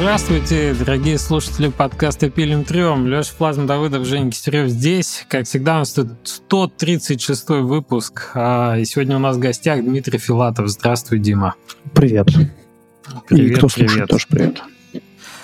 Здравствуйте, 0.00 0.72
дорогие 0.72 1.18
слушатели 1.18 1.68
подкаста 1.68 2.30
«Пилим 2.30 2.64
трем». 2.64 3.06
Леша 3.06 3.34
Плазм 3.36 3.66
Давыдов, 3.66 4.06
Женя 4.06 4.30
Кистерев 4.30 4.70
здесь. 4.70 5.26
Как 5.28 5.44
всегда, 5.44 5.74
у 5.74 5.78
нас 5.80 5.92
тут 5.92 6.08
136 6.24 7.50
выпуск. 7.50 8.30
А, 8.32 8.78
и 8.78 8.86
сегодня 8.86 9.16
у 9.16 9.18
нас 9.18 9.36
в 9.36 9.40
гостях 9.40 9.84
Дмитрий 9.84 10.18
Филатов. 10.18 10.68
Здравствуй, 10.68 11.18
Дима. 11.18 11.54
Привет. 11.92 12.28
Привет, 13.28 13.50
и 13.50 13.54
кто 13.54 13.68
привет. 13.68 13.90
слушает, 13.90 14.08
тоже 14.08 14.26
привет. 14.30 14.62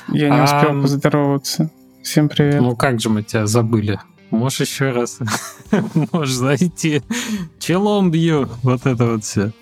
Я 0.08 0.30
не 0.30 0.42
успел 0.42 0.78
А, 0.78 0.80
поздороваться. 0.80 1.70
Всем 2.02 2.30
привет. 2.30 2.62
Ну 2.62 2.74
как 2.74 2.98
же 2.98 3.10
мы 3.10 3.24
тебя 3.24 3.46
забыли? 3.46 4.00
Можешь 4.30 4.60
еще 4.60 4.90
раз? 4.90 5.18
Можешь 6.12 6.34
зайти. 6.34 7.02
Челом 7.58 8.10
бью. 8.10 8.48
Вот 8.62 8.84
это 8.86 9.06
вот 9.12 9.24
все. 9.24 9.52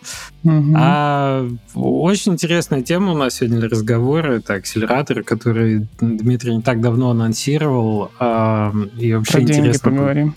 А, 0.74 1.46
очень 1.74 2.32
интересная 2.32 2.82
тема 2.82 3.12
у 3.12 3.16
нас 3.16 3.34
сегодня 3.34 3.60
для 3.60 3.69
разговора. 3.69 4.32
Это 4.34 4.55
акселераторы, 4.55 5.22
которые 5.22 5.86
Дмитрий 6.00 6.56
не 6.56 6.62
так 6.62 6.80
давно 6.80 7.10
анонсировал. 7.10 8.10
А, 8.19 8.72
и 8.98 9.12
вообще 9.12 9.32
Про 9.32 9.41
деньги 9.42 9.60
интересно. 9.60 9.91
поговорим. 9.91 10.34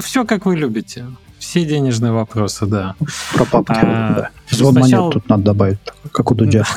Все 0.00 0.24
как 0.24 0.46
вы 0.46 0.56
любите. 0.56 1.06
Все 1.38 1.64
денежные 1.64 2.12
вопросы, 2.12 2.66
да. 2.66 2.94
Про 3.34 3.44
папочку, 3.44 3.84
А, 3.86 4.14
да. 4.14 4.30
Звон 4.48 4.74
сначала- 4.74 5.02
монет 5.08 5.14
тут 5.14 5.28
надо 5.28 5.42
добавить, 5.44 5.78
как 6.12 6.30
у 6.30 6.34
Дудя. 6.34 6.64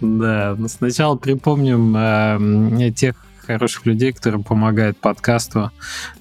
Да, 0.00 0.54
но 0.56 0.68
сначала 0.68 1.16
припомним 1.16 1.92
э, 1.96 2.92
тех 2.92 3.16
хороших 3.48 3.86
людей, 3.86 4.12
которые 4.12 4.44
помогают 4.44 4.98
подкасту 4.98 5.70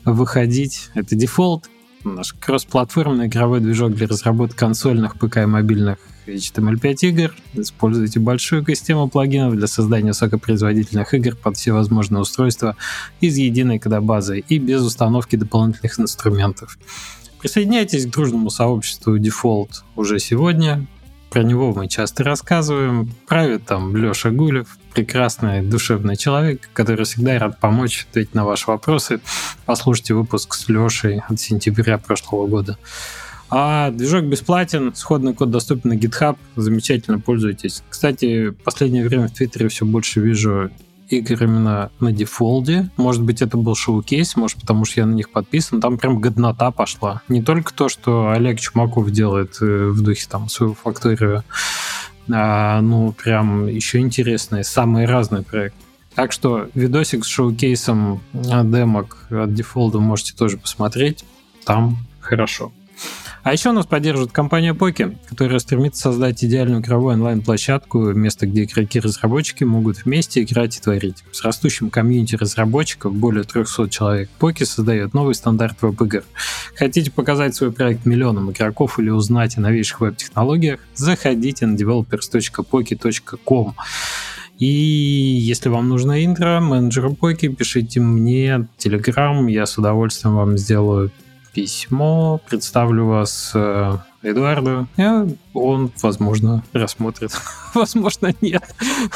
выходить. 0.05 0.89
Это 0.93 1.15
Default, 1.15 1.65
наш 2.05 2.33
кроссплатформенный 2.33 3.27
игровой 3.27 3.59
движок 3.59 3.93
для 3.93 4.07
разработки 4.07 4.55
консольных, 4.55 5.19
ПК 5.19 5.37
и 5.39 5.45
мобильных 5.45 5.97
HTML5 6.25 6.95
игр. 7.01 7.35
Используйте 7.53 8.21
большую 8.21 8.65
систему 8.65 9.09
плагинов 9.09 9.55
для 9.55 9.67
создания 9.67 10.09
высокопроизводительных 10.09 11.13
игр 11.13 11.35
под 11.35 11.57
все 11.57 11.73
возможные 11.73 12.21
устройства 12.21 12.77
из 13.19 13.37
единой 13.37 13.77
кодобазы 13.77 14.39
и 14.39 14.57
без 14.57 14.81
установки 14.81 15.35
дополнительных 15.35 15.99
инструментов. 15.99 16.79
Присоединяйтесь 17.39 18.05
к 18.05 18.09
дружному 18.09 18.49
сообществу 18.49 19.17
Default 19.17 19.83
уже 19.97 20.19
сегодня. 20.19 20.87
Про 21.29 21.43
него 21.43 21.73
мы 21.73 21.87
часто 21.87 22.23
рассказываем. 22.23 23.11
Правит 23.27 23.65
там 23.65 23.95
Леша 23.95 24.31
Гулев, 24.31 24.77
прекрасный, 24.93 25.61
душевный 25.61 26.15
человек, 26.15 26.69
который 26.73 27.05
всегда 27.05 27.37
рад 27.37 27.59
помочь, 27.59 28.07
ответить 28.09 28.33
на 28.33 28.45
ваши 28.45 28.69
вопросы. 28.69 29.19
Послушайте 29.65 30.13
выпуск 30.13 30.53
с 30.53 30.69
Лешей 30.69 31.21
от 31.27 31.39
сентября 31.39 31.97
прошлого 31.97 32.47
года. 32.47 32.77
А 33.49 33.91
движок 33.91 34.25
бесплатен, 34.25 34.93
сходный 34.93 35.33
код 35.33 35.51
доступен 35.51 35.91
на 35.91 35.93
GitHub, 35.93 36.37
замечательно 36.55 37.19
пользуйтесь. 37.19 37.83
Кстати, 37.89 38.49
в 38.49 38.55
последнее 38.55 39.07
время 39.07 39.27
в 39.27 39.31
Твиттере 39.31 39.69
все 39.69 39.85
больше 39.85 40.19
вижу 40.19 40.69
игр 41.09 41.43
именно 41.43 41.91
на 41.99 42.11
дефолде. 42.11 42.89
Может 42.97 43.23
быть, 43.23 43.41
это 43.41 43.57
был 43.57 43.75
шоу-кейс, 43.75 44.35
может, 44.35 44.59
потому 44.59 44.85
что 44.85 45.01
я 45.01 45.05
на 45.05 45.13
них 45.13 45.29
подписан. 45.29 45.81
Там 45.81 45.97
прям 45.97 46.19
годнота 46.19 46.71
пошла. 46.71 47.21
Не 47.27 47.41
только 47.41 47.73
то, 47.73 47.89
что 47.89 48.29
Олег 48.29 48.59
Чумаков 48.59 49.09
делает 49.11 49.57
э, 49.61 49.87
в 49.89 50.01
духе 50.01 50.27
там 50.29 50.49
свою 50.49 50.73
факторию, 50.73 51.43
а, 52.29 52.81
ну, 52.81 53.13
прям 53.13 53.67
еще 53.67 53.99
интересные, 53.99 54.63
самые 54.63 55.07
разные 55.07 55.43
проекты. 55.43 55.79
Так 56.15 56.31
что 56.31 56.67
видосик 56.73 57.23
с 57.23 57.27
шоу-кейсом 57.27 58.21
а, 58.51 58.63
демок 58.63 59.27
от 59.29 59.53
дефолда 59.53 59.99
можете 59.99 60.33
тоже 60.35 60.57
посмотреть. 60.57 61.23
Там 61.63 61.97
хорошо. 62.19 62.71
А 63.47 63.53
еще 63.53 63.71
нас 63.71 63.85
поддерживает 63.85 64.33
компания 64.33 64.73
Поки, 64.73 65.17
которая 65.29 65.59
стремится 65.59 66.01
создать 66.01 66.43
идеальную 66.43 66.81
игровую 66.81 67.13
онлайн-площадку, 67.13 68.11
место, 68.11 68.45
где 68.45 68.65
игроки-разработчики 68.65 69.63
могут 69.63 70.03
вместе 70.03 70.43
играть 70.43 70.75
и 70.75 70.81
творить. 70.81 71.23
С 71.31 71.45
растущим 71.45 71.89
комьюнити 71.89 72.35
разработчиков, 72.35 73.15
более 73.15 73.45
300 73.45 73.87
человек, 73.89 74.29
Поки 74.37 74.65
создает 74.65 75.13
новый 75.13 75.33
стандарт 75.33 75.81
веб-игр. 75.81 76.25
Хотите 76.75 77.09
показать 77.09 77.55
свой 77.55 77.71
проект 77.71 78.05
миллионам 78.05 78.51
игроков 78.51 78.99
или 78.99 79.11
узнать 79.11 79.57
о 79.57 79.61
новейших 79.61 80.01
веб-технологиях? 80.01 80.81
Заходите 80.95 81.67
на 81.67 81.77
developers.poki.com. 81.77 83.75
И 84.59 84.65
если 84.65 85.69
вам 85.69 85.87
нужна 85.87 86.25
интро, 86.25 86.59
менеджеру 86.59 87.15
Поки, 87.15 87.47
пишите 87.47 88.01
мне 88.01 88.67
Telegram, 88.77 89.49
я 89.49 89.65
с 89.65 89.77
удовольствием 89.77 90.35
вам 90.35 90.57
сделаю 90.57 91.11
письмо, 91.57 92.39
представлю 92.47 93.07
вас 93.07 93.51
э, 93.55 93.97
Эдуарду, 94.21 94.87
и 94.95 95.35
он, 95.55 95.91
возможно, 96.03 96.63
рассмотрит, 96.71 97.31
возможно, 97.73 98.31
нет 98.41 98.63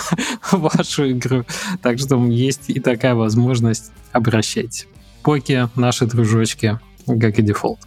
вашу 0.52 1.12
игру. 1.12 1.46
Так 1.84 2.00
что 2.00 2.18
есть 2.26 2.72
и 2.72 2.80
такая 2.80 3.14
возможность, 3.14 3.92
обращайтесь. 4.12 4.88
Поки, 5.22 5.70
наши 5.76 6.08
дружочки, 6.08 6.80
как 7.06 7.38
и 7.38 7.44
дефолт. 7.44 7.78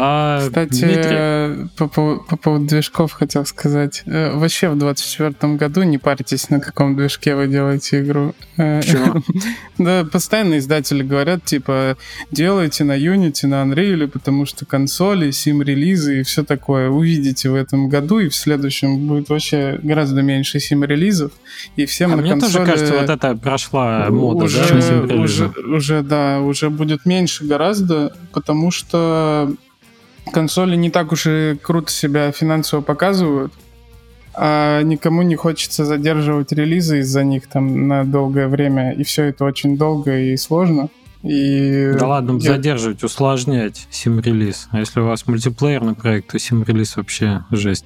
А, 0.00 0.38
Кстати, 0.46 0.84
Дмитрий, 0.84 1.68
по, 1.76 1.88
поводу- 1.88 2.24
по 2.28 2.36
поводу 2.36 2.66
движков 2.66 3.10
хотел 3.10 3.44
сказать. 3.44 4.04
Э, 4.06 4.30
Вообще 4.32 4.68
в 4.68 4.78
24 4.78 5.56
году 5.56 5.82
не 5.82 5.98
парьтесь, 5.98 6.50
на 6.50 6.60
каком 6.60 6.94
движке 6.94 7.34
вы 7.34 7.48
делаете 7.48 8.02
игру. 8.02 8.32
Э? 8.56 8.80
Да, 9.78 10.04
постоянно 10.04 10.58
издатели 10.58 11.02
говорят, 11.02 11.44
типа, 11.44 11.96
делайте 12.30 12.84
на 12.84 12.96
Unity, 12.96 13.46
на 13.46 13.62
Unreal, 13.62 14.06
потому 14.08 14.46
что 14.46 14.64
консоли, 14.66 15.32
сим-релизы 15.32 16.20
и 16.20 16.22
все 16.22 16.44
такое. 16.44 16.90
Увидите 16.90 17.50
в 17.50 17.54
этом 17.56 17.88
году, 17.88 18.20
и 18.20 18.28
в 18.28 18.34
следующем 18.36 19.06
будет 19.08 19.28
вообще 19.28 19.80
гораздо 19.82 20.22
меньше 20.22 20.60
сим-релизов, 20.60 21.32
и 21.74 21.86
всем 21.86 22.12
а 22.12 22.16
на 22.16 22.22
мне 22.22 22.36
тоже 22.36 22.64
кажется, 22.64 22.94
вот 22.94 23.10
это 23.10 23.36
прошла 23.36 24.06
мода, 24.10 24.44
уже, 24.44 25.06
да, 25.06 25.14
уже, 25.14 26.02
да, 26.02 26.40
уже 26.40 26.70
будет 26.70 27.04
меньше 27.04 27.44
гораздо, 27.44 28.12
потому 28.32 28.70
что 28.70 29.54
консоли 30.32 30.76
не 30.76 30.90
так 30.90 31.12
уж 31.12 31.26
и 31.26 31.56
круто 31.60 31.90
себя 31.92 32.32
финансово 32.32 32.80
показывают, 32.80 33.52
а 34.34 34.82
никому 34.82 35.22
не 35.22 35.36
хочется 35.36 35.84
задерживать 35.84 36.52
релизы 36.52 37.00
из-за 37.00 37.24
них 37.24 37.48
там 37.48 37.88
на 37.88 38.04
долгое 38.04 38.48
время, 38.48 38.92
и 38.92 39.02
все 39.02 39.24
это 39.24 39.44
очень 39.44 39.76
долго 39.76 40.16
и 40.16 40.36
сложно. 40.36 40.88
И 41.24 41.92
Да 41.98 42.06
ладно, 42.06 42.38
я- 42.40 42.52
задерживать, 42.52 43.02
усложнять 43.02 43.88
сим-релиз. 43.90 44.68
А 44.70 44.78
если 44.78 45.00
у 45.00 45.06
вас 45.06 45.26
мультиплеерный 45.26 45.94
проект, 45.94 46.28
то 46.30 46.38
сим-релиз 46.38 46.96
вообще 46.96 47.44
жесть. 47.50 47.84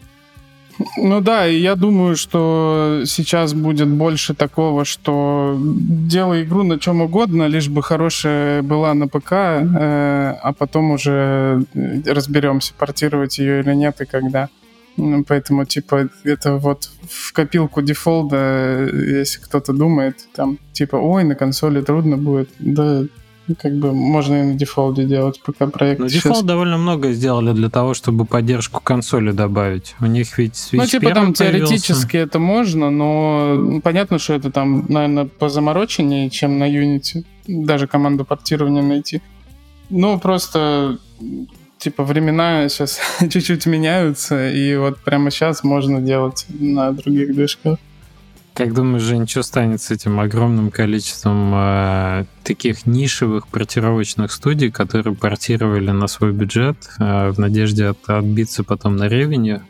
Ну 0.96 1.20
да, 1.20 1.46
и 1.46 1.58
я 1.58 1.74
думаю, 1.74 2.16
что 2.16 3.02
сейчас 3.06 3.54
будет 3.54 3.88
больше 3.88 4.34
такого, 4.34 4.84
что 4.84 5.56
делай 5.58 6.44
игру 6.44 6.62
на 6.62 6.78
чем 6.78 7.00
угодно, 7.00 7.46
лишь 7.46 7.68
бы 7.68 7.82
хорошая 7.82 8.62
была 8.62 8.94
на 8.94 9.08
ПК, 9.08 9.32
э, 9.32 10.36
а 10.42 10.52
потом 10.56 10.92
уже 10.92 11.64
разберемся, 12.06 12.74
портировать 12.74 13.38
ее 13.38 13.60
или 13.60 13.74
нет 13.74 14.00
и 14.00 14.04
когда. 14.04 14.48
Ну, 14.96 15.24
поэтому, 15.24 15.64
типа, 15.64 16.08
это 16.24 16.56
вот 16.56 16.90
в 17.08 17.32
копилку 17.32 17.80
дефолда, 17.82 18.36
э, 18.36 19.18
если 19.20 19.40
кто-то 19.40 19.72
думает, 19.72 20.16
там, 20.34 20.58
типа, 20.72 20.96
ой, 20.96 21.24
на 21.24 21.34
консоли 21.34 21.80
трудно 21.80 22.16
будет, 22.18 22.50
да, 22.58 23.04
как 23.60 23.74
бы 23.74 23.92
можно 23.92 24.34
и 24.36 24.42
на 24.44 24.54
дефолде 24.54 25.04
делать 25.04 25.40
пока 25.44 25.66
проект. 25.66 26.00
Но 26.00 26.08
сейчас. 26.08 26.24
Default 26.24 26.44
довольно 26.44 26.78
много 26.78 27.12
сделали 27.12 27.52
для 27.52 27.68
того, 27.68 27.94
чтобы 27.94 28.24
поддержку 28.24 28.80
консоли 28.82 29.32
добавить. 29.32 29.94
У 30.00 30.06
них 30.06 30.38
ведь 30.38 30.54
Switch 30.54 30.76
Ну, 30.76 30.86
типа 30.86 31.10
там 31.10 31.34
появился. 31.34 31.44
теоретически 31.44 32.16
это 32.16 32.38
можно, 32.38 32.90
но 32.90 33.54
ну, 33.56 33.80
понятно, 33.80 34.18
что 34.18 34.34
это 34.34 34.50
там, 34.50 34.86
наверное, 34.88 35.24
позамороченнее, 35.24 36.30
чем 36.30 36.58
на 36.58 36.70
Unity. 36.70 37.24
Даже 37.46 37.86
команду 37.86 38.24
портирования 38.24 38.82
найти. 38.82 39.20
Ну, 39.90 40.18
просто 40.18 40.98
типа 41.78 42.04
времена 42.04 42.68
сейчас 42.68 43.00
чуть-чуть 43.20 43.66
меняются, 43.66 44.50
и 44.50 44.76
вот 44.76 44.98
прямо 44.98 45.30
сейчас 45.30 45.64
можно 45.64 46.00
делать 46.00 46.46
на 46.48 46.92
других 46.92 47.34
движках. 47.34 47.78
Как 48.54 48.74
думаешь, 48.74 49.02
Жень, 49.02 49.26
что 49.26 49.42
станет 49.42 49.80
с 49.80 49.90
этим 49.90 50.20
огромным 50.20 50.70
количеством 50.70 51.52
э, 51.54 52.24
таких 52.44 52.84
нишевых 52.84 53.48
портировочных 53.48 54.30
студий, 54.30 54.70
которые 54.70 55.14
портировали 55.14 55.90
на 55.90 56.06
свой 56.06 56.32
бюджет 56.32 56.76
э, 56.98 57.30
в 57.30 57.38
надежде 57.38 57.86
от- 57.86 58.08
отбиться 58.10 58.62
потом 58.62 58.96
на 58.96 59.08
ревеню, 59.08 59.62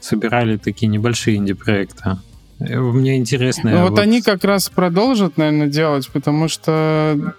собирали 0.00 0.56
такие 0.56 0.88
небольшие 0.88 1.36
инди-проекты? 1.36 2.16
Э, 2.58 2.80
Мне 2.80 3.18
интересно... 3.18 3.70
Ну, 3.70 3.88
вот, 3.88 3.98
они 4.00 4.20
как 4.20 4.42
раз 4.42 4.68
продолжат, 4.68 5.36
наверное, 5.36 5.68
делать, 5.68 6.08
потому 6.12 6.48
что 6.48 7.34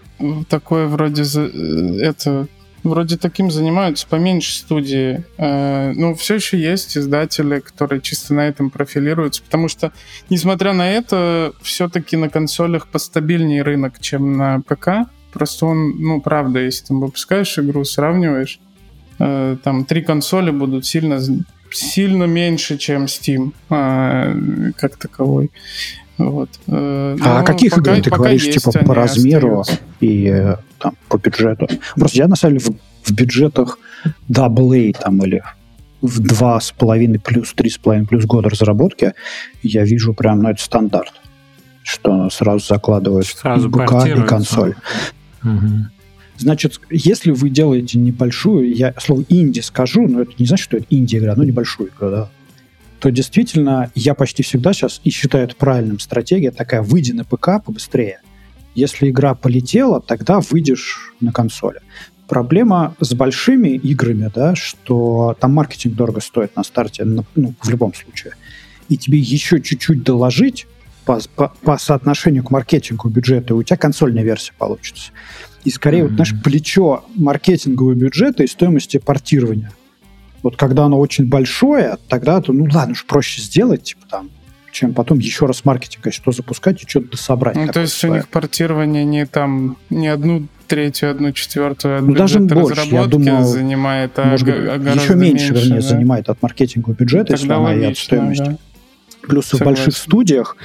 такое 0.47 0.88
вроде 0.88 1.23
э, 1.23 1.99
это 2.01 2.47
вроде 2.87 3.17
таким 3.17 3.51
занимаются 3.51 4.07
поменьше 4.07 4.53
студии. 4.53 5.23
Э, 5.37 5.91
Ну, 5.93 6.15
все 6.15 6.35
еще 6.35 6.59
есть 6.59 6.97
издатели, 6.97 7.59
которые 7.59 8.01
чисто 8.01 8.33
на 8.33 8.47
этом 8.47 8.69
профилируются, 8.69 9.43
потому 9.43 9.67
что, 9.67 9.91
несмотря 10.29 10.73
на 10.73 10.89
это, 10.91 11.53
все-таки 11.61 12.17
на 12.17 12.29
консолях 12.29 12.87
постабильнее 12.87 13.61
рынок, 13.61 13.99
чем 13.99 14.37
на 14.37 14.61
ПК. 14.61 15.09
Просто 15.33 15.65
он, 15.65 15.99
ну, 15.99 16.21
правда, 16.21 16.59
если 16.59 16.85
там 16.85 17.01
выпускаешь 17.01 17.59
игру, 17.59 17.83
сравниваешь, 17.83 18.59
э, 19.19 19.57
там 19.63 19.85
три 19.85 20.01
консоли 20.01 20.51
будут 20.51 20.85
сильно 20.85 21.19
сильно 21.71 22.23
меньше, 22.23 22.77
чем 22.77 23.05
Steam 23.05 23.51
а, 23.69 24.33
как 24.77 24.97
таковой. 24.97 25.51
Вот. 26.17 26.49
Э, 26.67 27.17
а 27.21 27.39
о 27.39 27.43
каких 27.43 27.75
пока, 27.75 27.91
играх 27.91 28.03
ты 28.03 28.09
говоришь, 28.09 28.49
типа 28.49 28.71
по 28.71 28.93
размеру 28.95 29.59
остаются. 29.59 29.83
и 29.99 30.27
э, 30.27 30.55
там, 30.79 30.93
по 31.09 31.17
бюджету? 31.17 31.67
Просто 31.95 32.17
я 32.17 32.27
на 32.27 32.35
самом 32.35 32.57
деле 32.57 32.73
в, 33.03 33.09
в 33.09 33.13
бюджетах 33.13 33.77
AA 34.29 34.95
там 34.99 35.23
или 35.23 35.43
в 36.01 36.19
два 36.19 36.59
с 36.59 36.71
половиной 36.71 37.19
плюс 37.19 37.53
три 37.53 37.69
с 37.69 37.77
половиной 37.77 38.07
плюс 38.07 38.25
года 38.25 38.49
разработки 38.49 39.13
я 39.61 39.83
вижу 39.83 40.13
прям, 40.13 40.41
ну, 40.41 40.49
это 40.49 40.61
стандарт, 40.61 41.13
что 41.83 42.29
сразу 42.29 42.65
закладывают 42.65 43.27
сразу 43.27 43.69
БК 43.69 44.05
и 44.07 44.21
консоль. 44.23 44.75
Угу. 45.43 45.87
Значит, 46.37 46.79
если 46.89 47.31
вы 47.31 47.49
делаете 47.49 47.97
небольшую, 47.97 48.75
я 48.75 48.93
слово 48.99 49.23
инди 49.29 49.59
скажу, 49.59 50.07
но 50.07 50.21
это 50.21 50.31
не 50.37 50.45
значит, 50.45 50.65
что 50.65 50.77
это 50.77 50.85
инди-игра, 50.89 51.35
но 51.35 51.43
небольшую 51.43 51.89
игру, 51.89 52.09
да, 52.11 52.29
то 52.99 53.09
действительно 53.11 53.91
я 53.95 54.13
почти 54.13 54.44
всегда 54.44 54.73
сейчас 54.73 55.01
и 55.03 55.09
считаю 55.09 55.45
это 55.45 55.55
правильным 55.55 55.99
стратегия 55.99 56.51
такая, 56.51 56.81
выйди 56.81 57.11
на 57.11 57.23
ПК 57.23 57.63
побыстрее. 57.63 58.21
Если 58.75 59.09
игра 59.09 59.33
полетела, 59.35 60.01
тогда 60.01 60.39
выйдешь 60.39 61.13
на 61.19 61.31
консоли. 61.31 61.81
Проблема 62.27 62.95
с 62.99 63.13
большими 63.13 63.69
играми, 63.69 64.29
да, 64.33 64.53
что 64.55 65.35
там 65.39 65.53
маркетинг 65.53 65.95
дорого 65.95 66.19
стоит 66.19 66.55
на 66.55 66.63
старте, 66.63 67.05
ну, 67.05 67.25
в 67.61 67.69
любом 67.69 67.94
случае. 67.94 68.33
И 68.89 68.97
тебе 68.97 69.17
еще 69.17 69.61
чуть-чуть 69.61 70.03
доложить 70.03 70.67
по, 71.05 71.19
по, 71.35 71.53
по 71.61 71.77
соотношению 71.77 72.44
к 72.44 72.51
маркетингу 72.51 73.09
бюджета, 73.09 73.53
и 73.53 73.57
у 73.57 73.63
тебя 73.63 73.77
консольная 73.77 74.23
версия 74.23 74.53
получится. 74.57 75.11
И 75.63 75.69
скорее, 75.69 75.99
mm-hmm. 75.99 76.07
вот, 76.07 76.11
знаешь, 76.11 76.44
плечо 76.44 77.05
маркетингового 77.15 77.94
бюджета 77.94 78.44
и 78.44 78.47
стоимости 78.47 78.97
портирования. 78.97 79.71
Вот 80.43 80.55
когда 80.55 80.85
оно 80.85 80.99
очень 80.99 81.27
большое, 81.27 81.97
тогда 82.07 82.41
то, 82.41 82.53
ну 82.53 82.67
ладно, 82.71 82.93
уж 82.93 83.05
проще 83.05 83.41
сделать, 83.41 83.83
типа 83.83 84.05
там, 84.09 84.29
чем 84.71 84.93
потом 84.93 85.17
еще 85.19 85.45
раз 85.45 85.65
маркетинг, 85.65 86.13
что 86.13 86.31
запускать 86.31 86.83
и 86.83 86.87
что-то 86.87 87.17
собрать. 87.17 87.55
Ну, 87.55 87.67
то 87.67 87.81
есть 87.81 88.03
у 88.03 88.13
них 88.13 88.27
портирование 88.29 89.05
не 89.05 89.25
там, 89.25 89.77
не 89.89 90.07
одну 90.07 90.47
третью, 90.67 91.09
одну 91.09 91.31
четвертую 91.31 91.97
от 91.97 92.03
ну, 92.03 92.13
даже 92.13 92.39
больше, 92.39 92.87
я 92.91 93.05
думаю, 93.05 93.43
занимает, 93.43 94.11
а, 94.19 94.25
может 94.25 94.45
быть, 94.45 94.55
а 94.55 94.75
еще 94.75 95.15
меньше, 95.15 95.15
меньше 95.15 95.53
вернее, 95.53 95.81
да? 95.81 95.87
занимает 95.87 96.29
от 96.29 96.41
маркетингового 96.41 96.95
бюджета, 96.95 97.35
Тогда 97.35 97.41
если 97.41 97.51
она 97.51 97.63
логично, 97.63 97.87
и 97.87 97.91
от 97.91 97.97
стоимости. 97.97 98.43
Да. 98.43 98.57
Плюс 99.27 99.45
Согласен. 99.45 99.65
в 99.65 99.65
больших 99.65 99.97
студиях 99.97 100.57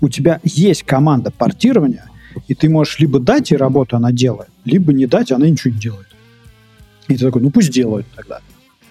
у 0.00 0.08
тебя 0.08 0.40
есть 0.44 0.84
команда 0.84 1.30
портирования, 1.30 2.06
и 2.48 2.54
ты 2.54 2.68
можешь 2.68 2.98
либо 2.98 3.18
дать 3.18 3.50
ей 3.50 3.56
работу, 3.56 3.96
она 3.96 4.12
делает, 4.12 4.50
либо 4.64 4.92
не 4.92 5.06
дать, 5.06 5.32
она 5.32 5.46
ничего 5.46 5.74
не 5.74 5.80
делает. 5.80 6.06
И 7.08 7.16
ты 7.16 7.26
такой, 7.26 7.42
ну 7.42 7.50
пусть 7.50 7.70
делают 7.70 8.06
тогда. 8.14 8.40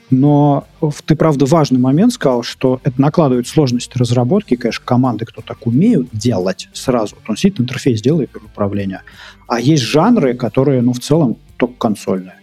Но 0.09 0.65
ты, 1.05 1.15
правда, 1.15 1.45
важный 1.45 1.79
момент 1.79 2.13
сказал, 2.13 2.43
что 2.43 2.79
это 2.83 2.99
накладывает 2.99 3.47
сложности 3.47 3.97
разработки. 3.97 4.55
Конечно, 4.55 4.83
команды, 4.83 5.25
кто 5.25 5.41
так 5.41 5.67
умеют 5.67 6.09
делать 6.11 6.69
сразу. 6.73 7.15
Вот 7.15 7.29
он 7.29 7.37
сидит, 7.37 7.59
интерфейс 7.59 8.01
делает 8.01 8.35
управление. 8.35 9.01
А 9.47 9.59
есть 9.59 9.83
жанры, 9.83 10.33
которые, 10.33 10.81
ну, 10.81 10.93
в 10.93 10.99
целом, 10.99 11.37
только 11.57 11.75
консольные. 11.75 12.35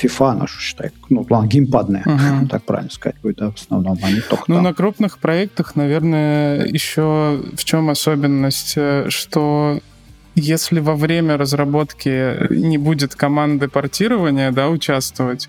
FIFA, 0.00 0.38
нашу 0.38 0.58
считай, 0.58 0.90
ну, 1.10 1.22
план 1.22 1.48
геймпадные, 1.48 2.02
uh-huh. 2.04 2.48
так 2.50 2.64
правильно 2.64 2.90
сказать 2.90 3.16
будет, 3.22 3.36
да, 3.36 3.50
в 3.50 3.54
основном, 3.54 3.98
они 4.02 4.20
только 4.20 4.44
Ну, 4.48 4.54
там. 4.56 4.64
на 4.64 4.74
крупных 4.74 5.18
проектах, 5.18 5.76
наверное, 5.76 6.64
еще 6.64 7.42
в 7.54 7.62
чем 7.64 7.90
особенность, 7.90 8.72
э, 8.76 9.10
что 9.10 9.80
если 10.34 10.80
во 10.80 10.96
время 10.96 11.36
разработки 11.36 12.50
не 12.50 12.78
будет 12.78 13.14
команды 13.14 13.68
портирования, 13.68 14.50
да, 14.50 14.70
участвовать, 14.70 15.48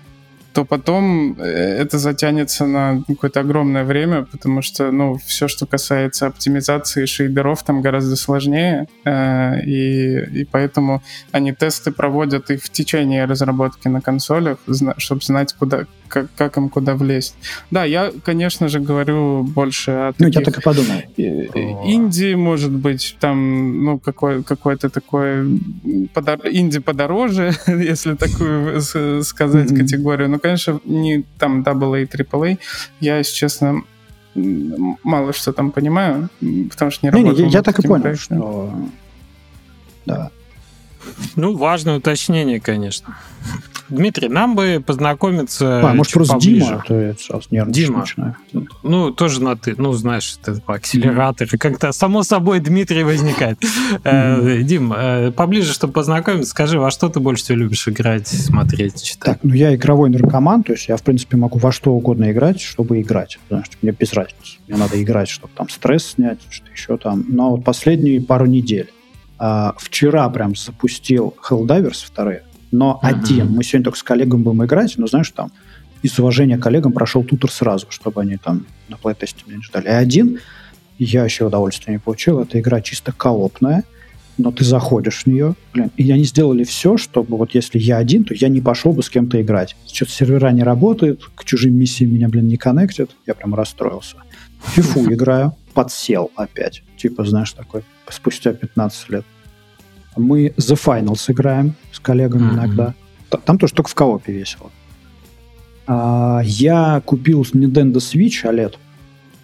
то 0.54 0.64
потом 0.64 1.34
э, 1.38 1.42
это 1.42 1.98
затянется 1.98 2.64
на 2.66 3.02
какое-то 3.08 3.40
огромное 3.40 3.84
время, 3.84 4.22
потому 4.22 4.62
что, 4.62 4.92
ну, 4.92 5.16
все, 5.26 5.48
что 5.48 5.66
касается 5.66 6.26
оптимизации 6.26 7.06
шейдеров, 7.06 7.64
там 7.64 7.82
гораздо 7.82 8.14
сложнее, 8.14 8.86
э, 9.04 9.60
и, 9.64 10.40
и 10.40 10.44
поэтому 10.44 11.02
они 11.32 11.52
тесты 11.52 11.90
проводят 11.90 12.50
и 12.50 12.56
в 12.56 12.70
течение 12.70 13.24
разработки 13.24 13.88
на 13.88 14.00
консолях, 14.00 14.58
чтобы 14.98 15.22
знать, 15.22 15.52
куда, 15.54 15.86
как, 16.14 16.26
как 16.36 16.56
им 16.56 16.68
куда 16.68 16.94
влезть. 16.94 17.34
Да, 17.72 17.84
я, 17.84 18.12
конечно 18.24 18.68
же, 18.68 18.78
говорю 18.78 19.42
больше 19.42 19.90
о 19.90 20.12
таких... 20.12 20.34
Ну, 20.34 20.40
я 20.40 20.44
так 20.44 20.58
и 20.58 20.60
подумал. 20.60 21.02
Индии, 21.16 22.34
может 22.34 22.70
быть, 22.70 23.16
там, 23.18 23.84
ну, 23.84 23.98
какой, 23.98 24.44
какой-то 24.44 24.90
такой 24.90 25.60
подор... 26.14 26.38
инди 26.44 26.78
подороже, 26.78 27.52
если 27.66 28.14
такую 28.14 28.80
сказать 29.24 29.72
mm-hmm. 29.72 29.76
категорию. 29.76 30.28
Ну, 30.28 30.38
конечно, 30.38 30.80
не 30.84 31.24
там 31.38 31.62
AA, 31.62 32.08
AAA. 32.08 32.58
Я, 33.00 33.18
если 33.18 33.34
честно, 33.34 33.82
мало 34.36 35.32
что 35.32 35.52
там 35.52 35.72
понимаю, 35.72 36.28
потому 36.70 36.92
что 36.92 37.06
не, 37.06 37.10
не 37.10 37.18
работал. 37.18 37.44
Не, 37.44 37.50
я, 37.50 37.58
я 37.58 37.62
так 37.62 37.78
и 37.80 37.82
понял, 37.82 38.02
проектом. 38.02 38.38
что... 38.38 38.74
Да. 40.06 40.30
Ну, 41.34 41.56
важное 41.56 41.96
уточнение, 41.96 42.60
конечно. 42.60 43.16
Дмитрий, 43.94 44.28
нам 44.28 44.54
бы 44.54 44.82
познакомиться 44.84 45.90
А, 45.90 45.94
может, 45.94 46.12
просто 46.12 46.34
поближе. 46.34 46.66
Дима, 46.66 46.82
а 46.82 46.86
то 46.86 47.00
я 47.00 47.14
сразу 47.14 47.48
Дима. 47.50 47.98
начинаю. 47.98 48.36
Ну, 48.82 49.10
тоже 49.10 49.42
на 49.42 49.56
ты. 49.56 49.74
Ну, 49.76 49.92
знаешь, 49.92 50.38
это 50.40 50.60
акселератор. 50.66 51.46
Mm-hmm. 51.46 51.58
Как-то 51.58 51.92
само 51.92 52.22
собой 52.22 52.60
Дмитрий 52.60 53.04
возникает. 53.04 53.58
Mm-hmm. 54.04 54.62
Дим, 54.62 54.92
э, 54.92 55.30
поближе, 55.30 55.72
чтобы 55.72 55.92
познакомиться, 55.92 56.50
скажи, 56.50 56.78
во 56.78 56.90
что 56.90 57.08
ты 57.08 57.20
больше 57.20 57.44
всего 57.44 57.58
любишь 57.58 57.86
играть, 57.88 58.28
смотреть, 58.28 59.02
читать? 59.02 59.34
Так, 59.34 59.38
ну, 59.42 59.54
я 59.54 59.74
игровой 59.74 60.10
наркоман, 60.10 60.62
то 60.62 60.72
есть 60.72 60.88
я, 60.88 60.96
в 60.96 61.02
принципе, 61.02 61.36
могу 61.36 61.58
во 61.58 61.72
что 61.72 61.92
угодно 61.92 62.30
играть, 62.30 62.60
чтобы 62.60 63.00
играть. 63.00 63.38
Знаешь, 63.48 63.66
мне 63.82 63.92
без 63.92 64.12
разницы. 64.12 64.58
Мне 64.68 64.78
надо 64.78 65.02
играть, 65.02 65.28
чтобы 65.28 65.52
там 65.56 65.68
стресс 65.68 66.06
снять, 66.06 66.40
что 66.50 66.66
еще 66.70 66.96
там. 66.96 67.24
Но 67.28 67.50
вот 67.50 67.64
последние 67.64 68.20
пару 68.20 68.46
недель 68.46 68.90
а, 69.38 69.74
вчера 69.78 70.28
прям 70.28 70.54
запустил 70.56 71.34
Helldivers 71.48 72.04
вторые 72.04 72.42
но 72.74 73.00
uh-huh. 73.02 73.08
один. 73.08 73.52
Мы 73.52 73.62
сегодня 73.62 73.84
только 73.84 73.98
с 73.98 74.02
коллегом 74.02 74.42
будем 74.42 74.64
играть, 74.64 74.94
но 74.98 75.06
знаешь, 75.06 75.30
там 75.30 75.52
из 76.02 76.18
уважения 76.18 76.58
к 76.58 76.62
коллегам 76.62 76.92
прошел 76.92 77.22
тутор 77.22 77.50
сразу, 77.50 77.86
чтобы 77.88 78.20
они 78.20 78.36
там 78.36 78.66
на 78.88 78.96
плей-тесте 78.96 79.44
меня 79.46 79.58
не 79.58 79.62
ждали. 79.62 79.86
А 79.86 79.98
один, 79.98 80.40
я 80.98 81.24
еще 81.24 81.46
удовольствия 81.46 81.92
не 81.92 81.98
получил, 82.00 82.40
это 82.40 82.58
игра 82.58 82.80
чисто 82.80 83.12
коопная, 83.12 83.84
но 84.38 84.50
ты 84.50 84.64
заходишь 84.64 85.22
в 85.22 85.26
нее, 85.28 85.54
блин, 85.72 85.92
и 85.96 86.10
они 86.10 86.24
сделали 86.24 86.64
все, 86.64 86.96
чтобы 86.96 87.36
вот 87.36 87.54
если 87.54 87.78
я 87.78 87.98
один, 87.98 88.24
то 88.24 88.34
я 88.34 88.48
не 88.48 88.60
пошел 88.60 88.92
бы 88.92 89.04
с 89.04 89.08
кем-то 89.08 89.40
играть. 89.40 89.76
Что-то 89.86 90.10
сервера 90.10 90.50
не 90.50 90.64
работают, 90.64 91.30
к 91.36 91.44
чужим 91.44 91.74
миссиям 91.76 92.12
меня, 92.12 92.28
блин, 92.28 92.48
не 92.48 92.56
коннектят, 92.56 93.10
я 93.24 93.34
прям 93.34 93.54
расстроился. 93.54 94.16
Фифу 94.72 95.00
играю, 95.12 95.54
подсел 95.74 96.32
опять. 96.34 96.82
Типа, 96.96 97.24
знаешь, 97.24 97.52
такой, 97.52 97.84
спустя 98.10 98.52
15 98.52 99.10
лет. 99.10 99.24
Мы 100.16 100.48
The 100.56 100.78
Finals 100.82 101.30
играем 101.30 101.74
с 101.92 101.98
коллегами 102.00 102.50
mm-hmm. 102.50 102.54
иногда. 102.54 102.94
Там 103.44 103.58
тоже 103.58 103.74
только 103.74 103.90
в 103.90 103.94
коопе 103.94 104.32
весело. 104.32 104.70
А, 105.86 106.40
я 106.44 107.02
купил 107.04 107.42
Nintendo 107.42 107.96
Switch 107.96 108.44
OLED 108.44 108.76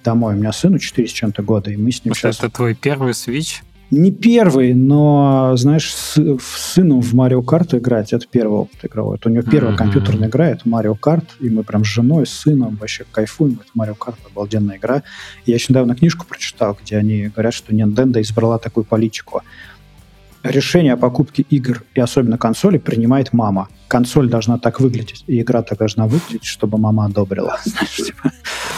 домой. 0.05 0.35
У 0.35 0.39
меня 0.39 0.53
сыну 0.53 0.79
4 0.79 1.09
с 1.09 1.13
чем-то 1.13 1.43
года, 1.43 1.71
и 1.71 1.77
мы 1.77 1.93
с 1.93 2.05
ним 2.05 2.11
Может, 2.11 2.23
сейчас... 2.23 2.39
это 2.39 2.51
твой 2.51 2.75
первый 2.75 3.13
Switch? 3.13 3.63
Не 3.91 4.13
первый, 4.13 4.73
но, 4.73 5.55
знаешь, 5.57 5.93
с, 5.93 6.15
с 6.15 6.73
сыном 6.75 7.03
в 7.03 7.13
Марио 7.13 7.43
Карт 7.43 7.75
играть, 7.75 8.13
это 8.13 8.25
первый 8.31 8.61
опыт 8.61 8.85
игровой. 8.85 9.17
Это 9.17 9.29
у 9.29 9.33
него 9.33 9.43
первая 9.43 9.75
mm-hmm. 9.75 9.79
компьютерная 9.79 10.29
игра, 10.29 10.49
это 10.49 10.69
Марио 10.69 10.95
Карт, 10.95 11.25
и 11.41 11.51
мы 11.51 11.65
прям 11.65 11.85
с 11.85 11.89
женой, 11.89 12.25
с 12.25 12.31
сыном 12.31 12.77
вообще 12.77 13.05
кайфуем. 13.11 13.55
Это 13.55 13.71
Марио 13.75 13.97
Карт, 13.97 14.17
обалденная 14.31 14.77
игра. 14.77 15.03
Я 15.45 15.55
еще 15.55 15.67
недавно 15.71 15.97
книжку 15.97 16.25
прочитал, 16.25 16.79
где 16.81 16.99
они 16.99 17.27
говорят, 17.35 17.53
что 17.53 17.73
Nintendo 17.73 18.21
избрала 18.23 18.59
такую 18.59 18.85
политику 18.85 19.43
решение 20.43 20.95
о 20.95 20.97
покупке 20.97 21.43
игр 21.43 21.83
и 21.95 22.01
особенно 22.01 22.39
консоли 22.39 22.79
принимает 22.79 23.33
мама. 23.33 23.69
Консоль 23.89 24.29
должна 24.29 24.59
так 24.59 24.81
выглядеть, 24.81 25.25
и 25.27 25.41
игра 25.41 25.63
так 25.63 25.79
должна 25.79 26.07
выглядеть, 26.07 26.45
чтобы 26.45 26.79
мама 26.79 27.07
одобрила. 27.07 27.59
Типа, 27.97 28.33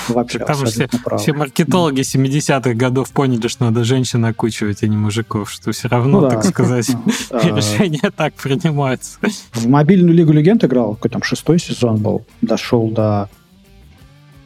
вообще 0.08 0.38
Потому 0.40 0.64
все, 0.66 0.88
все 1.18 1.32
маркетологи 1.32 2.00
70-х 2.00 2.74
годов 2.74 3.10
поняли, 3.10 3.48
что 3.48 3.66
надо 3.66 3.84
женщин 3.84 4.24
окучивать, 4.24 4.82
а 4.82 4.86
не 4.86 4.96
мужиков, 4.96 5.50
что 5.50 5.72
все 5.72 5.88
равно, 5.88 6.22
ну, 6.22 6.28
так 6.28 6.44
сказать, 6.44 6.90
а, 7.30 7.46
решение 7.48 8.10
так 8.14 8.34
принимается. 8.34 9.18
В 9.52 9.66
мобильную 9.68 10.14
Лигу 10.14 10.32
Легенд 10.32 10.64
играл, 10.64 10.94
какой 10.94 11.10
там 11.10 11.22
шестой 11.22 11.58
сезон 11.58 11.98
был, 11.98 12.24
дошел 12.40 12.88
до 12.90 13.28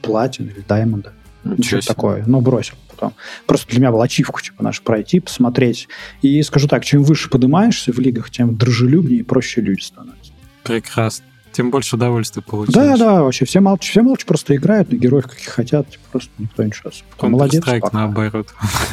платины 0.02 0.50
или 0.50 0.64
даймонда. 0.66 1.12
Ничего 1.44 1.80
такое, 1.80 2.24
но 2.26 2.40
бросил 2.40 2.74
потом. 2.96 3.14
Просто 3.46 3.68
для 3.68 3.80
меня 3.80 3.92
была 3.92 4.04
ачивка, 4.04 4.42
типа, 4.42 4.62
наш 4.62 4.80
пройти, 4.80 5.20
посмотреть. 5.20 5.88
И 6.22 6.42
скажу 6.42 6.68
так, 6.68 6.84
чем 6.84 7.02
выше 7.02 7.28
поднимаешься 7.28 7.92
в 7.92 7.98
лигах, 7.98 8.30
тем 8.30 8.56
дружелюбнее 8.56 9.20
и 9.20 9.22
проще 9.22 9.60
люди 9.60 9.82
становятся. 9.82 10.32
Прекрасно. 10.62 11.26
Тем 11.52 11.70
больше 11.70 11.96
удовольствия 11.96 12.42
получаешь. 12.42 12.98
Да, 12.98 13.04
да, 13.04 13.22
вообще 13.22 13.46
все 13.46 13.60
молча, 13.60 13.90
все 13.90 14.02
молча 14.02 14.26
просто 14.26 14.54
играют 14.54 14.92
на 14.92 14.96
героев, 14.96 15.26
каких 15.26 15.48
хотят, 15.48 15.90
типа, 15.90 16.04
просто 16.12 16.30
никто 16.38 16.62
ничего. 16.62 16.90
Молодец. 17.22 17.62
Страйк 17.62 17.92
наоборот. 17.92 18.48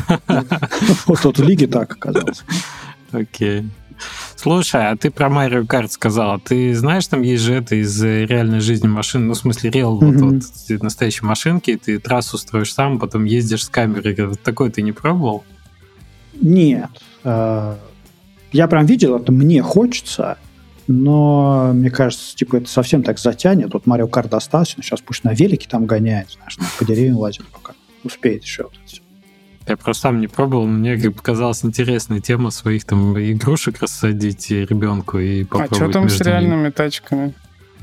Вот 1.05 1.22
тут 1.22 1.39
в 1.39 1.43
лиге 1.43 1.67
так 1.67 1.91
оказалось. 1.91 2.43
Окей. 3.12 3.65
Слушай, 4.35 4.89
а 4.89 4.95
ты 4.95 5.12
про 5.12 5.27
Mario 5.27 5.65
Kart 5.65 5.89
сказала. 5.89 6.39
Ты 6.39 6.73
знаешь, 6.75 7.07
там 7.07 7.21
есть 7.21 7.43
же 7.43 7.53
это 7.53 7.75
из 7.75 8.01
реальной 8.01 8.59
жизни 8.59 8.88
машин, 8.88 9.27
ну, 9.27 9.33
в 9.33 9.38
смысле, 9.38 9.69
реал, 9.69 10.01
mm-hmm. 10.01 10.17
вот, 10.17 10.43
вот 10.69 10.83
настоящие 10.83 11.27
машинки, 11.27 11.79
ты 11.83 12.00
трассу 12.00 12.38
строишь 12.38 12.73
сам, 12.73 13.00
потом 13.00 13.25
ездишь 13.25 13.65
с 13.65 13.69
камерой. 13.69 14.15
Такое 14.43 14.69
ты 14.69 14.81
не 14.81 14.91
пробовал? 14.91 15.43
Нет. 16.41 16.89
Э, 17.23 17.75
я 18.51 18.67
прям 18.67 18.85
видел 18.85 19.15
это, 19.17 19.31
мне 19.31 19.62
хочется, 19.62 20.38
но 20.88 21.71
мне 21.73 21.89
кажется, 21.89 22.35
типа, 22.35 22.57
это 22.57 22.69
совсем 22.69 23.03
так 23.03 23.19
затянет. 23.19 23.73
Вот 23.73 23.85
Марио 23.85 24.07
Карт 24.07 24.29
достаточно, 24.29 24.83
сейчас 24.83 25.01
пусть 25.01 25.23
на 25.23 25.33
велике 25.33 25.67
там 25.69 25.85
гоняет, 25.85 26.31
знаешь, 26.31 26.57
по 26.77 26.85
деревьям 26.85 27.17
лазит 27.17 27.47
пока. 27.47 27.73
Успеет 28.03 28.43
еще 28.43 28.63
вот 28.63 28.73
это 28.73 28.85
все. 28.85 29.02
Я 29.67 29.77
просто 29.77 30.03
сам 30.03 30.20
не 30.20 30.27
пробовал, 30.27 30.67
мне 30.67 30.98
как 30.98 31.15
показалась 31.15 31.63
интересная 31.63 32.20
тема 32.20 32.51
своих 32.51 32.86
там 32.86 33.17
игрушек 33.17 33.82
рассадить 33.82 34.50
ребенку 34.51 35.20
и 35.20 35.43
попробовать. 35.43 35.72
А 35.72 35.75
что 35.75 35.91
там 35.91 36.10
с 36.10 36.20
реальными 36.22 36.63
ними. 36.63 36.70
тачками? 36.70 37.34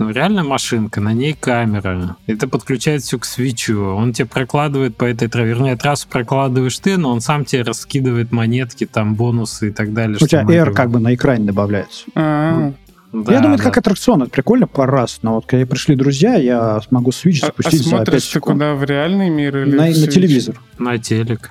Ну, 0.00 0.10
реально 0.10 0.44
машинка, 0.44 1.00
на 1.02 1.12
ней 1.12 1.34
камера. 1.34 2.16
Это 2.26 2.48
подключает 2.48 3.02
все 3.02 3.18
к 3.18 3.26
свечу. 3.26 3.82
Он 3.82 4.14
тебе 4.14 4.26
прокладывает 4.26 4.96
по 4.96 5.04
этой 5.04 5.28
траве. 5.28 5.50
Вернее, 5.50 5.76
трассу 5.76 6.08
прокладываешь 6.08 6.78
ты, 6.78 6.96
но 6.96 7.12
он 7.12 7.20
сам 7.20 7.44
тебе 7.44 7.62
раскидывает 7.62 8.32
монетки, 8.32 8.86
там, 8.86 9.14
бонусы 9.14 9.68
и 9.68 9.72
так 9.72 9.92
далее. 9.92 10.16
У 10.18 10.26
тебя 10.26 10.42
R 10.48 10.72
как 10.72 10.90
бы 10.90 11.00
на 11.00 11.14
экране 11.14 11.44
добавляется. 11.44 12.04
А-а-а. 12.14 12.72
Да, 13.12 13.32
я 13.32 13.40
думаю, 13.40 13.56
это 13.56 13.64
как 13.64 13.76
аттракцион, 13.78 14.22
это 14.22 14.30
прикольно 14.30 14.66
по 14.66 14.86
раз. 14.86 15.18
Но 15.20 15.34
вот 15.34 15.46
когда 15.46 15.66
пришли 15.66 15.96
друзья, 15.96 16.36
я 16.36 16.80
смогу 16.80 17.10
Switch 17.10 17.44
запустить 17.44 17.92
а, 17.92 17.96
а 17.96 18.04
за 18.04 18.10
5 18.12 18.24
секунд. 18.24 18.54
куда, 18.54 18.74
в 18.74 18.84
реальный 18.84 19.28
мир 19.28 19.58
или 19.58 19.76
на, 19.76 19.86
на 19.86 19.92
телевизор. 19.92 20.60
На 20.78 20.96
телек. 20.96 21.50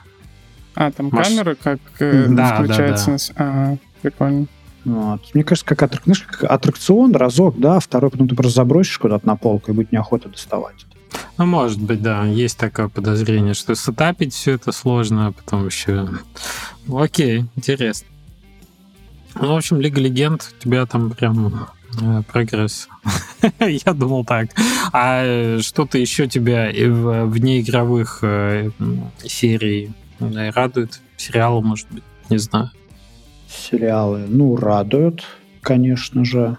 А, 0.79 0.91
там 0.91 1.09
Маш... 1.11 1.27
камера 1.27 1.55
как 1.55 1.79
э, 1.99 2.27
да, 2.29 2.55
включается. 2.55 3.11
Да, 3.11 3.17
да. 3.17 3.51
Ага, 3.51 3.77
прикольно. 4.01 4.47
Вот. 4.85 5.21
Мне 5.33 5.43
кажется, 5.43 5.65
как, 5.65 5.83
аттрак... 5.83 6.03
Знаешь, 6.05 6.21
как 6.21 6.49
аттракцион, 6.49 7.13
разок, 7.13 7.59
да, 7.59 7.81
второй 7.81 8.09
потом 8.09 8.29
ты 8.29 8.35
просто 8.35 8.55
забросишь 8.55 8.97
куда-то 8.97 9.27
на 9.27 9.35
полку 9.35 9.71
и 9.71 9.75
будет 9.75 9.91
неохота 9.91 10.29
доставать. 10.29 10.85
Ну, 11.37 11.45
может 11.45 11.81
быть, 11.81 12.01
да. 12.01 12.23
Есть 12.23 12.57
такое 12.57 12.87
подозрение, 12.87 13.55
что 13.55 13.75
сетапить 13.75 14.33
все 14.33 14.53
это 14.53 14.71
сложно, 14.71 15.27
а 15.27 15.31
потом 15.33 15.65
еще... 15.65 16.07
Окей, 16.89 17.43
интересно. 17.57 18.07
Ну, 19.35 19.53
в 19.53 19.57
общем, 19.57 19.81
Лига 19.81 19.99
Легенд, 19.99 20.49
у 20.57 20.63
тебя 20.63 20.85
там 20.85 21.11
прям 21.11 21.67
э, 22.01 22.21
прогресс. 22.31 22.87
Я 23.59 23.91
думал 23.91 24.23
так. 24.23 24.51
А 24.93 25.57
что-то 25.59 25.97
еще 25.97 26.29
тебя 26.29 26.71
в, 26.71 27.25
вне 27.25 27.59
игровых 27.59 28.23
э, 30.19 30.31
серий 30.31 30.49
радует? 30.51 31.01
Сериалы, 31.17 31.61
может 31.61 31.87
быть, 31.91 32.03
не 32.29 32.37
знаю. 32.37 32.71
Сериалы, 33.47 34.25
ну, 34.27 34.55
радуют, 34.55 35.23
конечно 35.61 36.23
же. 36.23 36.57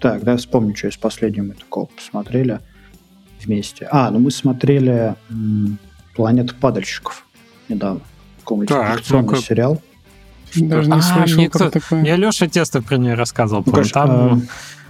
Так, 0.00 0.24
да, 0.24 0.36
вспомню, 0.36 0.74
что 0.76 0.88
из 0.88 0.96
последнего 0.96 1.46
мы 1.46 1.54
такого 1.54 1.86
посмотрели 1.86 2.60
вместе. 3.44 3.88
А, 3.90 4.10
ну 4.10 4.18
мы 4.18 4.30
смотрели 4.30 5.14
м, 5.30 5.78
«Планета 6.14 6.54
падальщиков» 6.54 7.26
недавно. 7.68 8.00
Какой-нибудь 8.40 8.70
ну 9.10 9.36
сериал. 9.36 9.80
Даже 10.54 10.88
не 10.88 10.96
а, 10.98 11.02
слышал 11.02 11.38
мне 11.38 11.50
про 11.50 11.70
такое. 11.70 12.00
Мне 12.00 12.16
Леша 12.16 12.46
Тестов 12.46 12.84
про 12.84 12.96
нее 12.96 13.14
рассказывал. 13.14 13.62
Ну, 13.64 13.72
конечно, 13.72 14.06
там 14.06 14.38
э, 14.38 14.42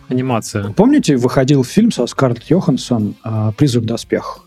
анимация. 0.08 0.72
Помните, 0.72 1.16
выходил 1.16 1.62
фильм 1.62 1.92
со 1.92 2.06
Скарлетт 2.06 2.44
Йоханссон 2.44 3.14
э, 3.24 3.52
«Призрак 3.56 3.84
доспех»? 3.84 4.44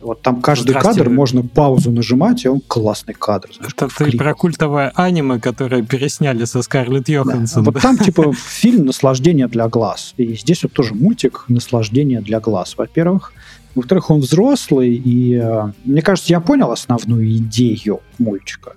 Вот 0.00 0.22
там 0.22 0.40
каждый 0.40 0.74
кадр 0.74 1.10
можно 1.10 1.42
паузу 1.42 1.90
нажимать, 1.90 2.44
и 2.44 2.48
он 2.48 2.60
классный 2.60 3.14
кадр. 3.14 3.50
Знаешь, 3.54 3.72
Это 3.76 3.88
ты 3.88 4.16
про 4.16 4.34
культовое 4.34 4.92
аниме, 4.94 5.38
которое 5.38 5.82
пересняли 5.82 6.44
со 6.44 6.62
Скарлетт 6.62 7.08
Йоханссон. 7.08 7.64
Да. 7.64 7.70
Вот 7.70 7.82
там 7.82 7.98
типа 7.98 8.32
фильм 8.32 8.86
«Наслаждение 8.86 9.46
для 9.48 9.68
глаз». 9.68 10.14
И 10.16 10.34
здесь 10.36 10.62
вот 10.62 10.72
тоже 10.72 10.94
мультик 10.94 11.44
«Наслаждение 11.48 12.20
для 12.20 12.40
глаз». 12.40 12.74
Во-первых. 12.76 13.32
Во-вторых, 13.76 14.10
он 14.10 14.18
взрослый, 14.18 14.94
и 14.94 15.36
э, 15.36 15.72
мне 15.84 16.02
кажется, 16.02 16.32
я 16.32 16.40
понял 16.40 16.72
основную 16.72 17.30
идею 17.36 18.00
мультика. 18.18 18.72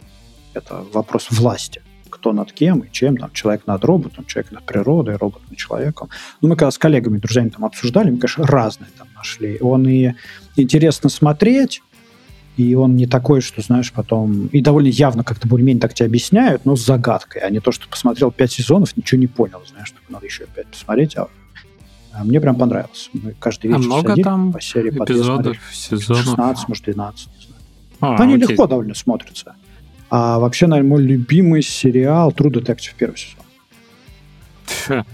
Это 0.53 0.83
вопрос 0.93 1.29
власти. 1.31 1.81
Кто 2.11 2.31
над 2.31 2.53
кем 2.53 2.81
и 2.81 2.91
чем, 2.91 3.17
там, 3.17 3.31
человек 3.33 3.65
над 3.65 3.83
роботом, 3.83 4.25
человек 4.25 4.51
над 4.51 4.63
природой, 4.65 5.15
робот 5.15 5.41
над 5.49 5.57
человеком. 5.57 6.09
Ну, 6.41 6.49
мы 6.49 6.55
когда 6.55 6.69
с 6.69 6.77
коллегами, 6.77 7.17
друзьями 7.17 7.49
там 7.49 7.65
обсуждали, 7.65 8.11
мы, 8.11 8.17
конечно, 8.17 8.45
разные 8.45 8.91
там 8.95 9.07
нашли. 9.23 9.57
Он 9.61 9.87
и 9.87 10.13
интересно 10.55 11.09
смотреть, 11.09 11.81
и 12.57 12.75
он 12.75 12.95
не 12.95 13.07
такой, 13.07 13.41
что, 13.41 13.61
знаешь, 13.61 13.91
потом... 13.91 14.47
И 14.47 14.61
довольно 14.61 14.89
явно 14.89 15.23
как-то 15.23 15.47
более-менее 15.47 15.81
так 15.81 15.93
тебе 15.93 16.07
объясняют, 16.07 16.65
но 16.65 16.75
с 16.75 16.85
загадкой, 16.85 17.41
а 17.41 17.49
не 17.49 17.59
то, 17.59 17.71
что 17.71 17.87
посмотрел 17.87 18.31
пять 18.31 18.51
сезонов, 18.51 18.95
ничего 18.95 19.19
не 19.19 19.27
понял, 19.27 19.61
знаешь, 19.67 19.87
что 19.87 19.97
надо 20.09 20.25
еще 20.25 20.45
пять 20.53 20.67
посмотреть, 20.67 21.17
а 21.17 21.27
а 22.15 22.23
мне 22.23 22.39
прям 22.39 22.55
понравилось. 22.55 23.09
Мы 23.13 23.33
каждый 23.39 23.71
вечер 23.71 23.79
а 23.79 23.85
много 23.85 24.11
сидим 24.11 24.23
там 24.23 24.53
по 24.53 24.61
серии 24.61 24.91
эпизодов, 24.91 25.57
сезонов? 25.73 26.25
16, 26.25 26.67
может, 26.67 26.83
12, 26.85 27.27
не 27.27 27.45
знаю. 27.47 27.61
А, 28.01 28.21
Они 28.21 28.35
окей. 28.35 28.49
легко 28.49 28.67
довольно 28.67 28.93
смотрятся. 28.93 29.55
А 30.11 30.37
вообще, 30.37 30.67
наверное, 30.67 30.89
мой 30.89 31.01
любимый 31.01 31.63
сериал 31.63 32.29
True 32.29 32.51
Detective 32.51 32.91
первый 32.99 33.17
сезон. 33.17 33.42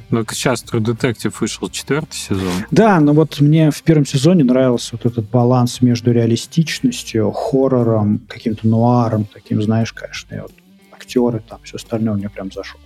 Ну, 0.09 0.25
сейчас 0.31 0.63
True 0.63 0.79
Detective 0.79 1.33
вышел 1.39 1.69
четвертый 1.69 2.15
сезон. 2.15 2.51
Да, 2.71 2.99
но 2.99 3.13
вот 3.13 3.39
мне 3.39 3.71
в 3.71 3.81
первом 3.83 4.05
сезоне 4.05 4.43
нравился 4.43 4.91
вот 4.93 5.05
этот 5.05 5.29
баланс 5.29 5.81
между 5.81 6.11
реалистичностью, 6.11 7.31
хоррором, 7.31 8.21
каким-то 8.27 8.67
нуаром, 8.67 9.25
таким, 9.25 9.61
знаешь, 9.61 9.93
конечно, 9.93 10.35
и 10.35 10.39
вот 10.39 10.51
актеры 10.91 11.41
там, 11.47 11.59
все 11.63 11.77
остальное 11.77 12.15
мне 12.15 12.29
прям 12.29 12.51
зашло. 12.51 12.79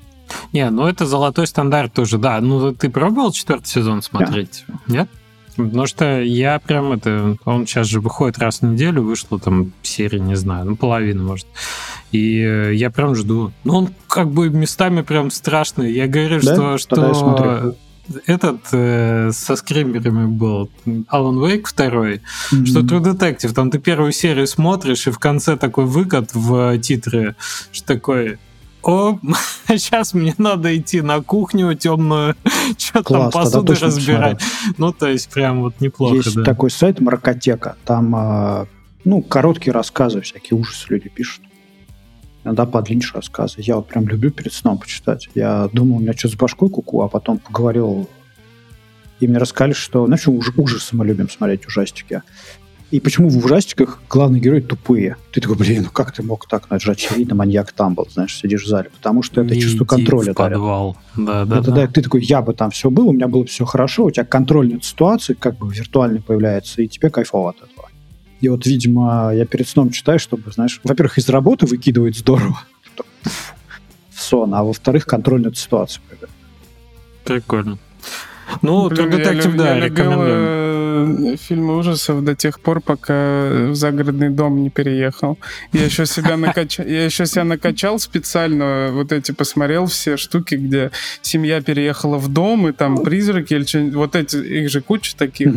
Не, 0.51 0.69
ну 0.69 0.87
это 0.87 1.05
золотой 1.05 1.47
стандарт 1.47 1.93
тоже, 1.93 2.17
да. 2.17 2.39
Ну, 2.41 2.73
ты 2.73 2.89
пробовал 2.89 3.31
четвертый 3.31 3.67
сезон 3.67 4.01
смотреть? 4.01 4.63
Да. 4.67 4.75
Нет? 4.87 5.09
Потому 5.55 5.87
что 5.87 6.21
я 6.21 6.59
прям 6.59 6.93
это... 6.93 7.37
Он 7.45 7.65
сейчас 7.65 7.87
же 7.87 7.99
выходит 7.99 8.39
раз 8.39 8.59
в 8.59 8.63
неделю, 8.63 9.03
вышло 9.03 9.39
там 9.39 9.73
серии, 9.83 10.19
не 10.19 10.35
знаю, 10.35 10.65
ну, 10.65 10.75
половина, 10.75 11.23
может. 11.23 11.47
И 12.11 12.39
э, 12.39 12.73
я 12.75 12.89
прям 12.89 13.15
жду. 13.15 13.51
Ну, 13.63 13.75
он 13.75 13.89
как 14.07 14.29
бы 14.31 14.49
местами 14.49 15.01
прям 15.01 15.31
страшный. 15.31 15.91
Я 15.91 16.07
говорю, 16.07 16.39
да? 16.41 16.77
что, 16.77 16.77
что 16.77 17.75
этот 18.25 18.61
э, 18.71 19.31
со 19.31 19.55
скримерами 19.55 20.25
был 20.25 20.69
Алан 21.07 21.43
Вейк 21.43 21.67
второй, 21.67 22.21
mm-hmm. 22.51 22.65
что 22.65 22.79
True 22.81 23.01
Detective, 23.01 23.53
там 23.53 23.71
ты 23.71 23.79
первую 23.79 24.11
серию 24.11 24.47
смотришь, 24.47 25.07
и 25.07 25.11
в 25.11 25.19
конце 25.19 25.55
такой 25.55 25.85
выкат 25.85 26.31
в 26.33 26.77
титры, 26.79 27.35
что 27.71 27.87
такой 27.87 28.39
о, 28.83 29.19
сейчас 29.67 30.13
мне 30.13 30.35
надо 30.37 30.75
идти 30.77 31.01
на 31.01 31.21
кухню 31.21 31.73
темную, 31.75 32.35
что 32.77 33.03
там 33.03 33.31
посуду 33.31 33.73
разбирать. 33.73 34.41
Ну, 34.77 34.93
то 34.93 35.07
есть, 35.07 35.29
прям 35.29 35.61
вот 35.61 35.79
неплохо. 35.81 36.15
Есть 36.15 36.35
да. 36.35 36.43
такой 36.43 36.69
сайт 36.69 36.99
Маркотека, 36.99 37.77
там, 37.85 38.15
а, 38.15 38.67
ну, 39.05 39.21
короткие 39.21 39.73
рассказы, 39.73 40.21
всякие 40.21 40.59
ужасы 40.59 40.87
люди 40.89 41.09
пишут. 41.09 41.43
Иногда 42.43 42.65
подлиннее 42.65 43.07
рассказы. 43.13 43.55
Я 43.57 43.77
вот 43.77 43.87
прям 43.87 44.05
люблю 44.07 44.29
перед 44.29 44.51
сном 44.51 44.77
почитать. 44.77 45.29
Я 45.33 45.69
думал, 45.71 45.97
у 45.97 45.99
меня 45.99 46.11
что 46.13 46.27
с 46.27 46.35
башкой 46.35 46.69
куку, 46.69 47.01
а 47.01 47.07
потом 47.07 47.37
поговорил 47.37 48.09
и 49.23 49.27
мне 49.27 49.37
рассказали, 49.37 49.71
что, 49.71 50.05
знаешь, 50.05 50.27
ужасы 50.27 50.97
мы 50.97 51.05
любим 51.05 51.29
смотреть, 51.29 51.65
ужастики. 51.65 52.23
И 52.93 52.99
почему 52.99 53.27
в 53.27 53.43
ужастиках 53.43 53.99
главные 54.07 54.39
герои 54.39 54.59
тупые? 54.59 55.17
Ты 55.31 55.41
такой, 55.41 55.55
блин, 55.55 55.81
ну 55.85 55.89
как 55.89 56.11
ты 56.11 56.21
мог 56.21 56.47
так? 56.47 56.69
Ну, 56.69 56.75
это 56.75 56.85
же 56.85 56.91
очевидно, 56.91 57.33
маньяк 57.33 57.71
там 57.71 57.95
был, 57.95 58.07
знаешь, 58.07 58.37
сидишь 58.37 58.65
в 58.65 58.67
зале. 58.67 58.91
Потому 58.95 59.23
что 59.23 59.41
это 59.41 59.59
чувство 59.59 59.83
контроля. 59.83 60.33
В 60.33 60.35
подвал. 60.35 60.95
Да, 61.17 61.43
да, 61.43 61.57
это, 61.57 61.71
да. 61.71 61.87
Ты 61.87 62.03
такой, 62.03 62.23
я 62.23 62.43
бы 62.43 62.53
там 62.53 62.69
все 62.69 62.91
был, 62.91 63.07
у 63.07 63.11
меня 63.11 63.27
было 63.27 63.45
все 63.45 63.65
хорошо, 63.65 64.05
у 64.05 64.11
тебя 64.11 64.25
контроль 64.25 64.71
над 64.71 64.85
ситуацией 64.85 65.35
как 65.39 65.57
бы 65.57 65.73
виртуальный 65.73 66.21
появляется, 66.21 66.83
и 66.83 66.87
тебе 66.87 67.09
кайфово 67.09 67.49
от 67.49 67.63
этого. 67.63 67.89
И 68.41 68.47
вот, 68.47 68.67
видимо, 68.67 69.31
я 69.33 69.47
перед 69.47 69.67
сном 69.67 69.89
читаю, 69.89 70.19
чтобы, 70.19 70.51
знаешь, 70.51 70.79
во-первых, 70.83 71.17
из 71.17 71.27
работы 71.29 71.65
выкидывает 71.65 72.15
здорово 72.15 72.61
в 74.11 74.21
сон, 74.21 74.53
а 74.53 74.63
во-вторых, 74.63 75.07
контроль 75.07 75.41
над 75.41 75.57
ситуацией. 75.57 76.03
Прикольно. 77.23 77.79
Ну, 78.61 78.87
Блин, 78.87 79.09
True 79.09 79.17
Detective, 79.17 79.55
да, 79.55 79.77
я 79.77 79.85
рекомендую. 79.87 80.82
Фильмы 81.37 81.77
ужасов 81.77 82.23
до 82.23 82.35
тех 82.35 82.59
пор, 82.59 82.81
пока 82.81 83.69
в 83.69 83.75
загородный 83.75 84.29
дом 84.29 84.61
не 84.61 84.69
переехал. 84.69 85.37
Я 85.71 85.85
еще 85.85 86.05
себя 86.05 86.37
накачал, 86.37 86.85
я 86.85 87.05
еще 87.05 87.25
себя 87.25 87.43
накачал 87.43 87.99
специально, 87.99 88.89
вот 88.91 89.11
эти 89.11 89.31
посмотрел 89.31 89.85
все 89.87 90.17
штуки, 90.17 90.55
где 90.55 90.91
семья 91.21 91.61
переехала 91.61 92.17
в 92.17 92.27
дом, 92.27 92.67
и 92.67 92.71
там 92.71 93.03
призраки 93.03 93.53
или 93.53 93.63
что-нибудь, 93.63 93.95
вот 93.95 94.15
эти, 94.15 94.37
их 94.37 94.69
же 94.69 94.81
куча 94.81 95.15
таких. 95.15 95.53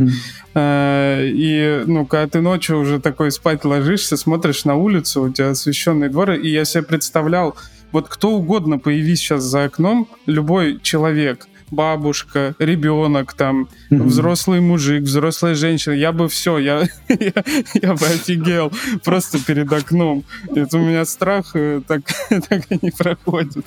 А, 0.55 1.23
и, 1.23 1.83
ну, 1.87 2.07
когда 2.07 2.29
ты 2.29 2.41
ночью 2.41 2.79
уже 2.79 3.01
такой 3.01 3.31
спать 3.31 3.65
ложишься, 3.65 4.17
смотришь 4.17 4.65
на 4.65 4.75
улицу, 4.75 5.23
у 5.23 5.33
тебя 5.33 5.51
освещенные 5.51 6.11
дворы, 6.11 6.39
и 6.39 6.49
я 6.49 6.65
себе 6.65 6.83
представлял, 6.83 7.57
вот 7.93 8.09
кто 8.09 8.31
угодно 8.31 8.79
появись 8.79 9.21
сейчас 9.21 9.43
за 9.43 9.65
окном, 9.65 10.09
любой 10.27 10.81
человек— 10.81 11.47
бабушка, 11.71 12.55
ребенок, 12.59 13.35
там, 13.35 13.69
mm-hmm. 13.91 14.03
взрослый 14.03 14.61
мужик, 14.61 15.03
взрослая 15.03 15.55
женщина. 15.55 15.95
Я 15.95 16.13
бы 16.13 16.29
все, 16.29 16.59
я, 16.59 16.89
я, 17.09 17.33
я 17.75 17.95
бы 17.95 18.07
офигел 18.07 18.73
просто 19.05 19.39
перед 19.39 19.73
окном. 19.73 20.25
Это 20.55 20.79
у 20.79 20.81
меня 20.81 21.05
страх 21.05 21.53
э, 21.55 21.81
так, 21.87 22.03
так 22.49 22.71
и 22.71 22.79
не 22.83 22.91
проходит. 22.91 23.65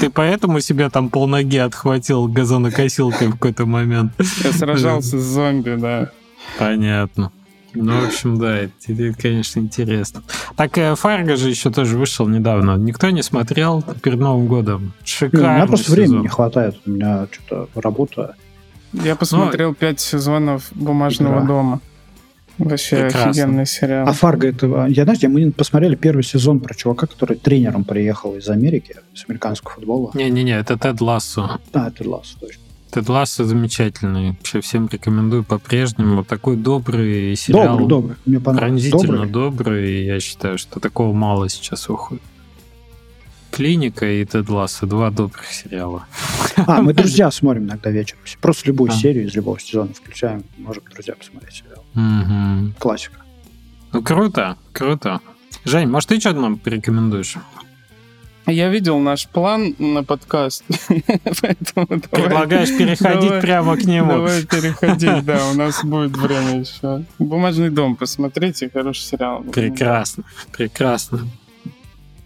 Ты 0.00 0.10
поэтому 0.10 0.60
себя 0.60 0.90
там 0.90 1.08
полноги 1.08 1.58
отхватил 1.58 2.26
газонокосилкой 2.28 3.28
в 3.28 3.32
какой-то 3.32 3.66
момент? 3.66 4.12
Я 4.42 4.52
сражался 4.52 5.18
с 5.18 5.22
зомби, 5.22 5.76
да. 5.76 6.10
Понятно. 6.58 7.32
Ну, 7.74 8.00
в 8.00 8.06
общем, 8.06 8.38
да, 8.38 8.56
это, 8.58 8.72
это 8.88 9.12
конечно, 9.20 9.60
интересно. 9.60 10.22
Так, 10.56 10.78
э, 10.78 10.94
Фарго 10.94 11.36
же 11.36 11.50
еще 11.50 11.70
тоже 11.70 11.98
вышел 11.98 12.28
недавно. 12.28 12.76
Никто 12.76 13.10
не 13.10 13.22
смотрел 13.22 13.82
перед 14.02 14.18
Новым 14.18 14.46
годом. 14.46 14.92
Шикарно. 15.04 15.46
Ну, 15.46 15.52
у 15.52 15.56
меня 15.56 15.66
просто 15.66 15.86
сезон. 15.86 15.96
времени 15.96 16.22
не 16.22 16.28
хватает. 16.28 16.76
У 16.86 16.90
меня 16.90 17.26
что-то 17.30 17.68
работа. 17.80 18.36
Я 18.92 19.16
посмотрел 19.16 19.70
ну, 19.70 19.74
пять 19.74 20.00
сезонов 20.00 20.68
«Бумажного 20.72 21.40
да. 21.40 21.46
дома». 21.46 21.80
Вообще 22.58 23.06
Прекрасно. 23.06 23.30
офигенный 23.30 23.66
сериал. 23.66 24.08
А 24.08 24.12
Фарго 24.12 24.46
это... 24.46 24.86
Я, 24.88 25.02
знаете, 25.04 25.26
мы 25.26 25.50
посмотрели 25.50 25.96
первый 25.96 26.22
сезон 26.22 26.60
про 26.60 26.72
чувака, 26.72 27.08
который 27.08 27.36
тренером 27.36 27.82
приехал 27.82 28.36
из 28.36 28.48
Америки, 28.48 28.96
из 29.12 29.24
американского 29.26 29.72
футбола. 29.72 30.12
Не-не-не, 30.14 30.56
это 30.56 30.78
Тед 30.78 31.00
Лассо. 31.00 31.58
А, 31.72 31.90
Тед 31.90 32.06
Лассо, 32.06 32.38
точно. 32.38 32.62
Тед 32.94 33.08
Лассо 33.08 33.44
замечательный. 33.44 34.30
Вообще 34.30 34.60
всем 34.60 34.86
рекомендую 34.86 35.42
по-прежнему. 35.42 36.22
Такой 36.22 36.56
добрый 36.56 37.34
сериал. 37.34 37.70
Добрый, 37.70 37.88
добрый. 37.88 38.16
Мне 38.24 38.38
понравилось. 38.38 38.88
Пронзительно 38.88 39.26
добрый. 39.26 39.66
добрый. 39.66 40.04
Я 40.04 40.20
считаю, 40.20 40.58
что 40.58 40.78
такого 40.78 41.12
мало 41.12 41.48
сейчас 41.48 41.88
уходит. 41.88 42.22
Клиника 43.50 44.06
и 44.06 44.24
Тед 44.24 44.48
Лассо. 44.48 44.86
Два 44.86 45.10
добрых 45.10 45.44
сериала. 45.46 46.06
А, 46.56 46.82
мы 46.82 46.94
«Друзья» 46.94 47.32
смотрим 47.32 47.64
иногда 47.64 47.90
вечером. 47.90 48.20
Просто 48.40 48.68
любую 48.68 48.92
а. 48.92 48.94
серию 48.94 49.26
из 49.26 49.34
любого 49.34 49.58
сезона 49.58 49.92
включаем. 49.92 50.44
Можем 50.56 50.84
«Друзья» 50.92 51.16
посмотреть 51.16 51.64
сериал. 51.64 51.84
Угу. 51.96 52.74
Классика. 52.78 53.16
Ну, 53.92 54.02
круто, 54.02 54.56
круто. 54.72 55.20
Жень, 55.64 55.88
может, 55.88 56.10
ты 56.10 56.20
что-то 56.20 56.38
нам 56.38 56.58
порекомендуешь? 56.58 57.38
Я 58.46 58.68
видел 58.68 58.98
наш 58.98 59.26
план 59.26 59.74
на 59.78 60.04
подкаст. 60.04 60.64
Предлагаешь 60.88 62.76
переходить 62.76 63.28
давай, 63.28 63.40
прямо 63.40 63.76
к 63.76 63.84
нему. 63.84 64.12
Давай 64.12 64.44
переходить, 64.44 65.24
да, 65.24 65.48
у 65.50 65.54
нас 65.54 65.82
будет 65.82 66.16
время 66.16 66.60
еще. 66.60 67.04
«Бумажный 67.18 67.70
дом» 67.70 67.96
посмотрите, 67.96 68.68
хороший 68.70 69.02
сериал. 69.02 69.42
Прекрасно, 69.44 70.24
прекрасно. 70.52 71.20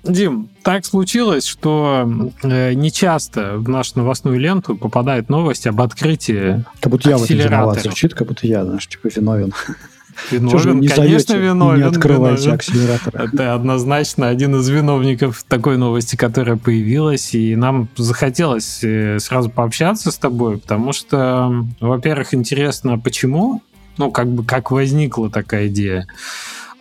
Дим, 0.05 0.49
так 0.63 0.87
случилось, 0.87 1.45
что 1.45 2.09
э, 2.43 2.73
нечасто 2.73 3.59
в 3.59 3.69
нашу 3.69 3.93
новостную 3.97 4.39
ленту 4.39 4.77
попадает 4.77 5.29
новость 5.29 5.67
об 5.67 5.81
открытии 5.81 6.65
Как 6.81 6.91
будто 6.91 7.11
я 7.11 7.19
в 7.19 7.25
этом 7.25 7.37
виноват 7.37 7.81
звучит, 7.81 8.15
как 8.15 8.29
будто 8.29 8.47
я, 8.47 8.65
знаешь, 8.65 8.87
типа 8.87 9.09
виновен. 9.15 9.53
Виновен, 10.31 10.81
не 10.81 10.89
конечно, 10.89 11.35
виновен. 11.35 11.81
Не 11.81 11.87
открывайте 11.87 12.43
виновен. 12.43 12.55
акселератор. 12.57 13.23
Это 13.23 13.55
однозначно 13.55 14.29
один 14.29 14.57
из 14.57 14.69
виновников 14.69 15.45
такой 15.49 15.77
новости, 15.77 16.17
которая 16.17 16.57
появилась, 16.57 17.35
и 17.35 17.57
нам 17.57 17.89
захотелось 17.97 18.81
э, 18.83 19.19
сразу 19.19 19.51
пообщаться 19.51 20.11
с 20.11 20.19
тобой, 20.19 20.59
потому 20.59 20.93
что, 20.93 21.65
во-первых, 21.81 22.35
интересно, 22.35 22.99
почему, 22.99 23.63
ну, 23.97 24.11
как 24.11 24.29
бы, 24.29 24.45
как 24.45 24.71
возникла 24.71 25.31
такая 25.31 25.69
идея. 25.69 26.07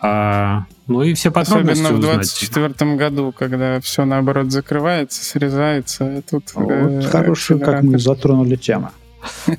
А, 0.00 0.64
ну 0.86 1.02
и 1.02 1.14
все 1.14 1.30
подробности 1.30 1.82
Особенно 1.82 1.98
в 1.98 2.00
2024 2.00 2.96
году, 2.96 3.34
когда 3.36 3.80
все 3.80 4.04
наоборот 4.04 4.52
закрывается, 4.52 5.24
срезается. 5.24 6.22
Тут 6.30 6.44
вот, 6.54 6.70
э, 6.70 7.02
хорошо, 7.02 7.58
как 7.58 7.82
мы 7.82 7.98
затронули 7.98 8.56
тему. 8.56 8.90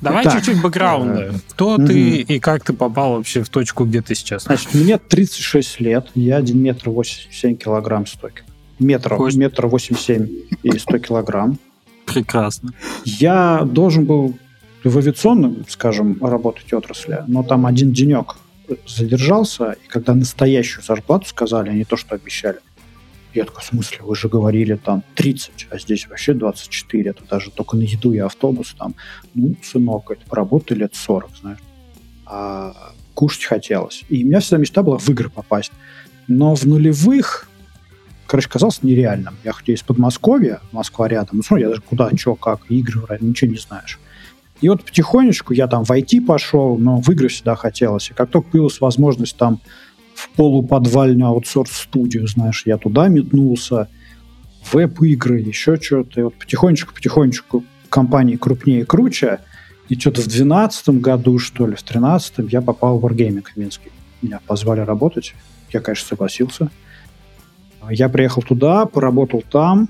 Давай 0.00 0.24
чуть-чуть 0.24 0.60
бэкграунда. 0.62 1.34
Кто 1.50 1.76
ты 1.76 2.20
и 2.20 2.40
как 2.40 2.64
ты 2.64 2.72
попал 2.72 3.16
вообще 3.16 3.42
в 3.42 3.48
точку, 3.48 3.84
где 3.84 4.00
ты 4.02 4.14
сейчас? 4.14 4.44
Значит, 4.44 4.74
мне 4.74 4.98
36 4.98 5.80
лет, 5.80 6.08
я 6.14 6.36
1 6.36 6.58
метр 6.58 6.90
87 6.90 7.56
килограмм 7.56 8.06
100 8.06 8.28
метр, 8.78 9.16
метр 9.34 9.66
87 9.66 10.28
и 10.62 10.78
100 10.78 10.98
килограмм. 10.98 11.58
Прекрасно. 12.06 12.72
Я 13.04 13.62
должен 13.64 14.04
был 14.04 14.34
в 14.82 14.98
авиационном, 14.98 15.64
скажем, 15.68 16.18
работать 16.20 16.72
отрасли, 16.72 17.22
но 17.26 17.42
там 17.42 17.66
один 17.66 17.92
денек 17.92 18.36
задержался, 18.86 19.72
и 19.84 19.88
когда 19.88 20.14
настоящую 20.14 20.84
зарплату 20.84 21.26
сказали, 21.26 21.70
а 21.70 21.72
не 21.72 21.84
то, 21.84 21.96
что 21.96 22.14
обещали, 22.14 22.58
я 23.34 23.44
такой, 23.44 23.62
в 23.62 23.64
смысле, 23.64 23.98
вы 24.02 24.16
же 24.16 24.28
говорили 24.28 24.74
там 24.74 25.02
30, 25.14 25.68
а 25.70 25.78
здесь 25.78 26.08
вообще 26.08 26.34
24, 26.34 27.10
это 27.10 27.24
даже 27.28 27.50
только 27.50 27.76
на 27.76 27.82
еду 27.82 28.12
и 28.12 28.18
автобус 28.18 28.74
там. 28.78 28.94
Ну, 29.34 29.54
сынок, 29.62 30.10
это 30.10 30.22
поработай 30.28 30.76
лет 30.76 30.94
40, 30.94 31.30
знаешь. 31.40 31.58
А 32.26 32.92
кушать 33.14 33.44
хотелось. 33.44 34.04
И 34.08 34.24
у 34.24 34.26
меня 34.26 34.40
всегда 34.40 34.58
мечта 34.58 34.82
была 34.82 34.98
в 34.98 35.08
игры 35.08 35.30
попасть. 35.30 35.72
Но 36.26 36.54
в 36.54 36.64
нулевых, 36.64 37.48
короче, 38.26 38.48
казалось 38.48 38.82
нереальным. 38.82 39.36
Я 39.44 39.52
хоть 39.52 39.68
из 39.68 39.82
Подмосковья, 39.82 40.60
Москва 40.72 41.08
рядом, 41.08 41.38
ну, 41.38 41.42
смотри, 41.42 41.64
я 41.64 41.68
даже 41.68 41.82
куда, 41.82 42.10
что, 42.16 42.34
как, 42.34 42.70
игры, 42.70 43.18
ничего 43.20 43.50
не 43.50 43.58
знаешь. 43.58 43.98
И 44.60 44.68
вот 44.68 44.84
потихонечку 44.84 45.54
я 45.54 45.66
там 45.66 45.84
в 45.84 45.90
IT 45.90 46.24
пошел, 46.26 46.76
но 46.76 47.00
в 47.00 47.08
игры 47.10 47.28
всегда 47.28 47.54
хотелось. 47.54 48.10
И 48.10 48.14
как 48.14 48.30
только 48.30 48.50
появилась 48.50 48.80
возможность 48.80 49.36
там 49.36 49.60
полуподвальную 50.36 51.28
аутсорс-студию, 51.28 52.26
знаешь, 52.26 52.64
я 52.66 52.76
туда 52.76 53.08
метнулся, 53.08 53.88
веб-игры, 54.72 55.40
еще 55.40 55.76
что-то. 55.76 56.20
И 56.20 56.22
вот 56.24 56.34
потихонечку-потихонечку 56.34 57.64
компании 57.88 58.36
крупнее 58.36 58.80
и 58.80 58.84
круче. 58.84 59.40
И 59.88 59.98
что-то 59.98 60.20
в 60.20 60.24
2012 60.24 60.88
году, 61.00 61.38
что 61.38 61.66
ли, 61.66 61.74
в 61.74 61.84
2013 61.84 62.52
я 62.52 62.62
попал 62.62 62.98
в 62.98 63.04
Wargaming 63.04 63.44
в 63.52 63.56
Минске. 63.56 63.90
Меня 64.22 64.40
позвали 64.46 64.80
работать. 64.80 65.34
Я, 65.72 65.80
конечно, 65.80 66.08
согласился. 66.08 66.70
Я 67.90 68.08
приехал 68.08 68.42
туда, 68.42 68.86
поработал 68.86 69.42
там. 69.50 69.88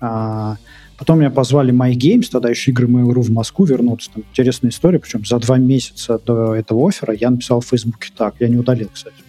А, 0.00 0.56
потом 0.98 1.20
меня 1.20 1.30
позвали 1.30 1.72
My 1.72 1.92
Games, 1.92 2.28
тогда 2.30 2.48
еще 2.48 2.70
игры 2.70 2.88
Mail.ru 2.88 3.20
в 3.20 3.30
Москву 3.30 3.66
вернуться. 3.66 4.10
Там 4.12 4.24
интересная 4.30 4.70
история, 4.70 4.98
причем 4.98 5.24
за 5.24 5.38
два 5.38 5.58
месяца 5.58 6.18
до 6.18 6.54
этого 6.54 6.88
оффера 6.88 7.14
я 7.14 7.30
написал 7.30 7.60
в 7.60 7.66
Фейсбуке 7.66 8.10
так. 8.16 8.36
Я 8.40 8.48
не 8.48 8.56
удалил, 8.56 8.88
кстати. 8.92 9.25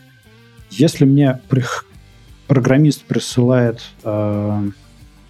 Если 0.69 1.05
мне 1.05 1.39
программист 2.47 3.03
присылает 3.03 3.81
э, 4.03 4.69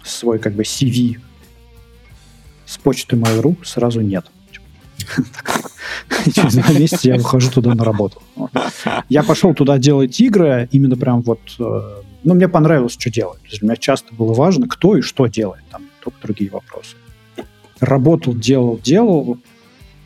свой 0.02 0.38
как 0.38 0.54
бы 0.54 0.62
CV 0.62 1.18
с 2.66 2.78
почты 2.78 3.16
Mail.ru, 3.16 3.56
сразу 3.64 4.00
нет. 4.00 4.26
Через 6.34 6.54
два 6.54 6.72
месяца 6.72 7.08
я 7.08 7.16
выхожу 7.16 7.50
туда 7.50 7.74
на 7.74 7.84
работу. 7.84 8.22
Я 9.08 9.22
пошел 9.22 9.54
туда 9.54 9.78
делать 9.78 10.20
игры, 10.20 10.68
именно 10.72 10.96
прям 10.96 11.22
вот... 11.22 11.40
Э, 11.58 12.02
ну, 12.24 12.34
мне 12.34 12.48
понравилось, 12.48 12.92
что 12.92 13.10
делать. 13.10 13.40
Для 13.48 13.58
меня 13.62 13.76
часто 13.76 14.14
было 14.14 14.34
важно, 14.34 14.68
кто 14.68 14.96
и 14.96 15.02
что 15.02 15.26
делает. 15.26 15.62
Там 15.70 15.84
только 16.02 16.18
другие 16.22 16.50
вопросы. 16.50 16.96
Работал, 17.80 18.34
делал, 18.34 18.78
делал. 18.82 19.38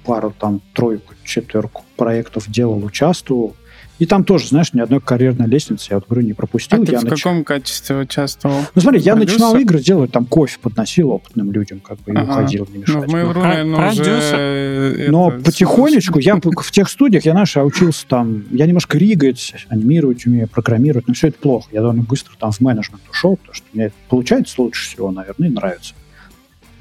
Пару 0.05 0.35
там, 0.39 0.61
тройку, 0.75 1.15
четверку 1.25 1.85
проектов 1.97 2.51
делал, 2.51 2.85
участвовал. 2.85 3.57
И 4.03 4.07
там 4.07 4.25
тоже, 4.25 4.49
знаешь, 4.49 4.73
ни 4.73 4.81
одной 4.81 5.01
карьерной 5.01 5.47
лестницы 5.47 5.87
я 5.91 5.99
вот 5.99 6.09
говорю, 6.09 6.27
не 6.27 6.33
пропустил. 6.33 6.83
А 6.83 6.85
ты 6.85 6.91
я 6.91 6.99
в 6.99 7.05
нач... 7.05 7.23
каком 7.23 7.45
качестве 7.45 7.99
участвовал? 7.99 8.57
Ну 8.75 8.83
смотри, 8.83 8.99
я 9.01 9.15
Продюсер? 9.15 9.35
начинал 9.35 9.57
игры 9.59 9.79
делать, 9.79 10.11
там 10.11 10.27
кофе 10.27 10.59
подносил 10.61 11.11
опытным 11.11 11.53
людям, 11.53 11.79
как 11.79 12.01
бы, 12.01 12.11
и 12.11 12.17
ага. 12.17 12.33
уходил, 12.33 12.67
не 12.73 12.79
мешать. 12.79 12.97
Ну, 12.97 13.03
в 13.03 13.15
Mail.ru, 13.15 13.33
ну, 13.33 13.43
наверное, 13.43 13.91
уже... 13.93 15.07
Но 15.09 15.31
это... 15.31 15.45
потихонечку, 15.45 16.19
я 16.19 16.35
в 16.35 16.71
тех 16.73 16.91
студиях, 16.91 17.25
я, 17.25 17.31
знаешь, 17.31 17.57
учился 17.57 18.05
там, 18.09 18.43
я 18.51 18.67
немножко 18.67 18.99
ригать, 18.99 19.55
анимировать 19.69 20.27
умею, 20.27 20.49
программировать, 20.49 21.07
но 21.07 21.15
все 21.15 21.29
это 21.29 21.39
плохо. 21.39 21.69
Я 21.71 21.83
довольно 21.83 22.03
быстро 22.03 22.33
там 22.37 22.51
в 22.51 22.61
менеджмент 22.61 23.03
ушел, 23.09 23.37
потому 23.37 23.55
что 23.55 23.67
мне 23.73 23.85
это 23.85 23.95
получается 24.09 24.61
лучше 24.61 24.85
всего, 24.85 25.13
наверное, 25.13 25.49
и 25.49 25.53
нравится. 25.53 25.95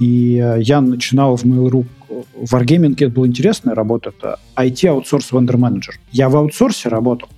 И 0.01 0.41
э, 0.43 0.61
я 0.61 0.81
начинал 0.81 1.37
в 1.37 1.45
Mail.ru 1.45 1.85
в 2.35 2.53
Wargaming 2.53 2.95
это 2.95 3.09
была 3.09 3.27
интересная 3.27 3.75
работа, 3.75 4.11
это 4.17 4.39
IT-аутсорс 4.55 5.31
вендор 5.31 5.57
менеджер. 5.57 5.99
Я 6.11 6.27
в 6.27 6.35
аутсорсе 6.35 6.89
работал 6.89 7.29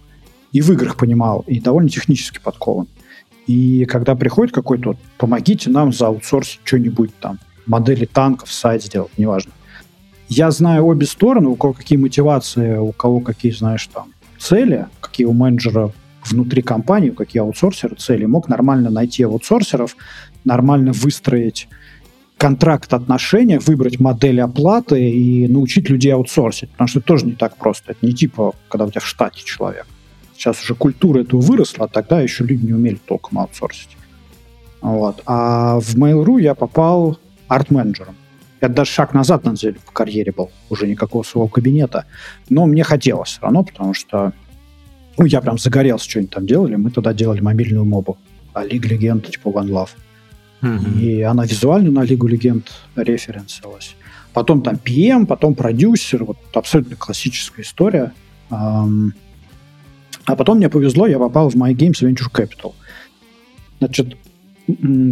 и 0.54 0.62
в 0.62 0.71
играх 0.71 0.95
понимал, 0.95 1.43
и 1.45 1.60
довольно 1.60 1.89
технически 1.89 2.39
подкован. 2.41 2.88
И 3.47 3.84
когда 3.86 4.15
приходит 4.15 4.54
какой-то, 4.54 4.95
помогите 5.17 5.69
нам 5.69 5.91
заутсорсить 5.91 6.62
что-нибудь 6.63 7.12
там, 7.19 7.38
модели 7.65 8.06
танков, 8.06 8.49
сайт 8.49 8.82
сделать, 8.82 9.12
неважно. 9.17 9.52
Я 10.30 10.49
знаю 10.49 10.86
обе 10.86 11.06
стороны, 11.06 11.49
у 11.49 11.56
кого 11.58 11.73
какие 11.73 11.97
мотивации, 11.97 12.78
у 12.78 12.93
кого 12.93 13.19
какие, 13.19 13.52
знаешь, 13.52 13.86
там, 13.88 14.13
цели, 14.39 14.88
какие 15.02 15.28
у 15.28 15.34
менеджера 15.34 15.91
внутри 16.26 16.62
компании, 16.62 17.10
какие 17.10 17.41
аутсорсеры 17.41 17.97
цели. 17.97 18.26
Мог 18.26 18.47
нормально 18.47 18.89
найти 18.89 19.23
аутсорсеров, 19.23 19.97
нормально 20.45 20.93
выстроить 20.93 21.67
контракт 22.43 22.93
отношения, 22.93 23.58
выбрать 23.58 24.01
модель 24.01 24.41
оплаты 24.41 25.10
и 25.10 25.47
научить 25.47 25.89
людей 25.89 26.13
аутсорсить. 26.13 26.69
Потому 26.71 26.89
что 26.89 26.99
это 26.99 27.08
тоже 27.08 27.25
не 27.25 27.36
так 27.36 27.56
просто. 27.56 27.93
Это 27.93 28.06
не 28.06 28.12
типа, 28.12 28.53
когда 28.67 28.84
у 28.84 28.89
тебя 28.89 28.99
в 28.99 29.08
штате 29.08 29.41
человек. 29.45 29.88
Сейчас 30.36 30.62
уже 30.62 30.75
культура 30.75 31.21
этого 31.21 31.39
выросла, 31.39 31.86
а 31.86 31.88
тогда 31.88 32.19
еще 32.19 32.43
люди 32.43 32.65
не 32.65 32.73
умели 32.73 32.99
толком 33.06 33.39
аутсорсить. 33.39 33.95
Вот. 34.82 35.23
А 35.25 35.79
в 35.79 35.95
Mail.ru 35.95 36.41
я 36.41 36.53
попал 36.53 37.17
арт-менеджером. 37.47 38.17
Это 38.60 38.73
даже 38.73 38.91
шаг 38.91 39.13
назад, 39.13 39.45
на 39.45 39.56
деле, 39.56 39.77
по 39.86 39.93
карьере 39.93 40.34
был. 40.34 40.51
Уже 40.69 40.86
никакого 40.86 41.23
своего 41.23 41.47
кабинета. 41.47 42.03
Но 42.49 42.65
мне 42.65 42.84
хотелось 42.84 43.29
все 43.29 43.41
равно, 43.41 43.63
потому 43.63 43.93
что 43.93 44.34
ну, 45.17 45.23
я 45.23 45.39
прям 45.39 45.58
загорелся, 45.58 46.10
что 46.10 46.19
они 46.19 46.27
там 46.27 46.45
делали. 46.45 46.75
Мы 46.75 46.91
тогда 46.91 47.13
делали 47.13 47.39
мобильную 47.39 47.86
мобу. 47.86 48.17
А 48.51 48.65
Лига 48.65 48.89
Легенд, 48.89 49.32
типа 49.32 49.47
One 49.47 49.69
Love. 49.69 49.91
Mm-hmm. 50.63 50.99
И 50.99 51.21
она 51.21 51.45
визуально 51.45 51.91
на 51.91 52.04
Лигу 52.04 52.26
Легенд 52.28 52.71
референсилась. 52.95 53.95
Потом 54.34 54.63
там 54.63 54.76
PM, 54.76 55.28
потом 55.28 55.54
продюсер. 55.54 56.23
Вот 56.23 56.38
абсолютно 56.54 56.95
классическая 56.95 57.62
история. 57.62 58.12
А 58.49 58.88
потом 60.26 60.58
мне 60.58 60.69
повезло, 60.69 61.06
я 61.06 61.19
попал 61.19 61.49
в 61.49 61.56
My 61.56 61.73
Games 61.73 62.02
Venture 62.02 62.32
Capital. 62.34 62.73
Значит, 63.80 64.17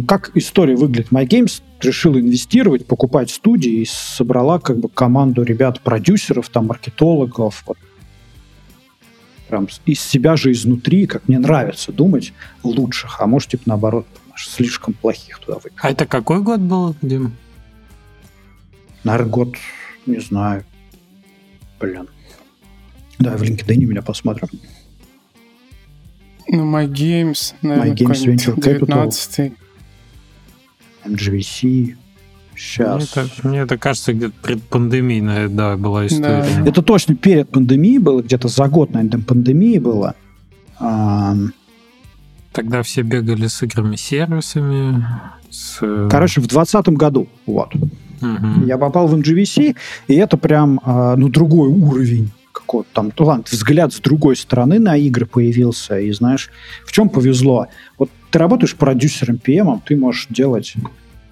как 0.08 0.30
история 0.34 0.74
выглядит? 0.74 1.12
My 1.12 1.26
Games 1.26 1.62
решила 1.80 2.18
инвестировать, 2.18 2.86
покупать 2.86 3.30
студии 3.30 3.82
и 3.82 3.84
собрала 3.84 4.58
как 4.58 4.78
бы 4.78 4.88
команду 4.88 5.42
ребят-продюсеров, 5.42 6.48
там, 6.48 6.68
маркетологов, 6.68 7.62
вот, 7.66 7.76
прям 9.48 9.68
из 9.84 10.00
себя 10.00 10.36
же 10.36 10.52
изнутри, 10.52 11.06
как 11.06 11.28
мне 11.28 11.38
нравится 11.38 11.92
думать, 11.92 12.32
лучших, 12.62 13.20
а 13.20 13.26
может, 13.26 13.50
типа, 13.50 13.64
наоборот, 13.66 14.06
слишком 14.36 14.94
плохих 14.94 15.38
туда 15.38 15.58
выпихать. 15.58 15.84
А 15.84 15.90
это 15.90 16.06
какой 16.06 16.40
год 16.40 16.60
был, 16.60 16.94
Дим? 17.02 17.32
Наверное, 19.04 19.30
год, 19.30 19.56
не 20.06 20.20
знаю. 20.20 20.64
Блин. 21.80 22.08
Да, 23.18 23.36
в 23.36 23.42
LinkedIn 23.42 23.84
меня 23.84 24.02
посмотрим. 24.02 24.48
Ну, 26.48 26.64
My 26.64 26.86
Games, 26.86 27.54
наверное, 27.62 27.92
My 27.92 27.96
Games 27.96 28.26
Venture 28.26 28.60
19 28.60 29.38
Capital. 29.38 29.52
MGVC. 31.04 31.96
Сейчас. 32.54 32.94
Мне 32.96 33.04
это, 33.04 33.48
мне 33.48 33.58
это 33.60 33.78
кажется, 33.78 34.12
где-то 34.12 34.34
предпандемийная, 34.42 35.48
да, 35.48 35.76
была 35.76 36.06
история. 36.06 36.44
Да. 36.44 36.68
Это 36.68 36.82
точно 36.82 37.16
перед 37.16 37.48
пандемией 37.48 37.98
было, 37.98 38.22
где-то 38.22 38.48
за 38.48 38.68
год, 38.68 38.92
наверное, 38.92 39.18
до 39.18 39.24
пандемии 39.26 39.78
было. 39.78 40.14
А... 40.78 41.34
Тогда 42.52 42.82
все 42.82 43.02
бегали 43.02 43.46
с 43.46 43.62
играми 43.62 43.96
сервисами. 43.96 45.04
С... 45.50 45.78
Короче, 46.10 46.40
в 46.40 46.46
2020 46.46 46.88
году, 46.90 47.28
вот. 47.46 47.74
Угу. 47.74 48.66
Я 48.66 48.78
попал 48.78 49.08
в 49.08 49.14
MGVC, 49.14 49.76
и 50.06 50.14
это 50.14 50.36
прям, 50.36 50.80
а, 50.84 51.16
ну, 51.16 51.28
другой 51.28 51.68
уровень 51.68 52.30
какого-то 52.52 52.88
там, 52.92 53.12
ну 53.18 53.24
ладно, 53.24 53.44
взгляд 53.50 53.92
с 53.92 54.00
другой 54.00 54.36
стороны 54.36 54.78
на 54.78 54.96
игры 54.96 55.26
появился, 55.26 55.98
и 55.98 56.12
знаешь, 56.12 56.50
в 56.84 56.92
чем 56.92 57.08
повезло? 57.08 57.66
Вот 57.98 58.10
ты 58.30 58.38
работаешь 58.38 58.76
продюсером, 58.76 59.40
PM, 59.44 59.80
ты 59.84 59.96
можешь 59.96 60.26
делать 60.28 60.74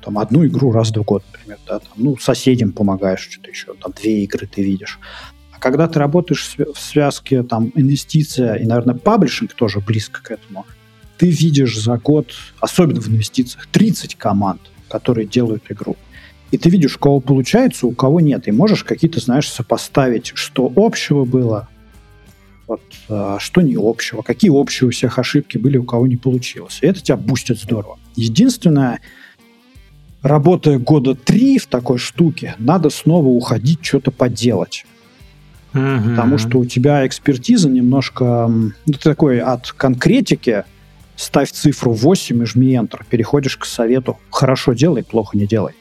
там 0.03 0.19
одну 0.19 0.47
игру 0.47 0.73
раз 0.73 0.91
в 0.91 1.03
год, 1.03 1.23
например, 1.33 1.59
да, 1.67 1.79
там, 1.79 1.93
ну, 1.97 2.17
соседям 2.17 2.73
помогаешь, 2.73 3.21
что-то 3.21 3.51
еще, 3.51 3.75
там, 3.75 3.93
две 3.93 4.25
игры 4.25 4.47
ты 4.47 4.63
видишь. 4.63 4.99
А 5.53 5.59
когда 5.59 5.87
ты 5.89 5.99
работаешь 5.99 6.57
в 6.57 6.79
связке, 6.79 7.43
там, 7.43 7.71
инвестиция 7.75 8.55
и, 8.55 8.67
наверное, 8.67 8.95
паблишинг 8.95 9.53
тоже 9.53 9.81
близко 9.81 10.23
к 10.23 10.31
этому, 10.31 10.67
ты 11.21 11.29
видишь 11.29 11.79
за 11.79 11.99
год, 11.99 12.33
особенно 12.61 13.03
в 13.03 13.09
инвестициях, 13.09 13.67
30 13.73 14.15
команд, 14.15 14.63
которые 14.89 15.27
делают 15.27 15.65
игру. 15.69 15.97
И 16.51 16.57
ты 16.57 16.71
видишь, 16.71 16.97
у 16.97 16.99
кого 16.99 17.21
получается, 17.21 17.87
у 17.87 17.93
кого 17.93 18.21
нет. 18.21 18.49
И 18.49 18.53
можешь 18.53 18.85
какие-то, 18.85 19.21
знаешь, 19.21 19.51
сопоставить, 19.51 20.33
что 20.35 20.73
общего 20.75 21.27
было, 21.27 21.69
вот, 22.67 22.81
а, 23.11 23.39
что 23.39 23.61
не 23.61 23.77
общего, 23.79 24.23
какие 24.23 24.51
общие 24.51 24.89
у 24.89 24.93
всех 24.93 25.19
ошибки 25.19 25.59
были, 25.59 25.77
у 25.77 25.85
кого 25.85 26.07
не 26.07 26.17
получилось. 26.17 26.79
И 26.81 26.87
это 26.87 27.03
тебя 27.03 27.19
бустит 27.19 27.61
здорово. 27.61 27.99
Единственное, 28.17 29.01
работая 30.23 30.79
года 30.79 31.15
три 31.15 31.59
в 31.59 31.67
такой 31.67 31.99
штуке, 31.99 32.55
надо 32.57 32.89
снова 32.89 33.27
уходить, 33.27 33.85
что-то 33.85 34.11
поделать. 34.11 34.87
Uh-huh. 35.75 36.09
Потому 36.09 36.39
что 36.39 36.61
у 36.61 36.65
тебя 36.65 37.07
экспертиза 37.07 37.69
немножко... 37.69 38.47
Ну, 38.49 38.73
ты 38.87 38.99
такой 38.99 39.41
от 39.41 39.71
конкретики 39.73 40.65
ставь 41.21 41.53
цифру 41.53 41.93
8 41.93 42.43
и 42.43 42.47
жми 42.47 42.75
Enter. 42.75 43.01
Переходишь 43.09 43.57
к 43.57 43.67
совету. 43.67 44.19
Хорошо 44.31 44.73
делай, 44.73 45.05
плохо 45.05 45.37
не 45.37 45.47
делай. 45.47 45.75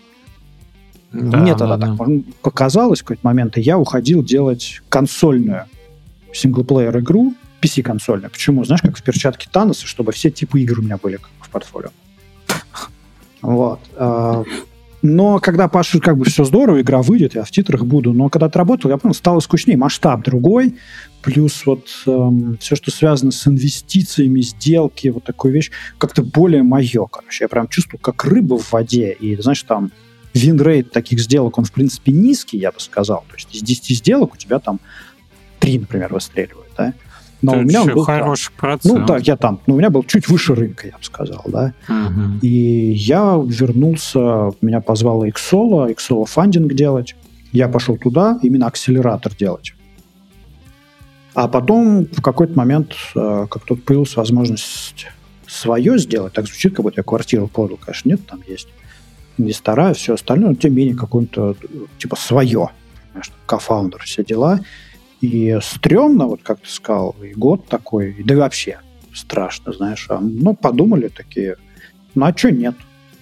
Да, 1.12 1.38
Мне 1.38 1.56
тогда 1.56 1.78
да, 1.78 1.88
так 1.88 1.98
да. 1.98 2.22
показалось 2.42 3.00
в 3.00 3.04
какой-то 3.04 3.26
момент, 3.26 3.58
и 3.58 3.62
я 3.62 3.80
уходил 3.80 4.24
делать 4.24 4.82
консольную 4.90 5.66
синглплеер 6.34 7.00
игру, 7.00 7.34
PC-консольную. 7.62 8.30
Почему? 8.30 8.64
Знаешь, 8.64 8.82
как 8.82 8.98
в 8.98 9.02
перчатке 9.02 9.50
Таноса, 9.52 9.88
чтобы 9.88 10.12
все 10.12 10.30
типы 10.30 10.62
игр 10.62 10.80
у 10.80 10.82
меня 10.84 10.98
были 10.98 11.20
в 11.40 11.50
портфолио. 11.50 11.90
Вот. 13.42 13.80
Но 15.02 15.40
когда 15.40 15.68
Паша, 15.68 16.00
как 16.00 16.18
бы 16.18 16.26
все 16.26 16.44
здорово, 16.44 16.82
игра 16.82 17.02
выйдет, 17.02 17.36
я 17.36 17.44
в 17.44 17.52
титрах 17.52 17.86
буду. 17.86 18.14
Но 18.14 18.30
когда 18.30 18.50
ты 18.50 18.60
работал, 18.60 18.90
я 18.90 18.98
понял, 18.98 19.14
стало 19.14 19.40
скучнее. 19.40 19.78
Масштаб 19.78 20.24
другой, 20.24 20.76
плюс 21.22 21.66
вот 21.66 21.88
эм, 22.06 22.58
все, 22.60 22.76
что 22.76 22.92
связано 22.92 23.32
с 23.32 23.48
инвестициями, 23.48 24.42
сделки, 24.42 25.08
вот 25.08 25.24
такую 25.24 25.54
вещь, 25.54 25.72
как-то 25.98 26.22
более 26.22 26.64
мое, 26.64 27.06
короче. 27.10 27.46
Я 27.46 27.48
прям 27.48 27.70
чувствую, 27.70 28.00
как 28.02 28.26
рыба 28.26 28.58
в 28.58 28.72
воде. 28.74 29.12
И, 29.12 29.42
знаешь, 29.42 29.64
там 29.64 29.92
winrate 30.34 30.92
таких 30.92 31.20
сделок, 31.22 31.58
он, 31.58 31.64
в 31.64 31.72
принципе, 31.72 32.12
низкий, 32.12 32.58
я 32.58 32.72
бы 32.72 32.80
сказал. 32.80 33.24
То 33.30 33.36
есть 33.36 33.56
из 33.56 33.62
10 33.62 33.98
сделок 33.98 34.34
у 34.34 34.38
тебя 34.38 34.60
там 34.60 34.80
3, 35.60 35.80
например, 35.80 36.14
выстреливают, 36.14 36.72
да. 36.78 36.94
Но 37.42 37.54
Ты 37.54 37.58
у 37.60 37.62
меня 37.62 37.86
был 37.86 38.04
хороший 38.04 38.50
там, 38.50 38.58
процент. 38.58 39.00
Ну 39.00 39.06
да, 39.06 39.18
я 39.18 39.38
там, 39.38 39.60
но 39.66 39.76
у 39.76 39.78
меня 39.78 39.90
был 39.90 40.04
чуть 40.04 40.28
выше 40.28 40.56
рынка, 40.56 40.88
я 40.88 40.98
бы 40.98 41.04
сказал, 41.04 41.44
да. 41.48 41.74
Угу. 41.88 42.40
И 42.42 42.92
я 42.92 43.42
вернулся, 43.46 44.52
меня 44.62 44.82
позвала 44.82 45.28
Xolo, 45.30 45.96
Xolo 45.96 46.26
funding 46.26 46.74
делать. 46.74 47.16
Я 47.52 47.68
пошел 47.70 47.98
туда, 47.98 48.40
именно 48.44 48.68
акселератор 48.68 49.34
делать. 49.34 49.74
А 51.34 51.48
потом 51.48 52.06
в 52.06 52.22
какой-то 52.22 52.58
момент, 52.58 52.94
э, 53.16 53.48
как 53.50 53.64
тут 53.64 53.86
появилась 53.86 54.16
возможность 54.16 55.08
свое 55.48 55.98
сделать, 55.98 56.34
так 56.34 56.46
звучит, 56.46 56.76
как 56.76 56.84
будто 56.84 57.00
я 57.00 57.04
квартиру 57.04 57.48
продал, 57.48 57.78
конечно, 57.78 58.10
нет, 58.10 58.26
там 58.28 58.42
есть 58.48 58.68
инвестора, 59.38 59.94
все 59.94 60.16
остальное, 60.16 60.50
но 60.50 60.56
тем 60.56 60.72
не 60.72 60.78
менее 60.78 60.96
какое-то 60.96 61.56
типа 61.98 62.16
свое, 62.18 62.70
кофаундер, 63.46 64.02
все 64.04 64.24
дела. 64.24 64.60
И 65.22 65.58
стрёмно, 65.62 66.28
вот 66.28 66.42
как 66.44 66.62
ты 66.62 66.70
сказал, 66.70 67.16
и 67.22 67.34
год 67.34 67.68
такой, 67.68 68.16
да 68.24 68.34
и 68.34 68.38
вообще 68.38 68.80
страшно, 69.14 69.74
знаешь. 69.74 70.06
А, 70.10 70.20
ну, 70.22 70.56
подумали 70.56 71.10
такие, 71.10 71.58
ну 72.16 72.26
а 72.26 72.36
что 72.36 72.52
нет? 72.52 72.76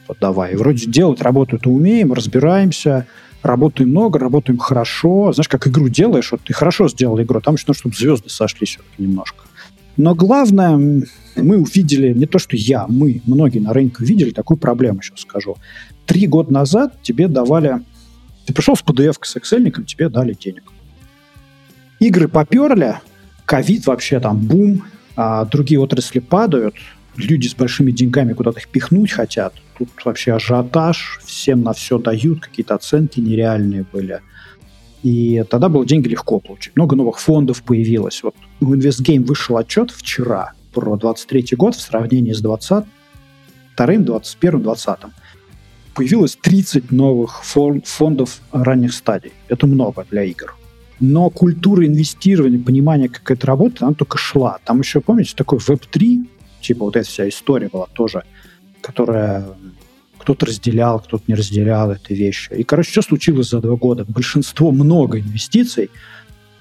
Вот 0.08 0.18
давай. 0.20 0.56
Вроде 0.56 0.86
делать 0.86 1.22
работу-то 1.22 1.70
умеем, 1.70 2.14
разбираемся, 2.14 3.08
работаем 3.42 3.90
много, 3.90 4.20
работаем 4.20 4.58
хорошо. 4.58 5.34
Знаешь, 5.34 5.48
как 5.50 5.68
игру 5.68 5.90
делаешь, 5.90 6.32
вот 6.32 6.42
ты 6.42 6.54
хорошо 6.54 6.88
сделал 6.88 7.20
игру, 7.22 7.42
там 7.42 7.56
еще 7.56 7.66
нужно, 7.68 7.80
чтобы 7.80 7.96
звезды 7.96 8.30
сошлись 8.30 8.70
все-таки 8.70 9.04
немножко. 9.04 9.44
Но 9.98 10.14
главное, 10.14 10.78
мы 11.36 11.58
увидели, 11.58 12.14
не 12.14 12.28
то 12.28 12.38
что 12.38 12.56
я, 12.56 12.86
мы, 12.88 13.22
многие 13.26 13.60
на 13.60 13.74
рынке 13.74 13.98
увидели 14.00 14.30
такую 14.30 14.58
проблему, 14.58 15.02
сейчас 15.02 15.22
скажу. 15.22 15.58
Три 16.06 16.28
года 16.28 16.54
назад 16.54 17.02
тебе 17.02 17.28
давали, 17.28 17.82
ты 18.46 18.54
пришел 18.54 18.76
с 18.76 18.84
PDF 18.84 19.16
с 19.24 19.36
Excel, 19.36 19.84
тебе 19.84 20.10
дали 20.10 20.34
денег. 20.34 20.72
Игры 22.00 22.28
поперли, 22.28 23.00
ковид 23.46 23.88
вообще 23.88 24.20
там 24.20 24.38
бум, 24.38 24.84
а 25.16 25.46
другие 25.46 25.80
отрасли 25.80 26.20
падают, 26.20 26.76
люди 27.16 27.48
с 27.48 27.56
большими 27.56 27.92
деньгами 27.92 28.34
куда-то 28.34 28.60
их 28.60 28.68
пихнуть 28.68 29.12
хотят. 29.12 29.54
Тут 29.78 29.90
вообще 30.06 30.34
ажиотаж, 30.34 31.20
всем 31.24 31.64
на 31.64 31.74
все 31.74 31.98
дают, 31.98 32.42
какие-то 32.42 32.76
оценки 32.76 33.20
нереальные 33.20 33.86
были. 33.92 34.22
И 35.04 35.44
тогда 35.50 35.70
было 35.70 35.86
деньги 35.86 36.08
легко 36.08 36.40
получить. 36.40 36.76
Много 36.76 36.96
новых 36.96 37.20
фондов 37.20 37.64
появилось. 37.64 38.22
Вот 38.24 38.36
у 38.60 38.76
InvestGame 38.76 39.24
вышел 39.24 39.58
отчет 39.58 39.92
вчера 39.92 40.54
про 40.74 40.98
23 40.98 41.56
год 41.56 41.76
в 41.76 41.82
сравнении 41.82 42.34
с 42.34 42.42
22 42.42 42.86
21 43.76 44.62
20 44.62 44.98
Появилось 45.96 46.36
30 46.36 46.92
новых 46.92 47.44
фондов 47.44 48.42
ранних 48.52 48.94
стадий. 48.94 49.32
Это 49.48 49.66
много 49.66 50.06
для 50.12 50.24
игр. 50.24 50.56
Но 51.00 51.30
культура 51.30 51.86
инвестирования, 51.86 52.60
понимание, 52.60 53.08
как 53.08 53.30
это 53.30 53.46
работает, 53.48 53.84
она 53.84 53.94
только 53.94 54.18
шла. 54.18 54.58
Там 54.66 54.80
еще, 54.80 55.00
помните, 55.00 55.34
такой 55.36 55.60
Web3, 55.60 56.28
типа 56.62 56.86
вот 56.86 56.96
эта 56.96 57.08
вся 57.08 57.30
история 57.30 57.70
была 57.72 57.88
тоже, 57.94 58.24
которая 58.82 59.46
кто-то 60.18 60.48
разделял, 60.48 61.00
кто-то 61.00 61.24
не 61.28 61.36
разделял 61.36 61.92
эти 61.92 62.14
вещи. 62.14 62.52
И, 62.54 62.64
короче, 62.64 62.92
что 62.92 63.02
случилось 63.04 63.50
за 63.50 63.62
два 63.62 63.76
года? 63.76 64.06
Большинство, 64.08 64.72
много 64.72 65.20
инвестиций 65.20 65.90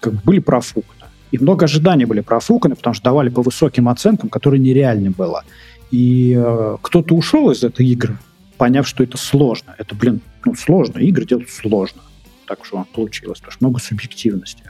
как 0.01 0.13
бы 0.15 0.21
были 0.25 0.39
профуканы. 0.41 0.93
И 1.33 1.39
много 1.39 1.65
ожиданий 1.65 2.05
были 2.05 2.21
профуканы, 2.21 2.77
потому 2.77 2.95
что 2.95 3.05
давали 3.05 3.31
по 3.31 3.43
высоким 3.43 3.89
оценкам, 3.89 4.29
которые 4.29 4.61
нереальны 4.61 5.11
было. 5.11 5.45
И 5.91 6.35
э, 6.37 6.77
кто-то 6.83 7.15
ушел 7.15 7.51
из 7.51 7.65
этой 7.65 7.87
игры, 7.87 8.19
поняв, 8.59 8.87
что 8.87 9.03
это 9.03 9.17
сложно. 9.17 9.75
Это, 9.79 9.95
блин, 9.95 10.21
ну, 10.45 10.55
сложно. 10.55 10.99
Игры 10.99 11.25
делать 11.25 11.51
сложно 11.51 12.03
так 12.47 12.65
что 12.65 12.87
получилось, 12.95 13.39
потому 13.39 13.53
что 13.53 13.65
много 13.65 13.81
субъективности. 13.81 14.63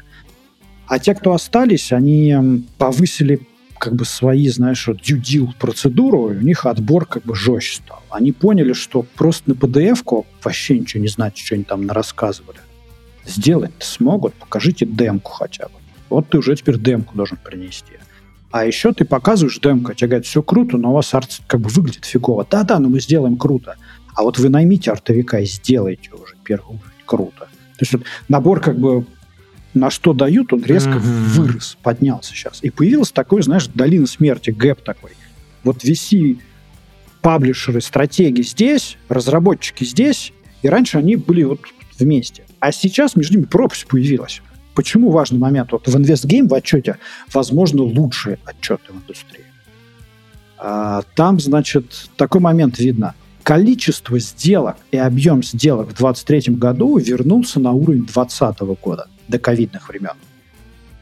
А 0.87 0.99
те, 0.99 1.15
кто 1.15 1.33
остались, 1.33 1.93
они 1.93 2.65
повысили 2.79 3.41
как 3.79 3.95
бы 3.95 4.05
свои, 4.05 4.49
знаешь, 4.49 4.87
вот 4.87 4.99
due 4.99 5.53
процедуру, 5.59 6.31
и 6.31 6.37
у 6.37 6.41
них 6.41 6.65
отбор 6.65 7.07
как 7.07 7.25
бы 7.25 7.35
жестче 7.35 7.77
стал. 7.77 8.03
Они 8.11 8.33
поняли, 8.33 8.73
что 8.73 9.03
просто 9.03 9.51
на 9.51 9.55
PDF-ку 9.55 10.27
вообще 10.43 10.79
ничего 10.79 11.03
не 11.03 11.09
знать, 11.09 11.37
что 11.37 11.55
они 11.55 11.65
там 11.65 11.91
рассказывали. 11.91 12.59
Сделать-то 13.27 13.85
смогут, 13.85 14.35
покажите 14.35 14.87
демку 14.87 15.33
хотя 15.33 15.67
бы. 15.67 15.75
Вот 16.09 16.29
ты 16.29 16.39
уже 16.39 16.55
теперь 16.57 16.79
демку 16.79 17.17
должен 17.17 17.37
принести. 17.37 17.95
А 18.51 18.65
еще 18.65 18.93
ты 18.93 19.05
показываешь 19.05 19.59
демку, 19.59 19.93
тебе 19.93 20.09
говорят, 20.09 20.27
все 20.27 20.43
круто, 20.43 20.79
но 20.79 20.91
у 20.91 20.95
вас 20.95 21.13
арт 21.13 21.41
как 21.47 21.61
бы 21.61 21.69
выглядит 21.69 22.05
фигово. 22.05 22.47
Да-да, 22.49 22.79
но 22.79 22.89
мы 22.89 23.01
сделаем 23.01 23.37
круто. 23.37 23.77
А 24.15 24.23
вот 24.23 24.39
вы 24.39 24.49
наймите 24.49 24.91
артовика 24.91 25.41
и 25.41 25.45
сделайте 25.45 26.11
уже 26.13 26.37
первый 26.45 26.79
круто. 27.05 27.49
То 27.77 27.83
есть 27.83 27.93
вот 27.93 28.03
набор 28.29 28.61
как 28.61 28.79
бы 28.79 29.07
на 29.75 29.91
что 29.91 30.15
дают, 30.15 30.53
он 30.53 30.65
резко 30.65 30.91
mm-hmm. 30.91 31.01
вырос, 31.01 31.77
поднялся 31.83 32.33
сейчас. 32.33 32.61
И 32.63 32.71
появился 32.71 33.13
такой, 33.13 33.43
знаешь, 33.43 33.67
долина 33.67 34.07
смерти, 34.07 34.51
гэп 34.51 34.83
такой. 34.83 35.13
Вот 35.65 35.85
VC 35.85 36.39
паблишеры, 37.21 37.81
стратеги 37.81 38.43
здесь, 38.43 38.97
разработчики 39.09 39.85
здесь, 39.85 40.33
и 40.63 40.69
раньше 40.69 40.99
они 40.99 41.17
были 41.17 41.43
вот 41.43 41.61
вместе. 41.99 42.45
А 42.61 42.73
сейчас 42.73 43.17
между 43.17 43.37
ними 43.37 43.47
пропасть 43.47 43.87
появилась. 43.87 44.41
Почему 44.75 45.11
важный 45.11 45.39
момент? 45.39 45.73
Вот 45.73 45.89
в 45.89 45.97
InvestGame 45.97 46.49
в 46.49 46.55
отчете, 46.55 46.99
возможно, 47.33 47.83
лучшие 47.83 48.39
отчеты 48.45 48.93
в 48.93 48.97
индустрии. 48.97 49.45
А, 50.59 51.03
там, 51.15 51.41
значит, 51.41 52.09
такой 52.17 52.41
момент 52.41 52.79
видно. 52.79 53.15
Количество 53.47 54.19
сделок 54.19 54.77
и 54.91 54.97
объем 54.97 55.41
сделок 55.41 55.91
в 55.91 55.95
2023 55.95 56.57
году 56.57 56.99
вернулся 56.99 57.61
на 57.61 57.71
уровень 57.71 58.05
2020 58.05 58.59
года, 58.83 59.09
до 59.29 59.39
ковидных 59.39 59.89
времен. 59.89 60.15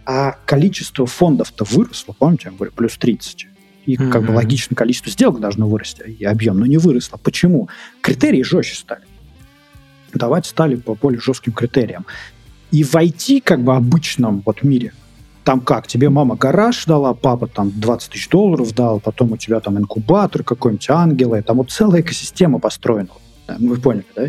А 0.04 0.37
количество 0.44 1.07
фондов-то 1.07 1.64
выросло, 1.64 2.12
помните, 2.12 2.50
я 2.50 2.50
говорю, 2.50 2.70
плюс 2.72 2.98
30. 2.98 3.46
И 3.87 3.96
mm-hmm. 3.96 4.11
как 4.11 4.26
бы 4.26 4.33
логично 4.33 4.76
количество 4.76 5.11
сделок 5.11 5.40
должно 5.40 5.66
вырасти, 5.66 6.02
и 6.02 6.22
объем, 6.26 6.59
но 6.59 6.66
не 6.66 6.76
выросло. 6.76 7.16
Почему? 7.16 7.70
Критерии 8.02 8.42
жестче 8.42 8.74
стали. 8.74 9.04
Давать 10.12 10.44
стали 10.44 10.74
по 10.74 10.94
более 10.94 11.22
жестким 11.22 11.54
критериям. 11.54 12.04
И 12.70 12.85
войти 12.85 13.40
как 13.40 13.64
бы 13.64 13.74
обычном 13.74 14.42
вот 14.44 14.62
мире, 14.62 14.92
там 15.44 15.61
как, 15.61 15.87
тебе 15.87 16.09
мама 16.09 16.37
гараж 16.37 16.87
дала, 16.87 17.12
папа 17.14 17.46
там 17.46 17.70
20 17.70 18.11
тысяч 18.12 18.28
долларов 18.28 18.74
дал, 18.74 18.98
потом 18.98 19.33
у 19.33 19.37
тебя 19.37 19.61
там 19.61 19.78
инкубатор 19.78 20.42
какой-нибудь, 20.42 20.88
ангелы, 20.88 21.42
там 21.42 21.59
вот 21.59 21.70
целая 21.70 22.00
экосистема 22.00 22.59
построена. 22.59 23.11
Вы 23.59 23.76
поняли, 23.76 24.07
да? 24.16 24.22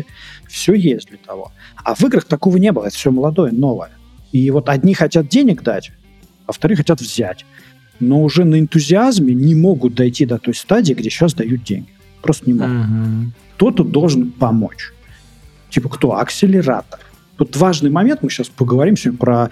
Все 0.46 0.74
есть 0.74 1.08
для 1.08 1.18
того. 1.18 1.52
А 1.82 1.94
в 1.94 2.02
играх 2.02 2.24
такого 2.24 2.58
не 2.58 2.70
было, 2.70 2.84
это 2.84 2.94
все 2.94 3.10
молодое, 3.10 3.50
новое. 3.50 3.90
И 4.30 4.50
вот 4.50 4.68
одни 4.68 4.92
хотят 4.92 5.28
денег 5.28 5.62
дать, 5.62 5.90
а 6.46 6.52
вторые 6.52 6.76
хотят 6.76 7.00
взять. 7.00 7.46
Но 7.98 8.22
уже 8.22 8.44
на 8.44 8.60
энтузиазме 8.60 9.32
не 9.32 9.54
могут 9.54 9.94
дойти 9.94 10.26
до 10.26 10.38
той 10.38 10.54
стадии, 10.54 10.92
где 10.92 11.08
сейчас 11.08 11.32
дают 11.32 11.64
деньги. 11.64 11.88
Просто 12.20 12.50
не 12.50 12.58
могут. 12.58 12.76
Угу. 12.76 13.32
Кто-то 13.54 13.84
должен 13.84 14.32
помочь. 14.32 14.92
Типа 15.70 15.88
кто? 15.88 16.18
Акселератор. 16.18 17.00
Тут 17.38 17.56
важный 17.56 17.90
момент, 17.90 18.22
мы 18.22 18.28
сейчас 18.28 18.48
поговорим 18.48 18.96
сегодня 18.96 19.18
про 19.18 19.50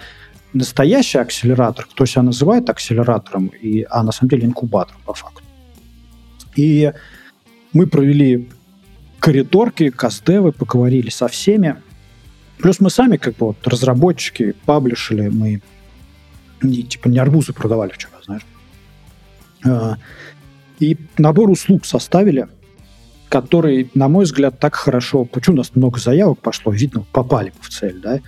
настоящий 0.55 1.19
акселератор, 1.19 1.85
кто 1.85 2.05
себя 2.05 2.23
называет 2.23 2.69
акселератором, 2.69 3.47
и, 3.47 3.85
а 3.89 4.03
на 4.03 4.11
самом 4.11 4.29
деле 4.29 4.45
инкубатором 4.45 5.01
по 5.05 5.13
факту. 5.13 5.41
И 6.55 6.91
мы 7.73 7.87
провели 7.87 8.49
коридорки, 9.19 9.89
кастевы, 9.89 10.51
поговорили 10.51 11.09
со 11.09 11.27
всеми. 11.27 11.75
Плюс 12.57 12.79
мы 12.79 12.89
сами, 12.89 13.17
как 13.17 13.35
бы 13.35 13.47
вот 13.47 13.67
разработчики, 13.67 14.55
паблишили, 14.65 15.27
мы 15.27 15.61
не, 16.61 16.83
типа 16.83 17.09
не 17.09 17.19
арбузы 17.19 17.53
продавали 17.53 17.91
вчера, 17.91 18.13
знаешь. 18.25 18.45
А, 19.65 19.97
и 20.79 20.97
набор 21.17 21.49
услуг 21.49 21.85
составили– 21.85 22.47
который, 23.29 23.89
на 23.93 24.07
мой 24.07 24.23
взгляд, 24.23 24.59
так 24.59 24.75
хорошо... 24.75 25.25
Почему 25.25 25.55
у 25.55 25.57
нас 25.57 25.75
много 25.75 25.99
заявок 25.99 26.39
пошло? 26.39 26.71
Видно, 26.71 27.03
попали 27.11 27.51
в 27.59 27.69
цель, 27.69 27.99
да? 27.99 28.19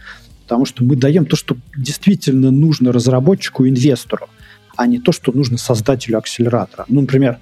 Потому 0.47 0.65
что 0.65 0.83
мы 0.83 0.95
даем 0.95 1.25
то, 1.25 1.35
что 1.35 1.57
действительно 1.75 2.51
нужно 2.51 2.91
разработчику, 2.91 3.67
инвестору, 3.67 4.29
а 4.75 4.87
не 4.87 4.99
то, 4.99 5.11
что 5.11 5.31
нужно 5.31 5.57
создателю 5.57 6.17
акселератора. 6.17 6.85
Ну, 6.87 7.01
например, 7.01 7.39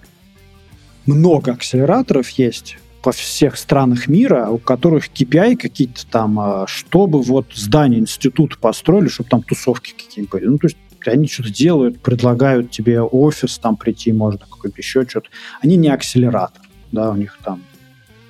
много 1.06 1.52
акселераторов 1.52 2.30
есть 2.30 2.78
по 3.04 3.12
всех 3.12 3.58
странах 3.58 4.08
мира, 4.08 4.48
у 4.50 4.58
которых 4.58 5.10
KPI 5.10 5.58
какие-то 5.58 6.08
там, 6.08 6.40
а, 6.40 6.66
чтобы 6.68 7.22
вот 7.22 7.46
здание, 7.54 8.00
институт 8.00 8.58
построили, 8.58 9.10
чтобы 9.10 9.30
там 9.30 9.44
тусовки 9.44 9.92
какие-нибудь 9.92 10.32
были. 10.32 10.46
Ну, 10.46 10.58
то 10.58 10.68
есть 10.68 10.78
они 11.06 11.28
что-то 11.28 11.54
делают, 11.54 12.02
предлагают 12.02 12.72
тебе 12.72 13.00
офис 13.00 13.60
там 13.60 13.76
прийти 13.78 14.12
можно, 14.12 14.40
какой-то 14.40 14.78
еще 14.78 15.06
что-то. 15.08 15.30
Они 15.62 15.76
не 15.76 15.90
акселератор 15.90 16.64
да, 16.96 17.12
у 17.12 17.16
них 17.16 17.38
там 17.44 17.62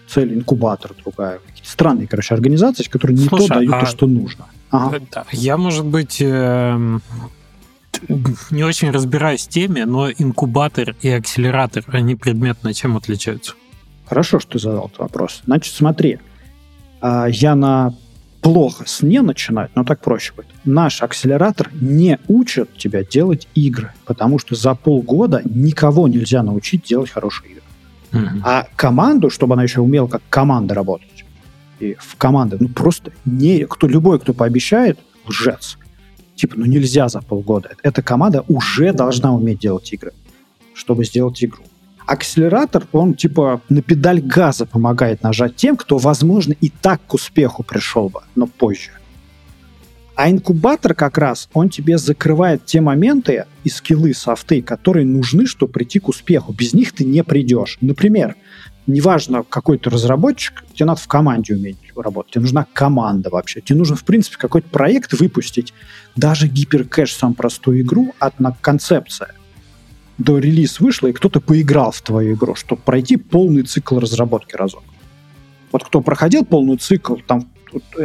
цель 0.08 0.34
инкубатор 0.34 0.92
другая. 1.04 1.40
Странные, 1.64 2.08
короче, 2.08 2.34
организации, 2.34 2.84
которые 2.84 3.18
не 3.18 3.28
Слушай, 3.28 3.48
то 3.48 3.54
дают, 3.56 3.74
а... 3.74 3.80
то, 3.82 3.86
что 3.86 4.08
нужно. 4.08 4.46
Ага. 4.76 5.00
Да. 5.12 5.26
Я, 5.32 5.58
может 5.58 5.86
быть, 5.86 6.22
э, 6.22 7.00
не 8.52 8.64
очень 8.64 8.92
разбираюсь 8.92 9.46
в 9.46 9.50
теме, 9.50 9.86
но 9.86 10.10
инкубатор 10.12 10.96
и 11.02 11.10
акселератор, 11.10 11.84
они 11.88 12.16
предметно 12.16 12.74
чем 12.74 12.98
отличаются? 12.98 13.54
Хорошо, 14.06 14.40
что 14.40 14.54
ты 14.54 14.60
задал 14.60 14.88
этот 14.88 15.00
вопрос. 15.00 15.42
Значит, 15.46 15.74
смотри, 15.74 16.20
а, 17.02 17.28
я 17.28 17.56
на 17.56 17.94
плохо 18.42 18.84
с 18.86 19.02
не 19.02 19.22
начинать, 19.22 19.72
но 19.76 19.84
так 19.84 20.02
проще 20.02 20.34
будет. 20.36 20.48
Наш 20.66 21.02
акселератор 21.02 21.72
не 21.74 22.20
учит 22.28 22.78
тебя 22.78 23.04
делать 23.04 23.48
игры, 23.56 23.92
потому 24.06 24.38
что 24.38 24.54
за 24.54 24.76
полгода 24.76 25.42
никого 25.46 26.08
нельзя 26.08 26.44
научить 26.44 26.84
делать 26.84 27.10
хорошие 27.10 27.52
игры. 27.52 27.64
Mm-hmm. 28.12 28.42
А 28.44 28.68
команду, 28.76 29.32
чтобы 29.32 29.56
она 29.56 29.64
еще 29.64 29.82
умела 29.82 30.08
как 30.08 30.22
команда 30.30 30.76
работать, 30.76 31.15
и 31.80 31.96
в 32.00 32.16
команды, 32.16 32.58
ну 32.60 32.70
просто 32.70 33.12
не, 33.26 33.66
кто, 33.66 33.88
любой, 33.88 34.20
кто 34.20 34.34
пообещает, 34.34 35.00
лжец. 35.28 35.78
Типа, 36.36 36.56
ну 36.58 36.66
нельзя 36.66 37.08
за 37.08 37.22
полгода. 37.22 37.72
Эта 37.82 38.02
команда 38.02 38.44
уже 38.48 38.94
должна 38.94 39.34
уметь 39.34 39.60
делать 39.60 39.92
игры, 39.94 40.12
чтобы 40.74 41.06
сделать 41.06 41.44
игру. 41.44 41.64
Акселератор, 42.06 42.86
он 42.92 43.16
типа 43.16 43.62
на 43.70 43.82
педаль 43.82 44.22
газа 44.22 44.66
помогает 44.66 45.24
нажать 45.24 45.56
тем, 45.56 45.76
кто, 45.76 45.98
возможно, 45.98 46.54
и 46.62 46.70
так 46.70 47.02
к 47.08 47.16
успеху 47.16 47.64
пришел 47.64 48.10
бы, 48.10 48.22
но 48.36 48.46
позже. 48.46 48.92
А 50.16 50.30
инкубатор 50.30 50.94
как 50.94 51.18
раз, 51.18 51.50
он 51.54 51.70
тебе 51.70 51.98
закрывает 51.98 52.66
те 52.66 52.80
моменты 52.80 53.46
и 53.66 53.70
скиллы, 53.70 54.14
софты, 54.14 54.62
которые 54.62 55.06
нужны, 55.06 55.46
чтобы 55.46 55.74
прийти 55.74 56.00
к 56.00 56.08
успеху. 56.08 56.54
Без 56.54 56.74
них 56.74 56.94
ты 56.94 57.04
не 57.04 57.22
придешь. 57.24 57.78
Например, 57.82 58.36
неважно, 58.88 59.44
какой 59.44 59.78
ты 59.78 59.90
разработчик, 59.90 60.64
тебе 60.74 60.86
надо 60.86 61.02
в 61.02 61.08
команде 61.08 61.54
уметь 61.56 61.78
работать. 61.96 62.34
Тебе 62.34 62.42
нужна 62.42 62.66
команда 62.74 63.30
вообще. 63.30 63.62
Тебе 63.62 63.78
нужно, 63.80 63.96
в 63.96 64.04
принципе, 64.04 64.38
какой-то 64.38 64.70
проект 64.70 65.14
выпустить. 65.14 65.74
Даже 66.16 66.48
гиперкэш, 66.48 67.14
сам 67.14 67.34
простую 67.34 67.82
игру, 67.82 68.14
одна 68.20 68.56
концепция. 68.62 69.36
До 70.18 70.38
релиз 70.38 70.80
вышла, 70.80 71.08
и 71.08 71.14
кто-то 71.14 71.42
поиграл 71.42 71.92
в 71.92 72.02
твою 72.02 72.36
игру, 72.36 72.56
чтобы 72.56 72.82
пройти 72.82 73.18
полный 73.18 73.64
цикл 73.64 74.00
разработки 74.00 74.56
разок. 74.56 74.84
Вот 75.72 75.84
кто 75.84 76.02
проходил 76.02 76.46
полный 76.46 76.78
цикл, 76.78 77.16
там 77.28 77.50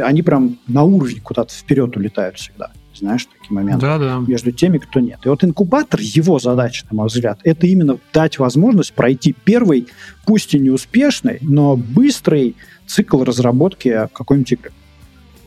они 0.03 0.21
прям 0.21 0.57
на 0.67 0.83
уровень 0.83 1.21
куда-то 1.21 1.53
вперед 1.53 1.95
улетают 1.95 2.37
всегда. 2.37 2.71
Знаешь, 2.93 3.25
такие 3.25 3.53
моменты. 3.55 3.81
Да, 3.81 3.97
да. 3.97 4.23
Между 4.25 4.51
теми, 4.51 4.77
кто 4.77 4.99
нет. 4.99 5.19
И 5.23 5.29
вот 5.29 5.43
инкубатор, 5.43 5.99
его 5.99 6.39
задача, 6.39 6.85
на 6.91 6.97
мой 6.97 7.07
взгляд, 7.07 7.39
это 7.43 7.65
именно 7.67 7.97
дать 8.13 8.37
возможность 8.37 8.93
пройти 8.93 9.33
первый, 9.43 9.87
пусть 10.25 10.53
и 10.53 10.59
не 10.59 10.69
успешный, 10.69 11.39
но 11.41 11.75
быстрый 11.75 12.55
цикл 12.85 13.23
разработки 13.23 14.07
какой-нибудь 14.13 14.51
игры. 14.51 14.71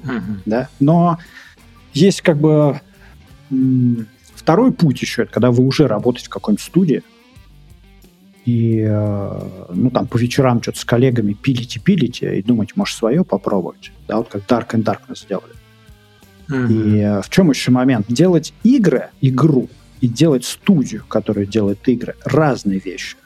Угу. 0.04 0.40
Да? 0.46 0.68
Но 0.80 1.18
есть 1.92 2.22
как 2.22 2.38
бы 2.38 2.80
второй 4.34 4.72
путь 4.72 5.00
еще, 5.02 5.22
это 5.22 5.32
когда 5.32 5.50
вы 5.50 5.64
уже 5.64 5.86
работаете 5.86 6.26
в 6.26 6.30
какой-нибудь 6.30 6.64
студии, 6.64 7.02
и, 8.44 8.84
э, 8.86 9.66
ну, 9.72 9.90
там, 9.90 10.06
по 10.06 10.18
вечерам 10.18 10.60
что-то 10.60 10.78
с 10.78 10.84
коллегами 10.84 11.32
пилите-пилите 11.32 12.38
и 12.38 12.42
думать, 12.42 12.76
может, 12.76 12.96
свое 12.98 13.24
попробовать. 13.24 13.90
Да, 14.06 14.18
вот 14.18 14.28
как 14.28 14.42
Dark 14.42 14.74
and 14.74 14.84
Darkness 14.84 15.22
сделали. 15.24 15.54
Mm-hmm. 16.48 16.72
И 16.72 16.98
э, 17.00 17.22
в 17.22 17.30
чем 17.30 17.50
еще 17.50 17.70
момент? 17.70 18.06
Делать 18.08 18.52
игры, 18.62 19.10
игру, 19.20 19.68
и 20.00 20.08
делать 20.08 20.44
студию, 20.44 21.02
которая 21.08 21.46
делает 21.46 21.88
игры, 21.88 22.14
разные 22.24 22.78
вещи. 22.78 23.16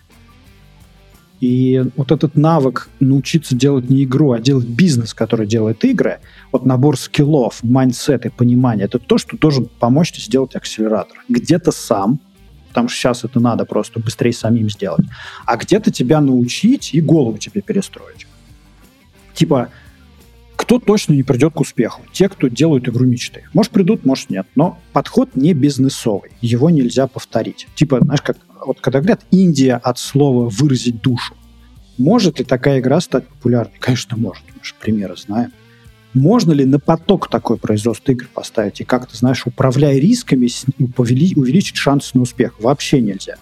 И 1.41 1.85
вот 1.97 2.13
этот 2.13 2.37
навык 2.37 2.89
научиться 3.01 3.55
делать 3.55 3.91
не 3.91 4.05
игру, 4.05 4.31
а 4.33 4.39
делать 4.39 4.67
бизнес, 4.67 5.13
который 5.15 5.47
делает 5.47 5.85
игры, 5.85 6.19
вот 6.53 6.67
набор 6.67 6.97
skill 6.97 7.38
ов, 7.38 7.63
mindset 7.63 8.27
и 8.27 8.29
понимания, 8.29 8.85
это 8.85 9.01
то, 9.01 9.19
что 9.19 9.37
должен 9.37 9.67
помочь 9.67 10.13
тебе 10.13 10.23
сделать 10.23 10.55
акселератор. 10.55 11.19
Где-то 11.29 11.73
сам, 11.73 12.21
потому 12.69 12.89
что 12.89 12.99
сейчас 12.99 13.25
это 13.25 13.41
надо 13.41 13.65
просто 13.65 14.01
быстрее 14.01 14.33
самим 14.33 14.71
сделать, 14.71 15.07
а 15.47 15.57
где-то 15.57 15.91
тебя 15.91 16.21
научить 16.21 16.95
и 16.95 17.01
голову 17.01 17.39
тебе 17.39 17.61
перестроить. 17.61 18.27
Типа, 19.35 19.69
кто 20.69 20.79
точно 20.79 21.15
не 21.15 21.23
придет 21.23 21.55
к 21.55 21.61
успеху? 21.61 22.03
Те, 22.13 22.29
кто 22.29 22.49
делают 22.49 22.87
игру 22.91 23.07
мечты. 23.07 23.45
Может, 23.55 23.73
придут, 23.73 24.05
может, 24.05 24.29
нет. 24.29 24.47
Но 24.55 24.79
подход 24.93 25.35
не 25.35 25.55
бизнесовый. 25.55 26.33
Его 26.43 26.69
нельзя 26.69 27.07
повторить. 27.07 27.67
Типа, 27.75 28.01
знаешь, 28.03 28.21
как 28.21 28.37
вот 28.67 28.79
когда 28.79 28.99
говорят 28.99 29.23
«Индия» 29.31 29.77
от 29.77 29.99
слова 29.99 30.47
«выразить 30.51 31.01
душу». 31.01 31.35
Может 31.97 32.39
ли 32.39 32.45
такая 32.45 32.81
игра 32.81 33.01
стать 33.01 33.27
популярной? 33.27 33.79
Конечно, 33.79 34.19
может. 34.19 34.45
Мы 34.55 34.63
же 34.63 34.75
примеры 34.79 35.17
знаем. 35.17 35.53
Можно 36.13 36.53
ли 36.53 36.67
на 36.67 36.79
поток 36.79 37.31
такой 37.31 37.57
производства 37.57 38.13
игр 38.13 38.27
поставить 38.35 38.83
и 38.83 38.85
как-то, 38.85 39.17
знаешь, 39.17 39.47
управляя 39.47 39.99
рисками, 39.99 40.51
увеличить 40.99 41.77
шансы 41.77 42.11
на 42.13 42.21
успех? 42.21 42.61
Вообще 42.61 43.01
нельзя. 43.01 43.37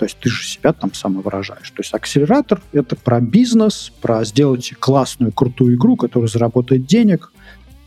То 0.00 0.06
есть 0.06 0.16
ты 0.18 0.30
же 0.30 0.46
себя 0.46 0.72
там 0.72 0.94
самовыражаешь. 0.94 1.68
То 1.72 1.82
есть 1.82 1.92
акселератор— 1.92 2.62
это 2.72 2.96
про 2.96 3.20
бизнес, 3.20 3.92
про 4.00 4.24
сделать 4.24 4.72
классную, 4.80 5.30
крутую 5.30 5.76
игру, 5.76 5.96
которая 5.96 6.26
заработает 6.26 6.86
денег. 6.86 7.30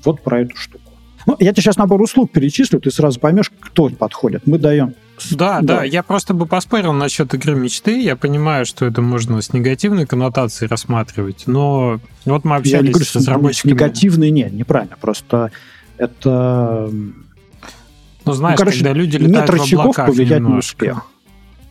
Вот 0.04 0.22
про 0.22 0.42
эту 0.42 0.56
штуку. 0.56 0.92
Ну, 1.26 1.36
я 1.40 1.54
тебе 1.54 1.64
сейчас 1.64 1.78
набор 1.78 2.00
услуг 2.00 2.32
перечислю, 2.32 2.80
ты 2.80 2.92
сразу 2.92 3.20
поймешь, 3.20 3.52
кто 3.60 3.90
подходит. 3.90 4.46
Мы 4.46 4.60
даем 4.60 4.94
да, 5.32 5.62
да, 5.62 5.78
да, 5.78 5.84
я 5.84 6.04
просто 6.04 6.36
бы 6.36 6.46
поспорил 6.46 6.94
насчет 6.94 7.34
игры 7.34 7.56
мечты. 7.56 8.00
Я 8.00 8.16
понимаю, 8.16 8.66
что 8.68 8.86
это 8.86 9.02
можно 9.02 9.42
с 9.42 9.54
негативной 9.54 10.06
коннотацией 10.06 10.70
рассматривать, 10.70 11.44
но 11.48 12.00
вот 12.26 12.46
мы 12.46 12.58
общались 12.58 12.74
я 12.74 12.82
не 12.82 12.90
говорю, 12.90 13.06
с 13.06 13.16
разработчиками. 13.16 13.72
Негативный 13.72 14.30
нет, 14.30 14.54
неправильно. 14.54 14.98
Просто 15.02 15.52
это... 15.98 16.92
Ну, 18.26 18.32
знаешь, 18.34 18.60
ну, 18.60 18.66
короче, 18.66 18.80
когда 18.80 18.94
люди 18.94 19.18
летают 19.18 19.36
нет 19.36 19.50
рычагов 19.50 19.96
повлиять 19.96 20.40
немножко. 20.40 20.52
на 20.52 20.58
успех. 20.60 21.13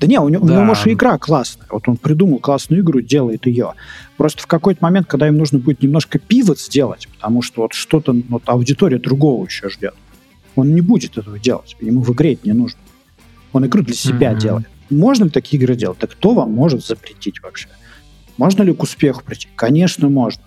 Да 0.02 0.08
не, 0.08 0.18
у 0.18 0.28
него, 0.28 0.44
да. 0.44 0.52
у 0.52 0.56
него, 0.56 0.64
может, 0.64 0.88
игра 0.88 1.16
классная. 1.16 1.66
Вот 1.70 1.88
он 1.88 1.96
придумал 1.96 2.40
классную 2.40 2.82
игру, 2.82 3.00
делает 3.00 3.46
ее. 3.46 3.74
Просто 4.16 4.42
в 4.42 4.48
какой-то 4.48 4.82
момент, 4.82 5.06
когда 5.06 5.28
им 5.28 5.38
нужно 5.38 5.60
будет 5.60 5.80
немножко 5.80 6.18
пивот 6.18 6.58
сделать, 6.58 7.06
потому 7.14 7.40
что 7.40 7.62
вот 7.62 7.72
что-то, 7.72 8.12
вот 8.28 8.42
аудитория 8.46 8.98
другого 8.98 9.44
еще 9.44 9.70
ждет, 9.70 9.94
он 10.56 10.74
не 10.74 10.80
будет 10.80 11.18
этого 11.18 11.38
делать. 11.38 11.76
Ему 11.80 12.02
в 12.02 12.12
игре 12.12 12.32
это 12.34 12.48
не 12.48 12.52
нужно. 12.52 12.80
Он 13.52 13.64
игру 13.64 13.82
для 13.82 13.94
себя 13.94 14.32
mm-hmm. 14.32 14.40
делает. 14.40 14.66
Можно 14.90 15.24
ли 15.24 15.30
такие 15.30 15.62
игры 15.62 15.76
делать? 15.76 15.98
Да 16.00 16.08
кто 16.08 16.34
вам 16.34 16.52
может 16.52 16.84
запретить 16.84 17.40
вообще? 17.40 17.68
Можно 18.38 18.64
ли 18.64 18.74
к 18.74 18.82
успеху 18.82 19.22
прийти? 19.24 19.46
Конечно, 19.54 20.08
можно. 20.08 20.42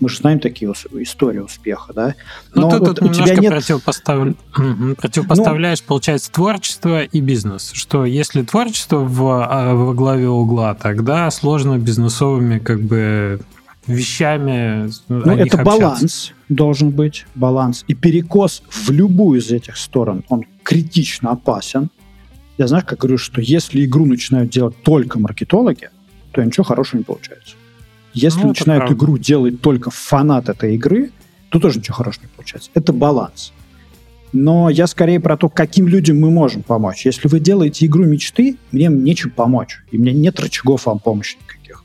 Мы 0.00 0.08
же 0.08 0.18
знаем 0.18 0.38
такие 0.38 0.70
истории 0.70 1.38
успеха, 1.38 1.92
да? 1.92 2.14
Ну, 2.54 2.62
Но 2.62 2.70
ты 2.70 2.78
вот 2.78 2.98
тут 2.98 3.10
у 3.10 3.12
тебя 3.12 3.34
нет... 3.34 3.52
противопостав... 3.52 4.28
противопоставляешь, 4.96 5.80
ну... 5.80 5.86
получается, 5.88 6.30
творчество 6.30 7.02
и 7.02 7.20
бизнес. 7.20 7.72
Что 7.72 8.04
если 8.04 8.42
творчество 8.42 8.98
в, 8.98 9.46
а, 9.48 9.74
во 9.74 9.94
главе 9.94 10.28
угла, 10.28 10.74
тогда 10.74 11.30
сложно 11.30 11.78
бизнесовыми 11.78 12.58
как 12.58 12.80
бы 12.80 13.40
вещами 13.88 14.90
Ну, 15.08 15.32
это 15.32 15.60
общаться. 15.60 15.64
баланс 15.64 16.32
должен 16.48 16.90
быть, 16.90 17.26
баланс. 17.34 17.84
И 17.88 17.94
перекос 17.94 18.62
в 18.70 18.90
любую 18.90 19.40
из 19.40 19.50
этих 19.50 19.76
сторон, 19.76 20.24
он 20.28 20.44
критично 20.62 21.32
опасен. 21.32 21.90
Я 22.56 22.66
знаешь, 22.66 22.84
как 22.84 23.00
говорю, 23.00 23.18
что 23.18 23.40
если 23.40 23.84
игру 23.84 24.04
начинают 24.04 24.50
делать 24.50 24.80
только 24.82 25.18
маркетологи, 25.18 25.90
то 26.32 26.44
ничего 26.44 26.64
хорошего 26.64 26.98
не 26.98 27.04
получается. 27.04 27.54
Если 28.18 28.40
ну, 28.40 28.48
начинают 28.48 28.90
игру 28.90 29.16
делать 29.16 29.60
только 29.60 29.90
фанат 29.90 30.48
этой 30.48 30.74
игры, 30.74 31.12
то 31.50 31.60
тоже 31.60 31.78
ничего 31.78 31.96
хорошего 31.96 32.24
не 32.24 32.30
получается. 32.34 32.70
Это 32.74 32.92
баланс. 32.92 33.52
Но 34.32 34.68
я 34.68 34.86
скорее 34.86 35.20
про 35.20 35.36
то, 35.36 35.48
каким 35.48 35.88
людям 35.88 36.20
мы 36.20 36.30
можем 36.30 36.62
помочь. 36.62 37.06
Если 37.06 37.28
вы 37.28 37.40
делаете 37.40 37.86
игру 37.86 38.04
мечты, 38.04 38.56
мне 38.72 38.88
нечем 38.88 39.30
помочь. 39.30 39.82
И 39.90 39.98
меня 39.98 40.12
нет 40.12 40.38
рычагов 40.40 40.86
вам 40.86 40.98
помощи 40.98 41.38
никаких. 41.40 41.84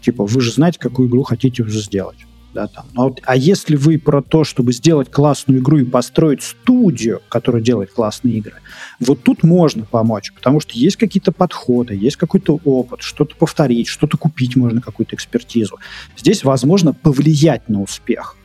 Типа, 0.00 0.24
вы 0.26 0.40
же 0.40 0.52
знаете, 0.52 0.78
какую 0.78 1.08
игру 1.08 1.22
хотите 1.22 1.62
уже 1.62 1.80
сделать 1.80 2.18
да, 2.54 2.68
там. 2.68 2.86
А, 2.94 3.02
вот, 3.02 3.20
а 3.24 3.36
если 3.36 3.76
вы 3.76 3.98
про 3.98 4.22
то, 4.22 4.44
чтобы 4.44 4.72
сделать 4.72 5.10
классную 5.10 5.60
игру 5.60 5.78
и 5.78 5.84
построить 5.84 6.42
студию, 6.42 7.20
которая 7.28 7.60
делает 7.60 7.92
классные 7.92 8.36
игры, 8.36 8.54
вот 9.00 9.22
тут 9.22 9.42
можно 9.42 9.84
помочь, 9.84 10.32
потому 10.32 10.60
что 10.60 10.72
есть 10.74 10.96
какие-то 10.96 11.32
подходы, 11.32 11.94
есть 11.94 12.16
какой-то 12.16 12.60
опыт, 12.64 13.02
что-то 13.02 13.34
повторить, 13.36 13.88
что-то 13.88 14.16
купить 14.16 14.54
можно, 14.56 14.80
какую-то 14.80 15.16
экспертизу. 15.16 15.78
Здесь 16.16 16.44
возможно 16.44 16.94
повлиять 16.94 17.68
на 17.68 17.82
успех. 17.82 18.36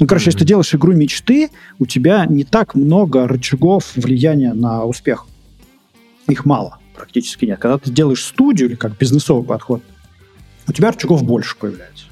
Ну, 0.00 0.06
короче, 0.08 0.24
mm-hmm. 0.24 0.28
если 0.28 0.38
ты 0.40 0.44
делаешь 0.44 0.74
игру 0.74 0.92
мечты, 0.92 1.50
у 1.78 1.86
тебя 1.86 2.26
не 2.26 2.42
так 2.42 2.74
много 2.74 3.28
рычагов 3.28 3.92
влияния 3.94 4.52
на 4.52 4.84
успех. 4.84 5.26
Их 6.26 6.44
мало, 6.44 6.78
практически 6.96 7.44
нет. 7.44 7.60
Когда 7.60 7.78
ты 7.78 7.92
делаешь 7.92 8.24
студию 8.24 8.70
или 8.70 8.76
как 8.76 8.98
бизнесовый 8.98 9.46
подход, 9.46 9.82
у 10.66 10.72
тебя 10.72 10.90
рычагов 10.90 11.22
больше 11.22 11.56
появляется. 11.56 12.06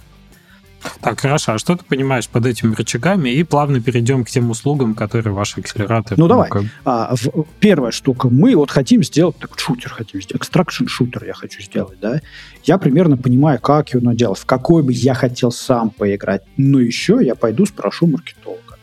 Так, 1.01 1.21
хорошо. 1.21 1.53
А 1.53 1.59
что 1.59 1.77
ты 1.77 1.85
понимаешь 1.85 2.29
под 2.29 2.47
этими 2.47 2.75
рычагами? 2.75 3.31
И 3.31 3.43
плавно 3.43 3.81
перейдем 3.81 4.25
к 4.25 4.31
тем 4.31 4.51
услугам, 4.51 4.95
которые 4.95 5.33
ваши 5.33 5.61
акселераторы... 5.61 6.21
Ну, 6.21 6.29
давай. 6.29 6.51
Как... 6.51 6.65
А, 6.85 7.15
в, 7.15 7.45
первая 7.61 7.93
штука. 7.93 8.29
Мы 8.29 8.55
вот 8.57 8.71
хотим 8.71 9.03
сделать 9.03 9.37
так, 9.39 9.59
шутер, 9.59 9.91
хотим 9.91 10.21
сделать, 10.21 10.43
экстракшн 10.43 10.87
шутер 10.87 11.25
я 11.25 11.35
хочу 11.35 11.61
сделать, 11.63 11.99
да? 12.01 12.21
Я 12.65 12.79
примерно 12.79 13.17
понимаю, 13.17 13.61
как 13.61 13.91
его 13.91 14.13
делать, 14.13 14.39
в 14.39 14.47
какой 14.47 14.83
бы 14.83 14.93
я 14.93 15.15
хотел 15.15 15.51
сам 15.51 15.91
поиграть. 15.91 16.43
Но 16.57 16.79
еще 16.81 17.19
я 17.21 17.35
пойду 17.35 17.67
спрошу 17.67 18.07
маркетолога. 18.07 18.79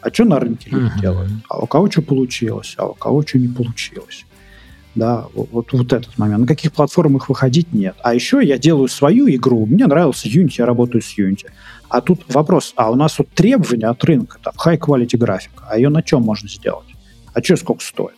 А 0.00 0.10
что 0.10 0.24
на 0.24 0.38
рынке 0.38 0.70
люди 0.70 0.86
uh-huh. 0.86 1.00
делают? 1.00 1.32
А 1.48 1.58
у 1.58 1.66
кого 1.66 1.90
что 1.90 2.02
получилось? 2.02 2.74
А 2.76 2.86
у 2.86 2.94
кого 2.94 3.22
что 3.22 3.38
не 3.38 3.48
получилось? 3.48 4.24
Да, 4.96 5.26
вот, 5.34 5.72
вот 5.72 5.92
этот 5.92 6.18
момент. 6.18 6.40
На 6.40 6.46
каких 6.46 6.72
платформах 6.72 7.28
выходить 7.28 7.72
нет. 7.72 7.94
А 8.02 8.14
еще 8.14 8.40
я 8.42 8.58
делаю 8.58 8.88
свою 8.88 9.28
игру, 9.28 9.66
мне 9.66 9.86
нравился 9.86 10.26
Unity, 10.28 10.54
я 10.58 10.66
работаю 10.66 11.02
с 11.02 11.16
Unity. 11.16 11.46
А 11.88 12.00
тут 12.00 12.22
вопрос, 12.28 12.72
а 12.76 12.90
у 12.90 12.96
нас 12.96 13.18
вот 13.18 13.28
требования 13.28 13.86
от 13.86 14.02
рынка, 14.02 14.38
там, 14.42 14.54
high 14.54 14.78
quality 14.78 15.16
графика, 15.16 15.64
а 15.70 15.76
ее 15.76 15.90
на 15.90 16.02
чем 16.02 16.22
можно 16.22 16.48
сделать? 16.48 16.88
А 17.32 17.42
что 17.42 17.56
сколько 17.56 17.84
стоит? 17.84 18.16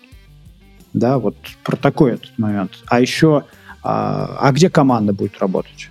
Да, 0.94 1.18
вот 1.18 1.36
про 1.64 1.76
такой 1.76 2.12
этот 2.12 2.38
момент. 2.38 2.72
А 2.86 3.00
еще, 3.00 3.44
а, 3.82 4.38
а 4.40 4.52
где 4.52 4.70
команда 4.70 5.12
будет 5.12 5.38
работать? 5.38 5.90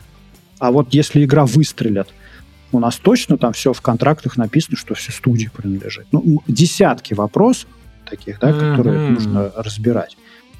А 0.60 0.72
вот 0.72 0.94
если 0.94 1.24
игра 1.24 1.46
выстрелит, 1.46 2.08
у 2.72 2.80
нас 2.80 2.96
точно 2.96 3.38
там 3.38 3.54
все 3.54 3.74
в 3.74 3.82
контрактах 3.82 4.38
написано, 4.38 4.78
что 4.78 4.96
все 4.96 5.12
студии 5.12 5.50
принадлежит. 5.54 6.08
Ну, 6.12 6.42
десятки 6.48 7.14
вопросов 7.14 7.70
таких, 8.10 8.40
да, 8.40 8.50
mm-hmm. 8.50 8.72
которые 8.72 9.10
нужно 9.10 9.52
разбирать. 9.56 10.18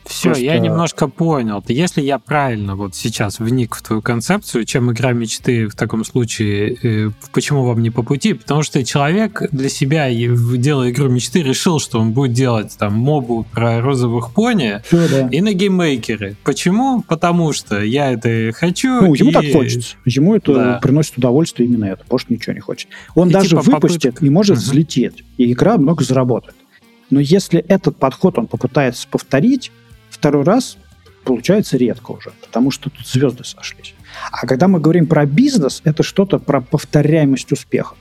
Все, 0.08 0.30
Просто... 0.30 0.44
я 0.44 0.58
немножко 0.60 1.08
понял. 1.08 1.64
Если 1.68 2.02
я 2.02 2.18
правильно 2.18 2.76
вот 2.76 2.96
сейчас 2.96 3.40
вник 3.40 3.76
в 3.76 3.82
твою 3.82 4.02
концепцию, 4.02 4.66
чем 4.66 4.92
игра 4.92 5.12
мечты 5.12 5.68
в 5.68 5.76
таком 5.76 6.06
случае, 6.06 6.78
э, 6.82 7.12
почему 7.34 7.64
вам 7.64 7.82
не 7.82 7.90
по 7.90 8.04
пути? 8.04 8.34
Потому 8.34 8.64
что 8.64 8.84
человек 8.84 9.42
для 9.52 9.70
себя, 9.70 10.10
делая 10.12 10.92
игру 10.92 11.10
мечты, 11.10 11.44
решил, 11.44 11.80
что 11.80 12.00
он 12.00 12.14
будет 12.14 12.34
делать 12.34 12.76
там 12.78 12.94
мобу 12.94 13.46
про 13.52 13.82
розовых 13.82 14.32
пони 14.32 14.82
Все, 14.86 15.08
да. 15.10 15.28
и 15.30 15.42
на 15.42 15.54
GameMaker 15.54 16.22
е. 16.22 16.38
Почему? 16.44 17.02
Потому 17.02 17.52
что 17.54 17.82
я 17.82 18.12
это 18.12 18.52
хочу. 18.54 19.02
Ну, 19.02 19.14
ему 19.14 19.32
и... 19.32 19.34
так 19.34 19.52
хочется. 19.52 19.98
Ему 20.06 20.36
это 20.36 20.54
да. 20.54 20.80
приносит 20.82 21.18
удовольствие 21.18 21.68
именно 21.68 21.86
это. 21.86 22.06
Может, 22.10 22.30
ничего 22.30 22.54
не 22.54 22.62
хочет. 22.62 22.88
Он 23.14 23.30
и 23.30 23.34
даже 23.34 23.50
типа 23.50 23.62
выпустит 23.62 24.14
попытка... 24.14 24.26
и 24.26 24.30
может 24.30 24.58
угу. 24.58 24.64
взлететь. 24.64 25.24
И 25.38 25.52
игра 25.52 25.78
много 25.78 26.04
заработает. 26.04 26.56
Но 27.10 27.20
если 27.20 27.60
этот 27.60 27.98
подход 27.98 28.38
он 28.38 28.48
попытается 28.48 29.08
повторить, 29.08 29.72
второй 30.18 30.44
раз 30.44 30.78
получается 31.24 31.78
редко 31.78 32.12
уже, 32.12 32.32
потому 32.42 32.72
что 32.72 32.90
тут 32.90 33.06
звезды 33.06 33.44
сошлись. 33.44 33.94
А 34.32 34.48
когда 34.48 34.68
мы 34.68 34.80
говорим 34.80 35.08
про 35.08 35.26
бизнес, 35.26 35.82
это 35.84 36.04
что-то 36.04 36.40
про 36.40 36.62
повторяемость 36.62 37.52
успеха, 37.52 37.96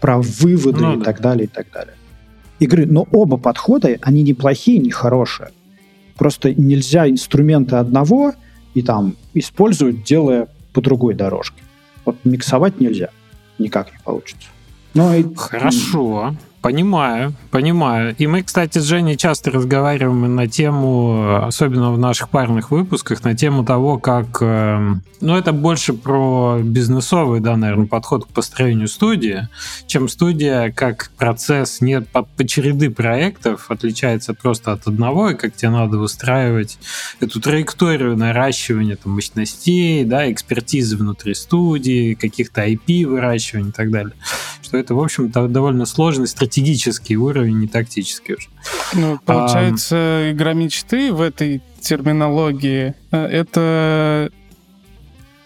про 0.00 0.18
выводы 0.20 0.80
ну, 0.80 0.94
и 0.94 0.96
да. 0.98 1.04
так 1.04 1.20
далее, 1.20 1.44
и 1.44 1.48
так 1.48 1.70
далее. 1.72 1.94
Игры, 2.58 2.86
но 2.86 3.06
оба 3.12 3.36
подхода, 3.36 3.96
они 4.00 4.22
не 4.22 4.34
плохие, 4.34 4.78
не 4.78 4.90
хорошие. 4.90 5.50
Просто 6.16 6.54
нельзя 6.54 7.08
инструменты 7.08 7.76
одного 7.76 8.32
и 8.74 8.82
там 8.82 9.16
использовать, 9.34 10.02
делая 10.02 10.48
по 10.72 10.80
другой 10.80 11.14
дорожке. 11.14 11.62
Вот 12.06 12.16
миксовать 12.24 12.80
нельзя, 12.80 13.10
никак 13.58 13.92
не 13.92 13.98
получится. 14.02 14.48
Ну, 14.94 15.14
и... 15.14 15.34
Хорошо. 15.34 16.34
Понимаю, 16.66 17.32
понимаю. 17.52 18.16
И 18.18 18.26
мы, 18.26 18.42
кстати, 18.42 18.80
с 18.80 18.82
Женей 18.82 19.16
часто 19.16 19.52
разговариваем 19.52 20.34
на 20.34 20.48
тему, 20.48 21.44
особенно 21.44 21.92
в 21.92 21.98
наших 21.98 22.28
парных 22.28 22.72
выпусках, 22.72 23.22
на 23.22 23.36
тему 23.36 23.64
того, 23.64 23.98
как... 23.98 24.38
Э, 24.40 24.96
ну, 25.20 25.36
это 25.36 25.52
больше 25.52 25.92
про 25.92 26.58
бизнесовый, 26.60 27.38
да, 27.38 27.56
наверное, 27.56 27.86
подход 27.86 28.24
к 28.24 28.28
построению 28.30 28.88
студии, 28.88 29.48
чем 29.86 30.08
студия 30.08 30.72
как 30.72 31.12
процесс 31.16 31.80
не 31.80 32.00
по, 32.00 32.24
по 32.24 32.44
череды 32.44 32.90
проектов 32.90 33.70
отличается 33.70 34.34
просто 34.34 34.72
от 34.72 34.88
одного, 34.88 35.30
и 35.30 35.34
как 35.34 35.54
тебе 35.54 35.70
надо 35.70 35.98
выстраивать 35.98 36.78
эту 37.20 37.40
траекторию 37.40 38.16
наращивания 38.16 38.96
там, 38.96 39.12
мощностей, 39.12 40.04
да, 40.04 40.30
экспертизы 40.32 40.96
внутри 40.96 41.34
студии, 41.34 42.14
каких-то 42.14 42.66
IP 42.66 43.06
выращивания 43.06 43.68
и 43.68 43.72
так 43.72 43.92
далее. 43.92 44.14
Что 44.62 44.78
это, 44.78 44.96
в 44.96 45.00
общем-то, 45.00 45.46
довольно 45.46 45.86
сложный 45.86 46.26
стратегический 46.26 46.55
стратегический 46.56 47.16
уровень, 47.16 47.58
не 47.58 47.66
тактический 47.66 48.34
уже. 48.34 48.48
Ну, 48.94 49.18
получается, 49.24 49.96
а, 49.96 50.32
игра 50.32 50.54
мечты 50.54 51.12
в 51.12 51.20
этой 51.20 51.60
терминологии 51.80 52.94
э, 53.10 53.16
это 53.26 54.30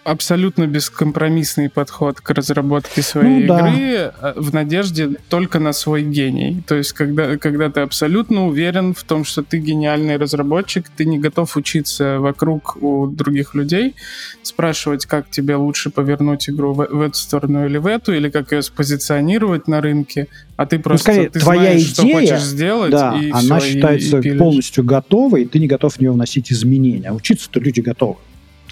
абсолютно 0.05 0.67
бескомпромиссный 0.67 1.69
подход 1.69 2.21
к 2.21 2.31
разработке 2.31 3.03
своей 3.03 3.45
ну, 3.47 3.57
игры 3.59 4.13
да. 4.21 4.35
в 4.37 4.53
надежде 4.55 5.11
только 5.29 5.59
на 5.59 5.73
свой 5.73 6.03
гений. 6.03 6.63
То 6.67 6.75
есть, 6.75 6.93
когда, 6.93 7.37
когда 7.37 7.71
ты 7.71 7.81
абсолютно 7.81 8.47
уверен 8.47 8.95
в 8.95 9.03
том, 9.05 9.25
что 9.25 9.43
ты 9.43 9.59
гениальный 9.59 10.17
разработчик, 10.17 10.87
ты 10.97 11.05
не 11.05 11.19
готов 11.19 11.57
учиться 11.57 12.19
вокруг 12.19 12.79
у 12.83 13.07
других 13.07 13.55
людей, 13.55 13.95
спрашивать, 14.43 15.07
как 15.07 15.29
тебе 15.31 15.57
лучше 15.57 15.91
повернуть 15.91 16.49
игру 16.49 16.73
в, 16.73 16.87
в 16.87 17.01
эту 17.03 17.17
сторону 17.17 17.67
или 17.67 17.79
в 17.79 17.87
эту, 17.87 18.15
или 18.15 18.31
как 18.31 18.53
ее 18.53 18.63
спозиционировать 18.63 19.69
на 19.69 19.81
рынке, 19.81 20.29
а 20.57 20.67
ты 20.67 20.77
ну, 20.77 20.83
просто 20.83 21.11
ну, 21.11 21.15
скорее, 21.15 21.31
ты 21.31 21.41
твоя 21.41 21.61
знаешь, 21.61 21.83
идея, 21.83 21.93
что 21.93 22.03
хочешь 22.03 22.43
сделать, 22.43 22.91
да, 22.91 23.19
и 23.21 23.31
она 23.31 23.61
все, 23.61 23.73
считается 23.73 24.19
и, 24.19 24.29
и 24.29 24.37
полностью 24.37 24.85
готовой, 24.85 25.43
и 25.43 25.45
ты 25.47 25.59
не 25.59 25.67
готов 25.67 25.95
в 25.95 26.01
нее 26.01 26.13
вносить 26.13 26.51
изменения. 26.53 27.09
А 27.09 27.13
учиться-то 27.13 27.61
люди 27.61 27.81
готовы. 27.81 28.17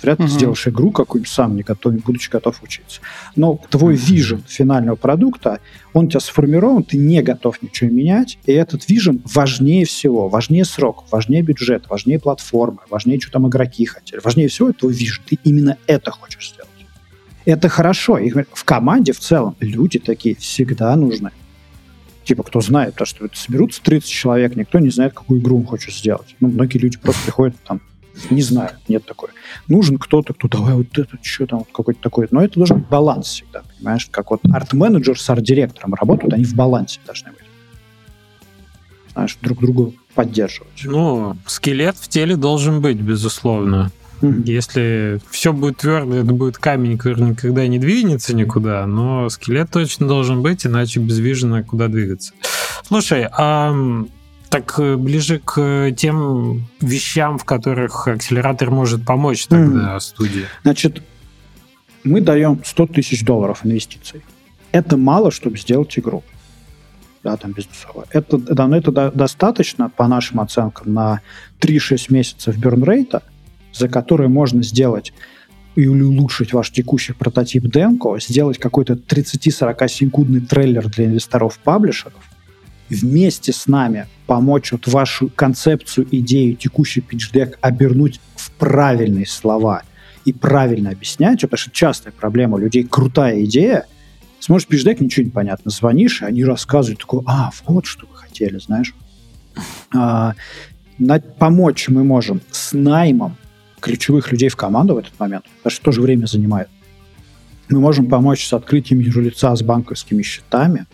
Вряд 0.03 0.19
ли 0.19 0.27
угу. 0.27 0.33
сделаешь 0.33 0.67
игру 0.69 0.91
какую-нибудь 0.91 1.31
сам, 1.31 1.57
не 1.57 1.63
готов, 1.63 1.95
будучи 2.05 2.31
готов 2.31 2.63
учиться. 2.63 3.01
Но 3.37 3.61
твой 3.71 3.97
вижен 3.97 4.43
финального 4.47 4.97
продукта, 4.97 5.61
он 5.93 6.07
у 6.07 6.09
тебя 6.09 6.21
сформирован, 6.21 6.83
ты 6.83 6.97
не 6.97 7.23
готов 7.23 7.63
ничего 7.63 7.91
менять, 7.91 8.39
и 8.47 8.53
этот 8.53 8.89
вижен 8.89 9.23
важнее 9.25 9.85
всего, 9.85 10.29
важнее 10.29 10.65
срок, 10.65 11.05
важнее 11.11 11.43
бюджет, 11.43 11.89
важнее 11.89 12.19
платформы, 12.19 12.79
важнее, 12.91 13.21
что 13.21 13.33
там 13.33 13.49
игроки 13.49 13.85
хотели, 13.85 14.21
важнее 14.23 14.49
всего 14.49 14.73
твой 14.73 14.93
вижен. 14.93 15.23
Ты 15.29 15.39
именно 15.45 15.77
это 15.87 16.11
хочешь 16.11 16.51
сделать. 16.53 16.69
Это 17.45 17.69
хорошо. 17.71 18.19
И 18.19 18.31
в 18.31 18.65
команде 18.65 19.13
в 19.13 19.21
целом 19.21 19.57
люди 19.61 19.99
такие 19.99 20.37
всегда 20.37 20.95
нужны. 20.97 21.31
Типа, 22.25 22.43
кто 22.43 22.61
знает, 22.61 22.95
то, 22.95 23.07
что 23.07 23.27
соберутся 23.33 23.83
30 23.83 24.07
человек, 24.07 24.55
никто 24.55 24.79
не 24.81 24.91
знает, 24.91 25.15
какую 25.15 25.41
игру 25.41 25.57
он 25.57 25.65
хочет 25.65 25.95
сделать. 25.95 26.37
Ну, 26.41 26.49
многие 26.49 26.77
люди 26.77 26.99
просто 26.99 27.23
приходят 27.23 27.57
там 27.67 27.81
не 28.31 28.43
знаю, 28.43 28.71
нет 28.89 29.05
такой. 29.07 29.31
Нужен 29.69 29.99
кто-то, 29.99 30.35
кто 30.35 30.49
давай 30.49 30.75
вот 30.75 30.99
это, 30.99 31.19
что 31.23 31.47
там, 31.47 31.61
вот 31.61 31.69
какой-то 31.73 32.01
такой. 32.01 32.29
Но 32.31 32.43
это 32.43 32.55
должен 32.55 32.79
быть 32.79 32.89
баланс 32.89 33.27
всегда, 33.29 33.62
понимаешь? 33.77 34.09
Как 34.11 34.31
вот 34.31 34.41
арт-менеджер 34.45 35.19
с 35.19 35.31
арт-директором 35.31 35.95
работают, 35.95 36.35
они 36.35 36.45
в 36.45 36.55
балансе 36.55 37.01
должны 37.07 37.31
быть. 37.31 37.43
Знаешь, 39.12 39.37
друг 39.41 39.61
друга 39.61 39.93
поддерживать. 40.14 40.85
Ну, 40.85 41.37
скелет 41.47 41.97
в 41.97 42.09
теле 42.09 42.37
должен 42.37 42.81
быть, 42.81 43.01
безусловно. 43.01 43.91
Mm-hmm. 44.21 44.43
Если 44.47 45.21
все 45.31 45.53
будет 45.53 45.79
твердо, 45.79 46.16
это 46.16 46.33
будет 46.33 46.59
камень, 46.59 46.99
который 46.99 47.31
никогда 47.31 47.66
не 47.69 47.79
двинется 47.79 48.35
никуда, 48.35 48.85
но 48.87 49.29
скелет 49.29 49.71
точно 49.71 50.09
должен 50.09 50.43
быть, 50.43 50.66
иначе 50.66 50.99
без 50.99 51.19
вижена 51.19 51.62
куда 51.62 51.87
двигаться. 51.89 52.33
Слушай, 52.85 53.29
а 53.31 53.73
так 54.49 54.79
э, 54.79 54.97
ближе 54.97 55.41
к 55.45 55.93
тем 55.97 56.67
вещам, 56.81 57.39
в 57.39 57.45
которых 57.45 58.09
акселератор 58.09 58.71
может 58.71 59.05
помочь 59.05 59.47
тогда 59.47 59.97
mm. 59.97 60.01
студии. 60.01 60.47
Значит, 60.63 61.03
мы 62.05 62.21
даем 62.21 62.61
100 62.65 62.87
тысяч 62.87 63.25
долларов 63.25 63.61
инвестиций. 63.65 64.23
Это 64.73 64.97
мало, 64.97 65.31
чтобы 65.31 65.59
сделать 65.59 65.99
игру. 65.99 66.23
Да, 67.23 67.37
там 67.37 67.53
бизнесовая. 67.53 68.07
Это, 68.11 68.39
да, 68.39 68.69
но 68.69 68.77
это 68.77 68.93
до, 68.93 69.11
достаточно, 69.11 69.91
по 69.91 70.07
нашим 70.07 70.41
оценкам, 70.41 70.95
на 70.95 71.21
3-6 71.61 72.07
месяцев 72.11 72.57
бернрейта, 72.57 73.23
за 73.73 73.89
которые 73.89 74.29
можно 74.29 74.63
сделать 74.63 75.13
и 75.75 75.87
улучшить 75.87 76.53
ваш 76.53 76.71
текущий 76.71 77.13
прототип 77.13 77.65
демко, 77.65 78.19
сделать 78.19 78.59
какой-то 78.59 78.95
30-40 78.95 79.89
секундный 79.89 80.41
трейлер 80.41 80.89
для 80.89 81.07
инвесторов-паблишеров, 81.07 82.23
вместе 82.91 83.53
с 83.53 83.66
нами 83.66 84.07
помочь 84.26 84.72
вот 84.72 84.86
вашу 84.86 85.30
концепцию, 85.34 86.07
идею, 86.11 86.57
текущий 86.57 87.01
питчдек 87.01 87.59
обернуть 87.61 88.20
в 88.36 88.51
правильные 88.53 89.26
слова 89.26 89.82
и 90.24 90.32
правильно 90.32 90.91
объяснять, 90.91 91.41
потому 91.41 91.59
что 91.59 91.70
частая 91.70 92.12
проблема 92.12 92.57
у 92.57 92.59
людей 92.59 92.84
крутая 92.84 93.45
идея, 93.45 93.86
смотришь 94.41 94.66
питчдек, 94.66 95.01
ничего 95.01 95.24
не 95.24 95.30
понятно, 95.30 95.70
звонишь, 95.70 96.22
и 96.22 96.24
они 96.24 96.45
рассказывают 96.45 97.01
такое, 97.01 97.22
а, 97.26 97.51
вот 97.66 97.86
что 97.86 98.07
вы 98.07 98.16
хотели, 98.16 98.59
знаешь. 98.59 98.95
А, 99.95 100.34
на, 100.99 101.20
помочь 101.20 101.89
мы 101.89 102.05
можем 102.05 102.41
с 102.51 102.72
наймом 102.72 103.36
ключевых 103.80 104.32
людей 104.32 104.49
в 104.49 104.57
команду 104.57 104.95
в 104.95 104.99
этот 104.99 105.18
момент, 105.18 105.45
потому 105.59 105.70
что 105.72 105.84
тоже 105.84 106.01
время 106.01 106.26
занимает. 106.26 106.68
Мы 107.68 107.80
можем 107.80 108.07
помочь 108.07 108.47
с 108.47 108.53
открытием 108.53 109.01
юрлица 109.01 109.55
с 109.55 109.62
банковскими 109.62 110.22
счетами, 110.22 110.86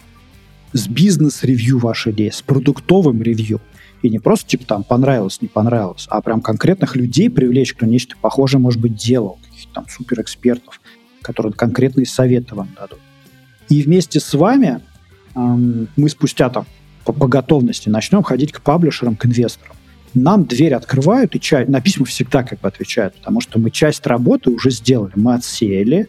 с 0.74 0.88
бизнес-ревью 0.88 1.78
вашей 1.78 2.12
идеи, 2.12 2.30
с 2.30 2.42
продуктовым 2.42 3.22
ревью. 3.22 3.60
И 4.02 4.10
не 4.10 4.18
просто 4.18 4.50
типа 4.50 4.66
там 4.66 4.84
понравилось, 4.84 5.40
не 5.40 5.48
понравилось, 5.48 6.06
а 6.10 6.20
прям 6.20 6.42
конкретных 6.42 6.94
людей 6.96 7.30
привлечь, 7.30 7.72
кто 7.72 7.86
нечто 7.86 8.16
похожее, 8.20 8.60
может 8.60 8.80
быть, 8.80 8.94
делал, 8.96 9.38
каких-то 9.42 9.72
там 9.72 9.86
суперэкспертов, 9.88 10.80
которые 11.22 11.54
конкретные 11.54 12.04
советы 12.04 12.54
вам 12.54 12.68
дадут. 12.76 12.98
И 13.70 13.82
вместе 13.82 14.20
с 14.20 14.34
вами 14.34 14.80
эм, 15.34 15.88
мы 15.96 16.08
спустя 16.10 16.50
там 16.50 16.66
по, 17.04 17.12
по 17.12 17.28
готовности 17.28 17.88
начнем 17.88 18.22
ходить 18.22 18.52
к 18.52 18.60
паблишерам, 18.60 19.16
к 19.16 19.24
инвесторам. 19.24 19.76
Нам 20.12 20.44
дверь 20.44 20.74
открывают 20.74 21.34
и 21.34 21.40
чай, 21.40 21.66
на 21.66 21.80
письма 21.80 22.04
всегда 22.04 22.42
как 22.42 22.60
бы 22.60 22.68
отвечают, 22.68 23.14
потому 23.16 23.40
что 23.40 23.58
мы 23.58 23.70
часть 23.70 24.06
работы 24.06 24.50
уже 24.50 24.70
сделали, 24.70 25.12
мы 25.16 25.34
отсеяли, 25.34 26.08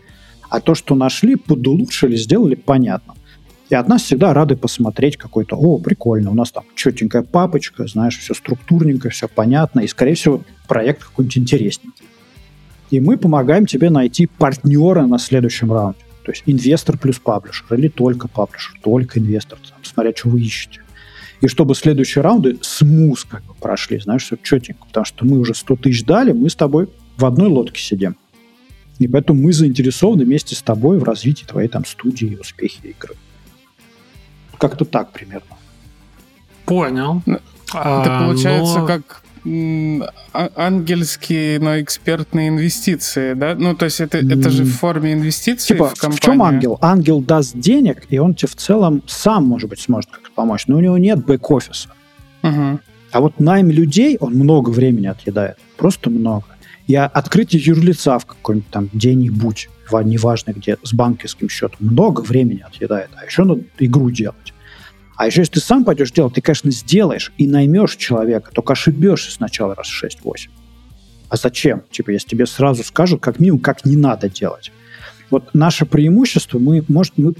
а 0.50 0.60
то, 0.60 0.76
что 0.76 0.96
нашли, 0.96 1.36
подулучшили, 1.36 2.16
сделали 2.16 2.56
понятно. 2.56 3.15
И 3.70 3.76
от 3.76 3.88
нас 3.88 4.04
всегда 4.04 4.34
рады 4.34 4.56
посмотреть 4.56 5.18
какой-то, 5.18 5.56
о, 5.56 5.80
прикольно, 5.80 6.30
у 6.30 6.36
нас 6.36 6.52
там 6.52 6.66
четенькая 6.76 7.24
папочка, 7.24 7.88
знаешь, 7.88 8.18
все 8.18 8.36
структурненько, 8.36 9.10
все 9.10 9.28
понятно, 9.28 9.80
и, 9.80 9.88
скорее 9.88 10.14
всего, 10.14 10.42
проект 10.68 11.04
какой-нибудь 11.04 11.38
интересненький. 11.40 12.06
И 12.92 13.00
мы 13.00 13.18
помогаем 13.18 13.66
тебе 13.66 13.90
найти 13.90 14.28
партнера 14.28 15.08
на 15.08 15.18
следующем 15.18 15.74
раунде. 15.74 16.00
То 16.24 16.32
есть 16.32 16.44
инвестор 16.46 16.98
плюс 16.98 17.18
паблишер, 17.18 17.78
или 17.78 17.88
только 17.88 18.28
паблишер, 18.28 18.80
только 18.84 19.20
инвестор, 19.20 19.58
там, 19.60 19.80
смотря, 19.84 20.14
что 20.16 20.30
вы 20.30 20.42
ищете. 20.42 20.82
И 21.42 21.48
чтобы 21.48 21.76
следующие 21.76 22.22
раунды 22.22 22.58
смус 22.62 23.26
как 23.26 23.44
бы 23.46 23.54
прошли, 23.56 24.00
знаешь, 24.00 24.24
все 24.24 24.38
четенько, 24.42 24.86
потому 24.86 25.06
что 25.06 25.26
мы 25.26 25.40
уже 25.40 25.54
100 25.54 25.76
тысяч 25.78 26.06
дали, 26.06 26.32
мы 26.32 26.50
с 26.50 26.56
тобой 26.56 26.88
в 27.18 27.26
одной 27.26 27.50
лодке 27.50 27.82
сидим. 27.82 28.16
И 29.00 29.08
поэтому 29.08 29.42
мы 29.42 29.54
заинтересованы 29.54 30.24
вместе 30.24 30.56
с 30.56 30.62
тобой 30.62 31.00
в 31.00 31.04
развитии 31.04 31.46
твоей 31.46 31.68
там 31.68 31.84
студии 31.86 32.28
и 32.28 32.38
успехе 32.38 32.80
игры. 32.90 33.16
Как-то 34.58 34.86
так 34.86 35.12
примерно. 35.12 35.58
Понял. 36.66 37.22
Это 37.26 37.42
а, 37.74 38.20
получается 38.26 38.80
но... 38.80 38.88
как 38.88 39.24
а, 40.34 40.50
ангельские, 40.56 41.60
но 41.60 41.80
экспертные 41.80 42.50
инвестиции, 42.50 43.34
да? 43.34 43.54
Ну, 43.54 43.76
то 43.76 43.86
есть 43.86 44.02
это, 44.02 44.18
это 44.18 44.50
же 44.50 44.64
в 44.64 44.72
форме 44.72 45.14
инвестиций 45.14 45.76
типа, 45.76 45.90
в 45.90 46.00
компанию. 46.00 46.18
в 46.18 46.20
чем 46.20 46.42
ангел? 46.42 46.78
Ангел 46.82 47.22
даст 47.22 47.56
денег, 47.56 48.04
и 48.10 48.18
он 48.18 48.34
тебе 48.34 48.50
в 48.50 48.56
целом 48.56 49.04
сам, 49.06 49.46
может 49.46 49.70
быть, 49.70 49.80
сможет 49.82 50.10
как-то 50.10 50.32
помочь, 50.34 50.66
но 50.68 50.78
у 50.78 50.80
него 50.80 50.98
нет 50.98 51.20
бэк-офиса. 51.20 51.90
Угу. 52.42 52.80
А 53.12 53.20
вот 53.22 53.40
найм 53.40 53.70
людей, 53.70 54.18
он 54.20 54.34
много 54.34 54.72
времени 54.72 55.08
отъедает. 55.08 55.58
Просто 55.78 56.10
много. 56.10 56.46
Я 56.88 57.06
открытие 57.06 57.62
юрлица 57.64 58.18
в 58.18 58.26
какой-нибудь 58.26 58.70
там 58.70 58.90
где-нибудь, 58.92 59.70
неважно 59.92 60.52
где, 60.52 60.78
с 60.84 60.94
банковским 60.94 61.50
счетом, 61.50 61.78
много 61.80 62.22
времени 62.22 62.62
отъедает. 62.66 63.10
А 63.16 63.26
еще 63.26 63.44
надо 63.44 63.62
игру 63.80 64.10
делать. 64.10 64.54
А 65.16 65.28
еще 65.28 65.42
если 65.42 65.54
ты 65.54 65.60
сам 65.62 65.86
пойдешь 65.86 66.12
делать, 66.12 66.34
ты, 66.34 66.42
конечно, 66.42 66.72
сделаешь 66.72 67.32
и 67.38 67.48
наймешь 67.48 67.96
человека, 67.96 68.52
только 68.54 68.74
ошибешься 68.74 69.32
сначала 69.32 69.76
раз 69.76 69.88
6-8. 69.88 70.50
А 71.30 71.38
зачем? 71.38 71.84
Типа, 71.90 72.12
если 72.12 72.28
тебе 72.28 72.46
сразу 72.46 72.84
скажут, 72.84 73.22
как 73.22 73.40
минимум, 73.40 73.60
как 73.60 73.86
не 73.86 73.96
надо 73.96 74.30
делать. 74.30 74.72
Вот 75.30 75.50
наше 75.54 75.86
преимущество, 75.86 76.60
мы, 76.60 76.84
может, 76.88 77.14
мы 77.18 77.34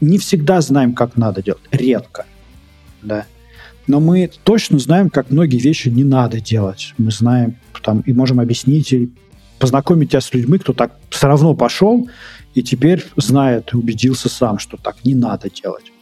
не 0.00 0.18
всегда 0.18 0.60
знаем, 0.60 0.94
как 0.94 1.16
надо 1.16 1.42
делать. 1.42 1.62
Редко. 1.72 2.26
Да. 3.02 3.26
Но 3.86 4.00
мы 4.00 4.30
точно 4.44 4.78
знаем, 4.78 5.10
как 5.10 5.30
многие 5.30 5.58
вещи 5.58 5.88
не 5.88 6.04
надо 6.04 6.40
делать. 6.40 6.94
Мы 6.98 7.10
знаем 7.10 7.56
там 7.82 8.00
и 8.00 8.12
можем 8.12 8.40
объяснить 8.40 8.92
и 8.92 9.10
познакомить 9.58 10.10
тебя 10.10 10.20
с 10.20 10.32
людьми, 10.34 10.58
кто 10.58 10.72
так 10.72 10.92
все 11.10 11.26
равно 11.26 11.54
пошел 11.54 12.08
и 12.54 12.62
теперь 12.62 13.04
знает 13.16 13.74
убедился 13.74 14.28
сам, 14.28 14.58
что 14.58 14.76
так 14.76 15.04
не 15.04 15.14
надо 15.14 15.50
делать 15.50 15.94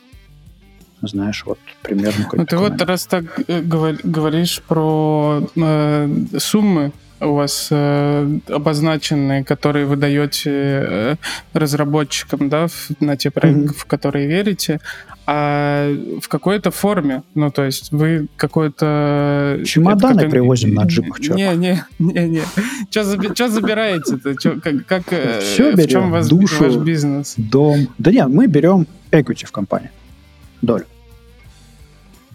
знаешь, 1.08 1.42
вот 1.46 1.58
примерно. 1.82 2.28
Ну, 2.32 2.46
ты 2.46 2.56
вот 2.56 2.80
раз 2.82 3.06
так 3.06 3.24
э, 3.48 3.60
говоришь 3.60 4.62
про 4.66 5.48
э, 5.56 6.08
суммы, 6.38 6.92
у 7.22 7.34
вас 7.34 7.68
э, 7.70 8.38
обозначенные, 8.48 9.44
которые 9.44 9.86
вы 9.86 9.96
даете 9.96 10.50
э, 10.50 11.16
разработчикам, 11.54 12.48
да, 12.48 12.66
в, 12.66 12.90
на 13.00 13.16
те 13.16 13.30
проекты, 13.30 13.72
mm-hmm. 13.72 13.76
в 13.76 13.84
которые 13.84 14.26
верите, 14.26 14.80
а 15.26 15.94
в 16.20 16.28
какой-то 16.28 16.70
форме, 16.70 17.22
ну, 17.34 17.50
то 17.50 17.64
есть 17.64 17.92
вы 17.92 18.26
какой-то... 18.36 19.60
Чемоданы 19.64 20.28
привозим 20.28 20.74
на 20.74 20.84
джипах, 20.84 21.22
что? 21.22 21.34
Не, 21.34 21.54
не, 21.56 21.84
не, 21.98 22.28
не. 22.28 22.42
Заби... 22.90 23.28
забираете-то? 23.34 24.34
Чё, 24.36 24.60
как, 24.60 24.86
как, 24.86 25.02
Все 25.40 25.72
берем, 25.72 25.86
в 25.86 25.88
чем 25.88 26.10
вас, 26.10 26.28
душу, 26.28 26.64
ваш 26.64 26.76
бизнес? 26.76 27.34
дом. 27.36 27.88
Да 27.98 28.10
нет, 28.10 28.28
мы 28.28 28.46
берем 28.46 28.86
equity 29.12 29.46
в 29.46 29.52
компании, 29.52 29.90
долю. 30.60 30.84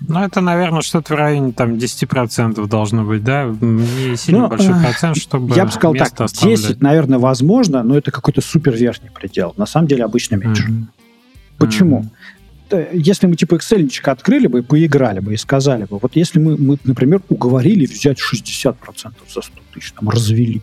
Ну, 0.08 0.24
это, 0.24 0.40
наверное, 0.40 0.82
что-то 0.82 1.14
в 1.14 1.18
районе 1.18 1.52
там 1.52 1.74
10% 1.74 2.66
должно 2.68 3.04
быть, 3.04 3.24
да? 3.24 3.46
Не 3.46 4.16
сильно 4.16 4.44
ну, 4.44 4.48
большой 4.48 4.80
процент, 4.82 5.18
чтобы 5.18 5.54
Я 5.54 5.66
бы 5.66 5.72
сказал 5.72 5.96
так, 5.96 6.22
оставлять. 6.22 6.62
10, 6.62 6.82
наверное, 6.82 7.20
возможно, 7.20 7.84
но 7.84 7.98
это 7.98 8.12
какой-то 8.12 8.42
супер 8.42 8.74
верхний 8.74 9.10
предел. 9.10 9.54
На 9.58 9.66
самом 9.66 9.88
деле 9.88 10.06
обычно 10.06 10.36
меньше. 10.36 10.70
Mm-hmm. 10.70 10.86
Почему? 11.58 12.06
Mm-hmm. 12.70 12.90
Если 12.94 13.28
мы 13.28 13.36
типа 13.36 13.56
Excel 13.56 13.90
открыли 14.04 14.48
бы 14.48 14.64
поиграли 14.64 15.20
бы, 15.20 15.34
и 15.34 15.38
сказали 15.38 15.84
бы, 15.86 16.00
вот 16.00 16.16
если 16.16 16.40
мы, 16.40 16.58
мы 16.58 16.78
например, 16.84 17.22
уговорили 17.30 17.86
взять 17.86 18.18
60% 18.20 18.76
за 19.34 19.42
100 19.42 19.52
тысяч, 19.74 19.92
там, 19.92 20.10
развели, 20.10 20.62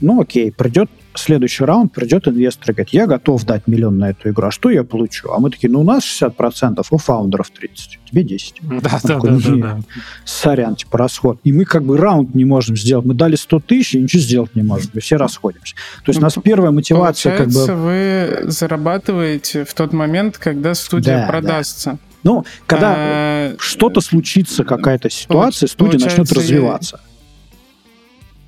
ну 0.00 0.20
окей, 0.20 0.50
придет 0.52 0.90
следующий 1.14 1.64
раунд 1.64 1.92
придет 1.92 2.28
инвестор 2.28 2.70
и 2.70 2.74
говорит, 2.74 2.92
я 2.92 3.06
готов 3.06 3.44
дать 3.44 3.66
миллион 3.66 3.98
на 3.98 4.10
эту 4.10 4.30
игру, 4.30 4.48
а 4.48 4.50
что 4.50 4.70
я 4.70 4.84
получу? 4.84 5.30
А 5.32 5.38
мы 5.38 5.50
такие, 5.50 5.70
ну 5.70 5.80
у 5.80 5.84
нас 5.84 6.04
60%, 6.04 6.84
у 6.90 6.98
фаундеров 6.98 7.50
30, 7.50 7.98
тебе 8.10 8.24
10. 8.24 8.54
Да, 8.62 8.80
да, 8.80 8.98
такой, 8.98 9.30
да, 9.30 9.38
да, 9.38 9.56
да. 9.56 9.80
Сорян, 10.24 10.76
типа 10.76 10.98
расход. 10.98 11.38
И 11.44 11.52
мы 11.52 11.64
как 11.64 11.84
бы 11.84 11.96
раунд 11.96 12.34
не 12.34 12.44
можем 12.44 12.76
сделать. 12.76 13.06
Мы 13.06 13.14
дали 13.14 13.36
100 13.36 13.60
тысяч 13.60 13.94
и 13.94 14.00
ничего 14.00 14.22
сделать 14.22 14.54
не 14.54 14.62
можем. 14.62 14.90
Мы 14.94 15.00
все 15.00 15.16
расходимся. 15.16 15.74
То 16.04 16.10
есть 16.10 16.20
ну, 16.20 16.24
у 16.24 16.26
нас 16.26 16.34
первая 16.42 16.70
мотивация 16.70 17.36
как 17.36 17.48
бы... 17.48 17.66
вы 17.66 18.50
зарабатываете 18.50 19.64
в 19.64 19.74
тот 19.74 19.92
момент, 19.92 20.38
когда 20.38 20.74
студия 20.74 21.18
да, 21.18 21.26
продастся. 21.26 21.90
Да. 21.92 21.98
Ну, 22.24 22.44
когда 22.66 22.94
а, 22.96 23.54
что-то 23.58 24.00
случится, 24.00 24.64
какая-то 24.64 25.10
ситуация, 25.10 25.66
студия 25.66 25.98
начнет 25.98 26.30
развиваться 26.32 27.00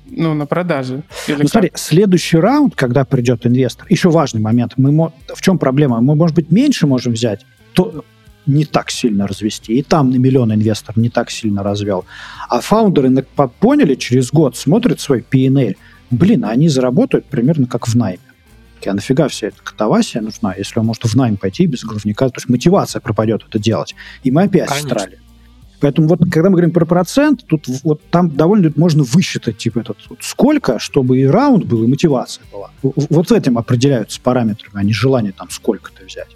ну, 0.07 0.33
на 0.33 0.45
продаже. 0.45 1.03
Или 1.27 1.43
ну, 1.43 1.47
смотри, 1.47 1.71
следующий 1.75 2.37
раунд, 2.37 2.75
когда 2.75 3.05
придет 3.05 3.45
инвестор, 3.45 3.87
еще 3.89 4.09
важный 4.09 4.41
момент. 4.41 4.73
Мы, 4.77 5.11
в 5.33 5.41
чем 5.41 5.57
проблема? 5.57 6.01
Мы, 6.01 6.15
может 6.15 6.35
быть, 6.35 6.51
меньше 6.51 6.87
можем 6.87 7.13
взять, 7.13 7.45
то 7.73 8.05
не 8.45 8.65
так 8.65 8.91
сильно 8.91 9.27
развести. 9.27 9.73
И 9.73 9.81
там 9.81 10.11
на 10.11 10.17
миллион 10.17 10.53
инвестор 10.53 10.97
не 10.97 11.09
так 11.09 11.31
сильно 11.31 11.63
развел. 11.63 12.05
А 12.49 12.61
фаундеры 12.61 13.25
поняли 13.59 13.95
через 13.95 14.31
год, 14.31 14.55
смотрят 14.55 14.99
свой 14.99 15.23
P&L, 15.23 15.73
блин, 16.11 16.45
а 16.45 16.49
они 16.49 16.69
заработают 16.69 17.25
примерно 17.25 17.65
как 17.65 17.87
в 17.87 17.95
найме. 17.95 18.19
А 18.85 18.93
нафига 18.93 19.27
вся 19.29 19.47
эта 19.47 19.63
катавасия 19.63 20.21
нужна, 20.21 20.53
если 20.55 20.79
он 20.79 20.85
может 20.85 21.03
в 21.05 21.15
найм 21.15 21.37
пойти 21.37 21.65
без 21.65 21.83
головника? 21.83 22.29
То 22.29 22.35
есть 22.37 22.49
мотивация 22.49 22.99
пропадет 22.99 23.43
это 23.47 23.57
делать. 23.57 23.95
И 24.21 24.29
мы 24.29 24.43
опять 24.43 24.69
Конечно. 24.69 24.89
встрали. 24.89 25.19
Поэтому 25.79 26.07
вот 26.07 26.19
когда 26.19 26.49
мы 26.49 26.51
говорим 26.51 26.71
про 26.71 26.85
процент, 26.85 27.45
тут 27.45 27.67
вот 27.83 28.01
там 28.09 28.29
довольно 28.29 28.71
можно 28.75 29.03
высчитать 29.03 29.57
типа 29.57 29.79
этот 29.79 29.97
вот, 30.09 30.19
сколько, 30.21 30.79
чтобы 30.79 31.19
и 31.19 31.25
раунд 31.25 31.65
был, 31.65 31.83
и 31.83 31.87
мотивация 31.87 32.43
была. 32.51 32.71
Вот 32.81 33.31
этим 33.31 33.57
определяются 33.57 34.19
параметры, 34.21 34.69
а 34.73 34.83
не 34.83 34.93
желание 34.93 35.31
там 35.31 35.49
сколько-то 35.49 36.05
взять. 36.05 36.29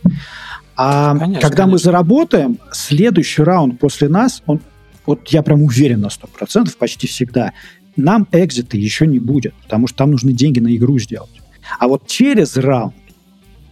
А 0.75 1.17
конечно, 1.17 1.41
когда 1.41 1.63
конечно. 1.63 1.71
мы 1.71 1.77
заработаем, 1.77 2.59
следующий 2.71 3.43
раунд 3.43 3.79
после 3.79 4.07
нас, 4.07 4.41
он, 4.45 4.61
вот 5.05 5.27
я 5.29 5.43
прям 5.43 5.63
уверен 5.63 6.01
на 6.01 6.07
100%, 6.07 6.77
почти 6.77 7.07
всегда, 7.07 7.53
нам 7.97 8.27
экзита 8.31 8.77
еще 8.77 9.05
не 9.05 9.19
будет, 9.19 9.53
потому 9.63 9.87
что 9.87 9.97
там 9.97 10.11
нужны 10.11 10.31
деньги 10.31 10.59
на 10.59 10.73
игру 10.75 10.97
сделать. 10.99 11.29
А 11.79 11.87
вот 11.87 12.07
через 12.07 12.55
раунд 12.55 12.95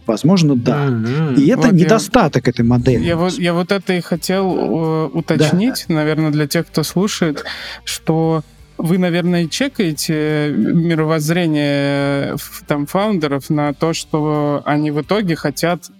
Возможно, 0.08 0.56
да. 0.56 0.86
Mm-hmm. 0.86 1.34
И 1.36 1.48
это 1.48 1.68
вот 1.68 1.72
недостаток 1.72 2.46
я, 2.46 2.50
этой 2.50 2.64
модели. 2.64 3.04
Я 3.04 3.16
вот, 3.16 3.34
я 3.34 3.52
вот 3.52 3.70
это 3.72 3.92
и 3.92 4.00
хотел 4.00 4.56
э, 4.56 5.06
уточнить, 5.12 5.84
да. 5.86 5.96
наверное, 5.96 6.30
для 6.30 6.46
тех, 6.46 6.66
кто 6.66 6.82
слушает, 6.82 7.44
что 7.84 8.42
вы, 8.78 8.96
наверное, 8.96 9.48
чекаете 9.48 10.50
мировоззрение 10.56 12.36
там 12.66 12.86
фаундеров 12.86 13.50
на 13.50 13.74
то, 13.74 13.92
что 13.92 14.62
они 14.64 14.90
в 14.90 15.02
итоге 15.02 15.36
хотят 15.36 15.90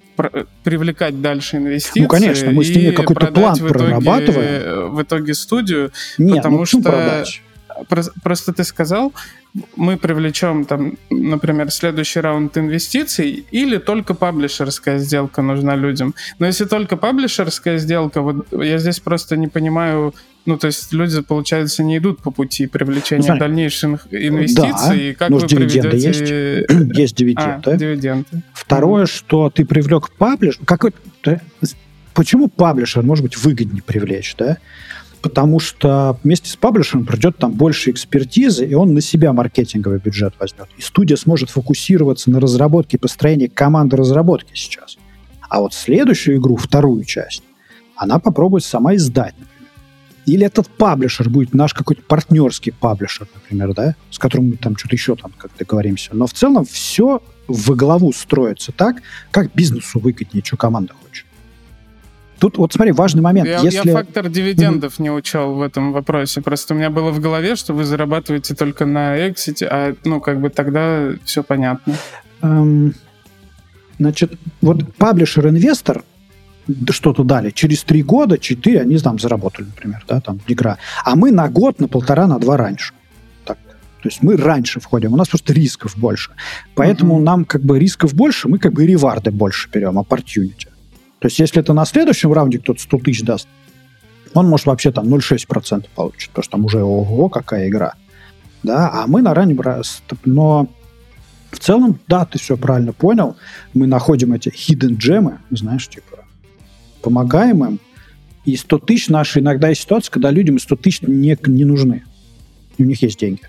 привлекать 0.64 1.20
дальше 1.20 1.58
инвестиции. 1.58 2.00
Ну, 2.00 2.08
конечно, 2.08 2.50
мы 2.50 2.64
с 2.64 2.74
ними 2.74 2.92
какой-то 2.92 3.26
план 3.26 3.54
в 3.54 3.58
итоге, 3.58 3.74
прорабатываем. 3.74 4.94
В 4.94 5.02
итоге 5.02 5.34
студию, 5.34 5.92
Нет, 6.16 6.28
ну 6.30 6.36
потому 6.36 6.58
ну, 6.58 6.64
что 6.64 6.80
продать? 6.80 7.42
Просто 8.22 8.52
ты 8.52 8.64
сказал, 8.64 9.12
мы 9.76 9.96
привлечем 9.96 10.64
там, 10.64 10.98
например, 11.10 11.70
следующий 11.70 12.20
раунд 12.20 12.56
инвестиций, 12.58 13.44
или 13.50 13.78
только 13.78 14.14
паблишерская 14.14 14.98
сделка 14.98 15.42
нужна 15.42 15.76
людям. 15.76 16.14
Но 16.38 16.46
если 16.46 16.64
только 16.64 16.96
паблишерская 16.96 17.78
сделка, 17.78 18.22
вот 18.22 18.46
я 18.52 18.78
здесь 18.78 19.00
просто 19.00 19.36
не 19.36 19.48
понимаю, 19.48 20.14
ну, 20.46 20.56
то 20.56 20.66
есть 20.66 20.92
люди, 20.92 21.20
получается, 21.20 21.82
не 21.82 21.98
идут 21.98 22.20
по 22.20 22.30
пути 22.30 22.66
привлечения 22.66 23.22
Смотри, 23.22 23.40
дальнейших 23.40 24.06
инвестиций. 24.10 25.10
Да, 25.12 25.18
как 25.18 25.30
вы 25.30 25.46
дивиденды 25.46 25.90
приведете... 25.90 26.66
есть. 26.68 26.96
есть 26.98 27.16
дивиденды. 27.16 27.70
А, 27.70 27.76
дивиденды. 27.76 28.42
Второе, 28.54 29.06
что 29.06 29.50
ты 29.50 29.64
привлек 29.64 30.10
паблишер... 30.10 30.64
Какой... 30.64 30.92
Почему 32.14 32.48
паблишер 32.48 33.02
может 33.04 33.24
быть 33.24 33.36
выгоднее 33.36 33.82
привлечь, 33.82 34.34
да? 34.36 34.56
Потому 35.20 35.60
что 35.60 36.18
вместе 36.22 36.50
с 36.50 36.56
паблишером 36.56 37.04
придет 37.04 37.38
там 37.38 37.52
больше 37.52 37.90
экспертизы, 37.90 38.66
и 38.66 38.74
он 38.74 38.94
на 38.94 39.00
себя 39.00 39.32
маркетинговый 39.32 39.98
бюджет 39.98 40.34
возьмет. 40.38 40.68
И 40.76 40.82
студия 40.82 41.16
сможет 41.16 41.50
фокусироваться 41.50 42.30
на 42.30 42.40
разработке 42.40 42.96
и 42.96 43.00
построении 43.00 43.46
команды 43.46 43.96
разработки 43.96 44.52
сейчас. 44.54 44.98
А 45.48 45.60
вот 45.60 45.74
следующую 45.74 46.38
игру, 46.38 46.56
вторую 46.56 47.04
часть, 47.04 47.42
она 47.96 48.18
попробует 48.18 48.64
сама 48.64 48.94
издать. 48.94 49.34
Или 50.26 50.44
этот 50.44 50.68
паблишер 50.68 51.30
будет 51.30 51.54
наш 51.54 51.72
какой-то 51.72 52.02
партнерский 52.02 52.70
паблишер, 52.70 53.26
например, 53.34 53.72
да, 53.72 53.94
с 54.10 54.18
которым 54.18 54.50
мы 54.50 54.56
там 54.56 54.76
что-то 54.76 54.94
еще 54.94 55.16
там 55.16 55.32
как-то 55.36 55.64
говоримся. 55.64 56.10
Но 56.12 56.26
в 56.26 56.34
целом 56.34 56.66
все 56.66 57.22
в 57.46 57.74
голову 57.74 58.12
строится 58.12 58.70
так, 58.72 58.96
как 59.30 59.54
бизнесу 59.54 59.98
выгоднее, 59.98 60.44
что 60.44 60.58
команда 60.58 60.92
хочет. 61.02 61.24
Тут 62.38 62.58
вот 62.58 62.72
смотри, 62.72 62.92
важный 62.92 63.22
момент. 63.22 63.48
Я, 63.48 63.60
если... 63.60 63.88
я 63.88 63.94
фактор 63.94 64.28
дивидендов 64.28 64.94
mm-hmm. 64.98 65.02
не 65.02 65.10
учел 65.10 65.54
в 65.54 65.62
этом 65.62 65.92
вопросе. 65.92 66.40
Просто 66.40 66.74
у 66.74 66.76
меня 66.76 66.90
было 66.90 67.10
в 67.10 67.20
голове, 67.20 67.56
что 67.56 67.74
вы 67.74 67.84
зарабатываете 67.84 68.54
только 68.54 68.86
на 68.86 69.28
эксите, 69.28 69.66
а 69.66 69.94
ну 70.04 70.20
как 70.20 70.40
бы 70.40 70.48
тогда 70.50 71.10
все 71.24 71.42
понятно. 71.42 71.94
Эм, 72.42 72.94
значит, 73.98 74.32
вот 74.60 74.94
паблишер-инвестор 74.94 76.04
что-то 76.90 77.24
дали. 77.24 77.50
Через 77.50 77.82
три 77.82 78.02
года, 78.02 78.38
четыре 78.38 78.82
они 78.82 78.98
там 78.98 79.18
заработали, 79.18 79.66
например, 79.66 80.04
да, 80.06 80.20
там 80.20 80.40
игра. 80.46 80.78
А 81.04 81.16
мы 81.16 81.32
на 81.32 81.48
год, 81.48 81.80
на 81.80 81.88
полтора, 81.88 82.26
на 82.26 82.38
два 82.38 82.56
раньше. 82.56 82.92
Так. 83.44 83.58
То 84.02 84.08
есть 84.08 84.22
мы 84.22 84.36
раньше 84.36 84.78
входим, 84.78 85.12
у 85.14 85.16
нас 85.16 85.28
просто 85.28 85.52
рисков 85.52 85.96
больше. 85.96 86.32
Поэтому 86.74 87.18
mm-hmm. 87.18 87.22
нам 87.22 87.44
как 87.44 87.62
бы 87.62 87.78
рисков 87.78 88.14
больше, 88.14 88.48
мы 88.48 88.58
как 88.58 88.74
бы 88.74 88.84
и 88.84 88.86
реварды 88.86 89.30
больше 89.30 89.68
берем, 89.72 89.98
opportunity. 89.98 90.68
То 91.20 91.26
есть, 91.26 91.38
если 91.38 91.60
это 91.60 91.72
на 91.72 91.84
следующем 91.84 92.32
раунде 92.32 92.58
кто-то 92.58 92.80
100 92.80 92.98
тысяч 92.98 93.22
даст, 93.22 93.48
он 94.34 94.48
может 94.48 94.66
вообще 94.66 94.92
там 94.92 95.12
0,6% 95.12 95.86
получить, 95.94 96.30
потому 96.30 96.42
что 96.42 96.52
там 96.52 96.64
уже 96.64 96.82
ого, 96.82 97.28
какая 97.28 97.68
игра. 97.68 97.94
Да, 98.62 98.90
а 98.92 99.06
мы 99.06 99.22
на 99.22 99.34
раннем 99.34 99.60
раз... 99.60 100.02
Но 100.24 100.68
в 101.50 101.58
целом, 101.58 101.98
да, 102.06 102.24
ты 102.26 102.38
все 102.38 102.56
правильно 102.56 102.92
понял. 102.92 103.36
Мы 103.74 103.86
находим 103.86 104.32
эти 104.32 104.48
hidden 104.48 104.96
джемы, 104.96 105.38
знаешь, 105.50 105.88
типа, 105.88 106.24
помогаем 107.02 107.64
им. 107.64 107.80
И 108.44 108.56
100 108.56 108.78
тысяч 108.78 109.08
наши 109.08 109.40
иногда 109.40 109.68
есть 109.68 109.82
ситуация, 109.82 110.12
когда 110.12 110.30
людям 110.30 110.58
100 110.58 110.76
тысяч 110.76 111.02
не, 111.02 111.36
не 111.46 111.64
нужны. 111.64 112.04
И 112.76 112.82
у 112.82 112.86
них 112.86 113.02
есть 113.02 113.18
деньги. 113.18 113.42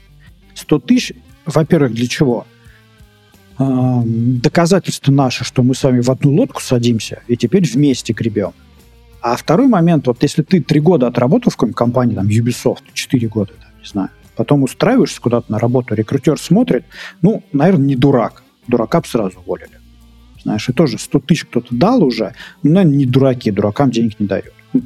100 0.56 0.80
тысяч, 0.80 1.14
во-первых, 1.46 1.94
для 1.94 2.08
чего? 2.08 2.46
Доказательство 3.60 5.12
наше, 5.12 5.44
что 5.44 5.64
мы 5.64 5.76
с 5.76 5.84
вами 5.84 6.02
в 6.02 6.10
одну 6.10 6.34
лодку 6.34 6.62
садимся 6.62 7.22
и 7.28 7.36
теперь 7.36 7.68
вместе 7.70 8.14
гребем. 8.14 8.54
А 9.22 9.36
второй 9.36 9.68
момент, 9.68 10.08
вот 10.08 10.24
если 10.24 10.44
ты 10.44 10.62
три 10.62 10.80
года 10.80 11.08
отработал 11.08 11.52
в 11.52 11.56
какой-нибудь 11.56 11.78
компании, 11.78 12.16
там, 12.16 12.28
Ubisoft, 12.28 12.84
четыре 12.94 13.28
года, 13.28 13.52
там, 13.62 13.72
не 13.80 13.86
знаю, 13.86 14.10
потом 14.38 14.64
устраиваешься 14.64 15.20
куда-то 15.20 15.52
на 15.52 15.60
работу, 15.60 15.94
рекрутер 15.94 16.40
смотрит, 16.40 16.86
ну, 17.22 17.44
наверное, 17.52 17.86
не 17.86 17.96
дурак. 17.98 18.44
Дурака 18.68 19.02
бы 19.02 19.08
сразу 19.08 19.40
уволили. 19.40 19.80
Знаешь, 20.42 20.70
и 20.70 20.72
тоже 20.72 20.98
100 20.98 21.20
тысяч 21.20 21.44
кто-то 21.44 21.76
дал 21.76 22.02
уже, 22.02 22.34
ну, 22.64 22.72
наверное, 22.72 22.98
не 22.98 23.06
дураки, 23.06 23.52
дуракам 23.52 23.92
денег 23.92 24.18
не 24.20 24.28
дают. 24.28 24.54
Ну, 24.72 24.82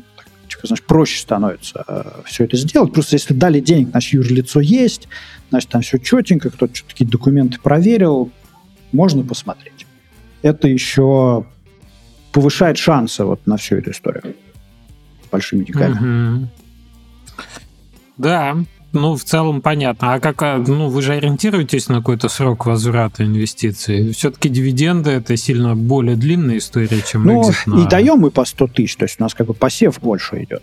типа, 0.47 0.65
значит, 0.65 0.86
проще 0.88 1.19
становится 1.19 1.84
э, 1.88 2.03
все 2.26 2.45
это 2.45 2.57
сделать. 2.57 2.91
Просто 2.91 3.17
если 3.17 3.36
дали 3.36 3.59
денег, 3.59 3.89
значит, 3.89 4.13
юрлицо 4.13 4.61
есть, 4.61 5.07
значит, 5.51 5.69
там 5.69 5.84
все 5.84 5.99
четенько, 5.99 6.49
кто-то 6.49 6.74
какие-то 6.88 7.11
документы 7.11 7.59
проверил, 7.61 8.32
можно 8.93 9.23
посмотреть. 9.23 9.85
Это 10.41 10.67
еще 10.67 11.45
повышает 12.31 12.77
шансы 12.77 13.23
вот 13.25 13.45
на 13.45 13.57
всю 13.57 13.77
эту 13.77 13.91
историю 13.91 14.35
с 15.25 15.29
большими 15.29 15.65
деньгами. 15.65 16.37
Угу. 16.37 16.47
Да, 18.17 18.57
ну, 18.93 19.15
в 19.15 19.23
целом 19.23 19.61
понятно. 19.61 20.13
А 20.13 20.19
как, 20.19 20.41
а, 20.43 20.57
ну, 20.59 20.87
вы 20.87 21.01
же 21.01 21.13
ориентируетесь 21.13 21.89
на 21.89 21.95
какой-то 21.95 22.29
срок 22.29 22.67
возврата 22.67 23.25
инвестиций? 23.25 24.11
Все-таки 24.11 24.49
дивиденды 24.49 25.09
это 25.09 25.35
сильно 25.35 25.75
более 25.75 26.15
длинная 26.15 26.59
история, 26.59 27.01
чем 27.01 27.23
Ну, 27.23 27.51
на... 27.65 27.83
и 27.83 27.87
даем 27.87 28.19
мы 28.19 28.29
по 28.29 28.45
100 28.45 28.67
тысяч, 28.67 28.95
то 28.95 29.05
есть 29.05 29.19
у 29.19 29.23
нас 29.23 29.33
как 29.33 29.47
бы 29.47 29.55
посев 29.55 29.99
больше 29.99 30.43
идет. 30.43 30.61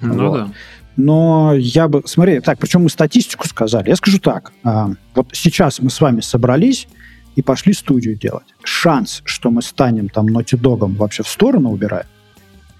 Ну 0.00 0.28
вот. 0.28 0.38
да. 0.38 0.48
Но 0.96 1.54
я 1.54 1.88
бы, 1.88 2.02
смотри, 2.06 2.40
так, 2.40 2.58
причем 2.58 2.82
мы 2.82 2.90
статистику 2.90 3.46
сказали. 3.46 3.90
Я 3.90 3.96
скажу 3.96 4.18
так, 4.18 4.52
а, 4.64 4.90
вот 5.14 5.28
сейчас 5.32 5.78
мы 5.80 5.90
с 5.90 6.00
вами 6.00 6.22
собрались, 6.22 6.88
и 7.36 7.42
пошли 7.42 7.72
студию 7.72 8.16
делать. 8.16 8.46
Шанс, 8.64 9.22
что 9.24 9.50
мы 9.50 9.62
станем 9.62 10.08
там 10.08 10.26
Naughty 10.26 10.58
Dog 10.58 10.96
вообще 10.96 11.22
в 11.22 11.28
сторону 11.28 11.70
убираем, 11.70 12.06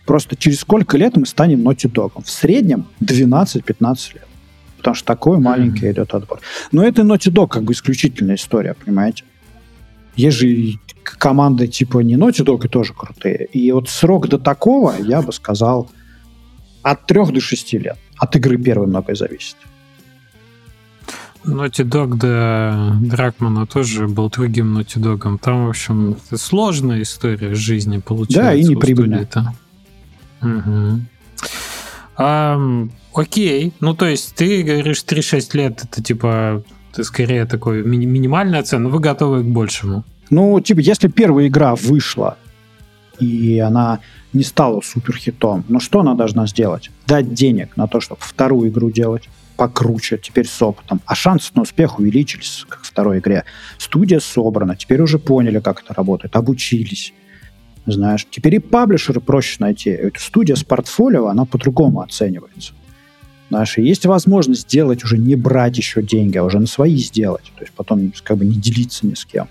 Просто 0.06 0.36
через 0.36 0.60
сколько 0.60 0.96
лет 0.96 1.16
мы 1.16 1.26
станем 1.26 1.68
Naughty 1.68 1.90
Dog? 1.90 2.22
В 2.22 2.30
среднем 2.30 2.86
12-15 3.00 4.14
лет. 4.14 4.26
Потому 4.78 4.94
что 4.94 5.04
такой 5.04 5.38
маленький 5.38 5.86
mm-hmm. 5.86 5.92
идет 5.92 6.14
отбор. 6.14 6.40
Но 6.70 6.84
это 6.84 7.02
Naughty 7.02 7.32
Dog 7.32 7.48
как 7.48 7.64
бы 7.64 7.72
исключительная 7.72 8.36
история, 8.36 8.74
понимаете? 8.74 9.24
Есть 10.14 10.36
же 10.38 10.78
команды 11.02 11.66
типа 11.66 11.98
не 11.98 12.14
Naughty 12.14 12.44
Dog 12.44 12.64
и 12.66 12.68
тоже 12.68 12.94
крутые. 12.94 13.46
И 13.46 13.72
вот 13.72 13.88
срок 13.88 14.28
до 14.28 14.38
такого, 14.38 14.94
я 15.00 15.22
бы 15.22 15.32
сказал, 15.32 15.90
от 16.82 17.06
3 17.06 17.32
до 17.32 17.40
6 17.40 17.72
лет. 17.74 17.98
От 18.16 18.36
игры 18.36 18.58
первой 18.58 18.86
многое 18.86 19.16
зависит. 19.16 19.56
Naughty 21.46 21.84
Dog 21.84 22.16
до 22.16 22.96
Дракмана 23.00 23.66
тоже 23.66 24.08
был 24.08 24.28
другим 24.30 24.76
Naughty 24.76 24.98
Dog. 24.98 25.38
Там, 25.38 25.66
в 25.66 25.70
общем, 25.70 26.16
сложная 26.34 27.02
история 27.02 27.54
жизни 27.54 27.98
получается. 27.98 28.50
Да, 28.50 28.54
и 28.54 28.64
неприбыльная. 28.64 29.28
Угу. 30.42 31.00
А, 32.18 32.58
окей. 33.14 33.72
Ну, 33.80 33.94
то 33.94 34.06
есть 34.06 34.34
ты 34.34 34.62
говоришь 34.62 35.04
3-6 35.06 35.56
лет, 35.56 35.84
это 35.84 36.02
типа 36.02 36.62
ты 36.92 37.04
скорее 37.04 37.44
такой 37.44 37.82
ми- 37.82 38.06
минимальная 38.06 38.62
цена, 38.62 38.88
вы 38.88 39.00
готовы 39.00 39.42
к 39.42 39.46
большему. 39.46 40.04
Ну, 40.30 40.58
типа, 40.60 40.80
если 40.80 41.08
первая 41.08 41.46
игра 41.46 41.74
вышла, 41.74 42.38
и 43.20 43.58
она 43.58 44.00
не 44.32 44.42
стала 44.42 44.80
суперхитом, 44.80 45.64
ну 45.68 45.78
что 45.78 46.00
она 46.00 46.14
должна 46.14 46.46
сделать? 46.46 46.90
Дать 47.06 47.32
денег 47.32 47.76
на 47.76 47.86
то, 47.86 48.00
чтобы 48.00 48.20
вторую 48.22 48.70
игру 48.70 48.90
делать 48.90 49.28
покруче, 49.56 50.18
теперь 50.18 50.46
с 50.46 50.62
опытом. 50.62 51.00
А 51.06 51.14
шансы 51.14 51.50
на 51.54 51.62
успех 51.62 51.98
увеличились, 51.98 52.64
как 52.68 52.82
в 52.82 52.86
второй 52.86 53.18
игре. 53.18 53.44
Студия 53.78 54.20
собрана, 54.20 54.76
теперь 54.76 55.00
уже 55.00 55.18
поняли, 55.18 55.60
как 55.60 55.82
это 55.82 55.94
работает, 55.94 56.36
обучились. 56.36 57.12
Знаешь, 57.86 58.26
теперь 58.28 58.56
и 58.56 58.58
паблишеры 58.58 59.20
проще 59.20 59.56
найти. 59.60 59.90
Эта 59.90 60.20
студия 60.20 60.56
с 60.56 60.64
портфолио, 60.64 61.28
она 61.28 61.44
по-другому 61.44 62.00
оценивается. 62.00 62.72
Знаешь, 63.48 63.78
есть 63.78 64.06
возможность 64.06 64.62
сделать 64.62 65.04
уже 65.04 65.18
не 65.18 65.36
брать 65.36 65.78
еще 65.78 66.02
деньги, 66.02 66.36
а 66.36 66.44
уже 66.44 66.58
на 66.58 66.66
свои 66.66 66.96
сделать. 66.96 67.52
То 67.56 67.62
есть 67.62 67.72
потом 67.74 68.12
как 68.24 68.38
бы 68.38 68.44
не 68.44 68.54
делиться 68.54 69.06
ни 69.06 69.14
с 69.14 69.24
кем. 69.24 69.48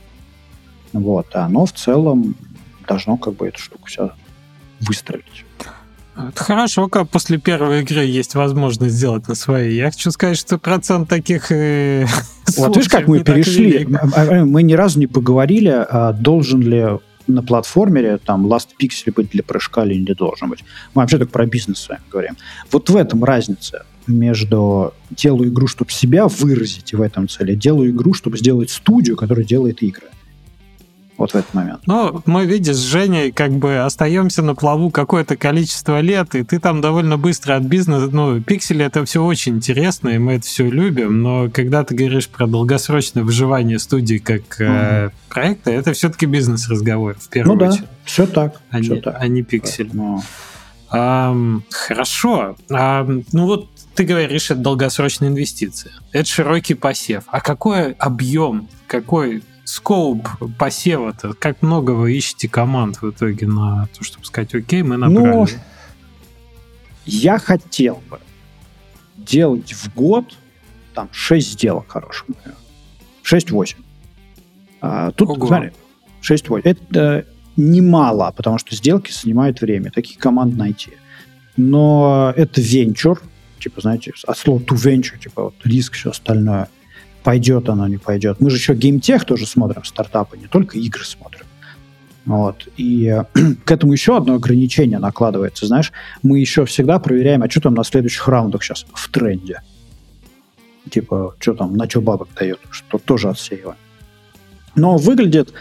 Вот. 0.91 1.27
А 1.33 1.45
оно 1.45 1.65
в 1.65 1.71
целом 1.71 2.35
должно 2.87 3.15
как 3.17 3.35
бы 3.35 3.47
эту 3.47 3.59
штуку 3.59 3.87
все 3.87 4.11
выстрелить. 4.81 5.45
Это 6.17 6.43
хорошо, 6.43 6.87
как 6.87 7.09
после 7.09 7.37
первой 7.37 7.81
игры 7.81 8.05
есть 8.05 8.35
возможность 8.35 8.95
сделать 8.95 9.27
на 9.27 9.35
своей. 9.35 9.75
Я 9.75 9.91
хочу 9.91 10.11
сказать, 10.11 10.37
что 10.37 10.57
процент 10.57 11.09
таких 11.09 11.51
э, 11.51 12.05
Вот 12.57 12.75
видишь, 12.75 12.89
как 12.89 13.07
мы 13.07 13.23
перешли. 13.23 13.85
Мы 13.85 14.63
ни 14.63 14.73
разу 14.73 14.99
не 14.99 15.07
поговорили, 15.07 15.69
а 15.69 16.13
должен 16.13 16.61
ли 16.61 16.85
на 17.27 17.41
платформере 17.41 18.17
там 18.17 18.45
Last 18.45 18.69
Pixel 18.79 19.11
быть 19.13 19.31
для 19.31 19.43
прыжка 19.43 19.83
или 19.83 19.95
не 19.95 20.13
должен 20.13 20.49
быть. 20.49 20.63
Мы 20.93 21.01
вообще 21.01 21.17
так 21.17 21.31
про 21.31 21.45
бизнес 21.45 21.79
с 21.79 21.89
вами 21.89 22.01
говорим. 22.11 22.37
Вот 22.71 22.89
в 22.89 22.95
этом 22.95 23.23
разница 23.23 23.85
между 24.07 24.93
делаю 25.09 25.49
игру, 25.49 25.67
чтобы 25.67 25.91
себя 25.91 26.27
выразить 26.27 26.93
в 26.93 27.01
этом 27.01 27.27
цели, 27.27 27.55
делаю 27.55 27.91
игру, 27.91 28.13
чтобы 28.13 28.37
сделать 28.37 28.69
студию, 28.69 29.17
которая 29.17 29.43
делает 29.43 29.81
игры 29.81 30.07
вот 31.17 31.31
в 31.31 31.35
этот 31.35 31.53
момент. 31.53 31.81
Ну, 31.85 32.21
мы, 32.25 32.45
видишь, 32.45 32.75
с 32.75 32.79
Женей 32.79 33.31
как 33.31 33.51
бы 33.51 33.77
остаемся 33.77 34.41
на 34.41 34.55
плаву 34.55 34.89
какое-то 34.89 35.37
количество 35.37 35.99
лет, 36.01 36.35
и 36.35 36.43
ты 36.43 36.59
там 36.59 36.81
довольно 36.81 37.17
быстро 37.17 37.55
от 37.55 37.63
бизнеса, 37.63 38.09
ну, 38.11 38.41
пиксели 38.41 38.85
это 38.85 39.05
все 39.05 39.23
очень 39.23 39.55
интересно, 39.55 40.09
и 40.09 40.17
мы 40.17 40.33
это 40.33 40.45
все 40.45 40.69
любим, 40.69 41.21
но 41.21 41.49
когда 41.51 41.83
ты 41.83 41.95
говоришь 41.95 42.27
про 42.27 42.47
долгосрочное 42.47 43.23
выживание 43.23 43.79
студии 43.79 44.17
как 44.17 44.59
mm-hmm. 44.59 45.07
э, 45.07 45.09
проекта, 45.29 45.71
это 45.71 45.93
все-таки 45.93 46.25
бизнес-разговор 46.25 47.15
в 47.19 47.29
первую 47.29 47.57
ну, 47.57 47.65
очередь. 47.65 47.81
да, 47.81 47.89
все 48.03 48.27
так, 48.27 48.61
а 48.69 48.81
все 48.81 48.95
не, 48.95 49.01
так. 49.01 49.15
А 49.19 49.27
не 49.27 49.43
пиксель. 49.43 49.89
Но... 49.93 50.23
А, 50.89 51.35
хорошо. 51.71 52.55
А, 52.69 53.07
ну 53.31 53.45
вот 53.45 53.69
ты 53.95 54.03
говоришь, 54.03 54.51
это 54.51 54.59
долгосрочная 54.59 55.29
инвестиция. 55.29 55.93
Это 56.11 56.27
широкий 56.27 56.73
посев. 56.73 57.23
А 57.27 57.41
какой 57.41 57.93
объем, 57.93 58.67
какой 58.87 59.43
скоуп 59.65 60.27
посева-то? 60.57 61.33
Как 61.33 61.61
много 61.61 61.91
вы 61.91 62.13
ищете 62.13 62.47
команд 62.47 63.01
в 63.01 63.09
итоге 63.09 63.47
на 63.47 63.87
то, 63.87 64.03
чтобы 64.03 64.25
сказать, 64.25 64.53
окей, 64.55 64.83
мы 64.83 64.97
набрали? 64.97 65.27
Ну, 65.27 65.47
я 67.05 67.37
хотел 67.37 68.01
бы 68.09 68.19
делать 69.17 69.73
в 69.73 69.93
год 69.93 70.25
там 70.93 71.09
6 71.11 71.51
сделок 71.51 71.89
хороших, 71.89 72.27
например. 72.29 72.57
6-8. 73.23 73.75
А, 74.81 75.11
тут, 75.11 75.29
Ого. 75.29 75.47
смотри, 75.47 75.71
6-8. 76.21 76.61
Это 76.63 77.25
немало, 77.57 78.31
потому 78.35 78.57
что 78.57 78.75
сделки 78.75 79.11
занимают 79.11 79.61
время. 79.61 79.91
Такие 79.91 80.19
команды 80.19 80.57
найти. 80.57 80.91
Но 81.57 82.33
это 82.35 82.61
венчур, 82.61 83.21
типа, 83.59 83.81
знаете, 83.81 84.13
от 84.27 84.37
слова 84.37 84.59
to 84.59 84.75
venture, 84.75 85.17
типа 85.17 85.45
вот 85.45 85.55
риск, 85.63 85.93
все 85.93 86.11
остальное 86.11 86.69
пойдет 87.25 87.69
оно, 87.69 87.87
не 87.87 87.97
пойдет. 87.97 88.39
Мы 88.39 88.51
же 88.51 88.57
еще 88.57 88.75
геймтех 88.75 89.25
тоже 89.25 89.47
смотрим, 89.47 89.83
стартапы, 89.83 90.37
не 90.37 90.45
только 90.45 90.77
игры 90.77 91.03
смотрим. 91.03 91.45
Вот. 92.25 92.67
И 92.77 93.19
к 93.65 93.71
этому 93.71 93.93
еще 93.93 94.15
одно 94.15 94.35
ограничение 94.35 94.99
накладывается. 94.99 95.65
Знаешь, 95.65 95.91
мы 96.21 96.39
еще 96.39 96.65
всегда 96.65 96.99
проверяем, 96.99 97.41
а 97.41 97.49
что 97.49 97.61
там 97.61 97.73
на 97.73 97.83
следующих 97.83 98.27
раундах 98.27 98.63
сейчас 98.63 98.85
в 98.93 99.09
тренде. 99.09 99.61
Типа, 100.91 101.35
что 101.39 101.55
там, 101.55 101.75
на 101.75 101.89
что 101.89 101.99
бабок 101.99 102.29
дает, 102.39 102.59
что 102.69 102.99
тоже 102.99 103.29
отсеиваем. 103.29 103.77
Но 104.75 104.97
выглядит 104.97 105.51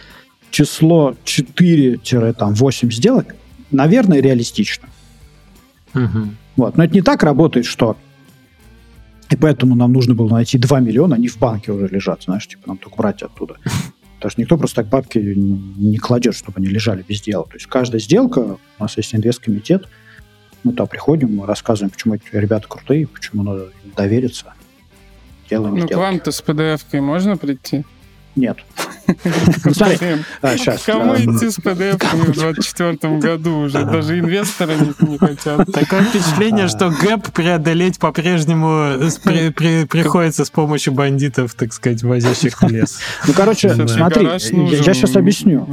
число 0.51 1.17
4-8 1.25 2.91
сделок, 2.93 3.35
наверное, 3.71 4.21
реалистично. 4.21 4.87
Угу. 5.95 6.29
Вот. 6.57 6.77
Но 6.77 6.85
это 6.85 6.93
не 6.93 7.01
так 7.01 7.23
работает, 7.23 7.65
что 7.65 7.97
и 9.35 9.37
поэтому 9.37 9.75
нам 9.75 9.93
нужно 9.93 10.15
было 10.15 10.29
найти 10.29 10.59
2 10.59 10.79
миллиона, 10.79 11.17
они 11.17 11.27
в 11.27 11.39
банке 11.39 11.73
уже 11.73 11.89
лежат, 11.89 12.23
знаешь, 12.23 12.47
типа 12.47 12.63
нам 12.69 12.79
только 12.79 12.97
брать 12.97 13.21
оттуда. 13.23 13.57
Потому 14.17 14.31
что 14.31 14.41
никто 14.41 14.57
просто 14.57 14.77
так 14.77 14.89
бабки 14.89 15.19
не 15.19 15.99
кладет, 15.99 16.37
чтобы 16.37 16.59
они 16.59 16.69
лежали 16.69 17.05
без 17.07 17.21
дела. 17.21 17.45
То 17.45 17.55
есть 17.55 17.67
каждая 17.67 18.01
сделка, 18.01 18.39
у 18.79 18.83
нас 18.83 18.97
есть 18.97 19.13
инвесткомитет, 19.13 19.89
мы 20.63 20.71
туда 20.71 20.87
приходим, 20.87 21.35
мы 21.35 21.47
рассказываем, 21.47 21.91
почему 21.91 22.15
эти 22.15 22.23
ребята 22.31 22.69
крутые, 22.69 23.09
почему 23.09 23.43
надо 23.43 23.65
им 23.85 23.93
довериться. 23.97 24.55
Делаем 25.51 25.75
ну, 25.75 25.81
сделки. 25.81 25.95
к 25.95 25.97
вам-то 25.97 26.31
с 26.31 26.41
PDF-кой 26.41 27.01
можно 27.01 27.37
прийти? 27.37 27.85
Нет. 28.37 28.59
Ну, 29.65 29.75
смотри, 29.75 29.99
сейчас. 30.57 30.83
Кому 30.85 31.15
идти 31.15 31.51
с 31.51 31.59
PDF 31.59 31.99
в 31.99 32.33
2024 32.33 33.19
году 33.19 33.59
уже? 33.59 33.85
Даже 33.85 34.19
инвесторы 34.19 34.77
не 35.01 35.19
хотят. 35.19 35.71
Такое 35.73 36.05
впечатление, 36.05 36.69
что 36.69 36.89
гэп 36.89 37.31
преодолеть 37.33 37.99
по-прежнему 37.99 38.99
приходится 39.89 40.45
с 40.47 40.51
помощью 40.51 40.95
бандитов, 40.95 41.55
так 41.55 41.75
сказать, 41.75 42.03
возящих 42.03 42.63
в 42.63 42.69
лес. 42.69 42.99
Ну, 43.27 43.35
короче, 43.35 43.75
смотри, 43.87 44.25
я 44.25 44.39
сейчас 44.39 45.17
объясню. 45.17 45.69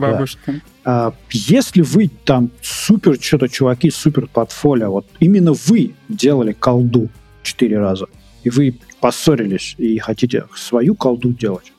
А, 0.84 1.14
если 1.30 1.82
вы 1.82 2.10
там 2.26 2.50
супер 2.62 3.18
что-то, 3.22 3.48
чуваки, 3.48 3.92
супер 3.92 4.28
портфолио, 4.28 4.92
вот 4.92 5.06
именно 5.20 5.54
вы 5.54 5.94
делали 6.10 6.54
колду 6.54 7.10
четыре 7.44 7.80
раза, 7.80 8.08
и 8.44 8.50
вы 8.50 8.80
поссорились 9.00 9.76
и 9.78 10.00
хотите 10.00 10.46
свою 10.56 10.96
колду 10.96 11.34
делать, 11.34 11.72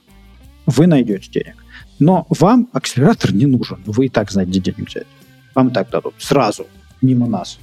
вы 0.67 0.87
найдете 0.87 1.31
денег. 1.31 1.57
Но 1.99 2.27
вам 2.29 2.69
акселератор 2.73 3.33
не 3.33 3.47
нужен. 3.47 3.83
Вы 3.87 4.07
и 4.07 4.09
так 4.09 4.31
знаете, 4.31 4.51
где 4.51 4.73
денег 4.73 4.89
взять. 4.89 5.07
Вам 5.55 5.71
так 5.71 5.91
дадут. 5.91 6.15
Сразу. 6.19 6.67
Мимо 7.01 7.27
нас. 7.27 7.59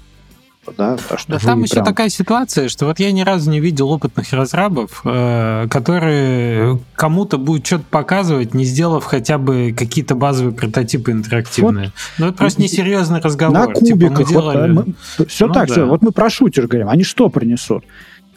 Да, 0.78 0.98
так 0.98 1.20
что 1.20 1.32
да 1.32 1.40
там 1.40 1.64
еще 1.64 1.76
прям... 1.76 1.86
такая 1.86 2.10
ситуация, 2.10 2.70
что 2.70 2.86
вот 2.86 3.00
я 3.00 3.12
ни 3.12 3.22
разу 3.22 3.50
не 3.50 3.60
видел 3.60 3.90
опытных 3.90 4.32
разрабов, 4.34 5.02
э, 5.04 5.68
которые 5.70 6.80
кому-то 6.96 7.38
будут 7.38 7.66
что-то 7.66 7.86
показывать, 7.90 8.54
не 8.54 8.66
сделав 8.66 9.04
хотя 9.06 9.38
бы 9.38 9.74
какие-то 9.76 10.16
базовые 10.16 10.54
прототипы 10.54 11.12
интерактивные. 11.12 11.86
Вот, 11.86 11.94
Но 12.18 12.28
это 12.28 12.38
просто 12.38 12.62
несерьезный 12.62 13.20
разговор. 13.20 13.54
На 13.54 13.74
кубиках. 13.74 13.88
Типа 13.88 14.10
мы 14.12 14.26
делали... 14.26 14.74
вот, 14.74 14.88
мы, 14.88 15.26
все 15.26 15.48
ну, 15.48 15.54
так, 15.54 15.68
да. 15.68 15.74
все. 15.74 15.86
Вот 15.88 16.02
мы 16.02 16.12
про 16.12 16.30
шутер 16.30 16.68
говорим. 16.68 16.90
Они 16.90 17.04
что 17.04 17.30
принесут? 17.30 17.84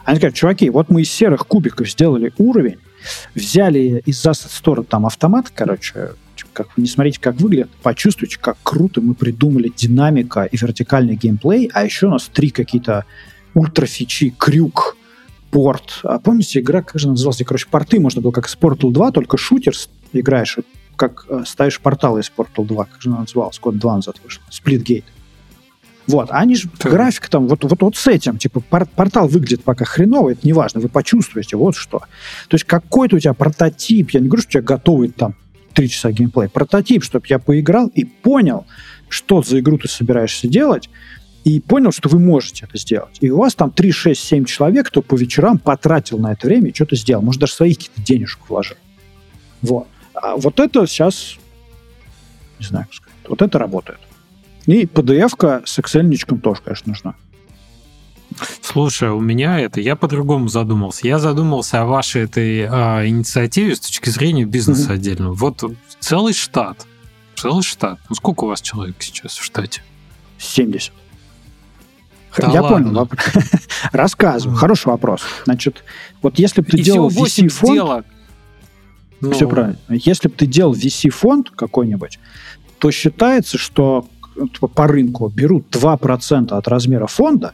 Они 0.05 0.19
говорят, 0.19 0.35
чуваки, 0.35 0.71
вот 0.71 0.91
мы 0.91 1.03
из 1.03 1.11
серых 1.11 1.47
кубиков 1.47 1.89
сделали 1.91 2.33
уровень, 2.39 2.79
взяли 3.35 4.03
из 4.07 4.25
Asset 4.25 4.51
Store 4.51 4.85
там 4.85 5.07
автомат, 5.07 5.51
короче, 5.55 6.11
как, 6.53 6.77
не 6.77 6.87
смотрите, 6.87 7.21
как 7.21 7.37
выглядит, 7.37 7.71
почувствуйте, 7.83 8.39
как 8.39 8.57
круто 8.63 9.01
мы 9.01 9.15
придумали 9.15 9.73
динамика 9.75 10.45
и 10.45 10.57
вертикальный 10.57 11.17
геймплей, 11.17 11.71
а 11.73 11.85
еще 11.85 12.07
у 12.07 12.11
нас 12.11 12.29
три 12.33 12.51
какие-то 12.51 13.05
ультрафичи, 13.55 14.35
крюк, 14.37 14.97
порт. 15.51 16.01
А 16.03 16.19
помните, 16.19 16.61
игра, 16.61 16.83
как 16.83 17.01
же 17.01 17.09
называлась? 17.09 17.43
Короче, 17.45 17.67
порты 17.71 18.01
можно 18.01 18.21
было 18.23 18.33
как 18.33 18.47
из 18.47 18.57
Portal 18.57 18.91
2, 18.91 19.13
только 19.13 19.37
шутер 19.37 19.75
играешь, 20.13 20.59
как 20.97 21.27
э, 21.29 21.45
ставишь 21.47 21.81
порталы 21.81 22.21
из 22.21 22.33
Portal 22.35 22.67
2, 22.67 22.85
как 22.85 23.03
же 23.03 23.11
она 23.11 23.21
называлась, 23.21 23.59
год 23.59 23.79
два 23.79 23.97
назад 23.97 24.17
вышла, 24.23 24.43
Splitgate. 24.51 25.05
Вот, 26.07 26.31
а 26.31 26.39
они 26.39 26.57
же 26.57 26.69
да. 26.83 26.91
график 26.91 27.29
там 27.29 27.47
вот, 27.47 27.63
вот, 27.65 27.81
вот 27.81 27.97
с 27.97 28.07
этим, 28.09 28.39
типа 28.39 28.61
пор- 28.61 28.87
портал 28.87 29.29
выглядит 29.29 29.63
пока 29.63 29.85
хреново, 29.85 30.31
это 30.31 30.41
не 30.45 30.53
важно, 30.53 30.81
вы 30.81 30.89
почувствуете, 30.89 31.57
вот 31.57 31.77
что. 31.77 32.01
То 32.49 32.55
есть 32.55 32.65
какой-то 32.65 33.17
у 33.17 33.19
тебя 33.19 33.35
прототип, 33.35 34.11
я 34.11 34.21
не 34.21 34.27
говорю, 34.27 34.43
что 34.43 34.49
у 34.49 34.53
тебя 34.53 34.63
готовый 34.63 35.11
там 35.11 35.35
три 35.73 35.89
часа 35.89 36.11
геймплей, 36.11 36.49
прототип, 36.49 37.05
чтобы 37.05 37.27
я 37.29 37.39
поиграл 37.39 37.87
и 37.89 38.05
понял, 38.05 38.67
что 39.09 39.43
за 39.43 39.61
игру 39.61 39.79
ты 39.79 39.89
собираешься 39.89 40.49
делать, 40.49 40.91
и 41.45 41.61
понял, 41.61 41.93
что 41.93 42.09
вы 42.09 42.19
можете 42.19 42.67
это 42.67 42.79
сделать. 42.79 43.17
И 43.21 43.31
у 43.31 43.39
вас 43.39 43.55
там 43.55 43.71
3, 43.71 43.91
6, 43.91 44.21
7 44.23 44.45
человек, 44.45 44.89
кто 44.89 45.03
по 45.03 45.17
вечерам 45.17 45.59
потратил 45.59 46.19
на 46.19 46.33
это 46.33 46.47
время 46.47 46.71
и 46.71 46.75
что-то 46.75 46.95
сделал. 46.95 47.23
Может, 47.23 47.41
даже 47.41 47.53
своих 47.53 47.79
каких-то 47.79 48.01
денежек 48.01 48.41
вложил. 48.49 48.77
Вот. 49.61 49.89
А 50.15 50.37
вот 50.37 50.61
это 50.61 50.87
сейчас, 50.87 51.37
не 52.61 52.67
знаю, 52.67 52.87
как 52.87 52.95
сказать, 52.95 53.19
вот 53.29 53.43
это 53.43 53.59
работает. 53.59 53.99
И 54.67 54.85
PDF-ка 54.85 55.63
с 55.65 55.79
Excel 55.79 56.41
тоже, 56.41 56.61
конечно, 56.63 56.91
нужна. 56.91 57.15
Слушай, 58.61 59.11
у 59.11 59.21
меня 59.21 59.61
это, 59.61 59.81
я 59.81 59.97
по-другому 59.97 60.49
задумался. 60.49 61.07
Я 61.07 61.19
задумался 61.19 61.83
о 61.83 61.87
вашей 61.87 62.23
этой 62.23 62.67
а, 62.67 63.07
инициативе 63.07 63.77
с 63.77 63.81
точки 63.81 64.09
зрения 64.09 64.45
бизнеса 64.45 64.91
mm-hmm. 64.91 64.95
отдельно. 64.95 65.33
Вот 65.33 65.63
целый 66.01 66.33
штат. 66.33 66.87
Целый 67.37 67.63
штат. 67.63 67.99
Ну, 68.09 68.15
сколько 68.15 68.45
у 68.45 68.47
вас 68.49 68.61
человек 68.61 68.97
сейчас 69.01 69.37
в 69.37 69.45
штате? 69.45 69.83
70. 70.39 70.93
Да 72.39 72.51
я 72.51 72.63
ладно. 72.63 72.89
понял. 72.91 73.11
Рассказываю. 73.93 74.57
Хороший 74.57 74.87
вопрос. 74.87 75.23
Значит, 75.45 75.85
вот 76.23 76.39
если 76.39 76.63
бы 76.63 76.69
ты 76.69 76.79
И 76.79 76.83
делал 76.83 77.09
VC-фонд... 77.09 78.07
Ну... 79.21 79.33
Все 79.33 79.49
правильно. 79.49 79.79
Если 79.89 80.29
бы 80.29 80.35
ты 80.35 80.47
делал 80.47 80.75
VC-фонд 80.75 81.51
какой-нибудь, 81.51 82.19
то 82.79 82.91
считается, 82.91 83.59
что 83.59 84.09
по 84.75 84.87
рынку 84.87 85.29
берут 85.29 85.67
2% 85.71 86.53
от 86.53 86.69
размера 86.69 87.07
фонда, 87.07 87.53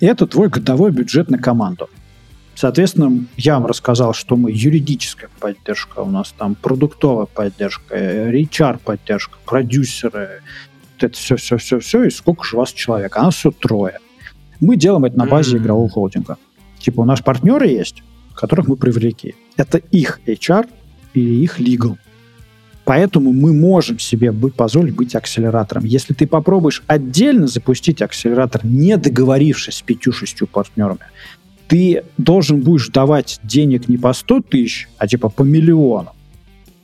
и 0.00 0.06
это 0.06 0.26
твой 0.26 0.48
годовой 0.48 0.90
бюджет 0.90 1.30
на 1.30 1.38
команду. 1.38 1.88
Соответственно, 2.54 3.24
я 3.36 3.54
вам 3.54 3.66
рассказал, 3.66 4.12
что 4.12 4.36
мы 4.36 4.50
юридическая 4.52 5.30
поддержка, 5.38 6.00
у 6.00 6.10
нас 6.10 6.34
там 6.36 6.54
продуктовая 6.54 7.26
поддержка, 7.26 7.96
HR-поддержка, 7.96 9.38
продюсеры, 9.46 10.42
это 10.98 11.16
все-все-все-все, 11.16 12.04
и 12.04 12.10
сколько 12.10 12.44
же 12.44 12.56
у 12.56 12.58
вас 12.58 12.72
человек? 12.72 13.16
А 13.16 13.22
нас 13.22 13.36
все 13.36 13.50
трое. 13.50 13.98
Мы 14.60 14.76
делаем 14.76 15.06
это 15.06 15.16
на 15.18 15.24
базе 15.24 15.56
mm-hmm. 15.56 15.60
игрового 15.60 15.88
холдинга. 15.88 16.36
Типа 16.78 17.00
у 17.00 17.04
нас 17.04 17.22
партнеры 17.22 17.68
есть, 17.68 18.02
которых 18.34 18.68
мы 18.68 18.76
привлекли. 18.76 19.34
Это 19.56 19.78
их 19.78 20.20
HR 20.26 20.68
или 21.14 21.42
их 21.42 21.60
legal. 21.60 21.96
Поэтому 22.90 23.30
мы 23.32 23.52
можем 23.52 24.00
себе 24.00 24.32
быть, 24.32 24.54
позволить 24.54 24.96
быть 24.96 25.14
акселератором. 25.14 25.84
Если 25.84 26.12
ты 26.12 26.26
попробуешь 26.26 26.82
отдельно 26.88 27.46
запустить 27.46 28.02
акселератор, 28.02 28.66
не 28.66 28.96
договорившись 28.96 29.76
с 29.76 29.82
пятью-шестью 29.82 30.48
партнерами, 30.48 30.98
ты 31.68 32.02
должен 32.18 32.62
будешь 32.62 32.88
давать 32.88 33.38
денег 33.44 33.88
не 33.88 33.96
по 33.96 34.12
100 34.12 34.40
тысяч, 34.40 34.88
а 34.98 35.06
типа 35.06 35.28
по 35.28 35.42
миллиону. 35.44 36.10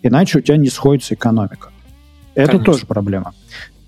Иначе 0.00 0.38
у 0.38 0.42
тебя 0.42 0.56
не 0.58 0.68
сходится 0.68 1.14
экономика. 1.14 1.70
Это 2.36 2.52
Конечно. 2.52 2.72
тоже 2.72 2.86
проблема. 2.86 3.34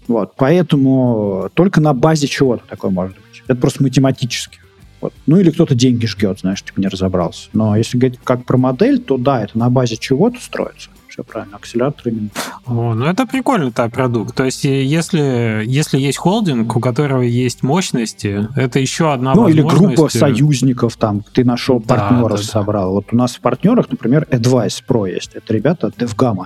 Вот, 0.09 0.33
поэтому 0.37 1.49
только 1.55 1.81
на 1.81 1.95
базе 1.95 2.27
чего-то 2.27 2.65
такое 2.69 2.91
может 2.91 3.15
быть. 3.15 3.45
Это 3.47 3.61
просто 3.61 3.85
математически. 3.85 4.59
Вот. 5.01 5.15
Ну 5.27 5.37
или 5.37 5.53
кто-то 5.53 5.77
деньги 5.77 6.07
жгет, 6.07 6.41
знаешь, 6.41 6.65
типа 6.65 6.81
не 6.81 6.89
разобрался. 6.89 7.49
Но 7.53 7.77
если 7.77 7.97
говорить 7.97 8.19
как 8.25 8.45
про 8.45 8.57
модель, 8.57 8.99
то 8.99 9.19
да, 9.19 9.45
это 9.45 9.57
на 9.57 9.71
базе 9.71 9.97
чего-то 9.97 10.41
строится. 10.41 10.91
Все 11.19 11.25
правильно, 11.25 11.57
акселератор 11.57 12.09
именно. 12.09 12.29
О, 12.65 12.95
ну 12.95 13.05
это 13.07 13.27
прикольный 13.27 13.73
так 13.73 13.93
продукт. 13.93 14.37
То 14.37 14.45
есть 14.45 14.63
если, 14.63 15.65
если 15.67 15.99
есть 15.99 16.17
холдинг, 16.17 16.77
у 16.77 16.79
которого 16.79 17.23
есть 17.23 17.65
мощности, 17.65 18.47
это 18.55 18.79
еще 18.79 19.13
одна 19.13 19.35
ну, 19.35 19.43
возможность. 19.43 19.81
Ну 19.81 19.89
или 19.89 19.95
группа 19.97 20.09
союзников 20.17 20.97
там, 20.97 21.25
ты 21.33 21.45
нашел 21.45 21.81
да, 21.81 21.97
партнеров, 21.97 22.39
да, 22.39 22.47
собрал. 22.47 22.91
Да. 22.91 22.93
Вот 22.93 23.07
у 23.11 23.17
нас 23.17 23.35
в 23.35 23.41
партнерах, 23.41 23.91
например, 23.91 24.29
Advice 24.31 24.81
Pro 24.89 25.13
есть. 25.13 25.35
Это 25.35 25.53
ребята 25.53 25.89
DevGamma. 25.89 26.45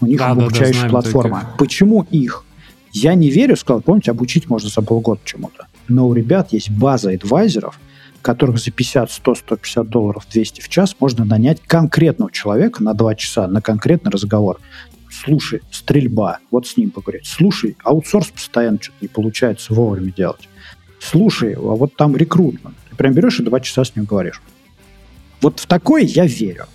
У 0.00 0.06
них 0.06 0.18
да, 0.18 0.30
обучающая 0.30 0.82
да, 0.82 0.88
да, 0.88 0.90
платформа. 0.90 1.40
Таких. 1.42 1.56
Почему 1.56 2.02
их? 2.10 2.44
Я 2.90 3.14
не 3.14 3.30
верю, 3.30 3.56
сказал, 3.56 3.82
помните, 3.82 4.10
обучить 4.10 4.48
можно 4.48 4.68
за 4.68 4.82
полгода 4.82 5.20
чему-то. 5.24 5.68
Но 5.86 6.08
у 6.08 6.14
ребят 6.14 6.52
есть 6.52 6.70
база 6.70 7.10
адвайзеров, 7.10 7.78
которых 8.26 8.58
за 8.58 8.72
50, 8.72 9.08
100, 9.08 9.34
150 9.36 9.88
долларов, 9.88 10.26
200 10.28 10.60
в 10.60 10.68
час 10.68 10.96
можно 10.98 11.24
нанять 11.24 11.60
конкретного 11.64 12.32
человека 12.32 12.82
на 12.82 12.92
2 12.92 13.14
часа 13.14 13.46
на 13.46 13.62
конкретный 13.62 14.10
разговор. 14.10 14.58
Слушай, 15.08 15.60
стрельба, 15.70 16.40
вот 16.50 16.66
с 16.66 16.76
ним 16.76 16.90
поговорить. 16.90 17.24
Слушай, 17.24 17.76
аутсорс 17.84 18.30
постоянно 18.30 18.78
что-то 18.82 18.96
не 19.00 19.06
получается 19.06 19.72
вовремя 19.72 20.10
делать. 20.10 20.48
Слушай, 20.98 21.52
а 21.54 21.60
вот 21.60 21.94
там 21.94 22.16
рекрутмент. 22.16 22.74
Ты 22.90 22.96
прям 22.96 23.12
берешь 23.12 23.38
и 23.38 23.44
2 23.44 23.60
часа 23.60 23.84
с 23.84 23.94
ним 23.94 24.06
говоришь. 24.06 24.42
Вот 25.40 25.60
в 25.60 25.66
такое 25.66 26.02
я 26.02 26.26
верю. 26.26 26.66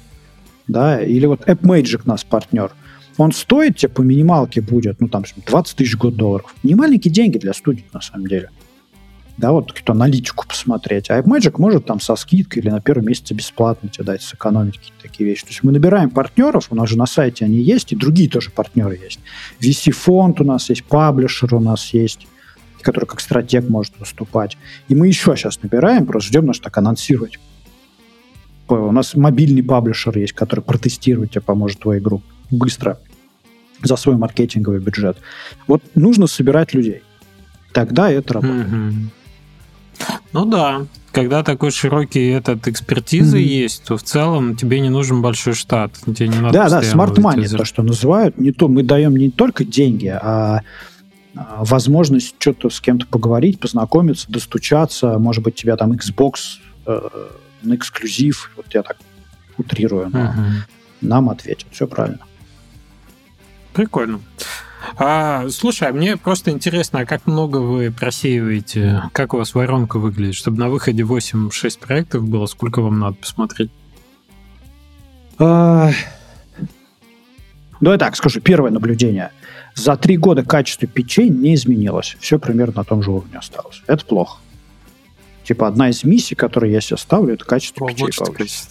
Да? 0.69 1.01
Или 1.01 1.25
вот 1.25 1.41
AppMagic 1.49 2.03
нас 2.05 2.23
партнер 2.23 2.71
он 3.17 3.33
стоит 3.33 3.75
тебе 3.75 3.89
по 3.89 4.01
минималке 4.01 4.61
будет, 4.61 5.01
ну, 5.01 5.09
там, 5.09 5.25
20 5.45 5.75
тысяч 5.75 5.97
год 5.97 6.15
долларов. 6.15 6.55
Не 6.63 6.75
маленькие 6.75 7.13
деньги 7.13 7.37
для 7.37 7.53
студий, 7.53 7.85
на 7.91 7.99
самом 7.99 8.27
деле. 8.27 8.49
Да, 9.41 9.51
вот 9.53 9.69
какую-то 9.69 9.93
аналитику 9.93 10.45
посмотреть. 10.47 11.09
А 11.09 11.19
AppMagic 11.19 11.55
может 11.57 11.87
там 11.87 11.99
со 11.99 12.15
скидкой 12.15 12.61
или 12.61 12.69
на 12.69 12.79
первом 12.79 13.07
месяце 13.07 13.33
бесплатно 13.33 13.89
тебе 13.89 14.03
дать, 14.05 14.21
сэкономить 14.21 14.77
какие-то 14.77 15.01
такие 15.01 15.27
вещи. 15.27 15.41
То 15.41 15.49
есть 15.49 15.63
мы 15.63 15.71
набираем 15.71 16.11
партнеров, 16.11 16.67
у 16.69 16.75
нас 16.75 16.87
же 16.89 16.95
на 16.95 17.07
сайте 17.07 17.45
они 17.45 17.57
есть, 17.57 17.91
и 17.91 17.95
другие 17.95 18.29
тоже 18.29 18.51
партнеры 18.51 18.99
есть. 19.03 19.19
VC-фонд 19.59 20.41
у 20.41 20.43
нас 20.43 20.69
есть, 20.69 20.83
паблишер 20.83 21.55
у 21.55 21.59
нас 21.59 21.91
есть, 21.91 22.27
который 22.81 23.05
как 23.05 23.19
стратег 23.19 23.67
может 23.67 23.93
выступать. 23.97 24.59
И 24.89 24.93
мы 24.93 25.07
еще 25.07 25.35
сейчас 25.35 25.59
набираем, 25.63 26.05
просто 26.05 26.27
ждем 26.27 26.45
нас 26.45 26.59
так 26.59 26.77
анонсировать. 26.77 27.39
У 28.67 28.91
нас 28.91 29.15
мобильный 29.15 29.63
паблишер 29.63 30.19
есть, 30.19 30.33
который 30.33 30.61
протестировать 30.61 31.31
тебе 31.31 31.41
поможет 31.41 31.79
твою 31.79 31.99
игру 31.99 32.21
быстро 32.51 32.99
за 33.81 33.95
свой 33.95 34.17
маркетинговый 34.17 34.81
бюджет. 34.81 35.17
Вот 35.65 35.81
нужно 35.95 36.27
собирать 36.27 36.75
людей. 36.75 37.01
Тогда 37.73 38.11
это 38.11 38.35
работает. 38.35 38.67
Mm-hmm. 38.67 39.05
Ну 40.33 40.45
да, 40.45 40.85
когда 41.11 41.43
такой 41.43 41.71
широкий 41.71 42.29
этот 42.29 42.67
экспертизы 42.67 43.39
mm-hmm. 43.39 43.63
есть, 43.63 43.83
то 43.83 43.97
в 43.97 44.03
целом 44.03 44.55
тебе 44.55 44.79
не 44.79 44.89
нужен 44.89 45.21
большой 45.21 45.53
штат. 45.53 45.93
Тебе 46.05 46.29
не 46.29 46.39
надо 46.39 46.53
да, 46.53 46.69
да, 46.69 46.81
smart 46.81 47.15
money, 47.15 47.47
то, 47.55 47.65
что 47.65 47.83
называют. 47.83 48.37
Не 48.37 48.51
то, 48.51 48.67
мы 48.67 48.83
даем 48.83 49.17
не 49.17 49.29
только 49.29 49.65
деньги, 49.65 50.07
а, 50.07 50.61
а 51.35 51.63
возможность 51.63 52.35
что-то 52.39 52.69
с 52.69 52.79
кем-то 52.79 53.05
поговорить, 53.07 53.59
познакомиться, 53.59 54.31
достучаться. 54.31 55.19
Может 55.19 55.43
быть, 55.43 55.55
тебя 55.55 55.75
там 55.75 55.91
Xbox 55.91 56.35
э, 56.85 57.09
на 57.63 57.75
эксклюзив, 57.75 58.51
вот 58.55 58.67
я 58.73 58.81
так 58.81 58.97
утрирую, 59.57 60.09
но 60.09 60.19
uh-huh. 60.19 60.51
нам 61.01 61.29
ответят. 61.29 61.67
Все 61.71 61.87
правильно. 61.87 62.19
Прикольно. 63.73 64.21
А, 64.97 65.47
слушай, 65.49 65.89
а 65.89 65.93
мне 65.93 66.17
просто 66.17 66.51
интересно, 66.51 66.99
а 66.99 67.05
как 67.05 67.27
много 67.27 67.57
вы 67.57 67.91
просеиваете? 67.91 69.03
Как 69.13 69.33
у 69.33 69.37
вас 69.37 69.53
воронка 69.53 69.99
выглядит? 69.99 70.35
Чтобы 70.35 70.57
на 70.59 70.69
выходе 70.69 71.03
8-6 71.03 71.79
проектов 71.79 72.27
было, 72.27 72.45
сколько 72.45 72.81
вам 72.81 72.99
надо 72.99 73.15
посмотреть? 73.15 73.71
А... 75.37 75.91
Давай 77.79 77.97
так 77.97 78.15
скажу. 78.15 78.41
Первое 78.41 78.69
наблюдение. 78.69 79.31
За 79.73 79.97
три 79.97 80.17
года 80.17 80.43
качество 80.43 80.87
печей 80.87 81.29
не 81.29 81.55
изменилось. 81.55 82.15
Все 82.19 82.37
примерно 82.37 82.73
на 82.77 82.83
том 82.83 83.01
же 83.01 83.11
уровне 83.11 83.37
осталось. 83.37 83.81
Это 83.87 84.05
плохо. 84.05 84.39
Типа 85.43 85.67
одна 85.67 85.89
из 85.89 86.03
миссий, 86.03 86.35
которые 86.35 86.73
я 86.73 86.81
себе 86.81 86.97
ставлю, 86.97 87.33
это 87.33 87.45
качество 87.45 87.87
печей 87.87 88.09
повысить. 88.15 88.69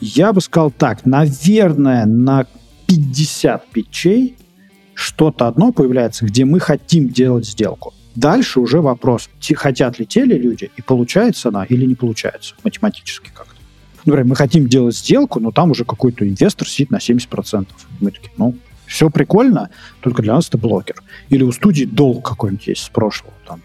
Я 0.00 0.32
бы 0.32 0.40
сказал 0.40 0.70
так. 0.70 1.04
Наверное, 1.04 2.06
на 2.06 2.46
50 2.86 3.66
печей 3.68 4.36
что-то 5.02 5.48
одно 5.48 5.72
появляется, 5.72 6.24
где 6.24 6.44
мы 6.44 6.60
хотим 6.60 7.08
делать 7.08 7.46
сделку. 7.46 7.92
Дальше 8.14 8.60
уже 8.60 8.80
вопрос, 8.80 9.28
хотят 9.54 9.98
ли 9.98 10.06
те 10.06 10.24
ли 10.24 10.38
люди, 10.38 10.70
и 10.76 10.82
получается 10.82 11.48
она 11.48 11.64
или 11.64 11.86
не 11.86 11.94
получается 11.94 12.54
математически 12.62 13.30
как-то. 13.34 13.52
Например, 14.04 14.24
мы 14.24 14.36
хотим 14.36 14.68
делать 14.68 14.96
сделку, 14.96 15.40
но 15.40 15.50
там 15.50 15.70
уже 15.70 15.84
какой-то 15.84 16.28
инвестор 16.28 16.68
сидит 16.68 16.90
на 16.90 16.96
70%. 16.96 17.66
Мы 18.00 18.10
такие, 18.10 18.32
ну, 18.36 18.56
все 18.86 19.10
прикольно, 19.10 19.70
только 20.00 20.22
для 20.22 20.34
нас 20.34 20.48
это 20.48 20.58
блокер. 20.58 20.96
Или 21.30 21.44
у 21.44 21.52
студии 21.52 21.84
долг 21.84 22.28
какой-нибудь 22.28 22.66
есть 22.66 22.82
с 22.82 22.88
прошлого 22.88 23.34
там. 23.46 23.62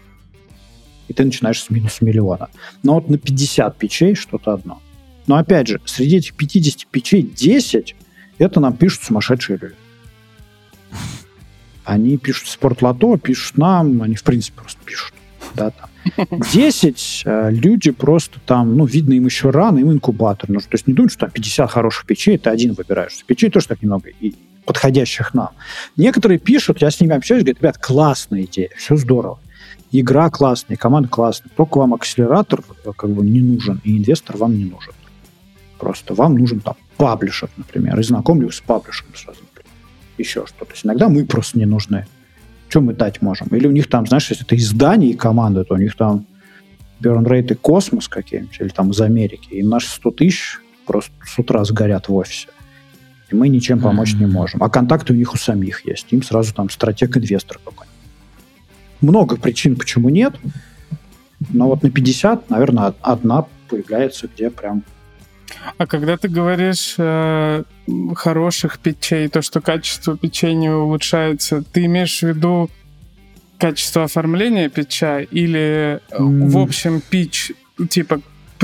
И 1.08 1.12
ты 1.12 1.24
начинаешь 1.24 1.62
с 1.62 1.70
минус 1.70 2.00
миллиона. 2.00 2.48
Но 2.82 2.94
вот 2.94 3.10
на 3.10 3.18
50 3.18 3.76
печей 3.76 4.14
что-то 4.14 4.52
одно. 4.52 4.80
Но 5.26 5.36
опять 5.36 5.66
же, 5.66 5.80
среди 5.84 6.18
этих 6.18 6.34
50 6.34 6.86
печей 6.86 7.22
10 7.22 7.96
это 8.38 8.60
нам 8.60 8.74
пишут 8.74 9.02
сумасшедшие 9.02 9.58
люди. 9.60 9.74
Они 11.88 12.18
пишут 12.18 12.48
спортлото, 12.48 13.16
пишут 13.16 13.56
нам, 13.56 14.02
они 14.02 14.14
в 14.14 14.22
принципе 14.22 14.60
просто 14.60 14.78
пишут. 14.84 15.14
Да, 15.54 15.70
там. 15.70 15.88
10 16.52 17.22
э, 17.24 17.50
люди 17.50 17.92
просто 17.92 18.40
там, 18.44 18.76
ну, 18.76 18.84
видно 18.84 19.14
им 19.14 19.24
еще 19.24 19.48
рано, 19.48 19.78
им 19.78 19.90
инкубатор 19.90 20.50
нужен. 20.50 20.68
То 20.68 20.74
есть 20.74 20.86
не 20.86 20.92
думают, 20.92 21.12
что 21.12 21.20
там 21.20 21.30
50 21.30 21.70
хороших 21.70 22.04
печей, 22.04 22.36
ты 22.36 22.50
один 22.50 22.74
выбираешь. 22.74 23.24
Печей 23.26 23.48
тоже 23.48 23.68
так 23.68 23.80
немного, 23.80 24.10
и 24.10 24.34
подходящих 24.66 25.32
нам. 25.32 25.48
Некоторые 25.96 26.38
пишут, 26.38 26.82
я 26.82 26.90
с 26.90 27.00
ними 27.00 27.14
общаюсь, 27.14 27.42
говорят, 27.42 27.62
ребят, 27.62 27.78
классная 27.78 28.42
идея, 28.42 28.68
все 28.76 28.96
здорово. 28.96 29.38
Игра 29.90 30.28
классная, 30.28 30.76
команда 30.76 31.08
классная, 31.08 31.50
только 31.56 31.78
вам 31.78 31.94
акселератор 31.94 32.60
э, 32.84 32.90
как 32.94 33.08
бы 33.08 33.24
не 33.24 33.40
нужен, 33.40 33.80
и 33.82 33.96
инвестор 33.96 34.36
вам 34.36 34.58
не 34.58 34.66
нужен. 34.66 34.92
Просто 35.78 36.12
вам 36.12 36.34
нужен 36.34 36.60
там 36.60 36.74
паблишер, 36.98 37.48
например, 37.56 37.98
и 37.98 38.02
знакомлю 38.02 38.50
с 38.50 38.60
паблишером 38.60 39.14
сразу. 39.14 39.40
Еще 40.18 40.44
что-то. 40.46 40.66
То 40.66 40.72
есть 40.72 40.84
иногда 40.84 41.08
мы 41.08 41.24
просто 41.24 41.58
не 41.58 41.66
нужны. 41.66 42.06
Что 42.68 42.80
мы 42.80 42.92
дать 42.92 43.22
можем? 43.22 43.48
Или 43.48 43.66
у 43.66 43.70
них 43.70 43.88
там, 43.88 44.06
знаешь, 44.06 44.28
если 44.28 44.44
это 44.44 44.56
издание 44.56 45.12
и 45.12 45.16
команда, 45.16 45.64
то 45.64 45.74
у 45.74 45.78
них 45.78 45.96
там 45.96 46.26
бернрейты 47.00 47.54
космос 47.54 48.08
какие-нибудь, 48.08 48.56
или 48.60 48.68
там 48.68 48.90
из 48.90 49.00
Америки, 49.00 49.48
и 49.50 49.62
наши 49.62 49.88
100 49.88 50.10
тысяч 50.10 50.58
просто 50.86 51.12
с 51.24 51.38
утра 51.38 51.64
сгорят 51.64 52.08
в 52.08 52.14
офисе. 52.14 52.48
И 53.30 53.34
мы 53.34 53.48
ничем 53.48 53.80
помочь 53.80 54.14
mm-hmm. 54.14 54.20
не 54.20 54.26
можем. 54.26 54.62
А 54.62 54.70
контакты 54.70 55.12
у 55.12 55.16
них 55.16 55.34
у 55.34 55.36
самих 55.36 55.86
есть. 55.86 56.06
Им 56.10 56.22
сразу 56.22 56.54
там 56.54 56.70
стратег-инвестор 56.70 57.58
какой-нибудь. 57.62 57.94
Много 59.00 59.36
причин, 59.36 59.76
почему 59.76 60.08
нет. 60.08 60.34
Но 61.50 61.68
вот 61.68 61.82
на 61.82 61.90
50, 61.90 62.50
наверное, 62.50 62.94
одна 63.00 63.46
появляется, 63.68 64.28
где 64.34 64.50
прям... 64.50 64.82
А 65.76 65.86
когда 65.86 66.16
ты 66.16 66.28
говоришь 66.28 66.94
э, 66.98 67.62
хороших 68.14 68.78
печей, 68.78 69.28
то, 69.28 69.42
что 69.42 69.60
качество 69.60 70.16
печей 70.16 70.54
не 70.54 70.70
улучшается, 70.70 71.62
ты 71.72 71.86
имеешь 71.86 72.20
в 72.20 72.22
виду 72.22 72.70
качество 73.58 74.04
оформления 74.04 74.68
питча 74.68 75.20
или 75.20 76.00
mm. 76.10 76.48
в 76.48 76.58
общем 76.58 77.00
пич 77.00 77.52
типа 77.88 78.20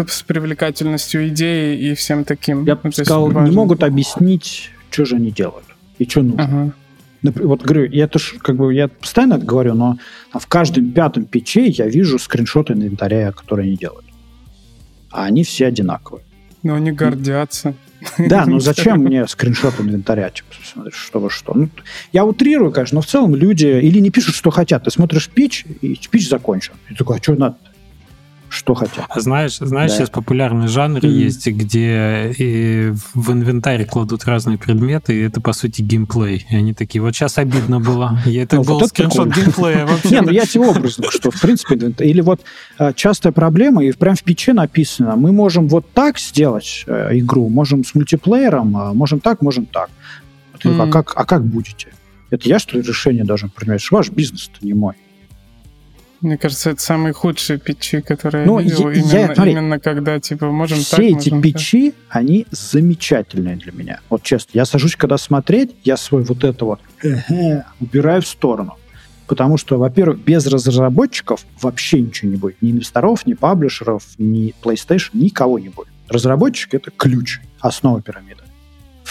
с 0.08 0.22
привлекательностью 0.22 1.28
идеи 1.28 1.78
и 1.78 1.94
всем 1.94 2.24
таким? 2.24 2.64
Я 2.64 2.74
бы 2.74 2.80
ну, 2.84 2.92
сказал, 2.92 3.30
не 3.30 3.50
могут 3.50 3.82
объяснить, 3.82 4.70
что 4.90 5.04
же 5.04 5.16
они 5.16 5.30
делают 5.30 5.66
и 5.98 6.08
что 6.08 6.22
нужно. 6.22 6.44
Ага. 6.44 6.72
Вот 7.42 7.62
говорю, 7.62 7.90
я 7.90 8.04
это 8.04 8.18
ж, 8.18 8.34
как 8.38 8.56
бы 8.56 8.74
я 8.74 8.88
постоянно 8.88 9.34
это 9.34 9.46
говорю, 9.46 9.74
но 9.74 9.98
в 10.32 10.46
каждом 10.46 10.92
пятом 10.92 11.24
пече 11.24 11.68
я 11.68 11.86
вижу 11.86 12.18
скриншоты 12.18 12.74
инвентаря, 12.74 13.32
которые 13.32 13.68
они 13.68 13.76
делают. 13.76 14.04
А 15.10 15.24
они 15.24 15.42
все 15.42 15.66
одинаковые. 15.66 16.24
Но 16.64 16.74
они 16.74 16.90
гордятся. 16.90 17.74
Да, 18.18 18.44
ну 18.46 18.58
зачем 18.60 18.98
мне 18.98 19.28
скриншот 19.28 19.78
инвентаря, 19.78 20.30
типа, 20.30 20.48
смотришь, 20.64 20.96
что 20.96 21.20
во 21.20 21.30
что. 21.30 21.52
Ну, 21.54 21.68
я 22.12 22.24
утрирую, 22.24 22.72
конечно, 22.72 22.96
но 22.96 23.02
в 23.02 23.06
целом 23.06 23.36
люди 23.36 23.66
или 23.66 24.00
не 24.00 24.10
пишут, 24.10 24.34
что 24.34 24.50
хотят. 24.50 24.84
Ты 24.84 24.90
смотришь 24.90 25.28
пич, 25.28 25.64
и 25.82 26.00
пич 26.10 26.28
закончен. 26.28 26.72
И 26.90 26.94
такой, 26.94 27.18
а 27.18 27.22
что 27.22 27.34
надо? 27.34 27.56
Что 28.54 28.74
хотят. 28.74 29.06
А 29.08 29.20
знаешь, 29.20 29.58
знаешь, 29.58 29.90
да. 29.90 29.96
сейчас 29.98 30.10
популярный 30.10 30.68
жанр 30.68 31.00
mm. 31.00 31.08
есть, 31.08 31.46
где 31.46 32.32
и 32.38 32.92
в 33.14 33.32
инвентарь 33.32 33.84
кладут 33.84 34.24
разные 34.24 34.58
предметы, 34.58 35.14
и 35.14 35.22
это, 35.22 35.40
по 35.40 35.52
сути, 35.52 35.82
геймплей. 35.82 36.46
И 36.48 36.56
они 36.56 36.72
такие, 36.72 37.02
вот 37.02 37.14
сейчас 37.14 37.38
обидно 37.38 37.80
было. 37.80 38.18
И 38.26 38.34
это 38.36 38.56
ну, 38.56 38.64
был 38.64 38.78
вот 38.80 38.88
скриншот 38.88 39.28
геймплея 39.28 39.86
вообще. 39.86 40.10
Не, 40.10 40.20
ну 40.22 40.30
я 40.30 40.46
тебе 40.46 40.66
образно, 40.66 41.10
что, 41.10 41.30
в 41.30 41.40
принципе, 41.40 41.76
или 42.04 42.20
вот 42.20 42.40
а, 42.78 42.92
частая 42.92 43.32
проблема, 43.32 43.84
и 43.84 43.92
прям 43.92 44.14
в 44.14 44.22
печи 44.22 44.52
написано, 44.52 45.16
мы 45.16 45.32
можем 45.32 45.68
вот 45.68 45.90
так 45.92 46.18
сделать 46.18 46.84
э, 46.86 47.18
игру, 47.18 47.48
можем 47.48 47.84
с 47.84 47.94
мультиплеером, 47.94 48.76
а 48.76 48.94
можем 48.94 49.20
так, 49.20 49.42
можем 49.42 49.66
так. 49.66 49.90
А 50.64 50.86
как, 50.88 51.12
а 51.16 51.24
как 51.24 51.44
будете? 51.44 51.88
Это 52.30 52.48
я, 52.48 52.58
что 52.58 52.76
ли, 52.76 52.82
решение 52.82 53.24
должен 53.24 53.50
принимать? 53.50 53.88
Ваш 53.90 54.10
бизнес-то 54.10 54.64
не 54.64 54.72
мой. 54.72 54.94
Мне 56.24 56.38
кажется, 56.38 56.70
это 56.70 56.80
самые 56.80 57.12
худшие 57.12 57.58
печи, 57.58 58.00
которые 58.00 58.46
ну, 58.46 58.58
я 58.58 58.64
видел. 58.64 58.90
Я, 58.90 58.96
именно, 58.96 59.12
я, 59.12 59.34
смотри, 59.34 59.52
именно 59.52 59.78
когда, 59.78 60.18
типа, 60.18 60.46
можем 60.46 60.78
все 60.78 60.96
так, 60.96 61.04
эти 61.04 61.40
печи, 61.42 61.90
так. 61.90 62.16
они 62.16 62.46
замечательные 62.50 63.56
для 63.56 63.72
меня. 63.72 64.00
Вот 64.08 64.22
честно, 64.22 64.52
я 64.54 64.64
сажусь, 64.64 64.96
когда 64.96 65.18
смотреть, 65.18 65.76
я 65.84 65.98
свой 65.98 66.22
вот 66.22 66.42
это 66.42 66.64
вот 66.64 66.80
убираю 67.78 68.22
в 68.22 68.26
сторону. 68.26 68.78
Потому 69.26 69.58
что, 69.58 69.78
во-первых, 69.78 70.18
без 70.18 70.46
разработчиков 70.46 71.44
вообще 71.60 72.00
ничего 72.00 72.30
не 72.30 72.36
будет. 72.36 72.62
Ни 72.62 72.70
инвесторов, 72.70 73.26
ни 73.26 73.34
паблишеров, 73.34 74.02
ни 74.16 74.54
PlayStation, 74.62 75.10
никого 75.12 75.58
не 75.58 75.68
будет. 75.68 75.88
Разработчик— 76.08 76.72
это 76.72 76.90
ключ, 76.90 77.40
основа 77.60 78.00
пирамиды. 78.00 78.43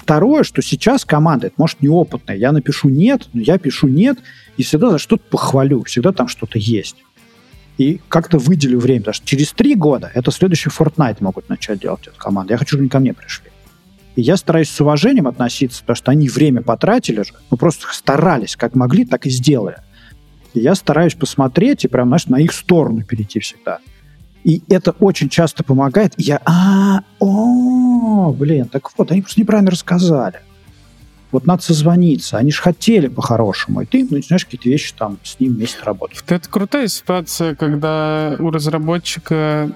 Второе, 0.04 0.44
что 0.44 0.62
сейчас 0.62 1.06
команда, 1.06 1.48
это 1.48 1.56
может 1.58 1.82
неопытная, 1.82 2.36
я 2.36 2.52
напишу 2.52 2.90
«нет», 2.90 3.30
но 3.32 3.40
я 3.40 3.58
пишу 3.58 3.88
«нет», 3.88 4.20
и 4.58 4.64
всегда 4.64 4.90
за 4.90 4.98
что-то 4.98 5.24
похвалю, 5.30 5.82
всегда 5.86 6.12
там 6.12 6.28
что-то 6.28 6.60
есть. 6.60 6.98
И 7.78 8.02
как-то 8.10 8.38
выделю 8.38 8.80
время, 8.80 9.00
потому 9.00 9.14
что 9.14 9.26
через 9.26 9.54
три 9.54 9.76
года 9.76 10.12
это 10.14 10.30
следующий 10.30 10.70
Fortnite 10.70 11.18
могут 11.22 11.48
начать 11.48 11.80
делать 11.80 12.06
эта 12.06 12.18
команда. 12.18 12.54
Я 12.54 12.58
хочу, 12.58 12.72
чтобы 12.72 12.82
они 12.82 12.90
ко 12.90 13.00
мне 13.00 13.14
пришли. 13.14 13.50
И 14.18 14.22
я 14.22 14.36
стараюсь 14.36 14.70
с 14.70 14.82
уважением 14.82 15.26
относиться, 15.26 15.80
потому 15.80 15.96
что 15.96 16.12
они 16.12 16.28
время 16.28 16.62
потратили 16.62 17.22
же, 17.22 17.34
ну 17.50 17.56
просто 17.56 17.88
старались, 17.94 18.58
как 18.58 18.76
могли, 18.76 19.06
так 19.06 19.26
и 19.26 19.30
сделали. 19.30 19.78
И 20.54 20.60
я 20.60 20.76
стараюсь 20.76 21.16
посмотреть 21.16 21.86
и 21.86 21.88
прям, 21.88 22.10
знаешь, 22.10 22.28
на 22.28 22.42
их 22.42 22.52
сторону 22.52 23.06
перейти 23.06 23.40
всегда. 23.40 23.80
И 24.44 24.62
это 24.70 24.92
очень 25.00 25.30
часто 25.30 25.64
помогает. 25.64 26.14
Я, 26.18 26.42
а, 26.46 27.02
о, 27.20 28.34
блин, 28.34 28.66
так 28.66 28.90
вот, 28.98 29.12
они 29.12 29.22
просто 29.22 29.40
неправильно 29.40 29.72
рассказали. 29.72 30.42
Вот 31.32 31.48
надо 31.48 31.64
созвониться. 31.64 32.38
Они 32.38 32.52
же 32.52 32.62
хотели 32.62 33.08
по-хорошему. 33.08 33.82
И 33.82 33.86
ты 33.86 34.04
ну, 34.04 34.18
начинаешь 34.18 34.46
какие-то 34.46 34.70
вещи 34.70 34.94
там 34.96 35.18
с 35.24 35.40
ним 35.40 35.54
вместе 35.54 35.80
работать. 35.84 36.24
Это 36.28 36.48
крутая 36.48 36.88
ситуация, 36.88 37.56
когда 37.56 38.36
у 38.38 38.52
разработчика 38.52 39.72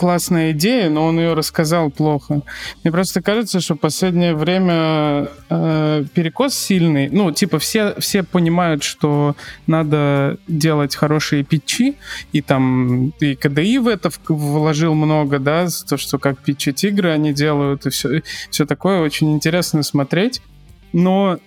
классная 0.00 0.52
идея, 0.52 0.88
но 0.88 1.04
он 1.04 1.18
ее 1.18 1.34
рассказал 1.34 1.90
плохо. 1.90 2.40
Мне 2.82 2.90
просто 2.90 3.20
кажется, 3.20 3.60
что 3.60 3.74
в 3.74 3.78
последнее 3.78 4.34
время 4.34 5.28
э, 5.50 6.04
перекос 6.14 6.54
сильный. 6.54 7.10
Ну, 7.10 7.32
типа, 7.32 7.58
все, 7.58 7.94
все 7.98 8.22
понимают, 8.22 8.82
что 8.82 9.36
надо 9.66 10.38
делать 10.48 10.96
хорошие 10.96 11.44
питчи, 11.44 11.96
и 12.32 12.40
там 12.40 13.10
и 13.20 13.34
КДИ 13.34 13.76
в 13.76 13.88
это 13.88 14.08
вложил 14.28 14.94
много, 14.94 15.38
да, 15.38 15.66
то, 15.86 15.98
что 15.98 16.18
как 16.18 16.38
питчить 16.38 16.82
игры 16.82 17.10
они 17.10 17.34
делают, 17.34 17.84
и 17.84 17.90
все, 17.90 18.22
все 18.48 18.64
такое 18.64 19.02
очень 19.02 19.34
интересно 19.34 19.82
смотреть. 19.82 20.40
Но 20.94 21.38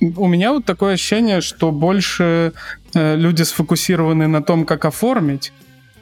у 0.00 0.28
меня 0.28 0.54
вот 0.54 0.64
такое 0.64 0.94
ощущение, 0.94 1.42
что 1.42 1.72
больше 1.72 2.54
э, 2.94 3.16
люди 3.16 3.42
сфокусированы 3.42 4.28
на 4.28 4.42
том, 4.42 4.64
как 4.64 4.86
оформить 4.86 5.52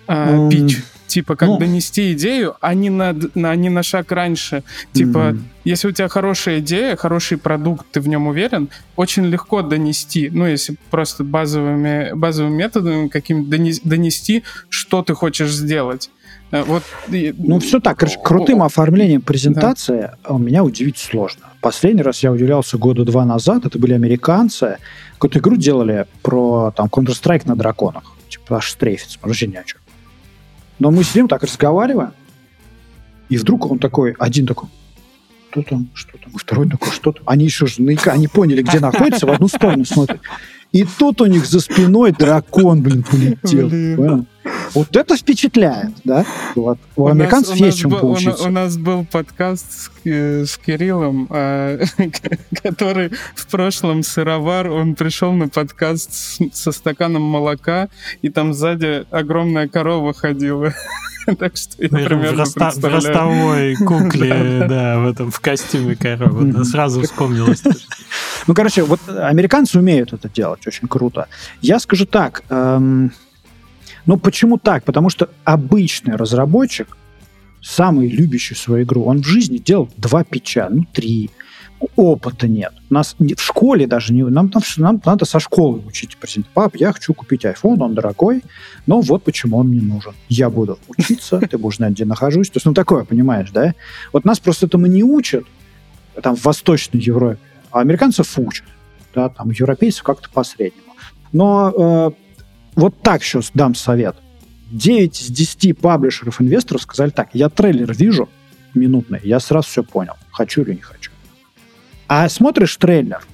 э, 0.06 0.12
um... 0.12 0.48
питч 0.48 0.78
Типа, 1.14 1.36
как 1.36 1.48
ну, 1.48 1.58
донести 1.58 2.12
идею, 2.12 2.56
а 2.60 2.74
не 2.74 2.90
на, 2.90 3.14
на, 3.36 3.54
не 3.54 3.70
на 3.70 3.84
шаг 3.84 4.10
раньше. 4.10 4.64
Типа, 4.92 5.18
mm-hmm. 5.18 5.40
если 5.62 5.86
у 5.86 5.92
тебя 5.92 6.08
хорошая 6.08 6.58
идея, 6.58 6.96
хороший 6.96 7.38
продукт, 7.38 7.86
ты 7.92 8.00
в 8.00 8.08
нем 8.08 8.26
уверен, 8.26 8.68
очень 8.96 9.24
легко 9.26 9.62
донести, 9.62 10.28
ну, 10.28 10.44
если 10.44 10.74
просто 10.90 11.22
базовыми, 11.22 12.12
базовыми 12.14 12.56
методами 12.56 13.06
каким 13.06 13.48
донести, 13.48 14.42
что 14.68 15.04
ты 15.04 15.14
хочешь 15.14 15.52
сделать. 15.52 16.10
Э, 16.50 16.64
вот, 16.64 16.82
ну, 17.08 17.60
все 17.60 17.78
так. 17.78 18.02
Крутым 18.24 18.64
оформлением 18.64 19.22
презентации 19.22 20.10
да. 20.28 20.36
меня 20.36 20.64
удивить 20.64 20.98
сложно. 20.98 21.44
Последний 21.60 22.02
раз 22.02 22.24
я 22.24 22.32
удивлялся 22.32 22.76
года 22.76 23.04
два 23.04 23.24
назад. 23.24 23.66
Это 23.66 23.78
были 23.78 23.92
американцы. 23.92 24.78
Какую-то 25.12 25.38
игру 25.38 25.54
делали 25.54 26.06
про 26.22 26.72
там 26.76 26.88
Counter-Strike 26.88 27.42
на 27.44 27.54
драконах. 27.54 28.02
Типа 28.28 28.56
аж 28.56 28.68
стрейфится. 28.68 29.20
Вообще 29.22 29.46
ни 29.46 29.54
о 29.54 29.62
чем. 29.62 29.78
Но 30.78 30.90
мы 30.90 31.04
сидим 31.04 31.28
так 31.28 31.42
разговариваем, 31.42 32.12
и 33.28 33.36
вдруг 33.36 33.70
он 33.70 33.78
такой, 33.78 34.14
один 34.18 34.46
такой, 34.46 34.68
что 35.50 35.62
там, 35.62 35.88
что 35.94 36.18
там, 36.18 36.32
и 36.32 36.38
второй 36.38 36.68
такой, 36.68 36.92
что 36.92 37.12
там. 37.12 37.22
Они 37.26 37.44
еще 37.44 37.66
же 37.66 37.82
они 38.06 38.28
поняли, 38.28 38.62
где 38.62 38.80
находятся, 38.80 39.26
в 39.26 39.30
одну 39.30 39.48
сторону 39.48 39.84
смотрят. 39.84 40.20
И 40.72 40.84
тут 40.84 41.20
у 41.20 41.26
них 41.26 41.46
за 41.46 41.60
спиной 41.60 42.12
дракон, 42.12 42.82
блин, 42.82 43.04
полетел. 43.04 43.68
Блин. 43.68 44.26
Вот 44.74 44.94
это 44.96 45.16
впечатляет, 45.16 45.92
да? 46.04 46.24
Вот. 46.54 46.78
У, 46.96 47.04
у 47.04 47.06
американцев 47.08 47.52
нас, 47.52 47.60
есть 47.60 47.78
чем 47.78 47.90
был, 47.90 48.00
поучиться. 48.00 48.44
У, 48.44 48.48
у 48.48 48.50
нас 48.50 48.76
был 48.76 49.04
подкаст 49.04 49.72
с, 49.72 49.90
э, 50.04 50.44
с 50.44 50.58
Кириллом, 50.58 51.28
э, 51.30 51.84
который 52.62 53.10
в 53.34 53.46
прошлом 53.46 54.02
сыровар, 54.02 54.70
он 54.70 54.94
пришел 54.94 55.32
на 55.32 55.48
подкаст 55.48 56.12
с, 56.12 56.38
со 56.52 56.72
стаканом 56.72 57.22
молока, 57.22 57.88
и 58.22 58.28
там 58.28 58.52
сзади 58.52 59.06
огромная 59.10 59.68
корова 59.68 60.12
ходила. 60.12 60.74
Так 61.38 61.56
что 61.56 61.82
я 61.82 61.88
примерно 61.88 62.44
в, 62.44 62.54
в 62.54 62.84
ростовой 62.84 63.74
кукле, 63.86 64.66
да, 64.68 64.98
в 64.98 65.08
этом, 65.08 65.30
в 65.30 65.40
костюме 65.40 65.96
коровы. 65.96 66.64
Сразу 66.66 67.00
вспомнилось. 67.00 67.62
Ну, 68.46 68.54
короче, 68.54 68.82
вот 68.82 69.00
американцы 69.08 69.78
умеют 69.78 70.12
это 70.12 70.28
делать 70.28 70.66
очень 70.66 70.86
круто. 70.86 71.28
Я 71.62 71.78
скажу 71.80 72.04
так, 72.04 72.42
эм, 72.50 73.10
ну 74.06 74.16
почему 74.16 74.58
так? 74.58 74.84
Потому 74.84 75.10
что 75.10 75.30
обычный 75.44 76.16
разработчик, 76.16 76.96
самый 77.62 78.08
любящий 78.08 78.54
свою 78.54 78.84
игру, 78.84 79.04
он 79.04 79.22
в 79.22 79.26
жизни 79.26 79.58
делал 79.58 79.88
два 79.96 80.24
печа, 80.24 80.68
ну 80.70 80.84
три. 80.92 81.30
Опыта 81.96 82.48
нет. 82.48 82.72
У 82.88 82.94
нас 82.94 83.14
в 83.18 83.40
школе 83.42 83.86
даже 83.86 84.14
не... 84.14 84.22
Нам, 84.22 84.50
нам, 84.54 84.62
нам 84.78 85.02
надо 85.04 85.26
со 85.26 85.38
школы 85.38 85.82
учить 85.86 86.16
презент. 86.16 86.46
Пап, 86.48 86.76
я 86.76 86.92
хочу 86.92 87.12
купить 87.12 87.44
iPhone, 87.44 87.82
он 87.82 87.94
дорогой, 87.94 88.42
но 88.86 89.00
вот 89.02 89.22
почему 89.22 89.58
он 89.58 89.68
мне 89.68 89.82
нужен. 89.82 90.14
Я 90.30 90.48
буду 90.48 90.78
учиться, 90.86 91.38
ты 91.40 91.58
будешь 91.58 91.76
знать, 91.76 91.92
где 91.92 92.06
нахожусь. 92.06 92.48
То 92.48 92.56
есть, 92.56 92.64
ну, 92.64 92.72
такое, 92.72 93.04
понимаешь, 93.04 93.50
да? 93.50 93.74
Вот 94.14 94.24
нас 94.24 94.40
просто 94.40 94.64
этому 94.64 94.86
не 94.86 95.02
учат, 95.02 95.44
там, 96.22 96.36
в 96.36 96.44
Восточной 96.44 97.00
Европе 97.00 97.38
а 97.74 97.80
американцев 97.80 98.38
учат, 98.38 98.66
да, 99.16 99.28
там 99.28 99.50
европейцев 99.50 100.04
как-то 100.04 100.30
по-среднему. 100.30 100.94
Но 101.32 101.72
э, 101.76 102.10
вот 102.76 103.00
так 103.02 103.22
сейчас 103.22 103.50
дам 103.54 103.74
совет. 103.74 104.16
9 104.70 105.20
из 105.20 105.28
10 105.28 105.78
паблишеров, 105.78 106.40
инвесторов 106.40 106.82
сказали 106.82 107.10
так, 107.10 107.30
я 107.32 107.48
трейлер 107.48 107.92
вижу 107.94 108.28
минутный, 108.74 109.20
я 109.22 109.38
сразу 109.38 109.68
все 109.68 109.84
понял, 109.84 110.14
хочу 110.32 110.62
или 110.62 110.74
не 110.74 110.80
хочу. 110.80 111.12
А 112.08 112.28
смотришь 112.28 112.76
трейлер, 112.76 113.24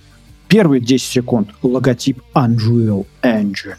Первые 0.50 0.80
10 0.80 1.06
секунд 1.06 1.50
логотип 1.62 2.20
Unreal 2.34 3.06
Engine. 3.22 3.76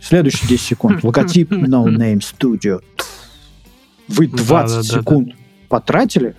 Следующие 0.00 0.48
10 0.48 0.60
секунд 0.60 1.04
логотип 1.04 1.52
No 1.52 1.84
Name 1.84 2.18
Studio. 2.18 2.82
Вы 4.08 4.26
20 4.26 4.42
да, 4.42 4.82
да, 4.82 4.82
секунд 4.82 5.28
да, 5.28 5.34
да. 5.34 5.38
потратили 5.68 6.34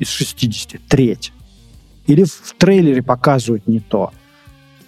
из 0.00 0.08
60, 0.08 0.80
треть. 0.88 1.32
Или 2.08 2.24
в 2.24 2.54
трейлере 2.58 3.04
показывают 3.04 3.68
не 3.68 3.78
то. 3.78 4.12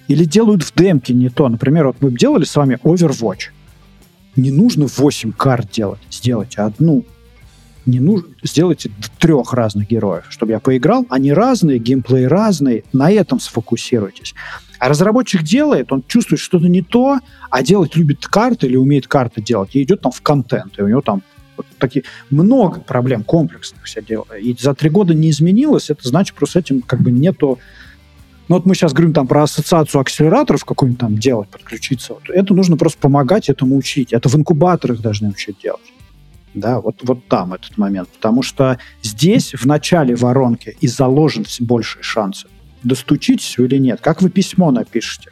Или 0.09 0.25
делают 0.25 0.63
в 0.63 0.75
демке 0.75 1.15
не 1.15 1.29
то. 1.29 1.49
Например, 1.49 1.87
вот 1.87 1.97
мы 2.01 2.11
делали 2.13 2.45
с 2.45 2.55
вами 2.55 2.79
Overwatch. 2.83 3.51
Не 4.37 4.51
нужно 4.51 4.87
8 4.87 5.33
карт 5.33 5.71
делать. 5.71 6.01
Сделайте 6.11 6.61
одну. 6.61 7.05
Не 7.87 8.01
нужно, 8.01 8.29
сделайте 8.43 8.91
трех 9.19 9.53
разных 9.53 9.89
героев, 9.89 10.25
чтобы 10.29 10.53
я 10.53 10.61
поиграл. 10.61 11.07
Они 11.09 11.33
разные, 11.33 11.79
геймплей 11.79 12.27
разный. 12.27 12.85
На 12.93 13.11
этом 13.11 13.39
сфокусируйтесь. 13.39 14.35
А 14.79 14.89
разработчик 14.89 15.43
делает, 15.43 15.93
он 15.93 16.03
чувствует 16.07 16.41
что-то 16.41 16.69
не 16.69 16.83
то, 16.83 17.19
а 17.51 17.63
делать 17.63 17.97
любит 17.97 18.27
карты 18.27 18.67
или 18.67 18.77
умеет 18.77 19.07
карты 19.07 19.41
делать, 19.41 19.75
и 19.75 19.83
идет 19.83 20.03
там 20.03 20.13
в 20.13 20.21
контент, 20.21 20.79
и 20.79 20.83
у 20.83 20.89
него 20.89 21.01
там 21.01 21.23
вот 21.57 21.67
такие 21.79 22.05
много 22.29 22.81
проблем 22.81 23.25
комплексных 23.25 23.85
все 23.85 24.03
дело. 24.03 24.27
И 24.39 24.55
за 24.59 24.75
три 24.75 24.91
года 24.91 25.15
не 25.15 25.31
изменилось, 25.31 25.89
это 25.89 26.07
значит, 26.07 26.37
просто 26.37 26.61
с 26.61 26.63
этим 26.65 26.83
как 26.83 27.01
бы 27.01 27.11
нету 27.11 27.59
ну 28.49 28.57
вот 28.57 28.67
мы 28.67 28.75
сейчас 28.75 28.93
говорим 28.93 29.13
там 29.13 29.27
про 29.27 29.43
ассоциацию 29.43 30.01
акселераторов 30.01 30.65
какую-нибудь 30.65 31.01
там 31.01 31.19
делать, 31.19 31.49
подключиться. 31.49 32.15
Вот. 32.15 32.23
Это 32.29 32.55
нужно 32.55 32.77
просто 32.77 32.99
помогать 32.99 33.49
этому 33.49 33.77
учить. 33.77 34.13
Это 34.13 34.29
в 34.29 34.37
инкубаторах 34.37 35.01
должны 35.01 35.31
учить 35.31 35.57
делать. 35.63 35.93
Да, 36.55 36.81
вот, 36.81 37.01
вот 37.03 37.27
там 37.27 37.55
этот 37.55 37.77
момент. 37.77 38.09
Потому 38.09 38.43
что 38.43 38.79
здесь, 39.03 39.53
в 39.53 39.67
начале 39.67 40.15
воронки, 40.15 40.77
и 40.81 40.87
заложен 40.87 41.45
большие 41.61 42.03
шансы. 42.03 42.47
Достучитесь 42.83 43.59
или 43.59 43.79
нет. 43.79 44.01
Как 44.01 44.23
вы 44.23 44.31
письмо 44.31 44.71
напишете? 44.71 45.31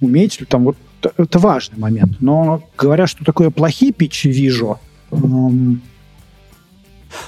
Умеете 0.00 0.40
ли 0.40 0.46
там 0.46 0.64
вот... 0.64 0.76
Это 1.16 1.38
важный 1.38 1.78
момент. 1.78 2.16
Но 2.20 2.62
говоря, 2.76 3.06
что 3.06 3.24
такое 3.24 3.50
плохие 3.50 3.92
питчи 3.92 4.26
вижу, 4.28 4.80
эм, 5.10 5.82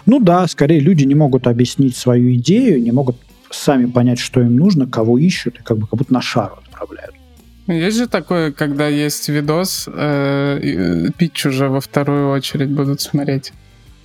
ну 0.07 0.19
да, 0.19 0.47
скорее 0.47 0.81
люди 0.81 1.05
не 1.05 1.15
могут 1.15 1.47
объяснить 1.47 1.97
свою 1.97 2.35
идею, 2.35 2.83
не 2.83 2.91
могут 2.91 3.17
сами 3.51 3.87
понять, 3.87 4.19
что 4.19 4.41
им 4.41 4.57
нужно, 4.57 4.87
кого 4.87 5.19
ищут, 5.19 5.61
и 5.61 5.63
как 5.63 5.79
бы 5.79 5.87
как 5.87 5.99
будто 5.99 6.13
на 6.13 6.23
шару 6.23 6.59
отправляют. 6.65 7.15
Есть 7.67 7.97
же 7.97 8.07
такое, 8.07 8.53
когда 8.53 8.87
есть 8.87 9.29
видос, 9.29 9.89
э, 9.93 10.61
э, 10.63 11.11
питч 11.17 11.47
уже 11.47 11.69
во 11.69 11.81
вторую 11.81 12.31
очередь 12.31 12.71
будут 12.71 13.01
смотреть. 13.01 13.53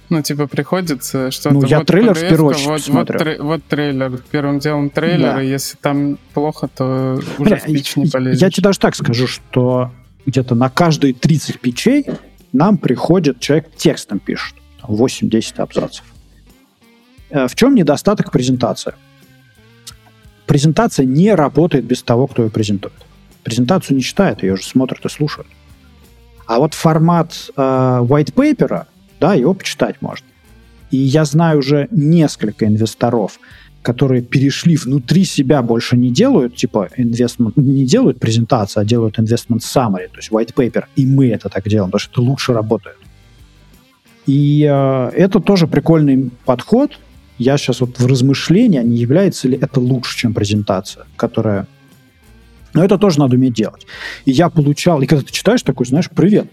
Ну, 0.09 0.21
типа, 0.21 0.47
приходится 0.47 1.31
что-то... 1.31 1.55
Ну, 1.55 1.65
я 1.65 1.79
вот 1.79 1.87
трейлер 1.87 2.13
в 2.13 2.19
первую 2.19 2.49
очередь 2.49 2.67
вот, 2.67 2.81
смотрю. 2.81 3.17
Вот, 3.17 3.23
трей, 3.23 3.39
вот 3.39 3.63
трейлер. 3.63 4.19
Первым 4.29 4.59
делом 4.59 4.89
трейлер, 4.89 5.35
да. 5.35 5.43
и 5.43 5.47
если 5.47 5.77
там 5.77 6.17
плохо, 6.33 6.67
то 6.67 7.21
уже 7.37 7.49
Бля, 7.49 7.57
в 7.57 7.63
пич 7.63 7.95
не 7.95 8.07
полезешь. 8.07 8.41
Я 8.41 8.49
тебе 8.49 8.63
даже 8.63 8.79
так 8.79 8.95
скажу, 8.95 9.27
что 9.27 9.91
где-то 10.25 10.53
на 10.53 10.69
каждые 10.69 11.13
30 11.13 11.61
пичей 11.61 12.05
нам 12.51 12.77
приходит 12.77 13.39
человек 13.39 13.73
текстом 13.77 14.19
пишет. 14.19 14.55
8-10 14.83 15.61
абзацев. 15.61 16.03
Э, 17.29 17.47
в 17.47 17.55
чем 17.55 17.75
недостаток 17.75 18.31
презентации? 18.31 18.93
Презентация 20.47 21.05
не 21.05 21.33
работает 21.33 21.85
без 21.85 22.03
того, 22.03 22.27
кто 22.27 22.43
ее 22.43 22.49
презентует. 22.49 22.93
Презентацию 23.43 23.97
не 23.97 24.03
читают, 24.03 24.43
ее 24.43 24.55
же 24.55 24.63
смотрят 24.63 25.05
и 25.05 25.09
слушают. 25.09 25.47
А 26.45 26.59
вот 26.59 26.73
формат 26.73 27.33
э, 27.55 27.61
white 27.61 28.33
paper, 28.33 28.85
да, 29.19 29.33
его 29.33 29.53
почитать 29.53 30.01
можно. 30.01 30.27
И 30.91 30.97
я 30.97 31.25
знаю 31.25 31.59
уже 31.59 31.87
несколько 31.91 32.65
инвесторов, 32.65 33.39
которые 33.81 34.21
перешли 34.21 34.75
внутри 34.75 35.25
себя, 35.25 35.61
больше 35.61 35.97
не 35.97 36.11
делают, 36.11 36.55
типа, 36.55 36.89
investment, 36.97 37.53
не 37.55 37.85
делают 37.85 38.19
презентацию, 38.19 38.81
а 38.81 38.85
делают 38.85 39.17
investment 39.17 39.59
summary, 39.59 40.07
то 40.07 40.17
есть 40.17 40.29
white 40.29 40.53
paper. 40.53 40.85
И 40.95 41.05
мы 41.05 41.29
это 41.29 41.49
так 41.49 41.67
делаем, 41.67 41.89
потому 41.89 41.99
что 41.99 42.11
это 42.11 42.21
лучше 42.21 42.53
работает. 42.53 42.97
И 44.27 44.67
э, 44.69 45.09
это 45.15 45.39
тоже 45.39 45.67
прикольный 45.67 46.29
подход, 46.45 46.99
я 47.41 47.57
сейчас 47.57 47.81
вот 47.81 47.99
в 47.99 48.05
размышлении, 48.05 48.79
не 48.79 48.97
является 48.97 49.47
ли 49.47 49.57
это 49.59 49.79
лучше, 49.79 50.17
чем 50.17 50.33
презентация, 50.33 51.05
которая... 51.15 51.67
Но 52.73 52.83
это 52.83 52.97
тоже 52.97 53.19
надо 53.19 53.35
уметь 53.35 53.53
делать. 53.53 53.85
И 54.25 54.31
я 54.31 54.49
получал, 54.49 55.01
и 55.01 55.07
когда 55.07 55.25
ты 55.25 55.31
читаешь 55.33 55.61
такой, 55.61 55.85
знаешь, 55.85 56.09
привет, 56.09 56.47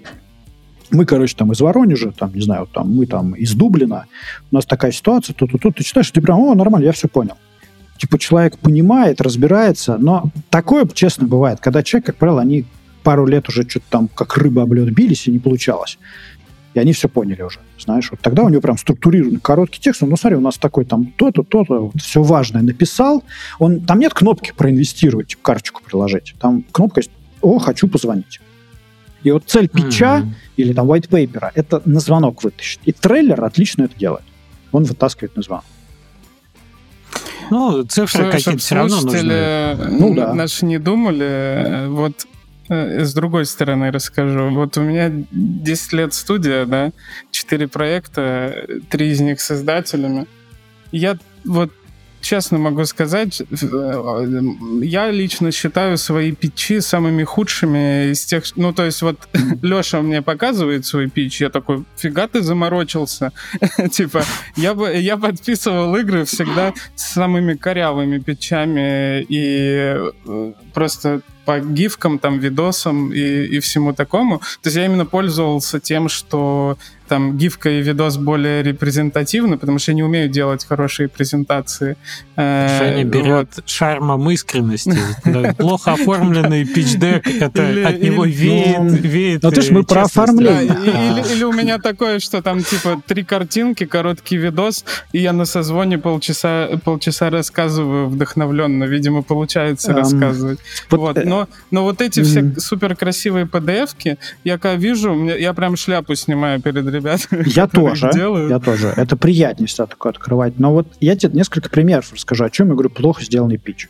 мы, 0.91 1.05
короче, 1.05 1.37
там 1.37 1.53
из 1.53 1.61
Воронежа, 1.61 2.11
там, 2.13 2.35
не 2.35 2.41
знаю, 2.41 2.67
там, 2.73 2.93
мы 2.95 3.07
там 3.07 3.35
из 3.35 3.53
Дублина, 3.53 4.07
у 4.51 4.55
нас 4.55 4.65
такая 4.65 4.91
ситуация, 4.91 5.35
тут, 5.35 5.53
тут, 5.53 5.63
тут, 5.63 5.77
ты 5.77 5.85
читаешь, 5.85 6.11
ты 6.11 6.21
прям, 6.21 6.41
о, 6.41 6.55
нормально, 6.55 6.87
я 6.87 6.93
все 6.93 7.07
понял. 7.07 7.37
Типа 7.99 8.19
человек 8.19 8.59
понимает, 8.59 9.21
разбирается, 9.21 9.99
но 9.99 10.31
такое, 10.51 10.87
честно, 10.93 11.27
бывает, 11.27 11.61
когда 11.61 11.83
человек, 11.83 12.07
как 12.07 12.17
правило, 12.17 12.41
они 12.41 12.65
пару 13.03 13.27
лет 13.27 13.49
уже 13.49 13.69
что-то 13.69 13.87
там 13.91 14.09
как 14.09 14.37
рыба 14.37 14.63
об 14.63 14.73
лед 14.73 14.93
бились, 14.93 15.29
и 15.29 15.31
не 15.31 15.39
получалось 15.39 15.99
и 16.75 16.79
они 16.79 16.93
все 16.93 17.09
поняли 17.09 17.43
уже, 17.43 17.61
знаешь. 17.79 18.11
Вот 18.11 18.21
тогда 18.21 18.43
у 18.43 18.49
него 18.49 18.61
прям 18.61 18.79
структурированный 18.79 19.41
короткий 19.41 19.81
текст, 19.81 20.03
ну, 20.03 20.17
смотри, 20.17 20.37
у 20.37 20.41
нас 20.41 20.59
такой 20.59 20.85
там 20.85 21.07
то-то, 21.17 21.43
то-то, 21.43 21.83
вот, 21.87 22.03
все 22.03 22.23
важное 22.23 22.63
написал. 22.63 23.25
Он, 23.59 23.81
там 23.81 23.99
нет 23.99 24.15
кнопки 24.15 24.53
проинвестировать, 24.57 25.29
типа, 25.29 25.43
карточку 25.43 25.83
приложить. 25.83 26.35
Там 26.41 26.65
кнопка 26.71 27.01
есть, 27.01 27.11
о, 27.41 27.59
хочу 27.59 27.89
позвонить. 27.89 28.41
И 29.23 29.31
вот 29.31 29.45
цель 29.47 29.69
питча 29.69 30.23
mm-hmm. 30.23 30.33
или 30.57 30.73
там 30.73 30.91
white 30.91 31.09
paper 31.09 31.51
это 31.55 31.83
на 31.85 32.01
звонок 32.01 32.45
вытащить. 32.45 32.81
И 32.85 32.93
трейлер 32.93 33.43
отлично 33.43 33.85
это 33.85 33.99
делает. 33.99 34.25
Он 34.71 34.85
вытаскивает 34.85 35.35
на 35.37 35.43
звонок. 35.43 35.65
Ну, 37.51 37.83
цифры 37.85 38.31
какие-то 38.31 38.59
все 38.59 38.75
равно 38.75 39.01
нужны. 39.01 39.77
Ну, 39.91 40.15
да. 40.15 40.35
Наши 40.35 40.67
не 40.67 40.79
думали. 40.79 41.27
Э, 41.27 41.89
вот 41.89 42.27
с 42.69 43.15
другой 43.15 43.47
стороны 43.47 43.91
расскажу. 43.91 44.51
Вот 44.51 44.77
у 44.77 44.83
меня 44.83 45.11
10 45.11 45.93
лет 45.93 46.15
студия, 46.15 46.67
да, 46.67 46.93
4 47.31 47.69
проекта, 47.69 48.67
3 48.91 49.09
из 49.11 49.21
них 49.21 49.41
создателями. 49.41 50.27
Я 50.93 51.19
вот 51.45 51.73
честно 52.21 52.59
могу 52.59 52.85
сказать, 52.85 53.41
э, 53.41 54.33
я 54.83 55.11
лично 55.11 55.53
считаю 55.53 55.97
свои 55.99 56.33
питчи 56.33 56.81
самыми 56.81 57.25
худшими 57.25 58.11
из 58.11 58.25
тех... 58.25 58.45
Ну, 58.57 58.73
то 58.73 58.85
есть 58.85 59.03
вот 59.03 59.29
Леша 59.63 60.03
мне 60.03 60.23
показывает 60.23 60.85
свой 60.85 61.09
питч, 61.09 61.41
я 61.41 61.51
такой, 61.51 61.85
фига 61.97 62.29
ты 62.29 62.43
заморочился. 62.43 63.33
типа, 63.93 64.25
я, 64.57 64.75
бы, 64.75 64.95
я 64.97 65.17
подписывал 65.17 65.95
игры 65.97 66.25
всегда 66.25 66.75
с 66.95 67.13
самыми 67.13 67.55
корявыми 67.55 68.19
питчами 68.19 69.23
и 69.29 69.95
э, 70.27 70.53
просто 70.79 71.21
по 71.45 71.61
гифкам, 71.61 72.19
там, 72.19 72.39
видосам 72.39 73.11
и, 73.11 73.57
и 73.57 73.59
всему 73.61 73.95
такому. 73.95 74.39
То 74.39 74.67
есть 74.67 74.77
я 74.77 74.85
именно 74.85 75.07
пользовался 75.07 75.81
тем, 75.81 76.09
что 76.09 76.77
там 77.09 77.39
гифка 77.39 77.71
и 77.71 77.83
видос 77.83 78.19
более 78.19 78.63
репрезентативны, 78.63 79.57
потому 79.57 79.79
что 79.79 79.93
я 79.93 79.97
не 79.97 80.03
умею 80.03 80.29
делать 80.29 80.67
хорошие 80.67 81.09
презентации. 81.09 81.97
Женя 82.37 83.01
э, 83.01 83.05
берет 83.05 83.49
вот. 83.57 83.65
шармом 83.67 84.31
искренности. 84.31 84.99
Плохо 85.57 85.95
оформленный 85.95 86.67
пич-дек, 86.67 87.27
это 87.27 87.89
от 87.89 88.03
него 88.03 88.27
веет. 88.27 89.01
веет 89.01 89.43
ну, 89.43 89.51
ты 89.51 89.63
ж 89.63 89.71
мы 89.71 89.85
про 89.85 90.03
оформление. 90.03 91.25
Или 91.33 91.45
у 91.45 91.53
меня 91.53 91.79
такое, 91.79 92.19
что 92.19 92.43
там 92.43 92.63
типа 92.63 93.01
три 93.07 93.25
картинки, 93.25 93.87
короткий 93.87 94.37
видос, 94.37 94.85
и 95.13 95.21
я 95.21 95.33
на 95.33 95.47
созвоне 95.47 95.97
полчаса 95.97 96.69
полчаса 96.85 97.31
рассказываю 97.31 98.09
вдохновленно. 98.09 98.85
Видимо, 98.85 99.23
получается 99.23 99.95
рассказывать. 99.95 100.59
Вот, 100.91 101.17
э, 101.17 101.25
но 101.25 101.49
но 101.71 101.83
вот 101.83 102.01
эти 102.01 102.23
все 102.23 102.55
супер 102.59 102.97
красивые 102.97 103.47
PDF-ки, 103.47 104.19
я 104.45 104.59
когда 104.59 104.77
вижу, 104.77 105.15
я 105.27 105.53
прям 105.55 105.77
шляпу 105.77 106.15
снимаю 106.15 106.61
перед 106.61 106.87
ребятами. 106.87 107.45
Я 107.47 107.67
тоже, 107.67 108.11
я 108.15 108.59
тоже. 108.59 108.93
Это 108.97 109.17
приятнее 109.17 109.67
всегда 109.67 109.87
такое 109.87 110.13
открывать. 110.13 110.59
Но 110.59 110.73
вот 110.73 110.89
я 111.01 111.17
тебе 111.17 111.33
несколько 111.35 111.71
примеров 111.71 112.13
расскажу, 112.13 112.45
о 112.45 112.51
чем 112.51 112.69
я 112.69 112.75
говорю 112.75 112.91
плохо 112.91 113.25
сделанный 113.25 113.59
пич. 113.59 113.89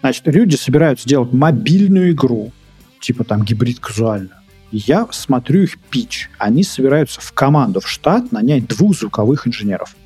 Значит, 0.00 0.22
люди 0.26 0.56
собираются 0.56 1.08
сделать 1.08 1.32
мобильную 1.32 2.12
игру, 2.12 2.52
типа 3.00 3.24
там 3.24 3.42
гибрид 3.42 3.80
казуально. 3.80 4.42
Я 4.70 5.08
смотрю 5.10 5.62
их 5.62 5.78
пич. 5.78 6.30
Они 6.38 6.62
собираются 6.62 7.20
в 7.20 7.32
команду, 7.32 7.80
в 7.80 7.88
штат 7.88 8.32
нанять 8.32 8.66
двух 8.66 8.96
звуковых 8.96 9.46
инженеров. 9.48 9.96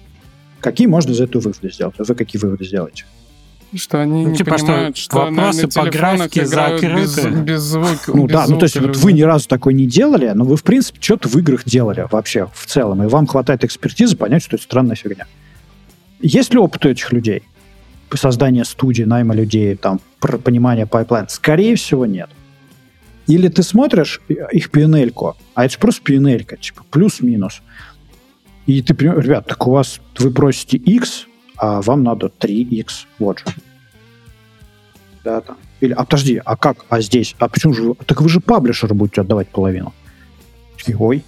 Какие 0.61 0.87
можно 0.87 1.13
из 1.13 1.21
этого 1.21 1.43
выводы 1.43 1.71
сделать? 1.71 1.95
Вы 1.99 2.15
какие 2.15 2.41
выводы 2.41 2.65
сделаете? 2.65 3.05
Что 3.75 4.03
они 4.03 4.25
ну, 4.25 4.31
не 4.31 4.37
типа, 4.37 4.57
понимают, 4.57 4.97
что, 4.97 5.05
что 5.05 5.31
вопросы 5.31 5.63
на, 5.63 5.69
по 5.69 5.91
графике 5.91 6.45
закрыты. 6.45 7.31
Без, 7.31 7.43
без 7.43 7.61
звука. 7.61 8.13
Ну 8.13 8.27
без 8.27 8.33
да, 8.33 8.47
звука, 8.47 8.53
ну 8.53 8.59
то 8.59 8.65
есть 8.65 8.81
вот 8.81 8.97
вы 8.97 9.13
ни 9.13 9.23
разу 9.23 9.49
такой 9.49 9.75
не 9.75 9.87
делали, 9.87 10.31
но 10.35 10.45
вы, 10.45 10.57
в 10.57 10.65
принципе, 10.65 10.99
что-то 11.01 11.29
в 11.29 11.37
играх 11.37 11.65
делали 11.65 12.07
вообще 12.11 12.49
в 12.53 12.67
целом, 12.67 13.03
и 13.03 13.07
вам 13.07 13.27
хватает 13.27 13.63
экспертизы 13.65 14.17
понять, 14.17 14.43
что 14.43 14.57
это 14.57 14.65
странная 14.65 14.97
фигня. 14.97 15.27
Есть 16.21 16.53
ли 16.53 16.59
опыт 16.59 16.85
у 16.85 16.89
этих 16.89 17.13
людей? 17.13 17.43
Создание 18.13 18.65
студии, 18.65 19.05
найма 19.05 19.35
людей, 19.35 19.77
там, 19.77 20.01
понимание 20.19 20.87
pipeline? 20.87 21.29
Скорее 21.29 21.77
всего, 21.77 22.07
нет. 22.07 22.29
Или 23.29 23.47
ты 23.47 23.63
смотришь 23.63 24.21
их 24.29 24.71
P&L 24.71 24.99
ьку, 24.99 25.37
а 25.55 25.65
это 25.65 25.75
же 25.75 25.79
просто 25.79 26.03
P&L 26.03 26.26
ька, 26.26 26.57
типа 26.57 26.83
плюс-минус. 26.91 27.63
И 28.67 28.83
ты 28.83 28.95
понимаешь, 28.95 29.25
ребят, 29.25 29.47
так 29.47 29.65
у 29.67 29.71
вас, 29.71 30.01
вы 30.19 30.33
просите 30.33 30.77
X, 30.77 31.27
а 31.61 31.83
вам 31.83 32.03
надо 32.03 32.33
3x. 32.41 33.07
Вот 33.19 33.41
же. 33.41 33.45
Да, 35.23 35.43
там. 35.43 35.59
Или, 35.81 35.93
а 35.93 36.05
подожди, 36.05 36.41
а 36.43 36.57
как? 36.57 36.87
А 36.89 37.01
здесь? 37.03 37.37
А 37.39 37.49
почему 37.49 37.75
же? 37.75 37.95
Так 38.07 38.23
вы 38.23 38.29
же 38.31 38.41
паблишеру 38.41 38.95
будете 38.95 39.21
отдавать 39.21 39.49
половину. 39.49 39.93
Такие, 40.79 40.97
ой. 40.97 41.23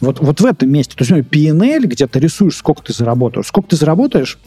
Вот, 0.00 0.20
вот 0.20 0.40
в 0.40 0.46
этом 0.46 0.70
месте, 0.70 0.94
то 0.94 1.04
есть 1.04 1.28
PNL, 1.28 1.86
где 1.86 2.06
ты 2.06 2.20
рисуешь, 2.20 2.56
сколько 2.56 2.82
ты 2.82 2.92
заработаешь. 2.92 3.46
Сколько 3.46 3.70
ты 3.70 3.76
заработаешь, 3.76 4.38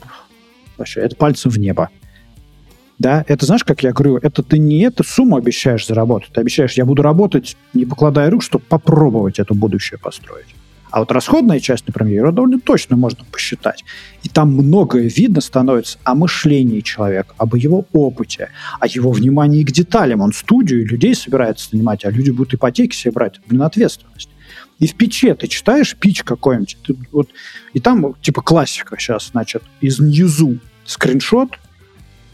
вообще, 0.78 1.02
это 1.02 1.16
пальцем 1.16 1.52
в 1.52 1.58
небо. 1.58 1.90
Да, 3.00 3.26
это 3.28 3.46
знаешь, 3.46 3.64
как 3.64 3.82
я 3.84 3.92
говорю, 3.92 4.18
это 4.18 4.44
ты 4.44 4.60
не 4.60 4.82
эту 4.82 5.04
сумму 5.04 5.38
обещаешь 5.38 5.88
заработать, 5.88 6.32
ты 6.34 6.42
обещаешь, 6.42 6.74
я 6.74 6.86
буду 6.86 7.02
работать, 7.02 7.58
не 7.74 7.86
покладая 7.86 8.30
рук, 8.30 8.44
чтобы 8.44 8.64
попробовать 8.66 9.40
это 9.40 9.54
будущее 9.54 9.98
построить. 9.98 10.54
А 10.92 11.00
вот 11.00 11.12
расходная 11.12 11.60
часть, 11.60 11.88
например, 11.88 12.26
ее 12.26 12.32
довольно 12.32 12.60
точно 12.60 12.96
можно 12.96 13.24
посчитать. 13.32 13.84
И 14.24 14.30
там 14.30 14.54
многое 14.54 15.08
видно 15.08 15.42
становится 15.42 16.00
о 16.04 16.16
мышлении 16.16 16.82
человека, 16.82 17.34
об 17.38 17.56
его 17.56 17.86
опыте, 17.94 18.50
о 18.80 18.88
его 18.88 19.12
внимании 19.12 19.64
к 19.64 19.72
деталям. 19.72 20.22
Он 20.22 20.34
студию 20.34 20.88
людей 20.88 21.14
собирается 21.14 21.70
занимать, 21.72 22.06
а 22.06 22.10
люди 22.10 22.32
будут 22.32 22.56
ипотеки 22.56 22.96
себе 22.96 23.12
брать. 23.12 23.40
Блин, 23.48 23.62
ответственность. 23.62 24.30
И 24.80 24.88
в 24.88 24.96
пиче 24.96 25.36
ты 25.36 25.48
читаешь 25.48 25.96
пич 25.96 26.24
какой-нибудь, 26.24 26.78
вот, 27.12 27.30
и 27.74 27.80
там 27.80 28.16
типа 28.22 28.42
классика 28.42 28.98
сейчас, 28.98 29.30
значит, 29.32 29.62
из 29.82 30.00
Ньюзу 30.00 30.58
скриншот, 30.86 31.60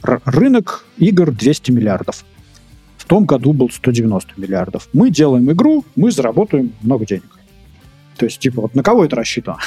рынок 0.02 0.86
игр 0.98 1.32
200 1.32 1.72
миллиардов. 1.72 2.24
В 2.98 3.06
том 3.06 3.26
году 3.26 3.52
был 3.54 3.70
190 3.70 4.34
миллиардов. 4.38 4.88
Мы 4.94 5.10
делаем 5.10 5.52
игру, 5.52 5.84
мы 5.96 6.12
заработаем 6.12 6.74
много 6.82 7.06
денег. 7.06 7.35
То 8.18 8.26
есть, 8.26 8.40
типа, 8.40 8.62
вот 8.62 8.76
на 8.76 8.84
кого 8.84 9.06
это 9.06 9.16
рассчитано? 9.18 9.58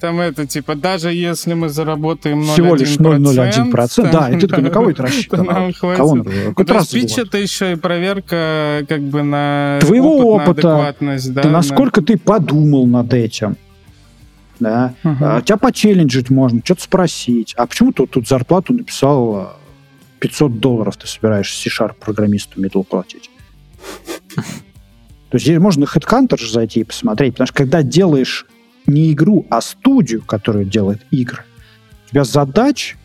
Там 0.00 0.18
это, 0.18 0.46
типа, 0.46 0.74
даже 0.74 1.12
если 1.12 1.54
мы 1.54 1.68
заработаем 1.68 2.40
0,1%... 2.40 2.52
Всего 2.52 2.74
лишь 2.74 2.96
0,01%, 2.96 4.12
да, 4.12 4.30
и 4.30 4.40
ты 4.40 4.48
такой, 4.48 4.64
на 4.64 4.70
кого 4.70 4.90
это 4.90 5.02
рассчитано? 5.04 5.44
Нам 5.44 5.72
хватит. 5.72 5.98
Кого 5.98 6.16
ну, 6.16 6.24
то 6.64 6.74
есть 6.74 6.92
пич 6.92 7.18
это 7.18 7.38
еще 7.38 7.72
и 7.72 7.76
проверка 7.76 8.84
как 8.88 9.02
бы 9.02 9.22
на 9.22 9.78
Твоего 9.80 10.34
опыт, 10.34 10.64
опыта, 10.64 10.94
да, 10.98 11.42
ты, 11.42 11.48
насколько 11.48 12.00
на... 12.00 12.06
ты 12.06 12.18
подумал 12.18 12.86
над 12.86 13.12
этим. 13.12 13.56
Да. 14.58 14.94
Угу. 15.04 15.16
А, 15.20 15.42
тебя 15.42 15.58
почелленджить 15.58 16.30
можно, 16.30 16.60
что-то 16.64 16.82
спросить. 16.82 17.54
А 17.56 17.66
почему 17.66 17.92
ты 17.92 18.06
тут 18.06 18.26
зарплату 18.26 18.72
написал 18.72 19.58
500 20.20 20.60
долларов 20.60 20.96
ты 20.96 21.06
собираешься 21.06 21.60
C-Sharp 21.60 21.94
программисту 22.00 22.60
middle 22.60 22.84
платить? 22.84 23.30
То 25.30 25.36
есть 25.36 25.46
здесь 25.46 25.58
можно 25.58 25.86
на 25.86 25.86
HeadHunter 25.86 26.38
же 26.38 26.52
зайти 26.52 26.80
и 26.80 26.84
посмотреть, 26.84 27.34
потому 27.34 27.46
что 27.46 27.56
когда 27.56 27.82
делаешь 27.82 28.46
не 28.86 29.12
игру, 29.12 29.46
а 29.50 29.60
студию, 29.60 30.22
которая 30.22 30.64
делает 30.64 31.00
игры, 31.10 31.42
у 32.06 32.10
тебя 32.10 32.24
задач 32.24 32.96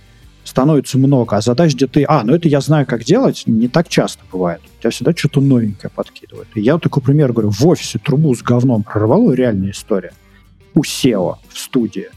становится 0.43 0.97
много, 0.97 1.37
а 1.37 1.41
задач, 1.41 1.73
где 1.73 1.87
ты, 1.87 2.05
а, 2.07 2.23
ну 2.23 2.35
это 2.35 2.47
я 2.47 2.61
знаю, 2.61 2.85
как 2.85 3.03
делать, 3.03 3.43
не 3.45 3.67
так 3.67 3.89
часто 3.89 4.23
бывает. 4.31 4.61
У 4.77 4.81
тебя 4.81 4.91
всегда 4.91 5.13
что-то 5.15 5.41
новенькое 5.41 5.91
подкидывают. 5.93 6.47
И 6.55 6.61
я 6.61 6.73
вот 6.73 6.83
такой 6.83 7.01
пример 7.01 7.31
говорю, 7.31 7.49
в 7.49 7.67
офисе 7.67 7.99
трубу 7.99 8.35
с 8.35 8.41
говном 8.41 8.83
прорвало, 8.83 9.33
реальная 9.33 9.71
история. 9.71 10.13
У 10.73 10.83
SEO 10.83 11.35
в 11.49 11.57
студии. 11.57 12.09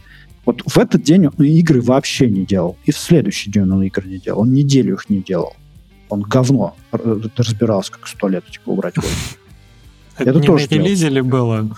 Вот 0.44 0.62
в 0.66 0.78
этот 0.78 1.02
день 1.02 1.26
он 1.26 1.44
игры 1.44 1.80
вообще 1.80 2.28
не 2.28 2.44
делал. 2.44 2.76
И 2.84 2.92
в 2.92 2.98
следующий 2.98 3.50
день 3.50 3.70
он 3.70 3.82
игры 3.82 4.06
не 4.08 4.18
делал. 4.18 4.42
Он 4.42 4.52
неделю 4.52 4.94
их 4.94 5.08
не 5.08 5.20
делал. 5.20 5.54
Он 6.10 6.20
говно 6.20 6.76
разбирался, 6.92 7.92
как 7.92 8.06
сто 8.06 8.28
лет 8.28 8.44
типа, 8.50 8.70
убрать 8.70 8.94
в 8.96 8.98
офис. 8.98 9.38
Это, 10.16 10.30
это 10.30 10.40
не 10.40 10.46
тоже 10.46 10.66
на 10.70 10.74
релизе 10.74 11.08
ли 11.08 11.20
было? 11.20 11.68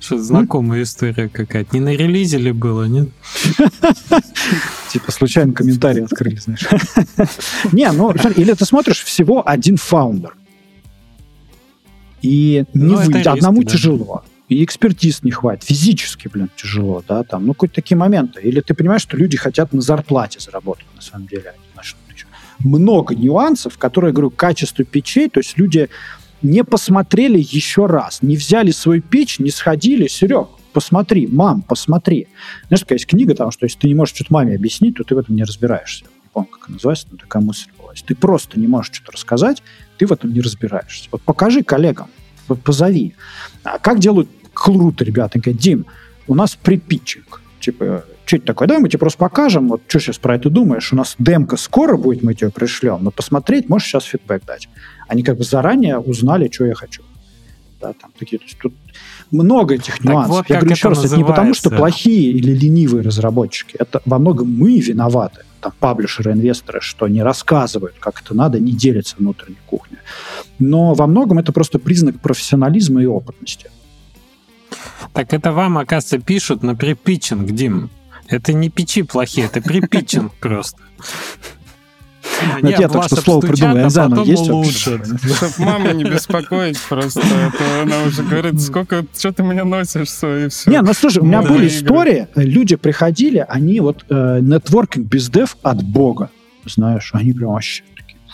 Что 0.00 0.18
знакомая 0.18 0.82
история 0.82 1.28
какая-то. 1.28 1.74
Не 1.74 1.80
на 1.80 1.94
релизе 1.94 2.38
ли 2.38 2.52
было, 2.52 2.84
нет? 2.84 3.08
Типа 4.92 5.10
случайно 5.10 5.52
комментарий 5.52 6.04
открыли, 6.04 6.36
знаешь. 6.36 6.66
Не, 7.72 7.90
ну, 7.92 8.12
или 8.12 8.52
ты 8.54 8.64
смотришь 8.64 9.02
всего 9.02 9.46
один 9.46 9.76
фаундер. 9.76 10.34
И 12.22 12.64
не 12.74 12.84
ну, 12.84 12.96
выйти. 12.96 13.28
Одному 13.28 13.62
тяжело. 13.64 14.24
И 14.48 14.64
экспертиз 14.64 15.22
не 15.22 15.30
хватит. 15.30 15.64
Физически, 15.64 16.28
блин, 16.28 16.48
тяжело, 16.56 17.04
да, 17.06 17.22
там, 17.22 17.46
ну, 17.46 17.52
какие-то 17.52 17.74
такие 17.74 17.98
моменты. 17.98 18.40
Или 18.40 18.60
ты 18.60 18.72
понимаешь, 18.74 19.02
что 19.02 19.16
люди 19.16 19.36
хотят 19.36 19.72
на 19.72 19.82
зарплате 19.82 20.40
заработать, 20.40 20.86
на 20.96 21.02
самом 21.02 21.26
деле. 21.26 21.54
Много 22.60 23.14
нюансов, 23.14 23.78
которые, 23.78 24.12
говорю, 24.12 24.30
качество 24.30 24.84
печей, 24.84 25.28
то 25.28 25.38
есть 25.38 25.58
люди 25.58 25.90
не 26.42 26.64
посмотрели 26.64 27.38
еще 27.38 27.86
раз, 27.86 28.22
не 28.22 28.36
взяли 28.36 28.70
свой 28.70 29.00
пич, 29.00 29.38
не 29.38 29.50
сходили, 29.50 30.06
Серег, 30.06 30.48
посмотри, 30.72 31.26
мам, 31.26 31.62
посмотри. 31.62 32.28
Знаешь, 32.68 32.80
такая 32.80 32.98
есть 32.98 33.06
книга, 33.06 33.34
там, 33.34 33.50
что 33.50 33.66
если 33.66 33.78
ты 33.78 33.88
не 33.88 33.94
можешь 33.94 34.14
что-то 34.14 34.32
маме 34.32 34.54
объяснить, 34.54 34.96
то 34.96 35.04
ты 35.04 35.14
в 35.14 35.18
этом 35.18 35.34
не 35.34 35.44
разбираешься. 35.44 36.04
Не 36.04 36.30
помню, 36.32 36.48
как 36.48 36.68
она 36.68 36.74
называется, 36.74 37.06
но 37.10 37.18
такая 37.18 37.42
мысль 37.42 37.68
была. 37.78 37.92
Если 37.92 38.06
ты 38.06 38.14
просто 38.14 38.60
не 38.60 38.66
можешь 38.66 38.94
что-то 38.94 39.12
рассказать, 39.12 39.62
ты 39.96 40.06
в 40.06 40.12
этом 40.12 40.32
не 40.32 40.40
разбираешься. 40.40 41.08
Вот 41.10 41.22
покажи 41.22 41.62
коллегам, 41.62 42.08
позови. 42.64 43.14
А 43.64 43.78
как 43.78 43.98
делают 43.98 44.28
круто 44.54 45.04
ребята? 45.04 45.32
Они 45.34 45.42
говорят, 45.42 45.60
Дим, 45.60 45.86
у 46.26 46.34
нас 46.34 46.56
припитчинг. 46.56 47.42
Типа, 47.60 48.04
что 48.24 48.36
это 48.36 48.46
такое? 48.46 48.68
Давай 48.68 48.82
мы 48.82 48.88
тебе 48.88 48.98
просто 48.98 49.18
покажем, 49.18 49.68
вот 49.68 49.82
что 49.88 49.98
сейчас 49.98 50.18
про 50.18 50.36
это 50.36 50.50
думаешь. 50.50 50.92
У 50.92 50.96
нас 50.96 51.16
демка 51.18 51.56
скоро 51.56 51.96
будет, 51.96 52.22
мы 52.22 52.34
тебе 52.34 52.50
пришлем, 52.50 53.02
но 53.02 53.10
посмотреть 53.10 53.68
можешь 53.68 53.88
сейчас 53.88 54.04
фидбэк 54.04 54.44
дать. 54.44 54.68
Они 55.08 55.22
как 55.22 55.38
бы 55.38 55.44
заранее 55.44 55.98
узнали, 55.98 56.48
что 56.52 56.66
я 56.66 56.74
хочу. 56.74 57.02
Да, 57.80 57.92
там 57.92 58.10
такие, 58.18 58.38
то 58.38 58.44
есть 58.44 58.58
тут 58.58 58.74
много 59.30 59.74
этих 59.74 60.02
нюансов. 60.02 60.36
Вот 60.36 60.50
я 60.50 60.56
говорю 60.56 60.74
еще 60.74 60.88
раз, 60.88 61.04
это 61.04 61.16
не 61.16 61.24
потому, 61.24 61.54
что 61.54 61.70
плохие 61.70 62.32
или 62.32 62.52
ленивые 62.52 63.02
разработчики. 63.02 63.76
Это 63.78 64.02
во 64.04 64.18
многом 64.18 64.50
мы 64.50 64.80
виноваты, 64.80 65.42
там, 65.60 65.72
паблишеры, 65.78 66.32
инвесторы, 66.32 66.80
что 66.80 67.06
не 67.06 67.22
рассказывают, 67.22 67.94
как 68.00 68.20
это 68.22 68.34
надо, 68.34 68.58
не 68.58 68.72
делятся 68.72 69.16
внутренней 69.18 69.58
кухней. 69.66 69.98
Но 70.58 70.94
во 70.94 71.06
многом 71.06 71.38
это 71.38 71.52
просто 71.52 71.78
признак 71.78 72.20
профессионализма 72.20 73.02
и 73.02 73.06
опытности. 73.06 73.70
Так 75.12 75.32
это 75.32 75.52
вам, 75.52 75.78
оказывается, 75.78 76.18
пишут 76.18 76.62
на 76.62 76.74
припитчинг, 76.74 77.50
Дим. 77.52 77.90
Это 78.26 78.52
не 78.52 78.68
печи 78.70 79.02
плохие, 79.02 79.46
это 79.46 79.62
припитчинг 79.62 80.34
просто. 80.40 80.78
Ну, 82.62 82.68
я 82.68 82.88
только 82.88 83.06
что 83.06 83.16
слово 83.16 83.40
придумал, 83.40 83.76
я 83.76 83.90
заново 83.90 84.24
есть 84.24 84.48
лучше. 84.48 85.00
Чтобы 85.36 85.52
маму 85.58 85.92
не 85.92 86.04
беспокоить 86.04 86.78
просто. 86.88 87.20
А 87.20 87.82
она 87.82 88.02
уже 88.04 88.22
говорит, 88.22 88.60
сколько, 88.60 89.04
что 89.16 89.32
ты 89.32 89.42
меня 89.42 89.64
носишь, 89.64 90.08
все, 90.08 90.46
и 90.46 90.48
все. 90.48 90.70
Не, 90.70 90.82
ну 90.82 90.92
слушай, 90.92 91.18
у 91.18 91.24
меня 91.24 91.42
были 91.42 91.68
истории, 91.68 92.28
люди 92.34 92.76
приходили, 92.76 93.44
они 93.48 93.80
вот 93.80 94.04
нетворкинг 94.08 95.06
без 95.06 95.28
дев 95.30 95.56
от 95.62 95.82
бога, 95.82 96.30
знаешь, 96.64 97.10
они 97.12 97.32
прям 97.32 97.52
вообще 97.52 97.82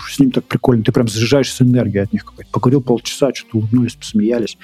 с 0.08 0.18
ним 0.18 0.32
так 0.32 0.44
прикольно, 0.44 0.82
ты 0.82 0.92
прям 0.92 1.08
заряжаешься 1.08 1.64
энергией 1.64 2.02
от 2.02 2.12
них 2.12 2.24
какой-то. 2.24 2.50
Поговорил 2.50 2.82
полчаса, 2.82 3.32
что-то 3.32 3.58
улыбнулись, 3.58 3.94
посмеялись. 3.94 4.58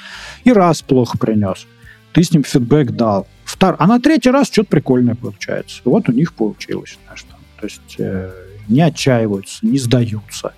И 0.45 0.53
раз 0.53 0.83
плохо 0.83 1.17
принес. 1.19 1.67
Ты 2.13 2.23
с 2.23 2.33
ним 2.33 2.43
фидбэк 2.43 2.91
дал. 2.91 3.27
Втор... 3.45 3.77
А 3.79 3.87
на 3.87 4.01
третий 4.01 4.31
раз 4.31 4.49
что-то 4.49 4.69
прикольное 4.69 5.15
получается. 5.15 5.81
Вот 5.85 6.09
у 6.09 6.13
них 6.13 6.35
получилось. 6.35 6.99
Знаешь, 7.05 7.23
там. 7.23 7.39
То 7.61 7.67
есть 7.67 7.95
э, 7.99 8.31
не 8.71 8.81
отчаиваются, 8.81 9.67
не 9.67 9.79
сдаются. 9.79 10.55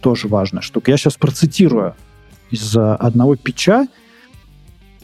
Тоже 0.00 0.28
важная 0.28 0.62
штука. 0.62 0.90
Я 0.90 0.96
сейчас 0.96 1.14
процитирую 1.14 1.94
из 2.50 2.76
одного 2.76 3.36
печа 3.36 3.86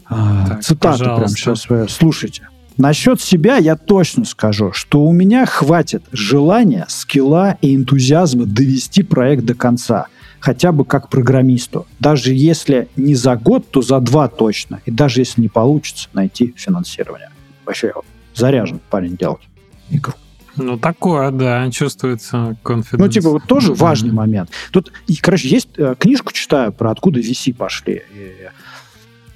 а, 0.05 0.47
так, 0.47 0.63
цитату 0.63 0.99
пожалуйста. 0.99 1.15
прям 1.15 1.29
сейчас 1.29 1.69
вы 1.69 1.87
слушайте. 1.89 2.47
Насчет 2.77 3.19
себя 3.19 3.57
я 3.57 3.75
точно 3.75 4.23
скажу, 4.23 4.71
что 4.71 5.03
у 5.03 5.11
меня 5.11 5.45
хватит 5.45 6.03
желания, 6.11 6.85
скилла 6.89 7.57
и 7.61 7.75
энтузиазма 7.75 8.45
довести 8.45 9.01
проект 9.01 9.45
до 9.45 9.55
конца, 9.55 10.07
хотя 10.39 10.71
бы 10.71 10.85
как 10.85 11.09
программисту. 11.09 11.87
Даже 11.99 12.33
если 12.33 12.87
не 12.95 13.15
за 13.15 13.35
год, 13.35 13.69
то 13.71 13.81
за 13.81 13.99
два 13.99 14.27
точно. 14.27 14.81
И 14.85 14.91
даже 14.91 15.21
если 15.21 15.41
не 15.41 15.49
получится 15.49 16.09
найти 16.13 16.53
финансирование. 16.55 17.29
Вообще 17.65 17.93
заряжен 18.35 18.79
парень 18.91 19.17
делать 19.17 19.41
игру. 19.89 20.13
Ну, 20.57 20.77
такое, 20.77 21.31
да, 21.31 21.69
чувствуется 21.71 22.57
конфиденс. 22.63 22.99
Ну, 22.99 23.07
типа, 23.07 23.29
вот 23.29 23.43
тоже 23.45 23.73
важный 23.73 24.11
момент. 24.11 24.49
Тут, 24.71 24.91
и, 25.07 25.15
короче, 25.15 25.47
есть 25.47 25.69
э, 25.77 25.95
книжку 25.97 26.33
читаю 26.33 26.71
про 26.73 26.91
откуда 26.91 27.19
VC 27.19 27.53
пошли. 27.53 28.03
И, 28.13 28.33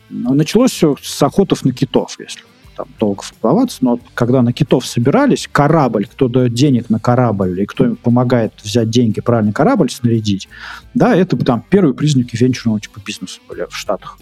ну, 0.10 0.34
началось 0.34 0.72
все 0.72 0.96
с 1.02 1.22
охотов 1.24 1.64
на 1.64 1.74
китов, 1.74 2.18
если 2.20 2.42
там 2.76 2.88
долго 3.00 3.22
вплываться, 3.22 3.80
но 3.82 4.00
когда 4.14 4.42
на 4.42 4.54
китов 4.54 4.86
собирались, 4.86 5.48
корабль, 5.52 6.06
кто 6.06 6.28
дает 6.28 6.54
денег 6.54 6.90
на 6.90 7.00
корабль, 7.00 7.62
и 7.62 7.66
кто 7.66 7.86
им 7.86 7.96
помогает 7.96 8.54
взять 8.64 8.90
деньги, 8.90 9.22
правильно 9.22 9.54
корабль 9.54 9.90
снарядить, 9.90 10.48
да, 10.94 11.16
это 11.16 11.38
там 11.38 11.64
первые 11.70 11.94
признаки 11.94 12.36
венчурного 12.36 12.80
типа 12.80 13.00
бизнеса 13.06 13.40
были 13.48 13.66
в 13.70 13.76
Штатах. 13.76 14.18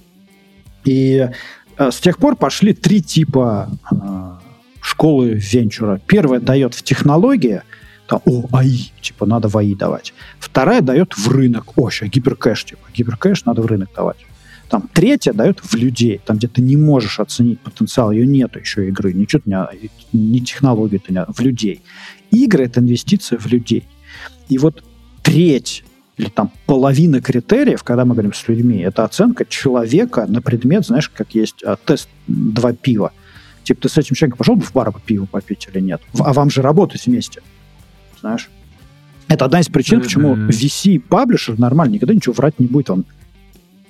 И 0.84 1.30
э, 1.78 1.92
с 1.92 2.00
тех 2.00 2.18
пор 2.18 2.36
пошли 2.36 2.74
три 2.74 3.02
типа 3.02 3.70
э, 3.92 4.49
школы 5.00 5.40
венчура. 5.54 6.02
Первая 6.08 6.42
дает 6.42 6.74
в 6.74 6.84
технологии, 6.84 7.62
там, 8.06 8.22
о, 8.26 8.44
АИ, 8.52 8.90
типа, 9.02 9.26
надо 9.26 9.48
в 9.48 9.58
АИ 9.58 9.74
давать. 9.74 10.14
Вторая 10.40 10.82
дает 10.82 11.14
в 11.14 11.30
рынок. 11.30 11.78
О, 11.78 11.90
сейчас 11.90 12.10
гиперкэш, 12.10 12.66
типа, 12.66 12.82
гиперкэш 12.94 13.46
надо 13.46 13.62
в 13.62 13.66
рынок 13.66 13.90
давать. 13.96 14.18
Там 14.70 14.90
третья 14.94 15.32
дает 15.32 15.62
в 15.62 15.74
людей, 15.76 16.20
там, 16.26 16.36
где 16.36 16.50
ты 16.50 16.62
не 16.62 16.76
можешь 16.76 17.22
оценить 17.22 17.62
потенциал, 17.62 18.12
ее 18.12 18.28
нету 18.28 18.60
еще 18.60 18.90
игры, 18.90 19.14
ничего 19.14 19.42
не, 19.46 19.90
не 20.12 20.42
технологии, 20.42 21.02
не, 21.08 21.26
в 21.34 21.40
людей. 21.40 21.82
Игры— 22.32 22.66
это 22.66 22.82
инвестиция 22.82 23.40
в 23.40 23.46
людей. 23.46 23.88
И 24.50 24.58
вот 24.58 24.84
треть 25.24 25.86
или 26.18 26.28
там 26.28 26.52
половина 26.66 27.22
критериев, 27.22 27.84
когда 27.84 28.04
мы 28.04 28.16
говорим 28.16 28.34
с 28.34 28.50
людьми, 28.50 28.80
это 28.80 29.06
оценка 29.06 29.46
человека 29.46 30.26
на 30.28 30.42
предмет, 30.42 30.86
знаешь, 30.86 31.08
как 31.08 31.36
есть 31.36 31.64
а, 31.64 31.78
тест 31.78 32.10
два 32.28 32.74
пива. 32.74 33.14
Типа, 33.70 33.82
ты 33.82 33.90
с 33.90 34.00
этим 34.00 34.16
человеком 34.16 34.40
пошел 34.40 34.56
бы 34.56 34.64
в 34.64 34.74
бар 34.74 34.92
пиво 35.06 35.28
попить 35.28 35.68
или 35.72 35.80
нет? 35.80 36.02
А 36.18 36.34
вам 36.34 36.50
же 36.50 36.64
работать 36.64 37.06
вместе. 37.06 37.44
Знаешь? 38.20 38.50
Это 39.28 39.46
одна 39.46 39.60
из 39.60 39.68
причин, 39.68 40.02
почему 40.02 40.36
VC-паблишер 40.36 41.60
нормально 41.60 41.94
никогда 41.94 42.16
ничего 42.16 42.34
врать 42.34 42.60
не 42.60 42.66
будет. 42.66 42.90
Он 42.90 43.06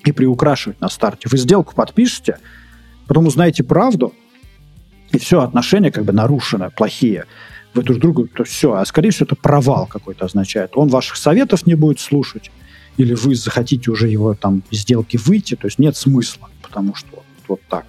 и 0.03 0.11
приукрашивать 0.11 0.81
на 0.81 0.89
старте. 0.89 1.29
Вы 1.31 1.37
сделку 1.37 1.75
подпишете, 1.75 2.39
потом 3.07 3.27
узнаете 3.27 3.63
правду, 3.63 4.13
и 5.11 5.17
все, 5.17 5.39
отношения 5.39 5.91
как 5.91 6.03
бы 6.03 6.11
нарушены, 6.11 6.69
плохие. 6.71 7.23
Вы 7.73 7.83
друг 7.83 7.99
другу, 7.99 8.27
то 8.27 8.43
все. 8.43 8.73
А 8.73 8.83
скорее 8.83 9.11
всего, 9.11 9.27
это 9.27 9.37
провал 9.37 9.87
какой-то 9.87 10.25
означает. 10.25 10.71
Он 10.75 10.89
ваших 10.89 11.15
советов 11.15 11.65
не 11.65 11.75
будет 11.75 12.01
слушать, 12.01 12.51
или 12.97 13.13
вы 13.13 13.33
захотите 13.33 13.91
уже 13.91 14.09
его 14.09 14.33
там 14.33 14.61
из 14.71 14.81
сделки 14.81 15.15
выйти, 15.15 15.55
то 15.55 15.67
есть 15.67 15.79
нет 15.79 15.95
смысла, 15.95 16.49
потому 16.61 16.95
что 16.95 17.07
вот, 17.13 17.25
вот 17.47 17.61
так. 17.69 17.85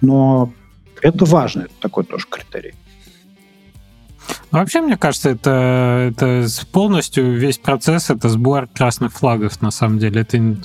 Но 0.00 0.52
это 1.02 1.24
важный 1.24 1.66
такой 1.80 2.04
тоже 2.04 2.26
критерий. 2.28 2.74
Вообще, 4.50 4.82
мне 4.82 4.96
кажется, 4.96 5.30
это, 5.30 6.10
это 6.10 6.46
полностью 6.70 7.36
весь 7.36 7.58
процесс 7.58 8.10
это 8.10 8.28
сбор 8.28 8.68
красных 8.72 9.12
флагов, 9.12 9.62
на 9.62 9.70
самом 9.70 9.98
деле. 9.98 10.20
Это 10.20 10.38
не, 10.38 10.58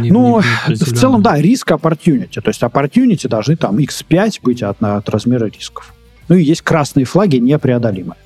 не 0.00 0.10
Ну, 0.10 0.40
не 0.68 0.74
в 0.74 0.98
целом, 0.98 1.22
да, 1.22 1.40
риск 1.40 1.70
opportunity. 1.70 2.40
То 2.40 2.48
есть 2.48 2.62
opportunity 2.62 3.28
должны 3.28 3.56
там 3.56 3.76
x5 3.76 4.40
быть 4.42 4.62
от, 4.62 4.82
от 4.82 5.08
размера 5.08 5.46
рисков. 5.46 5.94
Ну 6.28 6.36
и 6.36 6.42
есть 6.42 6.62
красные 6.62 7.04
флаги 7.04 7.36
непреодолимые. 7.36 8.16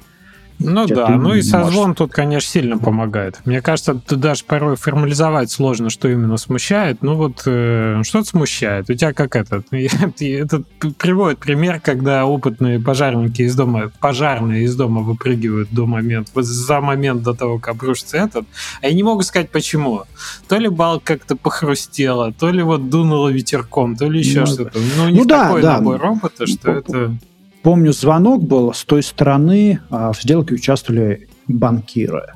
Ну 0.60 0.86
да, 0.86 1.08
ну 1.08 1.34
и 1.34 1.42
созвон 1.42 1.94
тут, 1.94 2.12
конечно, 2.12 2.50
сильно 2.50 2.78
помогает. 2.78 3.40
Мне 3.44 3.62
кажется, 3.62 3.94
тут 3.94 4.20
даже 4.20 4.44
порой 4.44 4.76
формализовать 4.76 5.50
сложно, 5.50 5.90
что 5.90 6.08
именно 6.08 6.36
смущает. 6.36 7.02
Ну 7.02 7.14
вот, 7.16 7.42
э, 7.46 8.02
что 8.04 8.22
смущает? 8.24 8.90
У 8.90 8.94
тебя 8.94 9.12
как 9.12 9.36
этот? 9.36 9.66
Это 9.72 10.62
приводит 10.98 11.38
пример, 11.38 11.80
когда 11.80 12.26
опытные 12.26 12.78
пожарники 12.78 13.42
из 13.42 13.56
дома, 13.56 13.90
пожарные 14.00 14.64
из 14.64 14.76
дома 14.76 15.00
выпрыгивают 15.00 15.70
до 15.72 15.86
момента, 15.86 16.42
за 16.42 16.80
момент 16.80 17.22
до 17.22 17.34
того, 17.34 17.58
как 17.58 17.70
обрушится 17.70 18.18
этот, 18.18 18.44
а 18.82 18.86
я 18.86 18.92
не 18.92 19.02
могу 19.02 19.22
сказать 19.22 19.50
почему. 19.50 20.02
То 20.48 20.56
ли 20.56 20.68
бал 20.68 21.00
как-то 21.00 21.36
похрустело, 21.36 22.32
то 22.32 22.50
ли 22.50 22.62
вот 22.62 22.90
дунуло 22.90 23.28
ветерком, 23.28 23.96
то 23.96 24.08
ли 24.08 24.20
еще 24.20 24.40
ну, 24.40 24.46
что-то. 24.46 24.78
Ну, 24.96 25.04
у 25.04 25.08
них 25.08 25.20
ну, 25.20 25.24
да, 25.24 25.46
такой 25.46 25.62
да. 25.62 25.78
набор 25.78 26.00
робота, 26.00 26.46
что 26.46 26.72
это... 26.72 27.16
Помню, 27.62 27.92
звонок 27.92 28.42
был 28.42 28.72
с 28.72 28.84
той 28.84 29.02
стороны, 29.02 29.80
а 29.90 30.12
в 30.12 30.22
сделке 30.22 30.54
участвовали 30.54 31.28
банкиры. 31.46 32.34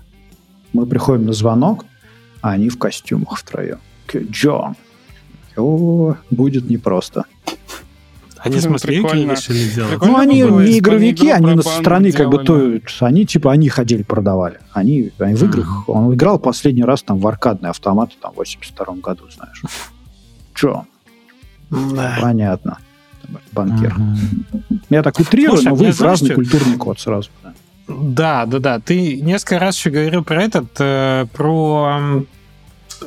Мы 0.73 0.87
приходим 0.87 1.27
на 1.27 1.33
звонок, 1.33 1.87
а 2.43 2.51
они 2.51 2.69
в 2.69 2.79
костюмах 2.79 3.39
втроем. 3.39 3.79
Джон. 4.15 4.77
О, 5.57 6.17
будет 6.31 6.69
непросто. 6.69 7.25
Они 8.37 8.61
смотрели 8.61 9.01
решили 9.31 9.75
делать? 9.75 10.03
Ну, 10.03 10.19
они 10.19 10.43
не 10.43 10.79
игровики, 10.79 11.31
они 11.31 11.63
со 11.63 11.71
стороны 11.71 12.13
как 12.13 12.29
бы 12.29 12.45
то... 12.45 12.79
Они 13.01 13.25
типа, 13.25 13.53
они 13.53 13.71
ходили, 13.71 14.03
продавали. 14.03 14.59
Они, 14.73 15.11
они 15.19 15.35
в 15.37 15.43
играх... 15.45 15.89
Он 15.89 16.13
играл 16.13 16.39
последний 16.39 16.85
раз 16.85 17.03
там 17.03 17.19
в 17.19 17.27
аркадные 17.27 17.71
автоматы 17.71 18.17
там 18.21 18.35
в 18.35 18.37
82 18.37 18.97
году, 18.97 19.25
знаешь. 19.31 19.63
Джон. 20.55 20.85
Понятно 22.21 22.79
банкир. 23.53 23.95
Угу. 23.95 24.79
Я 24.91 25.03
так 25.03 25.19
утрирую, 25.19 25.59
Слушай, 25.59 25.69
но 25.69 25.75
вы 25.75 25.93
в 25.93 26.01
разный 26.01 26.29
что... 26.29 26.35
культурный 26.37 26.77
код 26.77 27.01
сразу. 27.01 27.31
Да. 27.87 28.47
да, 28.47 28.59
да, 28.59 28.81
Ты 28.81 29.21
несколько 29.21 29.59
раз 29.59 29.77
еще 29.77 29.91
говорил 29.91 30.25
про 30.25 30.43
этот, 30.43 30.69
э, 30.79 31.27
про 31.33 32.25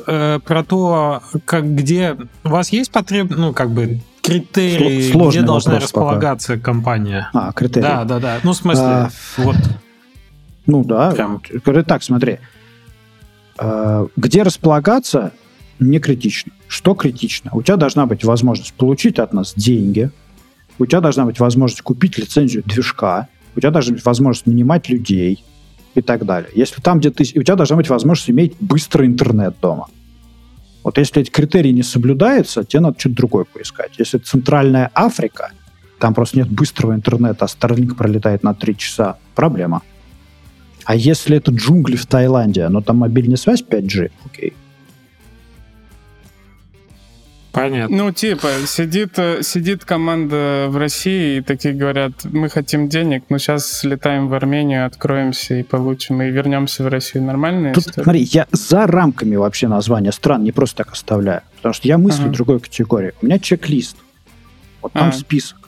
э, 0.06 0.38
про 0.44 0.64
то, 0.64 1.22
как 1.44 1.74
где 1.74 2.16
у 2.44 2.48
вас 2.48 2.70
есть 2.70 2.92
потреб, 2.92 3.30
ну 3.30 3.52
как 3.52 3.70
бы 3.70 4.00
критерии, 4.22 5.10
Сложный 5.10 5.40
где 5.40 5.46
должна 5.46 5.80
располагаться 5.80 6.54
пока. 6.54 6.64
компания. 6.64 7.30
А, 7.32 7.52
критерии. 7.52 7.82
Да, 7.82 8.04
да, 8.04 8.18
да. 8.18 8.38
Ну 8.42 8.52
в 8.52 8.56
смысле, 8.56 8.84
а, 8.84 9.10
вот. 9.38 9.56
Ну 10.66 10.84
да. 10.84 11.10
Прям. 11.10 11.42
Так, 11.86 12.02
смотри. 12.02 12.38
А, 13.58 14.06
где 14.16 14.42
располагаться 14.42 15.32
не 15.80 15.98
критично. 15.98 16.52
Что 16.68 16.94
критично? 16.94 17.50
У 17.54 17.62
тебя 17.62 17.76
должна 17.76 18.06
быть 18.06 18.24
возможность 18.24 18.74
получить 18.74 19.18
от 19.18 19.32
нас 19.32 19.54
деньги, 19.54 20.10
у 20.78 20.86
тебя 20.86 21.00
должна 21.00 21.24
быть 21.24 21.40
возможность 21.40 21.82
купить 21.82 22.18
лицензию 22.18 22.62
движка, 22.64 23.28
у 23.56 23.60
тебя 23.60 23.70
должна 23.70 23.94
быть 23.94 24.04
возможность 24.04 24.46
нанимать 24.46 24.88
людей 24.88 25.42
и 25.94 26.02
так 26.02 26.24
далее. 26.24 26.50
Если 26.54 26.80
там, 26.80 27.00
где 27.00 27.10
ты... 27.10 27.24
У 27.24 27.42
тебя 27.42 27.56
должна 27.56 27.76
быть 27.76 27.88
возможность 27.88 28.30
иметь 28.30 28.54
быстрый 28.60 29.06
интернет 29.06 29.56
дома. 29.60 29.88
Вот 30.84 30.98
если 30.98 31.22
эти 31.22 31.30
критерии 31.30 31.70
не 31.70 31.82
соблюдаются, 31.82 32.64
тебе 32.64 32.80
надо 32.80 33.00
что-то 33.00 33.16
другое 33.16 33.44
поискать. 33.44 33.92
Если 33.98 34.18
Центральная 34.18 34.90
Африка, 34.94 35.50
там 35.98 36.14
просто 36.14 36.38
нет 36.38 36.48
быстрого 36.48 36.94
интернета, 36.94 37.46
а 37.46 37.48
Starlink 37.48 37.94
пролетает 37.94 38.42
на 38.42 38.54
3 38.54 38.76
часа, 38.76 39.18
проблема. 39.34 39.82
А 40.84 40.94
если 40.94 41.36
это 41.36 41.50
джунгли 41.50 41.96
в 41.96 42.06
Таиланде, 42.06 42.68
но 42.68 42.80
там 42.80 42.98
мобильная 42.98 43.36
связь 43.36 43.62
5G, 43.62 44.10
окей. 44.24 44.54
Понятно. 47.58 47.96
Ну, 47.96 48.12
типа, 48.12 48.48
сидит, 48.66 49.18
сидит 49.42 49.84
команда 49.84 50.66
в 50.68 50.76
России 50.76 51.38
и 51.38 51.40
такие 51.40 51.74
говорят, 51.74 52.12
мы 52.24 52.48
хотим 52.48 52.88
денег, 52.88 53.24
но 53.30 53.38
сейчас 53.38 53.66
слетаем 53.66 54.28
в 54.28 54.34
Армению, 54.34 54.86
откроемся 54.86 55.56
и 55.56 55.64
получим, 55.64 56.22
и 56.22 56.30
вернемся 56.30 56.84
в 56.84 56.88
Россию. 56.88 57.24
Нормальная 57.24 57.74
Тут, 57.74 57.88
история? 57.88 58.04
смотри, 58.04 58.22
я 58.22 58.46
за 58.52 58.86
рамками 58.86 59.34
вообще 59.34 59.66
названия 59.66 60.12
стран 60.12 60.44
не 60.44 60.52
просто 60.52 60.84
так 60.84 60.92
оставляю, 60.92 61.42
потому 61.56 61.72
что 61.72 61.88
я 61.88 61.98
мыслю 61.98 62.22
ага. 62.24 62.30
в 62.30 62.32
другой 62.34 62.60
категории. 62.60 63.12
У 63.20 63.26
меня 63.26 63.40
чек-лист. 63.40 63.96
Вот 64.80 64.92
там 64.92 65.08
ага. 65.08 65.16
список. 65.16 65.58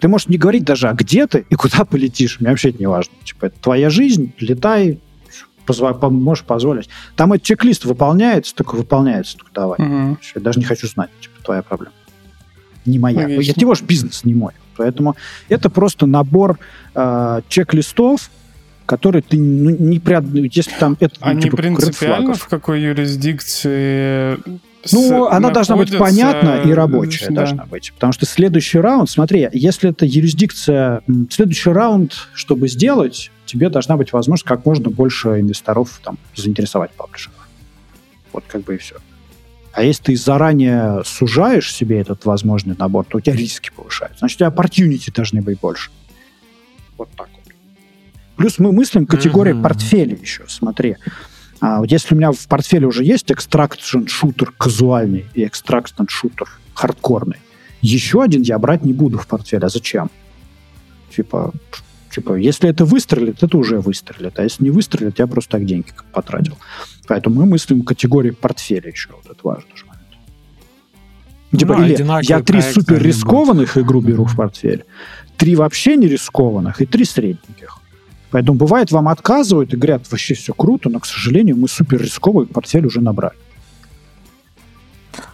Ты 0.00 0.08
можешь 0.08 0.26
не 0.26 0.38
говорить 0.38 0.64
даже, 0.64 0.88
а 0.88 0.92
где 0.92 1.28
ты 1.28 1.46
и 1.48 1.54
куда 1.54 1.84
полетишь. 1.84 2.40
Мне 2.40 2.50
вообще 2.50 2.70
это 2.70 2.78
не 2.80 2.86
важно. 2.86 3.14
Типа, 3.24 3.46
это 3.46 3.60
твоя 3.60 3.90
жизнь, 3.90 4.32
летай, 4.40 4.98
позво- 5.66 6.10
можешь 6.10 6.44
позволить. 6.44 6.88
Там 7.16 7.32
этот 7.32 7.46
чек-лист 7.46 7.84
выполняется, 7.84 8.54
только 8.54 8.74
выполняется, 8.74 9.36
только 9.36 9.52
давай. 9.52 9.78
Угу. 9.78 10.18
Я 10.34 10.40
даже 10.40 10.58
не 10.58 10.64
хочу 10.64 10.86
знать, 10.88 11.10
типа, 11.20 11.42
твоя 11.42 11.62
проблема. 11.62 11.94
Не 12.86 12.98
моя. 12.98 13.22
Конечно. 13.22 13.40
Я 13.40 13.54
тебе 13.54 13.86
бизнес 13.86 14.24
не 14.24 14.34
мой. 14.34 14.52
Поэтому 14.76 15.16
это 15.48 15.70
просто 15.70 16.06
набор 16.06 16.58
э, 16.94 17.40
чек-листов, 17.48 18.30
которые 18.86 19.22
ты 19.22 19.38
ну, 19.38 19.70
не 19.70 19.98
прят... 19.98 20.24
Если 20.24 20.72
там 20.78 20.96
это... 21.00 21.14
Они 21.20 21.42
типа, 21.42 21.56
принципиально 21.56 22.34
в 22.34 22.48
какой 22.48 22.82
юрисдикции 22.82 24.36
ну, 24.92 25.26
она 25.26 25.50
должна 25.50 25.76
быть 25.76 25.96
понятна 25.96 26.62
и 26.64 26.72
рабочая 26.72 27.28
да. 27.28 27.34
должна 27.36 27.64
быть. 27.64 27.92
Потому 27.94 28.12
что 28.12 28.26
следующий 28.26 28.78
раунд, 28.78 29.08
смотри, 29.08 29.48
если 29.52 29.90
это 29.90 30.04
юрисдикция, 30.04 31.02
следующий 31.30 31.70
раунд, 31.70 32.28
чтобы 32.34 32.68
сделать, 32.68 33.30
тебе 33.46 33.68
должна 33.70 33.96
быть 33.96 34.12
возможность 34.12 34.46
как 34.46 34.64
можно 34.64 34.90
больше 34.90 35.40
инвесторов 35.40 36.00
там 36.02 36.18
заинтересовать 36.34 36.90
publisher 36.92 37.34
ов. 37.34 37.48
Вот 38.32 38.44
как 38.48 38.62
бы 38.62 38.74
и 38.74 38.78
все. 38.78 38.96
А 39.72 39.82
если 39.82 40.04
ты 40.04 40.16
заранее 40.16 41.02
сужаешь 41.04 41.72
себе 41.72 42.00
этот 42.00 42.24
возможный 42.24 42.76
набор, 42.76 43.04
то 43.04 43.18
у 43.18 43.20
тебя 43.20 43.34
риски 43.34 43.70
повышаются. 43.74 44.20
Значит, 44.20 44.36
у 44.36 44.38
тебя 44.38 44.48
opportunity 44.48 45.12
должны 45.12 45.42
быть 45.42 45.58
больше. 45.58 45.90
Вот 46.96 47.08
так 47.16 47.28
вот. 47.32 47.52
Плюс 48.36 48.58
мы 48.58 48.72
мыслим 48.72 49.06
категории 49.06 49.52
mm-hmm. 49.52 49.62
портфеля 49.62 50.16
еще. 50.16 50.44
Смотри, 50.46 50.96
а 51.60 51.80
вот 51.80 51.90
если 51.90 52.14
у 52.14 52.18
меня 52.18 52.30
в 52.30 52.46
портфеле 52.46 52.86
уже 52.86 53.04
есть 53.04 53.30
extraction 53.32 54.06
шутер 54.06 54.52
казуальный 54.52 55.26
и 55.34 55.44
extraction 55.44 56.04
шутер 56.08 56.48
хардкорный, 56.74 57.38
еще 57.80 58.22
один 58.22 58.42
я 58.42 58.58
брать 58.58 58.84
не 58.84 58.92
буду 58.92 59.18
в 59.18 59.26
портфель. 59.26 59.64
А 59.64 59.68
зачем? 59.68 60.10
Типа, 61.14 61.52
типа, 62.14 62.34
если 62.34 62.68
это 62.68 62.84
выстрелит, 62.84 63.42
это 63.42 63.58
уже 63.58 63.80
выстрелит. 63.80 64.38
А 64.38 64.42
если 64.42 64.64
не 64.64 64.70
выстрелит, 64.70 65.18
я 65.18 65.26
просто 65.26 65.52
так 65.52 65.64
деньги 65.64 65.88
потратил. 66.12 66.56
Поэтому 67.06 67.40
мы 67.40 67.46
мыслим 67.46 67.82
категории 67.82 68.30
портфеля 68.30 68.90
еще. 68.90 69.10
Вот 69.10 69.26
это 69.26 69.40
важно 69.42 69.76
же. 69.76 69.84
Типа, 71.56 71.76
ну, 71.76 71.84
или 71.84 72.26
я 72.26 72.40
три 72.40 72.60
супер 72.60 73.00
рискованных 73.00 73.78
игру 73.78 74.00
беру 74.00 74.24
в 74.24 74.34
портфель, 74.34 74.84
три 75.36 75.54
вообще 75.54 75.96
не 75.96 76.08
рискованных 76.08 76.80
и 76.80 76.86
три 76.86 77.04
средненьких. 77.04 77.78
Поэтому 78.30 78.58
бывает, 78.58 78.90
вам 78.90 79.08
отказывают 79.08 79.72
и 79.72 79.76
говорят, 79.76 80.10
вообще 80.10 80.34
все 80.34 80.52
круто, 80.52 80.88
но, 80.88 80.98
к 80.98 81.06
сожалению, 81.06 81.56
мы 81.56 81.68
супер 81.68 82.02
рисковый 82.02 82.46
портфель 82.46 82.86
уже 82.86 83.00
набрали. 83.00 83.36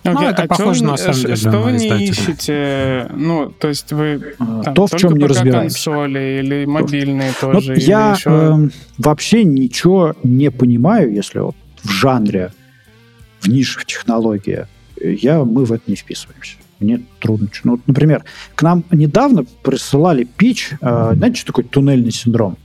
Okay, 0.03 0.13
ну, 0.15 0.23
это 0.23 0.43
а 0.45 0.47
похоже 0.47 0.85
на 0.85 0.97
самом 0.97 1.21
деле. 1.21 1.37
Что 1.37 1.61
вы 1.61 1.73
не 1.73 2.07
ищете? 2.07 3.11
Ну, 3.15 3.51
то 3.51 3.69
есть 3.69 3.93
вы 3.93 4.35
там, 4.39 4.75
то, 4.75 4.87
в 4.87 4.97
чем 4.97 5.17
не 5.17 5.27
разбираемся. 5.27 5.91
консоли 5.91 6.41
или 6.43 6.65
мобильные 6.65 7.33
ну, 7.43 7.53
тоже? 7.53 7.73
Ну, 7.73 7.79
я 7.79 8.13
еще... 8.13 8.31
э, 8.31 8.69
вообще 8.97 9.45
ничего 9.45 10.15
не 10.23 10.51
понимаю, 10.51 11.13
если 11.13 11.41
вот 11.41 11.57
в 11.83 11.91
жанре, 11.91 12.53
в 13.41 13.49
нише, 13.49 13.81
в 13.81 13.85
технологии, 13.85 14.67
я, 15.01 15.45
мы 15.45 15.65
в 15.67 15.73
это 15.73 15.83
не 15.87 15.97
вписываемся. 15.97 16.55
Мне 16.79 17.03
трудно. 17.19 17.49
Ну, 17.65 17.73
вот, 17.73 17.81
например, 17.87 18.25
к 18.55 18.63
нам 18.63 18.85
недавно 18.91 19.45
присылали 19.63 20.25
пич, 20.25 20.71
э, 20.81 21.13
знаете, 21.15 21.37
что 21.37 21.49
такое 21.49 21.67
туннельный 21.67 22.11
синдром? 22.11 22.57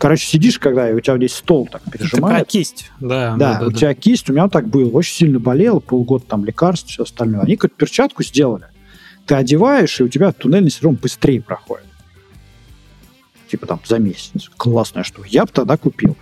Короче, 0.00 0.26
сидишь, 0.26 0.58
когда 0.58 0.86
у 0.86 1.00
тебя 1.00 1.18
здесь 1.18 1.34
стол 1.34 1.68
так 1.70 1.82
пережимает. 1.82 2.36
Это 2.36 2.44
про 2.46 2.50
кисть, 2.50 2.90
да. 3.00 3.36
Да, 3.36 3.58
да 3.60 3.66
у 3.66 3.70
да, 3.70 3.76
тебя 3.76 3.88
да. 3.88 3.94
кисть, 3.94 4.30
у 4.30 4.32
меня 4.32 4.48
так 4.48 4.66
было, 4.66 4.90
очень 4.92 5.14
сильно 5.14 5.38
болел, 5.38 5.78
полгода 5.82 6.24
там 6.24 6.46
лекарств, 6.46 6.88
все 6.88 7.02
остальное. 7.02 7.42
Они 7.42 7.56
какую-то 7.56 7.76
перчатку 7.76 8.22
сделали. 8.22 8.64
Ты 9.26 9.34
одеваешь, 9.34 10.00
и 10.00 10.04
у 10.04 10.08
тебя 10.08 10.32
туннельный 10.32 10.70
синдром 10.70 10.94
быстрее 10.94 11.42
проходит. 11.42 11.84
Типа 13.50 13.66
там 13.66 13.78
за 13.84 13.98
месяц. 13.98 14.48
Классная 14.56 15.04
штука. 15.04 15.28
Я 15.28 15.44
бы 15.44 15.52
тогда 15.52 15.76
купил. 15.76 16.16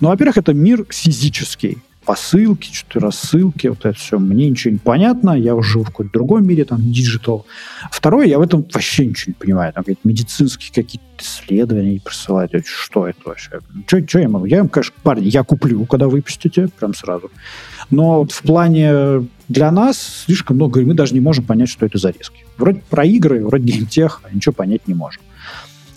Ну, 0.00 0.08
во-первых, 0.08 0.38
это 0.38 0.52
мир 0.52 0.84
физический 0.90 1.78
посылки, 2.04 2.72
что-то 2.72 3.00
рассылки, 3.00 3.68
вот 3.68 3.84
это 3.84 3.96
все. 3.96 4.18
Мне 4.18 4.48
ничего 4.50 4.72
не 4.72 4.78
понятно, 4.78 5.30
я 5.30 5.54
уже 5.54 5.72
живу 5.72 5.84
в 5.84 5.88
каком-то 5.88 6.12
другом 6.12 6.46
мире, 6.46 6.64
там, 6.64 6.80
digital. 6.80 7.46
Второе, 7.90 8.26
я 8.26 8.38
в 8.38 8.42
этом 8.42 8.66
вообще 8.72 9.06
ничего 9.06 9.30
не 9.30 9.34
понимаю. 9.34 9.72
Там 9.72 9.84
какие-то 9.84 10.06
медицинские 10.06 10.72
какие-то 10.72 11.06
исследования 11.18 12.00
присылают. 12.04 12.52
Что 12.66 13.06
это 13.06 13.20
вообще? 13.24 13.60
Что, 13.86 14.18
я 14.18 14.28
могу? 14.28 14.46
Я 14.46 14.58
им, 14.58 14.68
конечно, 14.68 14.94
парни, 15.02 15.26
я 15.26 15.44
куплю, 15.44 15.84
когда 15.86 16.08
выпустите, 16.08 16.68
прям 16.68 16.94
сразу. 16.94 17.30
Но 17.90 18.20
вот 18.20 18.32
в 18.32 18.42
плане 18.42 19.26
для 19.48 19.70
нас 19.70 20.24
слишком 20.26 20.56
много, 20.56 20.80
и 20.80 20.84
мы 20.84 20.94
даже 20.94 21.14
не 21.14 21.20
можем 21.20 21.44
понять, 21.44 21.68
что 21.68 21.86
это 21.86 21.98
за 21.98 22.10
риски. 22.10 22.44
Вроде 22.56 22.82
про 22.88 23.04
игры, 23.04 23.44
вроде 23.44 23.64
геймтех, 23.72 24.22
а 24.24 24.34
ничего 24.34 24.52
понять 24.52 24.88
не 24.88 24.94
можем. 24.94 25.22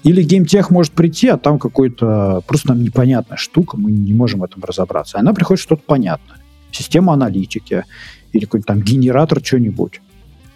Или 0.06 0.22
геймтех 0.22 0.69
может 0.69 0.91
прийти, 0.91 1.27
а 1.30 1.38
там 1.38 1.57
какой-то 1.57 2.44
просто 2.45 2.69
нам 2.69 2.84
непонятная 2.84 3.38
штука, 3.38 3.76
мы 3.76 3.91
не 3.91 4.14
можем 4.14 4.41
в 4.41 4.44
этом 4.44 4.64
разобраться. 4.64 5.18
Она 5.18 5.34
приходит 5.34 5.64
что-то 5.64 5.82
понятное. 5.84 6.38
Система 6.72 7.14
аналитики 7.14 7.86
или 8.32 8.45
какой-то 8.45 8.68
там 8.68 8.82
генератор 8.82 9.41
чего-нибудь. 9.41 10.02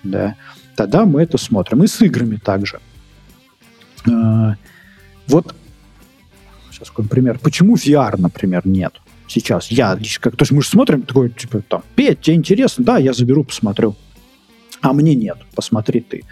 Да. 0.03 0.35
Тогда 0.75 1.05
мы 1.05 1.23
это 1.23 1.39
смотрим. 1.39 1.83
И 1.83 1.87
с 1.87 1.99
играми 1.99 2.35
также. 2.35 2.79
А, 4.07 4.55
вот 5.25 5.55
сейчас 6.71 6.89
какой 6.89 7.05
пример. 7.05 7.39
Почему 7.39 7.75
VR, 7.75 8.21
например, 8.21 8.67
нет? 8.67 9.01
Сейчас 9.27 9.71
я 9.71 9.97
как 10.21 10.35
то 10.35 10.43
есть 10.43 10.51
мы 10.51 10.61
же 10.61 10.67
смотрим 10.67 11.01
такой 11.01 11.31
типа 11.31 11.63
там 11.67 11.81
Петь, 11.95 12.21
тебе 12.21 12.35
интересно? 12.35 12.85
Да, 12.85 12.99
я 12.99 13.13
заберу, 13.13 13.43
посмотрю. 13.43 13.95
А 14.81 14.93
мне 14.93 15.15
нет, 15.15 15.39
посмотри 15.55 16.01
ты. 16.01 16.23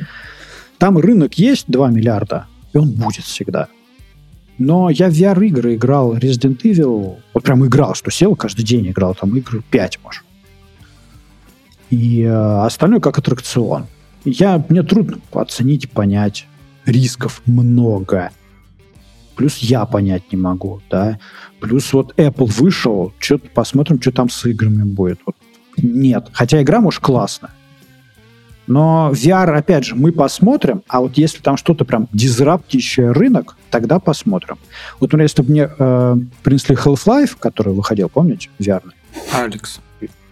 Там 0.78 1.00
рынок 1.00 1.34
есть 1.34 1.66
2 1.68 1.90
миллиарда, 1.90 2.46
он 2.78 2.92
будет 2.92 3.24
всегда. 3.24 3.68
Но 4.58 4.90
я 4.90 5.10
в 5.10 5.14
VR-игры 5.14 5.76
играл 5.76 6.16
Resident 6.16 6.62
Evil, 6.64 7.18
вот 7.34 7.44
прям 7.44 7.66
играл, 7.66 7.94
что 7.94 8.10
сел, 8.10 8.36
каждый 8.36 8.64
день 8.64 8.90
играл, 8.90 9.14
там 9.14 9.36
игры 9.38 9.62
5, 9.70 10.00
может. 10.04 10.24
И 11.90 12.22
э, 12.24 12.66
остальное 12.66 13.00
как 13.00 13.18
аттракцион. 13.18 13.86
Я, 14.26 14.64
мне 14.68 14.84
трудно 14.84 15.20
оценить, 15.32 15.90
понять. 15.90 16.48
Рисков 16.86 17.42
много. 17.46 18.32
Плюс 19.36 19.58
я 19.58 19.86
понять 19.86 20.32
не 20.32 20.38
могу, 20.38 20.82
да. 20.90 21.20
Плюс 21.60 21.94
вот 21.94 22.14
Apple 22.18 22.46
вышел, 22.46 23.14
что-то 23.20 23.48
посмотрим, 23.50 24.02
что 24.02 24.12
там 24.12 24.30
с 24.30 24.46
играми 24.46 24.84
будет. 24.84 25.20
Вот. 25.26 25.36
Нет. 25.78 26.30
Хотя 26.34 26.62
игра, 26.62 26.82
может, 26.82 27.02
классная. 27.02 27.52
Но 28.68 29.12
VR, 29.14 29.56
опять 29.56 29.86
же, 29.86 29.96
мы 29.96 30.12
посмотрим, 30.12 30.84
а 30.88 31.00
вот 31.00 31.18
если 31.18 31.40
там 31.40 31.56
что-то 31.56 31.86
прям 31.86 32.10
дизраптящее 32.12 33.12
рынок, 33.12 33.58
тогда 33.72 34.00
посмотрим. 34.00 34.58
Вот, 35.00 35.08
например, 35.08 35.24
если 35.24 35.42
бы 35.42 35.52
мне 35.52 35.70
э, 35.78 36.18
принесли 36.44 36.76
Half-Life, 36.76 37.38
который 37.40 37.74
выходил, 37.74 38.10
помните, 38.10 38.50
VR? 38.60 38.84
Алекс. 39.32 39.80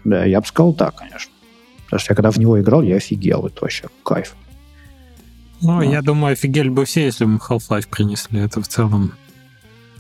Да, 0.04 0.26
я 0.26 0.42
бы 0.42 0.48
сказал 0.48 0.74
так, 0.74 0.96
конечно. 0.96 1.32
Потому 1.86 2.00
что 2.00 2.12
я 2.12 2.16
когда 2.16 2.32
в 2.32 2.38
него 2.38 2.60
играл, 2.60 2.82
я 2.82 2.98
офигел. 2.98 3.48
Это 3.48 3.62
вообще 3.62 3.86
кайф. 4.04 4.36
Ну, 5.62 5.76
вот. 5.76 5.84
я 5.84 6.02
думаю, 6.02 6.34
офигели 6.34 6.70
бы 6.70 6.84
все, 6.86 7.06
если 7.06 7.26
бы 7.26 7.38
Half-Life 7.38 7.88
принесли. 7.90 8.40
Это 8.42 8.62
в 8.62 8.68
целом 8.68 9.14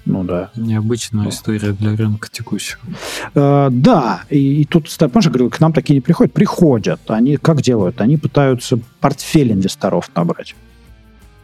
ну 0.05 0.23
да. 0.23 0.51
Необычная 0.55 1.29
история 1.29 1.71
для 1.71 1.95
рынка 1.95 2.29
текущего. 2.31 2.79
Э, 3.33 3.69
да, 3.71 4.23
и, 4.29 4.61
и 4.61 4.65
тут, 4.65 4.87
помнишь, 4.97 5.25
я 5.25 5.29
говорил, 5.29 5.49
к 5.49 5.59
нам 5.59 5.73
такие 5.73 5.95
не 5.95 6.01
приходят? 6.01 6.31
Приходят. 6.31 7.01
Они 7.07 7.37
как 7.37 7.61
делают? 7.61 8.01
Они 8.01 8.17
пытаются 8.17 8.79
портфель 8.99 9.51
инвесторов 9.51 10.11
набрать. 10.15 10.55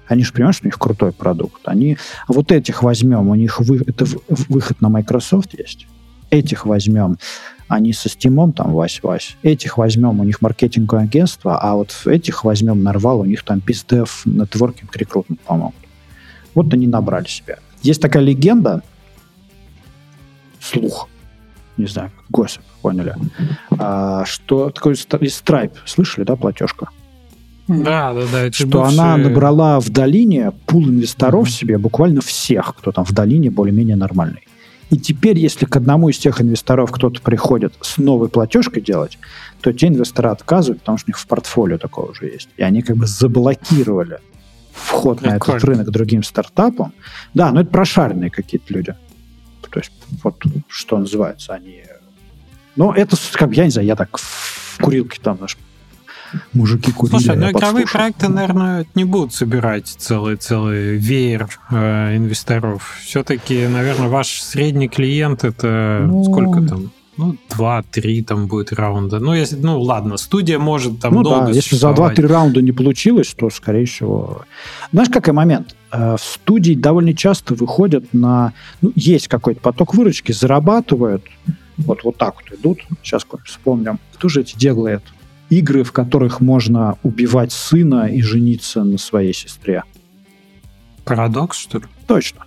Они 0.07 0.23
же 0.23 0.33
понимают, 0.33 0.57
что 0.57 0.65
у 0.65 0.67
них 0.67 0.77
крутой 0.77 1.11
продукт. 1.11 1.61
Они 1.65 1.97
вот 2.27 2.51
этих 2.51 2.83
возьмем, 2.83 3.29
у 3.29 3.35
них 3.35 3.59
вы, 3.61 3.81
это 3.87 4.05
выход 4.27 4.81
на 4.81 4.89
Microsoft 4.89 5.57
есть. 5.57 5.87
Этих 6.29 6.65
возьмем, 6.65 7.17
они 7.67 7.93
со 7.93 8.09
Steam 8.09 8.51
там 8.51 8.73
вась-вась. 8.73 9.37
Этих 9.41 9.77
возьмем, 9.77 10.19
у 10.19 10.23
них 10.23 10.41
маркетинговое 10.41 11.05
агентство, 11.05 11.57
а 11.59 11.75
вот 11.75 11.95
этих 12.05 12.43
возьмем 12.43 12.83
Нарвал, 12.83 13.21
у 13.21 13.25
них 13.25 13.43
там 13.43 13.61
пиздев, 13.61 14.21
нетворкинг, 14.25 14.95
рекрутмент 14.97 15.39
помогут. 15.41 15.75
Вот 16.53 16.73
они 16.73 16.87
набрали 16.87 17.27
себя. 17.27 17.59
Есть 17.81 18.01
такая 18.01 18.23
легенда, 18.23 18.83
слух, 20.59 21.09
не 21.77 21.87
знаю, 21.87 22.11
госип, 22.29 22.61
поняли, 22.81 23.15
а, 23.77 24.23
что 24.25 24.69
такой 24.69 24.93
из 24.93 25.05
Stripe, 25.05 25.73
слышали, 25.85 26.23
да, 26.23 26.35
платежка? 26.35 26.89
Да, 27.67 28.13
да, 28.13 28.21
да. 28.31 28.41
Это 28.43 28.55
что 28.55 28.67
бывшие... 28.67 28.99
она 28.99 29.17
набрала 29.17 29.79
в 29.79 29.89
долине 29.89 30.51
пул 30.65 30.83
инвесторов 30.83 31.47
mm-hmm. 31.47 31.51
себе, 31.51 31.77
буквально 31.77 32.21
всех, 32.21 32.75
кто 32.75 32.91
там 32.91 33.05
в 33.05 33.11
долине 33.13 33.49
более-менее 33.49 33.95
нормальный. 33.95 34.47
И 34.89 34.97
теперь, 34.97 35.39
если 35.39 35.65
к 35.65 35.75
одному 35.77 36.09
из 36.09 36.17
тех 36.17 36.41
инвесторов 36.41 36.91
кто-то 36.91 37.21
приходит 37.21 37.73
с 37.79 37.97
новой 37.97 38.27
платежкой 38.27 38.83
делать, 38.83 39.17
то 39.61 39.71
те 39.71 39.87
инвесторы 39.87 40.29
отказывают, 40.29 40.81
потому 40.81 40.97
что 40.97 41.05
у 41.07 41.11
них 41.11 41.17
в 41.17 41.27
портфолио 41.27 41.77
такое 41.77 42.07
уже 42.07 42.25
есть. 42.25 42.49
И 42.57 42.61
они 42.61 42.81
как 42.81 42.97
бы 42.97 43.07
заблокировали 43.07 44.19
вход 44.73 45.21
на 45.21 45.35
этот 45.35 45.63
рынок 45.63 45.89
другим 45.89 46.23
стартапам. 46.23 46.93
Да, 47.33 47.51
но 47.51 47.61
это 47.61 47.69
прошаренные 47.69 48.29
какие-то 48.29 48.73
люди. 48.73 48.95
То 49.69 49.79
есть 49.79 49.91
вот 50.23 50.41
что 50.67 50.97
называется, 50.97 51.53
они... 51.53 51.83
Ну, 52.75 52.91
это, 52.91 53.15
как 53.33 53.53
я 53.53 53.65
не 53.65 53.71
знаю, 53.71 53.87
я 53.87 53.95
так 53.95 54.17
в 54.17 54.77
курилке 54.81 55.19
там 55.21 55.37
наш 55.39 55.57
мужики 56.53 56.91
курили. 56.91 57.17
Слушай, 57.17 57.37
ну 57.37 57.51
игровые 57.51 57.85
проекты, 57.85 58.29
наверное, 58.29 58.85
не 58.95 59.03
будут 59.03 59.33
собирать 59.33 59.87
целый-целый 59.87 60.97
веер 60.97 61.49
э, 61.69 62.17
инвесторов. 62.17 62.97
Все-таки, 63.03 63.67
наверное, 63.67 64.07
ваш 64.07 64.41
средний 64.41 64.87
клиент 64.87 65.43
это 65.43 66.05
ну, 66.07 66.23
сколько 66.23 66.61
там? 66.61 66.91
Ну, 67.21 67.35
два-три 67.49 68.23
там 68.23 68.47
будет 68.47 68.73
раунда. 68.73 69.19
Ну, 69.19 69.35
если, 69.35 69.55
ну, 69.55 69.79
ладно, 69.79 70.17
студия 70.17 70.57
может 70.57 70.99
там 70.99 71.13
ну, 71.13 71.21
долго 71.21 71.45
да, 71.45 71.51
если 71.51 71.75
за 71.75 71.93
два-три 71.93 72.25
раунда 72.25 72.63
не 72.63 72.71
получилось, 72.71 73.35
то, 73.37 73.51
скорее 73.51 73.85
всего... 73.85 74.43
Знаешь, 74.91 75.09
какой 75.09 75.33
момент? 75.33 75.75
Э, 75.91 76.15
в 76.17 76.23
студии 76.23 76.73
довольно 76.73 77.13
часто 77.13 77.53
выходят 77.53 78.05
на... 78.11 78.53
Ну, 78.81 78.91
есть 78.95 79.27
какой-то 79.27 79.61
поток 79.61 79.93
выручки, 79.93 80.31
зарабатывают, 80.31 81.23
вот, 81.77 82.03
вот 82.03 82.17
так 82.17 82.35
вот 82.37 82.59
идут. 82.59 82.79
Сейчас 83.03 83.23
вспомним. 83.45 83.99
Кто 84.15 84.27
же 84.27 84.41
эти 84.41 84.57
делает? 84.57 85.03
Игры, 85.49 85.83
в 85.83 85.91
которых 85.91 86.41
можно 86.41 86.97
убивать 87.03 87.51
сына 87.51 88.07
и 88.07 88.23
жениться 88.23 88.83
на 88.83 88.97
своей 88.97 89.33
сестре. 89.33 89.83
Парадокс, 91.05 91.57
что 91.57 91.77
ли? 91.77 91.85
Точно. 92.11 92.45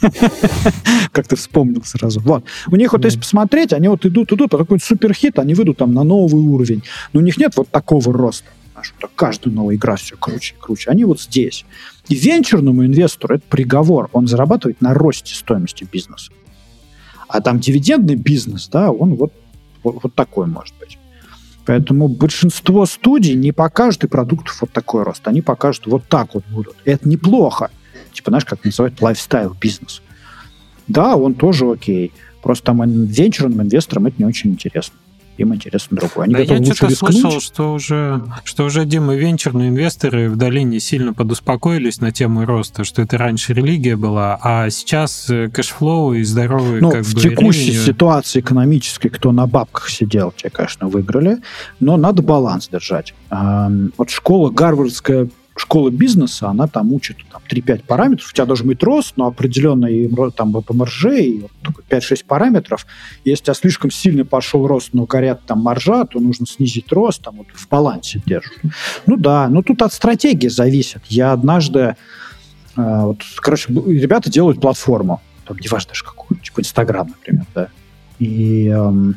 Как 1.12 1.28
ты 1.28 1.36
вспомнил 1.36 1.84
сразу. 1.84 2.20
Вот. 2.20 2.44
У 2.68 2.76
них 2.76 2.94
вот, 2.94 3.04
если 3.04 3.18
посмотреть, 3.18 3.74
они 3.74 3.86
вот 3.88 4.06
идут, 4.06 4.32
идут, 4.32 4.50
по 4.50 4.56
какой-то 4.56 4.82
суперхит, 4.82 5.38
они 5.38 5.52
выйдут 5.52 5.76
там 5.76 5.92
на 5.92 6.04
новый 6.04 6.42
уровень. 6.42 6.82
Но 7.12 7.20
у 7.20 7.22
них 7.22 7.36
нет 7.36 7.52
вот 7.56 7.68
такого 7.68 8.14
роста. 8.14 8.48
Что 8.80 9.10
каждая 9.14 9.52
новая 9.52 9.74
игра 9.74 9.96
все 9.96 10.16
круче 10.16 10.54
и 10.54 10.62
круче. 10.62 10.88
Они 10.88 11.04
вот 11.04 11.20
здесь. 11.20 11.66
И 12.08 12.14
венчурному 12.14 12.86
инвестору 12.86 13.34
это 13.34 13.44
приговор. 13.46 14.08
Он 14.14 14.26
зарабатывает 14.26 14.80
на 14.80 14.94
росте 14.94 15.34
стоимости 15.34 15.86
бизнеса. 15.92 16.32
А 17.28 17.42
там 17.42 17.60
дивидендный 17.60 18.16
бизнес, 18.16 18.68
да, 18.68 18.90
он 18.90 19.16
вот, 19.16 19.34
вот, 19.82 19.98
вот 20.02 20.14
такой 20.14 20.46
может 20.46 20.74
быть. 20.80 20.98
Поэтому 21.66 22.08
большинство 22.08 22.86
студий 22.86 23.34
не 23.34 23.52
покажут 23.52 24.04
и 24.04 24.08
продуктов 24.08 24.62
вот 24.62 24.72
такой 24.72 25.02
рост. 25.02 25.28
Они 25.28 25.42
покажут 25.42 25.86
вот 25.88 26.04
так 26.08 26.32
вот 26.32 26.44
будут. 26.46 26.76
И 26.86 26.90
это 26.90 27.06
неплохо. 27.06 27.70
Типа, 28.12 28.30
знаешь, 28.30 28.44
как 28.44 28.64
называют 28.64 29.00
lifestyle 29.00 29.56
бизнес. 29.60 30.02
Да, 30.86 31.16
он 31.16 31.34
тоже 31.34 31.70
окей. 31.70 32.12
Просто 32.42 32.66
там 32.66 32.82
венчурным 32.82 33.62
инвесторам 33.62 34.06
это 34.06 34.16
не 34.18 34.24
очень 34.24 34.50
интересно 34.50 34.94
им 35.38 35.54
интересно 35.54 35.96
другое. 35.96 36.24
Они 36.24 36.34
да 36.34 36.40
я 36.40 36.74
что-то 36.74 36.94
слышал, 36.94 37.40
что 37.40 37.72
уже, 37.72 38.22
что 38.44 38.64
уже, 38.64 38.84
Дима, 38.84 39.14
венчурные 39.14 39.70
инвесторы 39.70 40.28
в 40.28 40.36
долине 40.36 40.80
сильно 40.80 41.14
подуспокоились 41.14 42.00
на 42.00 42.12
тему 42.12 42.44
роста, 42.44 42.84
что 42.84 43.02
это 43.02 43.18
раньше 43.18 43.54
религия 43.54 43.96
была, 43.96 44.38
а 44.42 44.68
сейчас 44.70 45.30
э, 45.30 45.48
cash 45.48 45.81
flow 45.81 46.14
и 46.14 46.22
здоровый 46.24 46.80
ну, 46.80 46.90
как 46.90 47.04
в 47.04 47.14
бы, 47.14 47.20
текущей 47.20 47.70
revenue... 47.70 47.86
ситуации 47.86 48.40
экономической, 48.40 49.08
кто 49.08 49.32
на 49.32 49.46
бабках 49.46 49.88
сидел, 49.88 50.32
те, 50.36 50.50
конечно, 50.50 50.88
выиграли, 50.88 51.38
но 51.80 51.96
надо 51.96 52.22
баланс 52.22 52.68
держать. 52.68 53.14
Вот 53.30 54.10
школа 54.10 54.50
гарвардская 54.50 55.28
школа 55.58 55.90
бизнеса, 55.90 56.48
она 56.48 56.66
там 56.66 56.92
учит 56.92 57.18
там, 57.30 57.42
3-5 57.50 57.84
параметров, 57.86 58.30
у 58.30 58.32
тебя 58.32 58.46
должен 58.46 58.66
быть 58.66 58.82
рост, 58.82 59.14
но 59.16 59.26
определенный 59.26 60.10
там 60.34 60.52
по 60.52 60.74
марже, 60.74 61.20
и 61.20 61.40
вот 61.40 61.50
5-6 61.88 62.24
параметров. 62.26 62.86
Если 63.24 63.42
у 63.42 63.44
тебя 63.44 63.54
слишком 63.54 63.90
сильно 63.90 64.24
пошел 64.24 64.66
рост, 64.66 64.90
но 64.92 65.04
горят 65.04 65.42
там 65.46 65.60
маржа, 65.60 66.04
то 66.04 66.20
нужно 66.20 66.46
снизить 66.46 66.92
рост, 66.92 67.22
там 67.22 67.36
вот 67.36 67.46
в 67.52 67.68
балансе 67.68 68.22
держат. 68.24 68.58
Ну 69.06 69.16
да, 69.16 69.48
но 69.48 69.62
тут 69.62 69.82
от 69.82 69.92
стратегии 69.92 70.48
зависит. 70.48 71.02
Я 71.08 71.32
однажды, 71.32 71.80
э, 71.80 71.94
вот, 72.76 73.22
короче, 73.36 73.72
ребята 73.72 74.30
делают 74.30 74.60
платформу, 74.60 75.20
там, 75.46 75.56
неважно 75.58 75.90
даже 75.90 76.04
какую, 76.04 76.38
типа 76.40 76.60
Инстаграм, 76.60 77.08
например, 77.08 77.44
да. 77.54 77.68
И 78.18 78.68
эм, 78.68 79.16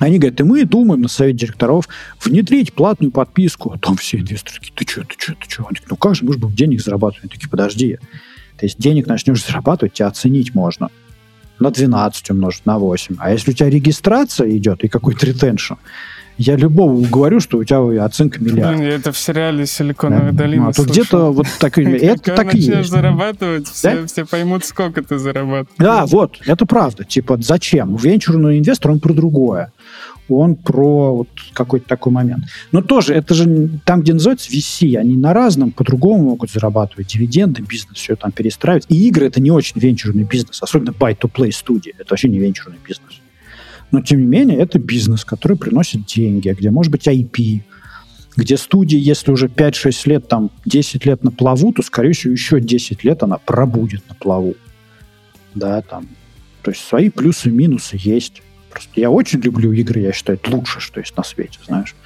они 0.00 0.18
говорят, 0.18 0.40
и 0.40 0.44
мы 0.44 0.64
думаем 0.64 1.02
на 1.02 1.08
совет 1.08 1.36
директоров 1.36 1.86
внедрить 2.24 2.72
платную 2.72 3.12
подписку. 3.12 3.72
А 3.72 3.78
там 3.78 3.96
все 3.96 4.18
инвесторы 4.18 4.58
такие, 4.58 4.72
ты 4.74 4.90
что, 4.90 5.04
ты 5.04 5.14
что, 5.18 5.34
ты 5.34 5.50
что? 5.50 5.62
Они 5.66 5.74
такие, 5.74 5.88
ну 5.90 5.96
как 5.96 6.14
же, 6.14 6.24
мы 6.24 6.32
же 6.32 6.38
будем 6.38 6.56
денег 6.56 6.80
зарабатывать. 6.80 7.24
Они 7.24 7.30
такие, 7.30 7.50
подожди. 7.50 7.98
То 8.56 8.66
есть 8.66 8.78
денег 8.78 9.06
начнешь 9.06 9.44
зарабатывать, 9.44 9.92
тебя 9.92 10.08
оценить 10.08 10.54
можно. 10.54 10.88
На 11.58 11.70
12 11.70 12.30
умножить, 12.30 12.64
на 12.64 12.78
8. 12.78 13.16
А 13.18 13.30
если 13.30 13.50
у 13.50 13.54
тебя 13.54 13.68
регистрация 13.68 14.50
идет 14.56 14.82
и 14.84 14.88
какой-то 14.88 15.26
ретеншн, 15.26 15.74
я 16.40 16.56
любому 16.56 17.02
говорю, 17.02 17.38
что 17.38 17.58
у 17.58 17.64
тебя 17.64 18.02
оценка 18.02 18.42
миллиард. 18.42 18.78
Блин, 18.78 18.90
это 18.90 19.12
в 19.12 19.18
сериале 19.18 19.66
«Силиконовая 19.66 20.32
да. 20.32 20.38
долина» 20.38 20.68
а 20.68 20.72
то 20.72 20.84
где-то 20.84 21.32
вот 21.32 21.46
так 21.58 21.76
и 21.76 21.82
Это 21.82 22.34
так 22.34 22.54
и 22.54 22.58
есть. 22.58 22.88
зарабатывать, 22.88 23.68
все, 23.68 24.06
все 24.06 24.24
поймут, 24.24 24.64
сколько 24.64 25.02
ты 25.02 25.18
зарабатываешь. 25.18 25.76
Да, 25.76 26.06
вот, 26.06 26.38
это 26.46 26.64
правда. 26.64 27.04
Типа, 27.04 27.36
зачем? 27.40 27.94
Венчурный 27.94 28.58
инвестор, 28.58 28.92
он 28.92 29.00
про 29.00 29.12
другое 29.12 29.70
он 30.28 30.54
про 30.54 31.16
вот 31.16 31.28
какой-то 31.52 31.88
такой 31.88 32.12
момент. 32.12 32.44
Но 32.70 32.82
тоже, 32.82 33.14
это 33.14 33.34
же 33.34 33.68
там, 33.84 34.02
где 34.02 34.12
называется 34.12 34.48
VC, 34.48 34.96
они 34.96 35.16
на 35.16 35.34
разном 35.34 35.72
по-другому 35.72 36.22
могут 36.30 36.52
зарабатывать. 36.52 37.08
Дивиденды, 37.08 37.62
бизнес, 37.62 37.98
все 37.98 38.14
там 38.14 38.30
перестраивать. 38.30 38.86
И 38.88 39.08
игры— 39.08 39.26
это 39.26 39.40
не 39.40 39.50
очень 39.50 39.80
венчурный 39.80 40.22
бизнес, 40.22 40.62
особенно 40.62 40.90
buy-to-play 40.92 41.50
студии. 41.50 41.94
Это 41.98 42.06
вообще 42.10 42.28
не 42.28 42.38
венчурный 42.38 42.78
бизнес. 42.86 43.19
Но, 43.90 44.00
тем 44.00 44.20
не 44.20 44.26
менее, 44.26 44.58
это 44.58 44.78
бизнес, 44.78 45.24
который 45.24 45.56
приносит 45.56 46.06
деньги, 46.06 46.48
где 46.48 46.70
может 46.70 46.92
быть 46.92 47.08
IP, 47.08 47.62
где 48.36 48.56
студии, 48.56 48.98
если 48.98 49.32
уже 49.32 49.48
5-6 49.48 50.08
лет, 50.08 50.28
там, 50.28 50.50
10 50.64 51.04
лет 51.04 51.24
на 51.24 51.30
плаву, 51.32 51.72
то, 51.72 51.82
скорее 51.82 52.12
всего, 52.12 52.32
еще 52.32 52.60
10 52.60 53.04
лет 53.04 53.22
она 53.22 53.38
пробудет 53.38 54.08
на 54.08 54.14
плаву. 54.14 54.54
Да, 55.54 55.82
там. 55.82 56.08
То 56.62 56.70
есть 56.70 56.86
свои 56.86 57.10
плюсы 57.10 57.48
и 57.48 57.52
минусы 57.52 57.96
есть. 57.98 58.42
Просто 58.70 59.00
я 59.00 59.10
очень 59.10 59.40
люблю 59.40 59.72
игры, 59.72 60.00
я 60.00 60.12
считаю, 60.12 60.38
это 60.38 60.54
лучшее, 60.54 60.80
что 60.80 61.00
есть 61.00 61.16
на 61.16 61.24
свете, 61.24 61.58
знаешь. 61.66 61.96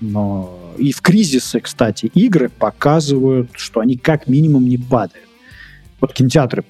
Но 0.00 0.74
и 0.76 0.92
в 0.92 1.00
кризисы, 1.00 1.60
кстати, 1.60 2.06
игры 2.14 2.48
показывают, 2.48 3.50
что 3.54 3.80
они 3.80 3.96
как 3.96 4.26
минимум 4.26 4.68
не 4.68 4.76
падают. 4.76 5.28
Вот 6.00 6.12
кинотеатры 6.12 6.64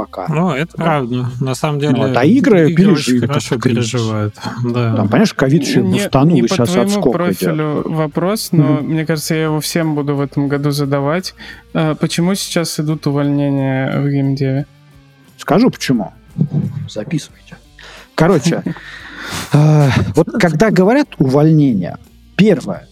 пока. 0.00 0.26
Ну, 0.28 0.50
это 0.50 0.76
правда. 0.76 1.26
На 1.40 1.54
самом 1.54 1.78
деле, 1.78 1.94
вот, 1.94 2.16
а 2.16 2.24
игры, 2.24 2.70
игры 2.70 2.74
пережили 2.74 3.26
хорошо 3.26 3.58
переживают. 3.58 4.34
Да. 4.64 4.96
Там, 4.96 5.08
понимаешь, 5.08 5.34
ковид 5.34 5.62
еще 5.62 5.82
не, 5.82 6.00
бустанул, 6.00 6.34
не 6.36 6.40
и 6.40 6.48
сейчас 6.48 6.70
по 6.70 6.74
твоему 6.74 7.12
профилю 7.12 7.82
идет. 7.82 7.86
вопрос, 7.86 8.48
но 8.52 8.64
mm-hmm. 8.64 8.82
мне 8.82 9.06
кажется, 9.06 9.34
я 9.34 9.44
его 9.44 9.60
всем 9.60 9.94
буду 9.94 10.14
в 10.14 10.20
этом 10.22 10.48
году 10.48 10.70
задавать. 10.70 11.34
А, 11.74 11.94
почему 11.94 12.34
сейчас 12.34 12.80
идут 12.80 13.06
увольнения 13.06 14.00
в 14.00 14.08
геймдеве? 14.08 14.66
Скажу 15.36 15.70
почему. 15.70 16.12
Записывайте. 16.88 17.56
Короче, 18.14 18.62
э, 19.52 19.88
вот 20.14 20.28
когда 20.40 20.70
говорят 20.70 21.08
увольнение, 21.18 21.98
первое, 22.36 22.88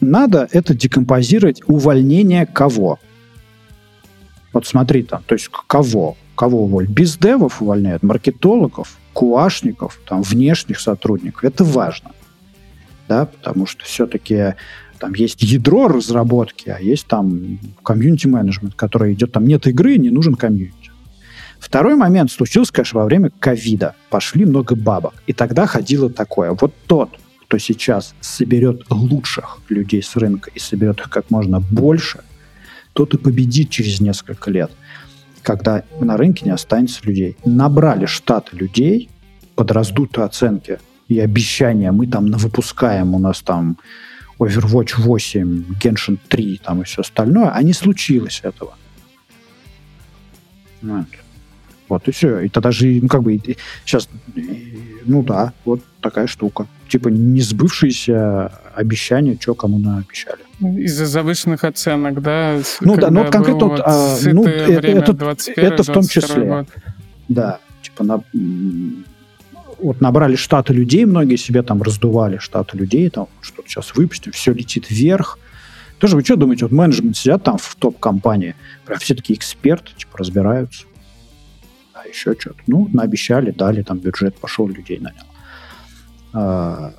надо 0.00 0.48
это 0.52 0.74
декомпозировать 0.74 1.62
увольнение 1.66 2.44
кого? 2.44 2.98
Вот 4.52 4.66
смотри 4.66 5.02
там, 5.02 5.22
то 5.26 5.34
есть 5.34 5.48
кого? 5.66 6.16
Кого 6.42 6.64
уволить? 6.64 6.90
Бездевов 6.90 7.62
увольняют, 7.62 8.02
маркетологов, 8.02 8.98
куашников, 9.12 10.00
там, 10.08 10.22
внешних 10.22 10.80
сотрудников. 10.80 11.44
Это 11.44 11.62
важно. 11.62 12.10
Да, 13.06 13.26
потому 13.26 13.64
что 13.64 13.84
все-таки 13.84 14.54
там 14.98 15.14
есть 15.14 15.40
ядро 15.40 15.86
разработки, 15.86 16.68
а 16.68 16.80
есть 16.80 17.06
там 17.06 17.60
комьюнити-менеджмент, 17.84 18.74
который 18.74 19.12
идет, 19.12 19.30
там 19.30 19.46
нет 19.46 19.68
игры, 19.68 19.98
не 19.98 20.10
нужен 20.10 20.34
комьюнити. 20.34 20.90
Второй 21.60 21.94
момент 21.94 22.32
случился, 22.32 22.72
конечно, 22.72 22.98
во 22.98 23.06
время 23.06 23.30
ковида. 23.38 23.94
Пошли 24.10 24.44
много 24.44 24.74
бабок. 24.74 25.14
И 25.28 25.32
тогда 25.32 25.66
ходило 25.66 26.10
такое. 26.10 26.56
Вот 26.60 26.74
тот, 26.88 27.10
кто 27.46 27.58
сейчас 27.58 28.16
соберет 28.20 28.82
лучших 28.90 29.60
людей 29.68 30.02
с 30.02 30.16
рынка 30.16 30.50
и 30.52 30.58
соберет 30.58 30.98
их 30.98 31.08
как 31.08 31.30
можно 31.30 31.60
больше, 31.60 32.24
тот 32.94 33.14
и 33.14 33.16
победит 33.16 33.70
через 33.70 34.00
несколько 34.00 34.50
лет, 34.50 34.72
когда 35.42 35.82
на 36.00 36.16
рынке 36.16 36.44
не 36.44 36.52
останется 36.52 37.00
людей. 37.04 37.36
Набрали 37.44 38.06
штаты 38.06 38.56
людей 38.56 39.10
под 39.54 39.70
раздутые 39.70 40.24
оценки 40.24 40.78
и 41.08 41.18
обещания. 41.18 41.92
Мы 41.92 42.06
там 42.06 42.30
выпускаем, 42.32 43.14
у 43.14 43.18
нас 43.18 43.42
там 43.42 43.76
Overwatch 44.38 44.94
8, 44.98 45.64
Genshin 45.80 46.18
3 46.28 46.60
там 46.64 46.82
и 46.82 46.84
все 46.84 47.02
остальное, 47.02 47.50
а 47.50 47.62
не 47.62 47.72
случилось 47.72 48.40
этого. 48.42 48.74
Вот. 50.82 51.06
Вот, 51.88 52.08
и 52.08 52.10
все. 52.10 52.40
И 52.40 52.48
тогда 52.48 52.70
же, 52.70 52.86
ну, 53.02 53.08
как 53.08 53.22
бы, 53.22 53.38
сейчас, 53.84 54.08
ну 55.04 55.22
да, 55.22 55.52
вот 55.64 55.82
такая 56.00 56.26
штука. 56.26 56.66
Типа 56.88 57.08
не 57.08 57.40
сбывшиеся 57.40 58.46
обещания, 58.74 59.36
что 59.38 59.54
кому 59.54 59.78
наобещали. 59.78 60.41
Из-за 60.62 61.06
завышенных 61.06 61.64
оценок, 61.64 62.22
да? 62.22 62.58
Ну 62.80 62.96
да, 62.96 63.10
ну 63.10 63.22
вот 63.22 63.32
конкретно, 63.32 63.66
вот, 63.66 63.80
а, 63.84 64.16
ну, 64.24 64.46
это, 64.46 64.86
это, 64.86 65.36
это 65.56 65.82
в 65.82 65.86
том 65.86 66.06
числе. 66.06 66.44
Год. 66.44 66.68
Да, 67.28 67.58
типа 67.82 68.04
на, 68.04 68.22
вот 69.78 70.00
набрали 70.00 70.36
штаты 70.36 70.72
людей, 70.72 71.04
многие 71.04 71.36
себе 71.36 71.62
там 71.62 71.82
раздували 71.82 72.38
штаты 72.38 72.76
людей, 72.76 73.10
там 73.10 73.28
что-то 73.40 73.68
сейчас 73.68 73.94
выпустим, 73.94 74.32
все 74.32 74.52
летит 74.52 74.90
вверх. 74.90 75.38
Тоже 75.98 76.16
вы 76.16 76.24
что 76.24 76.36
думаете, 76.36 76.64
вот 76.64 76.72
менеджмент 76.72 77.16
сидят 77.16 77.44
там 77.44 77.58
в 77.58 77.74
топ-компании, 77.76 78.54
прям 78.84 78.98
все 78.98 79.14
такие 79.14 79.38
эксперты, 79.38 79.92
типа 79.96 80.18
разбираются 80.18 80.84
еще 82.08 82.34
что-то. 82.38 82.60
Ну, 82.66 82.88
наобещали, 82.92 83.50
дали, 83.50 83.82
там 83.82 83.98
бюджет 83.98 84.36
пошел, 84.36 84.68
людей 84.68 84.98
нанял. 84.98 85.26
А, 86.32 86.92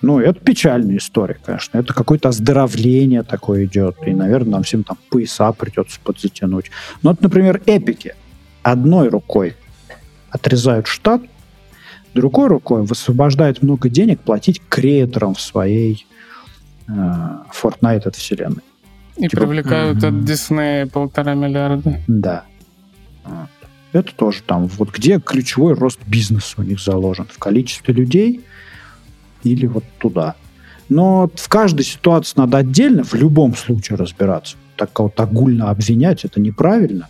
ну, 0.00 0.20
это 0.20 0.38
печальная 0.40 0.98
история, 0.98 1.38
конечно. 1.44 1.78
Это 1.78 1.92
какое-то 1.92 2.28
оздоровление 2.28 3.22
такое 3.22 3.64
идет. 3.64 3.96
И, 4.06 4.14
наверное, 4.14 4.52
нам 4.52 4.62
всем 4.62 4.84
там 4.84 4.96
пояса 5.10 5.52
придется 5.52 5.98
подзатянуть. 6.02 6.70
Ну, 7.02 7.10
вот, 7.10 7.20
например, 7.20 7.60
эпики. 7.66 8.14
Одной 8.62 9.08
рукой 9.08 9.56
отрезают 10.30 10.86
штат, 10.86 11.22
другой 12.14 12.48
рукой 12.48 12.82
высвобождают 12.82 13.62
много 13.62 13.88
денег 13.88 14.20
платить 14.20 14.60
креаторам 14.68 15.34
в 15.34 15.40
своей 15.40 16.06
э, 16.86 16.92
Fortnite 16.92 18.08
от 18.08 18.16
вселенной. 18.16 18.62
И 19.16 19.28
типа, 19.28 19.42
привлекают 19.42 19.98
mm-hmm. 19.98 20.22
от 20.22 20.28
Disney 20.28 20.90
полтора 20.90 21.34
миллиарда. 21.34 22.00
Да. 22.06 22.44
Это 23.92 24.14
тоже 24.14 24.42
там, 24.42 24.66
вот 24.66 24.90
где 24.90 25.18
ключевой 25.18 25.74
рост 25.74 26.00
бизнеса 26.06 26.54
у 26.58 26.62
них 26.62 26.78
заложен, 26.78 27.26
в 27.32 27.38
количестве 27.38 27.94
людей 27.94 28.42
или 29.44 29.66
вот 29.66 29.84
туда. 29.98 30.34
Но 30.88 31.30
в 31.34 31.48
каждой 31.48 31.84
ситуации 31.84 32.34
надо 32.36 32.58
отдельно, 32.58 33.04
в 33.04 33.14
любом 33.14 33.54
случае 33.54 33.98
разбираться. 33.98 34.56
Так 34.76 34.98
вот 35.00 35.18
огульно 35.20 35.70
обвинять 35.70 36.24
это 36.24 36.40
неправильно. 36.40 37.08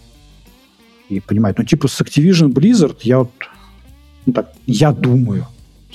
И 1.08 1.20
понимать, 1.20 1.56
ну 1.58 1.64
типа 1.64 1.88
с 1.88 2.00
Activision 2.00 2.52
Blizzard 2.52 2.98
я 3.02 3.20
вот, 3.20 3.30
ну 4.26 4.32
так, 4.32 4.52
я 4.66 4.92
думаю, 4.92 5.46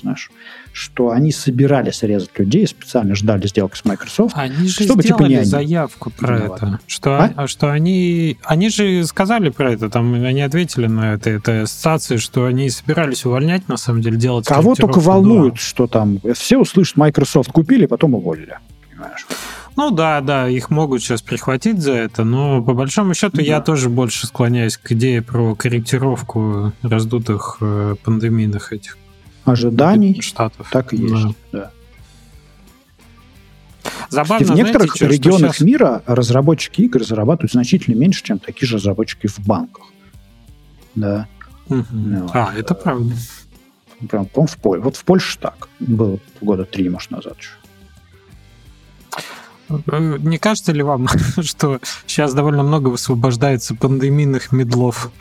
знаешь, 0.03 0.29
что 0.71 1.09
они 1.09 1.31
собирались 1.31 2.03
резать 2.03 2.37
людей, 2.37 2.67
специально 2.67 3.15
ждали 3.15 3.47
сделки 3.47 3.77
с 3.77 3.85
Microsoft. 3.85 4.35
Они 4.37 4.67
же 4.67 4.83
чтобы, 4.83 5.01
типа, 5.01 5.15
сделали 5.15 5.29
типа, 5.29 5.39
не 5.39 5.45
заявку 5.45 6.09
про 6.11 6.37
это. 6.37 6.79
Что, 6.87 7.31
а? 7.35 7.47
что 7.47 7.71
они, 7.71 8.37
они 8.43 8.69
же 8.69 9.05
сказали 9.05 9.49
про 9.49 9.71
это, 9.71 9.89
там 9.89 10.13
они 10.13 10.41
ответили 10.41 10.87
на 10.87 11.13
это, 11.13 11.29
это 11.29 11.63
ассоциации, 11.63 12.17
что 12.17 12.45
они 12.45 12.69
собирались 12.69 13.25
увольнять, 13.25 13.67
на 13.67 13.77
самом 13.77 14.01
деле, 14.01 14.17
делать 14.17 14.45
Кого 14.45 14.75
только 14.75 14.99
волнует, 14.99 15.57
что 15.57 15.87
там 15.87 16.19
все 16.33 16.57
услышат, 16.57 16.97
Microsoft 16.97 17.51
купили, 17.51 17.85
потом 17.85 18.15
уволили. 18.15 18.59
Понимаешь? 18.91 19.25
Ну 19.75 19.89
да, 19.89 20.21
да, 20.21 20.47
их 20.47 20.69
могут 20.69 21.01
сейчас 21.01 21.21
прихватить 21.21 21.81
за 21.81 21.93
это, 21.93 22.23
но 22.23 22.61
по 22.61 22.73
большому 22.73 23.13
счету 23.15 23.37
да. 23.37 23.43
я 23.43 23.61
тоже 23.61 23.89
больше 23.89 24.27
склоняюсь 24.27 24.77
к 24.77 24.91
идее 24.91 25.21
про 25.21 25.55
корректировку 25.55 26.73
раздутых 26.83 27.57
э, 27.59 27.95
пандемийных 28.03 28.71
этих 28.71 28.97
ожиданий 29.45 30.21
штатов. 30.21 30.69
Так 30.71 30.93
и 30.93 30.97
есть. 30.97 31.35
Да. 31.51 31.59
Да. 31.59 31.71
Забавно, 34.09 34.53
в 34.53 34.55
некоторых 34.55 34.95
знаете, 34.95 35.17
регионах 35.17 35.55
сейчас... 35.55 35.67
мира 35.67 36.03
разработчики 36.05 36.81
игр 36.81 37.03
зарабатывают 37.03 37.51
значительно 37.51 37.95
меньше, 37.95 38.23
чем 38.23 38.39
такие 38.39 38.67
же 38.67 38.77
разработчики 38.77 39.27
в 39.27 39.39
банках. 39.39 39.85
Да. 40.95 41.27
Угу. 41.69 41.85
Ну, 41.91 42.29
а, 42.33 42.51
вот. 42.51 42.59
это 42.59 42.75
правда. 42.75 43.15
Прям, 44.09 44.25
по 44.25 44.45
в 44.45 44.57
Польше. 44.57 44.83
Вот 44.83 44.97
в 44.97 45.03
Польше 45.03 45.37
так. 45.39 45.69
Было 45.79 46.19
года 46.41 46.65
три, 46.65 46.89
может, 46.89 47.11
назад 47.11 47.37
еще. 47.37 47.51
Э, 49.69 50.17
не 50.19 50.37
кажется 50.37 50.71
ли 50.71 50.83
вам, 50.83 51.07
что 51.41 51.79
сейчас 52.05 52.33
довольно 52.33 52.63
много 52.63 52.89
высвобождается 52.89 53.75
пандемийных 53.75 54.51
медлов? 54.51 55.11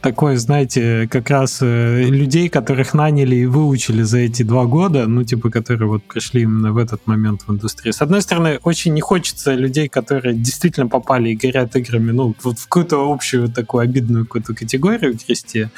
такой, 0.00 0.36
знаете, 0.36 1.08
как 1.10 1.30
раз 1.30 1.58
э, 1.60 2.04
людей, 2.04 2.48
которых 2.48 2.94
наняли 2.94 3.36
и 3.36 3.46
выучили 3.46 4.02
за 4.02 4.18
эти 4.18 4.42
два 4.42 4.64
года, 4.64 5.06
ну, 5.06 5.24
типа, 5.24 5.50
которые 5.50 5.88
вот 5.88 6.02
пришли 6.04 6.42
именно 6.42 6.72
в 6.72 6.78
этот 6.78 7.06
момент 7.06 7.42
в 7.46 7.52
индустрию. 7.52 7.92
С 7.92 8.02
одной 8.02 8.22
стороны, 8.22 8.58
очень 8.62 8.94
не 8.94 9.00
хочется 9.00 9.54
людей, 9.54 9.88
которые 9.88 10.34
действительно 10.34 10.88
попали 10.88 11.30
и 11.30 11.36
горят 11.36 11.76
играми, 11.76 12.12
ну, 12.12 12.34
вот 12.42 12.58
в 12.58 12.64
какую-то 12.68 13.12
общую 13.12 13.48
такую 13.48 13.82
обидную 13.82 14.24
какую-то 14.24 14.54
категорию 14.54 15.16
грести. 15.26 15.68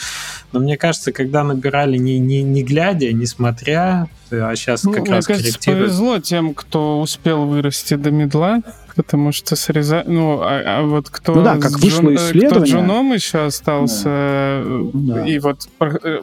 Но 0.52 0.60
мне 0.60 0.76
кажется, 0.76 1.12
когда 1.12 1.44
набирали 1.44 1.98
не, 1.98 2.18
не, 2.18 2.42
не 2.42 2.62
глядя, 2.62 3.12
не 3.12 3.26
смотря, 3.26 4.08
а 4.30 4.54
сейчас 4.56 4.84
ну, 4.84 4.92
как 4.92 5.02
мне 5.02 5.12
раз 5.12 5.26
кажется, 5.26 5.58
повезло 5.64 6.18
тем, 6.18 6.54
кто 6.54 7.00
успел 7.00 7.46
вырасти 7.46 7.94
до 7.94 8.07
медла, 8.10 8.62
потому 8.96 9.32
что 9.32 9.54
срезать... 9.56 10.08
Ну, 10.08 10.40
а, 10.42 10.62
а 10.66 10.82
вот 10.82 11.08
кто... 11.08 11.34
Ну 11.34 11.42
да, 11.42 11.58
как 11.58 11.78
вышло 11.78 12.02
джун, 12.02 12.16
исследование... 12.16 12.50
Кто 12.50 12.64
джуном 12.64 13.12
еще 13.12 13.44
остался, 13.44 14.62
да. 14.92 15.26
и 15.26 15.38
вот 15.38 15.68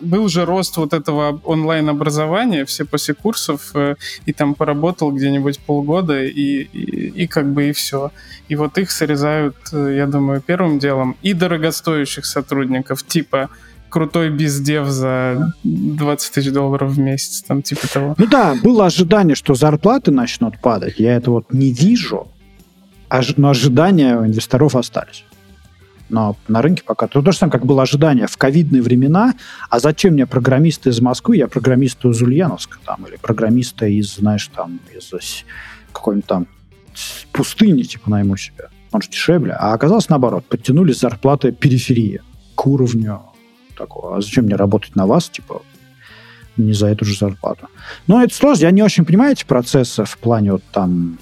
был 0.02 0.28
же 0.28 0.46
рост 0.46 0.78
вот 0.78 0.94
этого 0.94 1.40
онлайн-образования, 1.44 2.66
все 2.66 2.86
после 2.86 3.14
курсов, 3.14 3.72
э, 3.76 3.96
и 4.26 4.34
там 4.34 4.56
поработал 4.56 5.12
где-нибудь 5.12 5.60
полгода, 5.60 6.22
и, 6.22 6.62
и, 6.62 7.24
и 7.24 7.28
как 7.28 7.52
бы 7.54 7.70
и 7.70 7.72
все. 7.72 8.12
И 8.50 8.56
вот 8.56 8.78
их 8.78 8.92
срезают, 8.92 9.56
э, 9.72 9.96
я 9.96 10.06
думаю, 10.06 10.42
первым 10.42 10.80
делом, 10.80 11.16
и 11.22 11.34
дорогостоящих 11.34 12.26
сотрудников, 12.26 13.04
типа 13.04 13.50
крутой 13.96 14.30
бездев 14.30 14.90
за 14.90 15.54
20 15.64 16.34
тысяч 16.34 16.52
долларов 16.52 16.92
в 16.92 17.00
месяц, 17.00 17.42
там 17.44 17.62
типа 17.62 17.88
того. 17.88 18.16
Ну 18.18 18.28
да, 18.28 18.54
было 18.62 18.88
ожидание, 18.88 19.36
что 19.36 19.56
зарплаты 19.56 20.12
начнут 20.12 20.60
падать. 20.60 20.96
Я 21.00 21.16
это 21.16 21.32
вот 21.32 21.54
не 21.54 21.72
вижу, 21.72 22.28
но 23.38 23.50
ожидания 23.50 24.18
у 24.18 24.26
инвесторов 24.26 24.76
остались. 24.76 25.24
Но 26.10 26.36
на 26.50 26.62
рынке 26.62 26.84
пока 26.86 27.08
то, 27.08 27.22
то 27.22 27.32
же 27.32 27.38
самое, 27.38 27.54
как 27.54 27.66
было 27.66 27.84
ожидание 27.84 28.28
в 28.28 28.36
ковидные 28.36 28.82
времена, 28.82 29.34
а 29.70 29.80
зачем 29.80 30.16
мне 30.16 30.26
программисты 30.26 30.90
из 30.90 31.00
Москвы, 31.00 31.38
я 31.38 31.48
программист 31.48 32.04
из 32.04 32.22
Ульяновска 32.22 32.80
там, 32.86 33.06
или 33.08 33.16
программиста 33.16 33.86
из, 33.86 34.16
знаешь, 34.16 34.52
там, 34.54 34.82
из 34.94 35.46
какой-нибудь 35.94 36.28
там 36.28 36.48
пустыни, 37.32 37.84
типа, 37.84 38.10
найму 38.10 38.36
себя. 38.36 38.66
Он 38.92 39.02
же 39.02 39.10
дешевле. 39.10 39.54
А 39.54 39.72
оказалось 39.72 40.10
наоборот, 40.10 40.44
подтянули 40.44 40.92
зарплаты 40.92 41.54
периферии 41.54 42.22
к 42.56 42.68
уровню 42.68 43.22
такого. 43.76 44.18
А 44.18 44.22
зачем 44.22 44.46
мне 44.46 44.56
работать 44.56 44.96
на 44.96 45.06
вас, 45.06 45.30
типа, 45.30 45.62
не 46.58 46.74
за 46.74 46.88
эту 46.88 47.06
же 47.06 47.18
зарплату? 47.18 47.68
Но 48.08 48.24
это 48.24 48.34
сложно. 48.34 48.64
Я 48.64 48.72
не 48.72 48.84
очень 48.84 49.06
понимаю 49.06 49.34
эти 49.34 49.46
процессы 49.46 50.06
в 50.06 50.18
плане 50.18 50.54
вот 50.54 50.64
там 50.72 51.18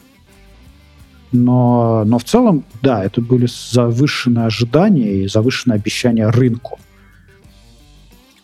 но, 1.33 2.03
но 2.05 2.19
в 2.19 2.23
целом, 2.23 2.63
да, 2.83 3.03
это 3.03 3.19
были 3.19 3.47
завышенные 3.47 4.45
ожидания 4.45 5.23
и 5.23 5.27
завышенные 5.27 5.77
обещания 5.77 6.29
рынку, 6.29 6.79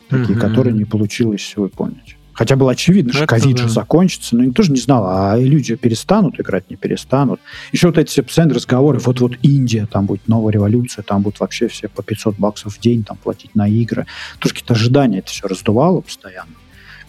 такие, 0.09 0.35
mm-hmm. 0.35 0.41
которые 0.41 0.73
не 0.73 0.85
получилось 0.85 1.53
выполнить. 1.55 2.17
Хотя 2.39 2.55
было 2.55 2.71
очевидно, 2.71 3.11
что 3.11 3.25
ковид 3.27 3.57
да. 3.57 3.63
же 3.63 3.69
закончится, 3.69 4.33
но 4.37 4.45
никто 4.45 4.63
же 4.63 4.71
не 4.71 4.79
знал, 4.79 5.03
а 5.05 5.37
люди 5.37 5.75
перестанут 5.75 6.39
играть, 6.39 6.69
не 6.69 6.77
перестанут. 6.77 7.41
Еще 7.73 7.87
вот 7.87 7.97
эти 7.97 8.21
постоянные 8.21 8.55
разговоры, 8.55 8.97
вот-вот 8.99 9.33
Индия, 9.41 9.85
там 9.87 10.05
будет 10.05 10.25
новая 10.29 10.53
революция, 10.53 11.03
там 11.03 11.21
будут 11.21 11.41
вообще 11.41 11.67
все 11.67 11.89
по 11.89 12.01
500 12.01 12.37
баксов 12.37 12.77
в 12.77 12.79
день 12.79 13.03
там 13.03 13.17
платить 13.17 13.55
на 13.55 13.67
игры. 13.67 14.07
Тоже 14.39 14.55
какие-то 14.55 14.73
ожидания 14.73 15.19
это 15.19 15.27
все 15.29 15.49
раздувало 15.49 15.99
постоянно, 15.99 16.53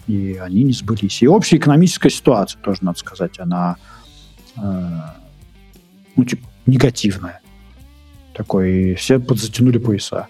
и 0.05 0.37
они 0.37 0.63
не 0.63 0.73
сбылись. 0.73 1.21
И 1.21 1.29
общая 1.29 1.55
экономическая 1.55 2.09
ситуация, 2.09 2.59
тоже 2.61 2.79
надо 2.81 2.99
сказать, 2.99 3.39
она 3.39 3.77
э, 4.57 4.61
ну, 6.17 6.25
типа, 6.25 6.45
негативное. 6.65 7.39
Такое, 8.33 8.67
и 8.67 8.95
все 8.95 9.17
подзатянули 9.17 9.77
пояса. 9.77 10.27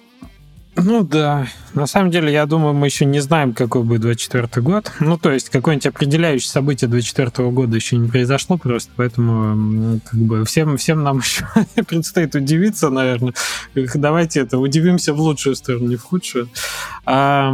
Ну 0.75 1.03
да, 1.03 1.47
на 1.73 1.85
самом 1.85 2.11
деле, 2.11 2.31
я 2.31 2.45
думаю, 2.45 2.73
мы 2.73 2.87
еще 2.87 3.03
не 3.03 3.19
знаем, 3.19 3.53
какой 3.53 3.83
будет 3.83 4.01
24 4.01 4.47
год. 4.63 4.91
Ну, 5.01 5.17
то 5.17 5.29
есть, 5.31 5.49
какое-нибудь 5.49 5.87
определяющее 5.87 6.49
событие 6.49 6.89
24 6.89 7.49
года 7.49 7.75
еще 7.75 7.97
не 7.97 8.07
произошло 8.07 8.57
просто, 8.57 8.89
поэтому 8.95 9.99
как 9.99 10.19
бы 10.19 10.45
всем, 10.45 10.77
всем 10.77 11.03
нам 11.03 11.17
еще 11.19 11.45
предстоит 11.87 12.35
удивиться, 12.35 12.89
наверное. 12.89 13.33
Давайте 13.75 14.39
это, 14.39 14.59
удивимся 14.59 15.13
в 15.13 15.19
лучшую 15.19 15.55
сторону, 15.55 15.89
не 15.89 15.97
в 15.97 16.03
худшую. 16.03 16.49
А, 17.05 17.53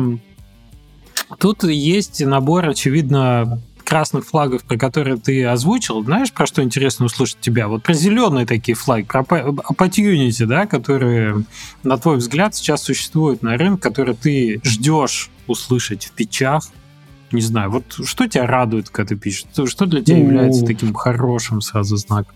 тут 1.40 1.64
есть 1.64 2.24
набор, 2.24 2.70
очевидно, 2.70 3.60
красных 3.88 4.26
флагов, 4.26 4.64
про 4.66 4.78
которые 4.78 5.16
ты 5.16 5.46
озвучил, 5.46 6.04
знаешь, 6.04 6.34
про 6.34 6.46
что 6.46 6.62
интересно 6.62 7.06
услышать 7.06 7.40
тебя? 7.40 7.70
Вот 7.70 7.84
про 7.84 7.94
зеленые 7.94 8.46
такие 8.46 8.76
флаги, 8.76 9.06
про 9.06 9.22
opportunity, 9.22 10.46
да, 10.46 10.66
которые, 10.66 11.46
на 11.84 11.98
твой 11.98 12.18
взгляд, 12.18 12.54
сейчас 12.54 12.84
существуют 12.84 13.44
на 13.44 13.58
рынке, 13.58 13.82
которые 13.82 14.16
ты 14.16 14.60
ждешь 14.66 15.30
услышать 15.48 16.04
в 16.04 16.12
печах, 16.12 16.66
не 17.32 17.42
знаю, 17.42 17.72
вот 17.72 17.86
что 18.06 18.28
тебя 18.28 18.46
радует, 18.46 18.90
когда 18.90 19.10
ты 19.10 19.16
пишешь? 19.16 19.46
Что 19.54 19.86
для 19.86 20.04
тебя 20.04 20.18
ну, 20.18 20.24
является 20.24 20.66
таким 20.66 20.94
хорошим 20.94 21.62
сразу 21.62 21.96
знаком? 21.96 22.36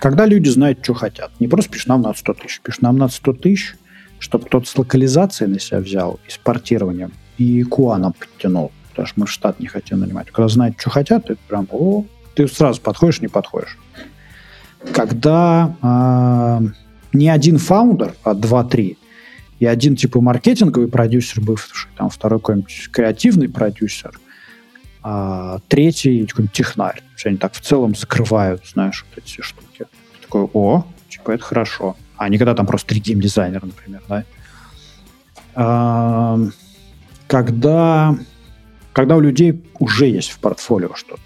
Когда 0.00 0.26
люди 0.26 0.48
знают, 0.48 0.80
что 0.82 0.94
хотят. 0.94 1.30
Не 1.38 1.46
просто 1.46 1.70
пишешь, 1.70 1.86
нам 1.86 2.02
надо 2.02 2.18
100 2.18 2.34
тысяч. 2.34 2.60
Пишешь, 2.60 2.80
нам 2.80 2.98
надо 2.98 3.12
100 3.12 3.32
тысяч, 3.34 3.76
чтобы 4.18 4.46
кто-то 4.46 4.68
с 4.68 4.76
локализацией 4.76 5.48
на 5.48 5.60
себя 5.60 5.78
взял 5.78 6.18
и 6.26 6.30
с 6.30 6.38
портированием, 6.38 7.12
и 7.38 7.62
куаном 7.62 8.12
подтянул 8.12 8.72
потому 8.96 9.08
что 9.08 9.20
мы 9.20 9.26
в 9.26 9.30
штат 9.30 9.60
не 9.60 9.66
хотим 9.66 10.00
нанимать. 10.00 10.28
Когда 10.28 10.48
знают, 10.48 10.80
что 10.80 10.88
хотят, 10.88 11.26
ты 11.26 11.36
прям, 11.48 11.68
о, 11.70 12.06
ты 12.34 12.48
сразу 12.48 12.80
подходишь, 12.80 13.20
не 13.20 13.28
подходишь. 13.28 13.76
Когда 14.92 15.76
э, 15.82 16.66
не 17.12 17.28
один 17.28 17.58
фаундер, 17.58 18.14
а 18.24 18.32
два-три, 18.32 18.96
и 19.58 19.66
один 19.66 19.96
типа 19.96 20.20
маркетинговый 20.22 20.88
продюсер 20.88 21.42
бывший, 21.42 21.90
там 21.96 22.08
второй 22.08 22.40
какой-нибудь 22.40 22.88
креативный 22.90 23.50
продюсер, 23.50 24.18
а 25.02 25.58
третий 25.68 26.24
какой-нибудь 26.26 26.56
технарь. 26.56 27.02
Все 27.16 27.28
они 27.28 27.38
так 27.38 27.52
в 27.52 27.60
целом 27.60 27.94
закрывают, 27.94 28.66
знаешь, 28.66 29.04
вот 29.10 29.22
эти 29.22 29.42
штуки. 29.42 29.84
Ты 30.14 30.22
такой, 30.22 30.48
о, 30.54 30.86
типа 31.10 31.32
это 31.32 31.44
хорошо. 31.44 31.96
А 32.16 32.30
не 32.30 32.38
когда 32.38 32.54
там 32.54 32.66
просто 32.66 32.88
три 32.88 33.00
геймдизайнера, 33.00 33.66
например, 33.66 34.02
да. 34.08 34.24
А, 35.54 36.38
когда 37.26 38.16
когда 38.96 39.16
у 39.16 39.20
людей 39.20 39.62
уже 39.78 40.06
есть 40.06 40.30
в 40.30 40.38
портфолио 40.38 40.94
что-то, 40.94 41.20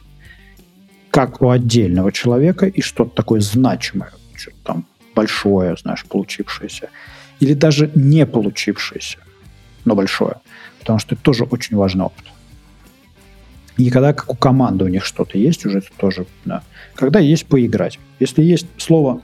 как 1.12 1.40
у 1.40 1.50
отдельного 1.50 2.10
человека, 2.10 2.66
и 2.66 2.80
что-то 2.80 3.14
такое 3.14 3.40
значимое, 3.40 4.10
что-то 4.34 4.56
там 4.64 4.86
большое, 5.14 5.76
знаешь, 5.76 6.04
получившееся, 6.04 6.90
или 7.38 7.54
даже 7.54 7.88
не 7.94 8.26
получившееся, 8.26 9.18
но 9.84 9.94
большое, 9.94 10.38
потому 10.80 10.98
что 10.98 11.14
это 11.14 11.22
тоже 11.22 11.44
очень 11.44 11.76
важный 11.76 12.06
опыт. 12.06 12.24
И 13.76 13.88
когда 13.90 14.14
как 14.14 14.28
у 14.28 14.34
команды 14.34 14.84
у 14.84 14.88
них 14.88 15.04
что-то 15.04 15.38
есть, 15.38 15.64
уже 15.64 15.78
это 15.78 15.90
тоже, 15.96 16.26
да. 16.44 16.64
Когда 16.96 17.20
есть 17.20 17.46
поиграть. 17.46 18.00
Если 18.18 18.42
есть 18.42 18.66
слово, 18.78 19.22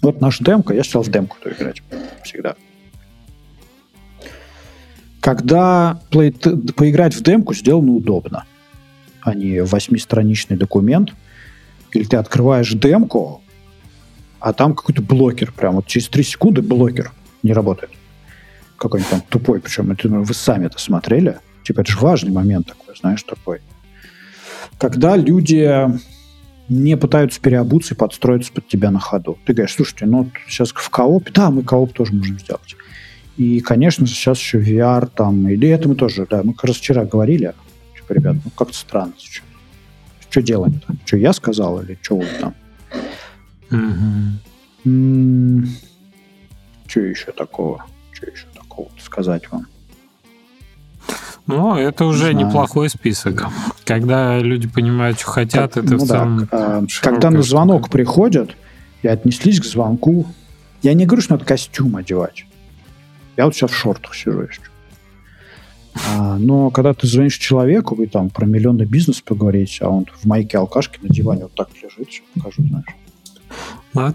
вот 0.00 0.20
наш 0.20 0.38
демка, 0.38 0.74
я 0.74 0.84
сначала 0.84 1.02
в 1.02 1.10
демку 1.10 1.36
то 1.42 1.50
играть 1.50 1.82
всегда 2.22 2.54
когда 5.20 6.00
play, 6.10 6.32
поиграть 6.72 7.14
в 7.14 7.22
демку 7.22 7.54
сделано 7.54 7.92
удобно, 7.92 8.44
а 9.20 9.34
не 9.34 9.62
восьмистраничный 9.62 10.56
документ, 10.56 11.14
или 11.92 12.04
ты 12.04 12.16
открываешь 12.16 12.72
демку, 12.72 13.42
а 14.40 14.52
там 14.52 14.74
какой-то 14.74 15.02
блокер, 15.02 15.52
прям 15.52 15.76
вот 15.76 15.86
через 15.86 16.08
3 16.08 16.22
секунды 16.22 16.62
блокер 16.62 17.12
не 17.42 17.52
работает. 17.52 17.90
Какой-нибудь 18.76 19.10
там 19.10 19.22
тупой, 19.28 19.60
причем 19.60 19.90
это, 19.90 20.08
вы 20.08 20.34
сами 20.34 20.66
это 20.66 20.78
смотрели. 20.78 21.38
Типа 21.64 21.80
это 21.80 21.90
же 21.90 21.98
важный 21.98 22.30
момент 22.30 22.68
такой, 22.68 22.96
знаешь, 22.96 23.22
такой. 23.24 23.60
Когда 24.78 25.16
люди 25.16 25.88
не 26.68 26.96
пытаются 26.96 27.40
переобуться 27.40 27.94
и 27.94 27.96
подстроиться 27.96 28.52
под 28.52 28.68
тебя 28.68 28.90
на 28.90 29.00
ходу. 29.00 29.38
Ты 29.46 29.54
говоришь, 29.54 29.74
слушайте, 29.74 30.06
ну 30.06 30.30
сейчас 30.46 30.70
в 30.70 30.90
коопе, 30.90 31.32
да, 31.32 31.50
мы 31.50 31.62
кооп 31.62 31.92
тоже 31.92 32.12
можем 32.12 32.38
сделать. 32.38 32.76
И, 33.38 33.60
конечно, 33.60 34.04
сейчас 34.06 34.38
еще 34.38 34.58
VR 34.60 35.08
там, 35.14 35.48
или 35.48 35.68
это 35.68 35.88
мы 35.88 35.94
тоже, 35.94 36.26
да, 36.28 36.42
мы 36.42 36.54
как 36.54 36.64
раз 36.64 36.76
вчера 36.76 37.04
говорили, 37.04 37.54
типа, 37.94 38.12
ребят, 38.12 38.34
ну 38.44 38.50
как-то 38.50 38.74
странно. 38.74 39.12
Что, 39.16 39.42
что 40.28 40.42
делаем-то? 40.42 40.94
Что 41.04 41.16
я 41.18 41.32
сказал 41.32 41.80
или 41.80 41.96
что 42.02 42.16
вы 42.16 42.26
там? 42.40 42.54
Mm-hmm. 44.84 45.66
Что 46.88 47.00
еще 47.00 47.30
такого? 47.30 47.86
Что 48.10 48.26
еще 48.26 48.46
такого 48.52 48.88
сказать 48.98 49.48
вам? 49.52 49.66
Ну, 51.46 51.76
это 51.76 52.06
уже 52.06 52.34
не 52.34 52.42
неплохой 52.42 52.90
список. 52.90 53.46
Когда 53.84 54.40
люди 54.40 54.66
понимают, 54.66 55.20
что 55.20 55.30
хотят, 55.30 55.74
так, 55.74 55.84
это 55.84 55.94
ну 55.94 56.04
в 56.04 56.08
целом... 56.08 56.48
Да, 56.50 56.82
когда 57.02 57.30
на 57.30 57.42
звонок 57.42 57.82
штука. 57.82 57.92
приходят 57.92 58.56
и 59.02 59.08
отнеслись 59.08 59.60
к 59.60 59.64
звонку, 59.64 60.26
я 60.82 60.92
не 60.94 61.06
говорю, 61.06 61.22
что 61.22 61.34
надо 61.34 61.44
костюм 61.44 61.94
одевать. 61.94 62.44
Я 63.38 63.44
вот 63.44 63.54
сейчас 63.54 63.70
в 63.70 63.76
шортах 63.76 64.16
сижу 64.16 64.40
еще. 64.42 64.60
А, 66.08 66.36
но 66.38 66.70
когда 66.70 66.92
ты 66.92 67.06
звонишь 67.06 67.36
человеку, 67.36 67.94
вы 67.94 68.08
там 68.08 68.30
про 68.30 68.46
миллионный 68.46 68.84
бизнес 68.84 69.20
поговорите, 69.20 69.84
а 69.84 69.90
он 69.90 70.06
в 70.12 70.26
майке 70.26 70.58
алкашки 70.58 70.98
на 71.00 71.08
диване 71.08 71.44
вот 71.44 71.54
так 71.54 71.68
лежит, 71.80 72.10
сейчас 72.10 72.26
покажу, 72.34 72.64
знаешь. 72.68 72.84
А? 73.94 74.12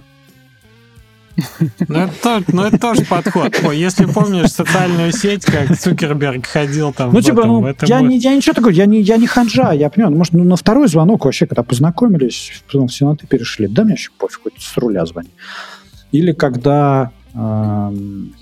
Ну 1.88 2.00
это, 2.00 2.44
ну, 2.50 2.64
это 2.64 2.78
тоже 2.78 3.06
подход. 3.06 3.58
Ой, 3.64 3.78
если 3.78 4.06
помнишь 4.06 4.52
социальную 4.52 5.14
сеть, 5.14 5.46
как 5.46 5.76
Цукерберг 5.80 6.46
ходил 6.46 6.92
там. 6.92 7.14
Ну, 7.14 7.22
типа, 7.22 7.40
этом, 7.40 7.50
ну, 7.50 7.66
этом 7.66 7.90
я, 7.90 8.02
не, 8.02 8.18
я 8.18 8.36
ничего 8.36 8.54
такого, 8.54 8.72
я 8.72 8.86
не, 8.86 9.00
я 9.00 9.16
не 9.16 9.26
ханжа, 9.26 9.72
я 9.72 9.90
понимаю, 9.90 10.12
ну, 10.12 10.18
может, 10.18 10.34
ну, 10.34 10.44
на 10.44 10.58
второй 10.58 10.90
звонок 10.90 11.24
вообще, 11.24 11.48
когда 11.48 11.64
познакомились, 11.64 12.62
потом 12.68 12.90
все 12.90 13.08
на 13.08 13.16
ты 13.16 13.26
перешли, 13.26 13.68
да, 13.68 13.86
мне 13.86 13.94
еще 13.94 14.12
пофиг, 14.18 14.42
хоть 14.44 14.62
с 14.62 14.78
руля 14.78 15.06
звони. 15.06 15.32
Или 16.12 16.34
когда... 16.34 17.12
Эм, 17.34 18.34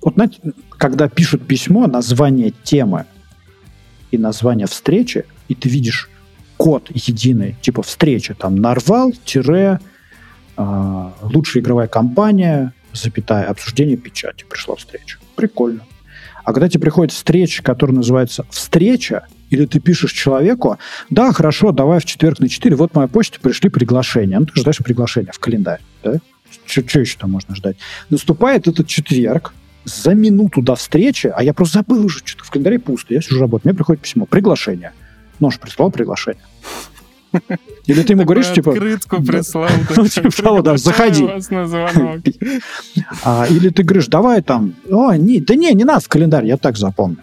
вот, 0.00 0.14
знаете, 0.14 0.38
когда 0.70 1.08
пишут 1.08 1.46
письмо, 1.46 1.86
название 1.86 2.52
темы 2.62 3.06
и 4.10 4.18
название 4.18 4.66
встречи, 4.66 5.24
и 5.48 5.54
ты 5.54 5.68
видишь 5.68 6.08
код 6.56 6.90
единый, 6.92 7.56
типа 7.62 7.82
встреча, 7.82 8.34
там, 8.34 8.56
нарвал, 8.56 9.12
тире, 9.24 9.80
э, 10.56 11.10
лучшая 11.22 11.62
игровая 11.62 11.88
компания, 11.88 12.72
запятая, 12.92 13.46
обсуждение 13.46 13.96
печати, 13.96 14.44
пришла 14.48 14.76
встреча. 14.76 15.18
Прикольно. 15.36 15.82
А 16.44 16.52
когда 16.52 16.68
тебе 16.68 16.80
приходит 16.80 17.12
встреча, 17.12 17.62
которая 17.62 17.96
называется 17.96 18.46
«встреча», 18.50 19.26
или 19.50 19.66
ты 19.66 19.80
пишешь 19.80 20.12
человеку, 20.12 20.78
да, 21.10 21.32
хорошо, 21.32 21.72
давай 21.72 22.00
в 22.00 22.04
четверг 22.04 22.38
на 22.38 22.48
4, 22.48 22.76
вот 22.76 22.94
моя 22.94 23.06
почта, 23.06 23.38
пришли 23.40 23.70
приглашения. 23.70 24.38
Ну, 24.38 24.46
ты 24.46 24.58
ждаешь 24.58 24.78
приглашения 24.78 25.32
в 25.32 25.38
календарь, 25.38 25.80
да? 26.02 26.14
Что 26.64 27.00
еще 27.00 27.18
там 27.18 27.30
можно 27.32 27.54
ждать? 27.54 27.76
Наступает 28.10 28.66
этот 28.66 28.86
четверг, 28.86 29.52
за 29.84 30.14
минуту 30.14 30.62
до 30.62 30.74
встречи, 30.74 31.32
а 31.34 31.42
я 31.42 31.54
просто 31.54 31.78
забыл 31.78 32.04
уже, 32.04 32.20
что-то 32.24 32.44
в 32.44 32.50
календаре 32.50 32.78
пусто, 32.78 33.14
я 33.14 33.20
сижу 33.20 33.40
работаю, 33.40 33.70
мне 33.70 33.76
приходит 33.76 34.02
письмо, 34.02 34.26
приглашение. 34.26 34.92
Нож 35.40 35.58
прислал 35.58 35.90
приглашение. 35.90 36.42
Или 37.86 38.02
ты 38.02 38.14
ему 38.14 38.24
говоришь, 38.24 38.52
типа... 38.52 38.72
Открытку 38.72 39.22
прислал. 39.22 39.68
Ну, 39.96 40.06
типа 40.06 40.30
того, 40.30 40.62
да, 40.62 40.76
заходи. 40.76 41.24
А, 43.24 43.46
или 43.48 43.68
ты 43.70 43.82
говоришь, 43.82 44.08
давай 44.08 44.42
там... 44.42 44.74
О, 44.90 45.14
не, 45.14 45.40
да 45.40 45.54
не, 45.54 45.72
не 45.72 45.84
надо 45.84 46.00
в 46.00 46.08
календарь, 46.08 46.46
я 46.46 46.56
так 46.56 46.76
запомню 46.76 47.18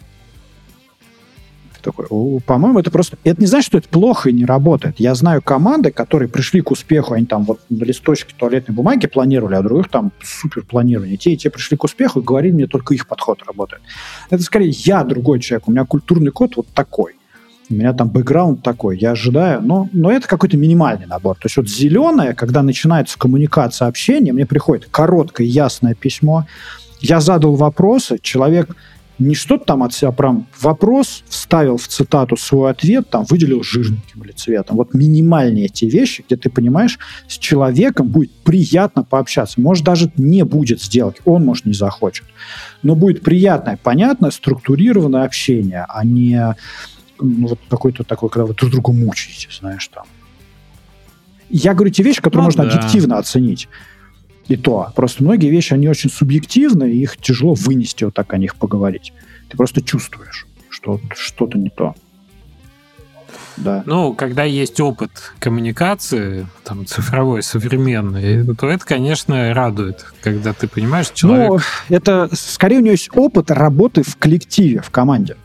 такой, 1.85 2.05
по-моему, 2.45 2.79
это 2.79 2.91
просто... 2.91 3.17
Это 3.23 3.39
не 3.39 3.47
значит, 3.47 3.67
что 3.67 3.77
это 3.77 3.87
плохо 3.87 4.29
и 4.29 4.33
не 4.33 4.45
работает. 4.45 4.95
Я 4.97 5.15
знаю 5.15 5.41
команды, 5.41 5.91
которые 5.91 6.27
пришли 6.27 6.61
к 6.61 6.71
успеху, 6.71 7.13
они 7.13 7.25
там 7.25 7.43
вот 7.43 7.59
на 7.69 7.83
листочке 7.83 8.33
туалетной 8.35 8.75
бумаги 8.75 9.07
планировали, 9.07 9.55
а 9.55 9.61
других 9.61 9.89
там 9.89 10.11
супер 10.21 10.63
планирование. 10.63 11.17
Те 11.17 11.33
и 11.33 11.37
те 11.37 11.49
пришли 11.49 11.77
к 11.77 11.83
успеху 11.83 12.19
и 12.19 12.23
говорили 12.23 12.53
мне, 12.53 12.67
только 12.67 12.93
их 12.93 13.07
подход 13.07 13.43
работает. 13.47 13.81
Это 14.29 14.43
скорее 14.43 14.69
я 14.69 15.03
другой 15.03 15.39
человек, 15.39 15.67
у 15.67 15.71
меня 15.71 15.85
культурный 15.85 16.31
код 16.31 16.57
вот 16.57 16.67
такой. 16.73 17.13
У 17.69 17.73
меня 17.73 17.93
там 17.93 18.09
бэкграунд 18.09 18.61
такой, 18.61 18.97
я 18.97 19.11
ожидаю, 19.11 19.61
но, 19.61 19.89
но 19.91 20.11
это 20.11 20.27
какой-то 20.27 20.55
минимальный 20.55 21.07
набор. 21.07 21.35
То 21.35 21.45
есть 21.45 21.57
вот 21.57 21.67
зеленое, 21.67 22.33
когда 22.33 22.61
начинается 22.61 23.17
коммуникация, 23.17 23.87
общение, 23.87 24.33
мне 24.33 24.45
приходит 24.45 24.87
короткое, 24.91 25.47
ясное 25.47 25.95
письмо, 25.95 26.45
я 26.99 27.19
задал 27.19 27.55
вопросы, 27.55 28.17
человек 28.21 28.75
не 29.17 29.35
что-то 29.35 29.65
там 29.65 29.83
от 29.83 29.93
себя 29.93 30.11
прям 30.11 30.47
вопрос, 30.59 31.23
вставил 31.27 31.77
в 31.77 31.87
цитату 31.87 32.35
свой 32.37 32.71
ответ, 32.71 33.09
там 33.09 33.25
выделил 33.29 33.63
жирненьким 33.63 34.23
или 34.23 34.31
цветом. 34.31 34.75
Вот 34.75 34.93
минимальные 34.93 35.69
те 35.69 35.87
вещи, 35.87 36.23
где 36.25 36.35
ты 36.35 36.49
понимаешь, 36.49 36.99
с 37.27 37.37
человеком 37.37 38.07
будет 38.07 38.31
приятно 38.31 39.03
пообщаться. 39.03 39.61
Может, 39.61 39.85
даже 39.85 40.11
не 40.17 40.43
будет 40.43 40.81
сделки, 40.81 41.21
он, 41.25 41.45
может, 41.45 41.65
не 41.65 41.73
захочет. 41.73 42.25
Но 42.83 42.95
будет 42.95 43.23
приятное, 43.23 43.79
понятное, 43.81 44.31
структурированное 44.31 45.23
общение, 45.23 45.85
а 45.87 46.03
не 46.03 46.55
ну, 47.19 47.47
вот 47.47 47.59
какой-то 47.69 48.03
такой, 48.03 48.29
когда 48.29 48.45
вы 48.45 48.53
друг 48.53 48.71
друга 48.71 48.91
мучаете, 48.91 49.47
знаешь, 49.57 49.87
там. 49.87 50.05
Я 51.49 51.73
говорю 51.73 51.91
те 51.91 52.03
вещи, 52.03 52.21
которые 52.21 52.41
ну, 52.41 52.45
можно 52.45 52.65
да. 52.65 52.71
объективно 52.71 53.17
оценить 53.17 53.69
и 54.47 54.55
то. 54.55 54.91
Просто 54.95 55.23
многие 55.23 55.49
вещи, 55.49 55.73
они 55.73 55.87
очень 55.87 56.09
субъективны, 56.09 56.91
и 56.91 57.01
их 57.01 57.17
тяжело 57.17 57.53
вынести 57.53 58.03
вот 58.03 58.13
так 58.13 58.33
о 58.33 58.37
них 58.37 58.55
поговорить. 58.55 59.13
Ты 59.49 59.57
просто 59.57 59.81
чувствуешь, 59.81 60.47
что 60.69 60.99
что-то 61.15 61.57
не 61.57 61.69
то. 61.69 61.95
Да. 63.57 63.83
Ну, 63.85 64.13
когда 64.13 64.43
есть 64.43 64.79
опыт 64.79 65.33
коммуникации, 65.39 66.45
там, 66.63 66.85
цифровой, 66.85 67.41
современный, 67.41 68.55
то 68.55 68.67
это, 68.69 68.85
конечно, 68.85 69.53
радует, 69.53 70.05
когда 70.21 70.53
ты 70.53 70.67
понимаешь 70.67 71.09
человека. 71.11 71.63
Ну, 71.89 71.95
это, 71.95 72.29
скорее, 72.33 72.77
у 72.77 72.81
него 72.81 72.91
есть 72.91 73.09
опыт 73.15 73.51
работы 73.51 74.03
в 74.03 74.17
коллективе, 74.17 74.81
в 74.81 74.89
команде. 74.89 75.37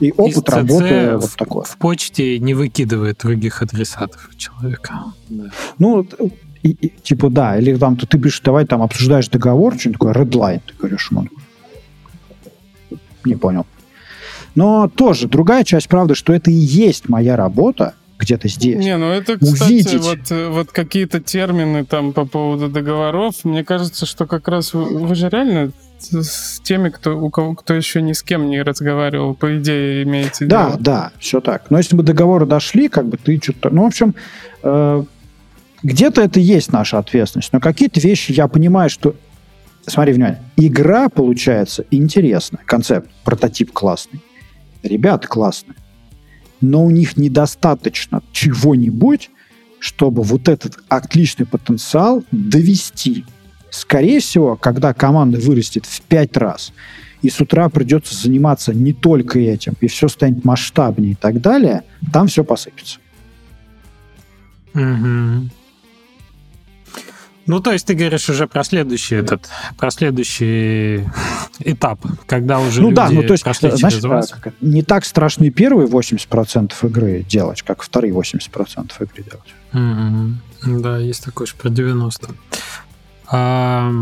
И 0.00 0.12
опыт 0.16 0.48
работы 0.48 1.16
в, 1.16 1.20
вот 1.20 1.30
такой. 1.36 1.64
В 1.64 1.76
почте 1.76 2.38
не 2.38 2.54
выкидывает 2.54 3.18
других 3.18 3.62
адресатов 3.62 4.30
человека. 4.36 5.04
Да. 5.28 5.50
Ну, 5.78 6.06
и, 6.62 6.70
и, 6.70 6.88
типа, 7.02 7.30
да, 7.30 7.58
или 7.58 7.76
там 7.76 7.96
ты, 7.96 8.06
ты 8.06 8.18
пишешь, 8.18 8.40
давай 8.40 8.66
там 8.66 8.82
обсуждаешь 8.82 9.28
договор, 9.28 9.78
что-нибудь 9.78 9.98
такое, 10.00 10.14
redline, 10.14 10.60
ты 10.66 10.74
говоришь 10.78 11.10
ему. 11.10 11.26
Не 13.24 13.36
понял. 13.36 13.66
Но 14.54 14.88
тоже 14.88 15.28
другая 15.28 15.64
часть 15.64 15.88
правды, 15.88 16.14
что 16.14 16.32
это 16.32 16.50
и 16.50 16.54
есть 16.54 17.08
моя 17.08 17.36
работа, 17.36 17.94
где-то 18.18 18.48
здесь. 18.48 18.76
Не, 18.76 18.96
ну 18.96 19.06
это, 19.06 19.38
кстати, 19.38 19.62
Увидеть. 19.62 20.00
вот, 20.00 20.30
вот 20.50 20.72
какие-то 20.72 21.20
термины 21.20 21.84
там 21.84 22.12
по 22.12 22.24
поводу 22.24 22.68
договоров, 22.68 23.44
мне 23.44 23.64
кажется, 23.64 24.06
что 24.06 24.26
как 24.26 24.48
раз 24.48 24.74
вы, 24.74 24.98
вы 24.98 25.14
же 25.14 25.28
реально 25.28 25.70
с 26.00 26.60
теми, 26.60 26.88
кто, 26.90 27.18
у 27.18 27.30
кого, 27.30 27.54
кто 27.54 27.74
еще 27.74 28.02
ни 28.02 28.12
с 28.12 28.22
кем 28.22 28.48
не 28.48 28.62
разговаривал, 28.62 29.34
по 29.34 29.58
идее, 29.58 30.02
имеете 30.04 30.46
да, 30.46 30.66
дело. 30.66 30.78
Да, 30.78 30.78
да, 30.78 31.12
все 31.18 31.40
так. 31.40 31.70
Но 31.70 31.78
если 31.78 31.96
бы 31.96 32.02
договоры 32.02 32.46
дошли, 32.46 32.88
как 32.88 33.06
бы 33.06 33.16
ты 33.16 33.40
что-то... 33.42 33.70
Ну, 33.70 33.84
в 33.84 33.86
общем, 33.86 34.14
э, 34.62 35.04
где-то 35.82 36.22
это 36.22 36.40
есть 36.40 36.72
наша 36.72 36.98
ответственность, 36.98 37.52
но 37.52 37.60
какие-то 37.60 38.00
вещи 38.00 38.32
я 38.32 38.48
понимаю, 38.48 38.90
что 38.90 39.14
смотри, 39.86 40.12
внимание, 40.12 40.42
игра 40.56 41.08
получается 41.08 41.84
интересная, 41.90 42.60
концепт, 42.64 43.10
прототип 43.24 43.72
классный, 43.72 44.20
ребята 44.82 45.28
классные, 45.28 45.76
но 46.60 46.84
у 46.84 46.90
них 46.90 47.16
недостаточно 47.16 48.22
чего-нибудь, 48.32 49.30
чтобы 49.78 50.22
вот 50.22 50.48
этот 50.48 50.78
отличный 50.88 51.46
потенциал 51.46 52.24
довести. 52.32 53.24
Скорее 53.70 54.20
всего, 54.20 54.56
когда 54.56 54.94
команда 54.94 55.38
вырастет 55.38 55.86
в 55.86 56.00
пять 56.02 56.36
раз, 56.36 56.72
и 57.22 57.30
с 57.30 57.40
утра 57.40 57.68
придется 57.68 58.14
заниматься 58.14 58.72
не 58.72 58.92
только 58.92 59.38
этим, 59.38 59.74
и 59.80 59.88
все 59.88 60.08
станет 60.08 60.44
масштабнее 60.44 61.12
и 61.12 61.14
так 61.14 61.40
далее, 61.40 61.82
там 62.12 62.28
все 62.28 62.44
посыпется. 62.44 62.98
Угу. 64.74 65.50
Ну, 67.48 67.60
то 67.60 67.72
есть 67.72 67.86
ты 67.86 67.94
говоришь 67.94 68.28
уже 68.28 68.46
про 68.46 68.62
следующий 68.62 69.16
этот, 69.16 69.48
про 69.78 69.90
следующий 69.90 71.08
этап, 71.60 71.98
когда 72.26 72.60
уже 72.60 72.82
ну, 72.82 72.90
люди 72.90 72.96
да, 72.96 73.08
ну, 73.08 73.22
то 73.22 73.32
есть, 73.32 73.42
прошли 73.42 73.70
знаешь, 73.70 73.94
через 73.94 74.04
вас. 74.04 74.34
Как, 74.38 74.52
не 74.60 74.82
так 74.82 75.06
страшны 75.06 75.50
первые 75.50 75.88
80% 75.88 76.74
игры 76.82 77.24
делать, 77.26 77.62
как 77.62 77.82
вторые 77.82 78.12
80% 78.12 78.92
игры 79.00 79.24
делать. 79.24 79.54
Mm-hmm. 79.72 80.80
Да, 80.82 80.98
есть 80.98 81.24
такое 81.24 81.46
же 81.46 81.54
про 81.54 81.70
90. 81.70 82.28
А, 83.30 83.92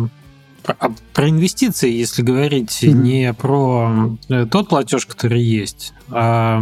про, 0.64 0.76
а 0.80 0.92
про 1.14 1.28
инвестиции, 1.30 1.90
если 1.90 2.22
говорить 2.22 2.82
mm-hmm. 2.82 2.92
не 2.92 3.32
про 3.32 4.16
э, 4.28 4.46
тот 4.50 4.68
платеж, 4.68 5.06
который 5.06 5.40
есть, 5.40 5.94
а 6.10 6.60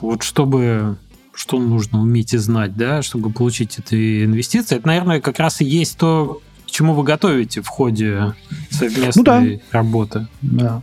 вот 0.00 0.24
чтобы 0.24 0.98
что 1.36 1.58
нужно 1.58 2.00
уметь 2.00 2.32
и 2.34 2.38
знать, 2.38 2.76
да, 2.76 3.02
чтобы 3.02 3.30
получить 3.30 3.78
эти 3.78 4.24
инвестиции. 4.24 4.76
Это, 4.76 4.86
наверное, 4.86 5.20
как 5.20 5.38
раз 5.38 5.60
и 5.60 5.64
есть 5.64 5.98
то, 5.98 6.40
к 6.66 6.70
чему 6.70 6.94
вы 6.94 7.04
готовите 7.04 7.60
в 7.60 7.68
ходе 7.68 8.34
совместной 8.70 9.12
ну, 9.14 9.22
да. 9.22 9.78
работы. 9.78 10.26
Да. 10.40 10.82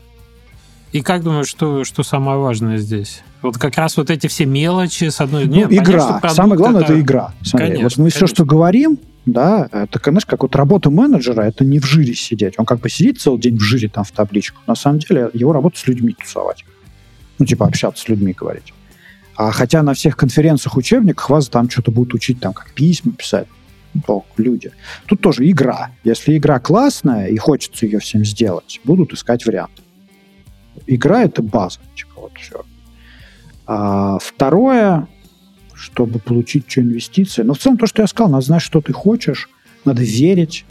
И 0.92 1.02
как 1.02 1.24
думаешь, 1.24 1.48
что, 1.48 1.84
что 1.84 2.04
самое 2.04 2.38
важное 2.38 2.78
здесь? 2.78 3.24
Вот 3.42 3.58
как 3.58 3.76
раз 3.78 3.98
вот 3.98 4.12
эти 4.12 4.28
все 4.28 4.46
мелочи 4.46 5.10
с 5.10 5.20
одной... 5.20 5.46
Ну, 5.46 5.56
Нет, 5.56 5.74
игра. 5.74 6.06
Понятно, 6.06 6.30
самое 6.30 6.56
главное 6.56 6.84
это, 6.84 6.94
это 6.94 7.02
игра. 7.02 7.34
Смотри, 7.42 7.68
конечно, 7.70 7.84
вот 7.84 7.92
мы 7.98 8.04
конечно. 8.04 8.18
все, 8.18 8.28
что 8.28 8.46
говорим, 8.46 9.00
да, 9.26 9.68
это, 9.72 10.00
знаешь, 10.04 10.26
как 10.28 10.44
вот 10.44 10.56
работа 10.56 10.92
менеджера, 10.92 11.42
это 11.42 11.66
не 11.66 11.80
в 11.80 11.86
жире 11.86 12.14
сидеть. 12.14 12.54
Он 12.58 12.66
как 12.66 12.80
бы 12.80 12.90
сидит 12.90 13.20
целый 13.20 13.40
день 13.40 13.58
в 13.58 13.62
жире 13.62 13.90
там 13.90 14.04
в 14.04 14.12
табличку. 14.12 14.62
На 14.68 14.76
самом 14.76 15.00
деле 15.00 15.32
его 15.34 15.52
работа 15.52 15.80
с 15.80 15.88
людьми 15.88 16.14
тусовать. 16.14 16.64
Ну, 17.40 17.46
типа 17.48 17.66
общаться 17.66 18.04
с 18.04 18.08
людьми, 18.08 18.34
говорить. 18.34 18.72
А 19.36 19.52
хотя 19.52 19.82
на 19.82 19.94
всех 19.94 20.16
конференциях, 20.16 20.78
учебниках 20.78 21.30
вас 21.30 21.50
там 21.50 21.70
что-то 21.70 21.92
будут 21.92 22.14
учить, 22.14 22.40
там, 22.40 22.54
как 22.54 22.72
письма 22.74 23.14
писать. 23.14 23.48
Ну, 24.08 24.26
люди. 24.38 24.72
Тут 25.06 25.22
тоже 25.22 25.50
игра. 25.50 25.92
Если 26.04 26.38
игра 26.38 26.60
классная 26.60 27.28
и 27.28 27.38
хочется 27.38 27.86
ее 27.86 28.00
всем 28.00 28.26
сделать, 28.26 28.80
будут 28.84 29.14
искать 29.14 29.46
варианты. 29.46 29.82
Игра— 30.88 31.24
это 31.24 31.42
база. 31.42 31.80
Типа 31.96 32.22
вот 32.22 32.32
все. 32.40 32.64
А 33.66 34.18
второе, 34.20 35.08
чтобы 35.74 36.20
получить 36.20 36.70
что 36.70 36.82
инвестиции. 36.82 37.44
Но 37.44 37.54
в 37.54 37.60
целом 37.60 37.78
то, 37.78 37.88
что 37.88 38.02
я 38.02 38.08
сказал, 38.08 38.32
надо 38.32 38.46
знать, 38.46 38.62
что 38.62 38.82
ты 38.82 38.94
хочешь, 38.94 39.50
надо 39.86 40.02
верить, 40.02 40.66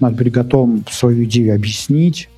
надо 0.00 0.16
быть 0.16 0.32
готовым 0.32 0.84
свою 0.90 1.24
идею 1.24 1.54
объяснить, 1.54 2.28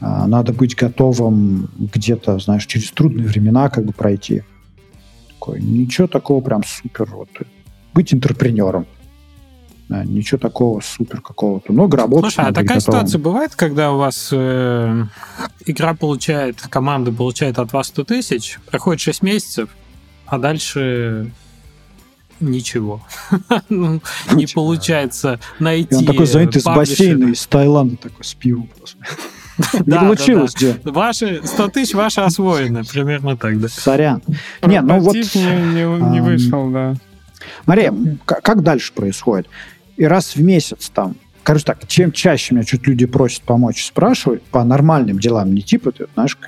а, 0.00 0.26
надо 0.26 0.52
быть 0.52 0.76
готовым 0.76 1.70
где-то, 1.78 2.38
знаешь, 2.38 2.66
через 2.66 2.90
трудные 2.90 3.26
времена 3.26 3.68
как 3.68 3.84
бы 3.84 3.92
пройти 3.92 4.42
такой. 5.44 5.60
Ничего 5.60 6.06
такого 6.06 6.40
прям 6.40 6.62
супер. 6.64 7.04
Вот. 7.06 7.28
Быть 7.92 8.14
интерпренером. 8.14 8.86
Да, 9.88 10.02
ничего 10.02 10.38
такого 10.38 10.80
супер 10.80 11.20
какого-то. 11.20 11.72
Много 11.72 11.98
работы. 11.98 12.30
Слушай, 12.30 12.46
а 12.46 12.52
такая 12.52 12.78
готовым. 12.78 12.80
ситуация 12.80 13.18
бывает, 13.18 13.54
когда 13.54 13.92
у 13.92 13.98
вас 13.98 14.30
э, 14.32 15.04
игра 15.66 15.94
получает, 15.94 16.62
команда 16.62 17.12
получает 17.12 17.58
от 17.58 17.72
вас 17.74 17.88
100 17.88 18.04
тысяч, 18.04 18.58
проходит 18.70 19.02
6 19.02 19.22
месяцев, 19.22 19.68
а 20.24 20.38
дальше 20.38 21.30
ничего. 22.40 23.02
Ну, 23.68 24.00
не 24.32 24.46
получается 24.46 25.38
найти. 25.58 25.96
Он 25.96 26.06
такой 26.06 26.26
занят 26.26 26.56
из 26.56 26.64
бассейна, 26.64 27.32
из 27.32 27.46
Таиланда 27.46 27.96
такой 27.96 28.24
с 28.24 28.32
пивом. 28.32 28.70
Не 29.86 29.98
получилось? 29.98 30.54
Ваши 30.84 31.40
100 31.44 31.68
тысяч 31.68 31.94
ваши 31.94 32.20
освоены, 32.20 32.84
примерно 32.84 33.36
так, 33.36 33.60
да. 33.60 33.68
Сорян. 33.68 34.22
Не, 34.62 34.80
ну 34.80 34.98
вот... 35.00 35.14
Не 35.14 36.20
вышел, 36.22 36.70
да. 36.70 36.94
Мария, 37.66 37.94
как 38.24 38.62
дальше 38.62 38.92
происходит? 38.92 39.48
И 39.96 40.04
раз 40.04 40.34
в 40.34 40.42
месяц 40.42 40.90
там 40.92 41.16
Короче 41.44 41.66
так, 41.66 41.86
чем 41.86 42.10
чаще 42.10 42.54
меня 42.54 42.64
чуть 42.64 42.86
люди 42.86 43.04
просят 43.04 43.42
помочь, 43.42 43.84
спрашивают 43.84 44.42
по 44.44 44.64
нормальным 44.64 45.18
делам, 45.18 45.54
не 45.54 45.60
типа, 45.60 45.92
ты 45.92 46.06
знаешь, 46.14 46.38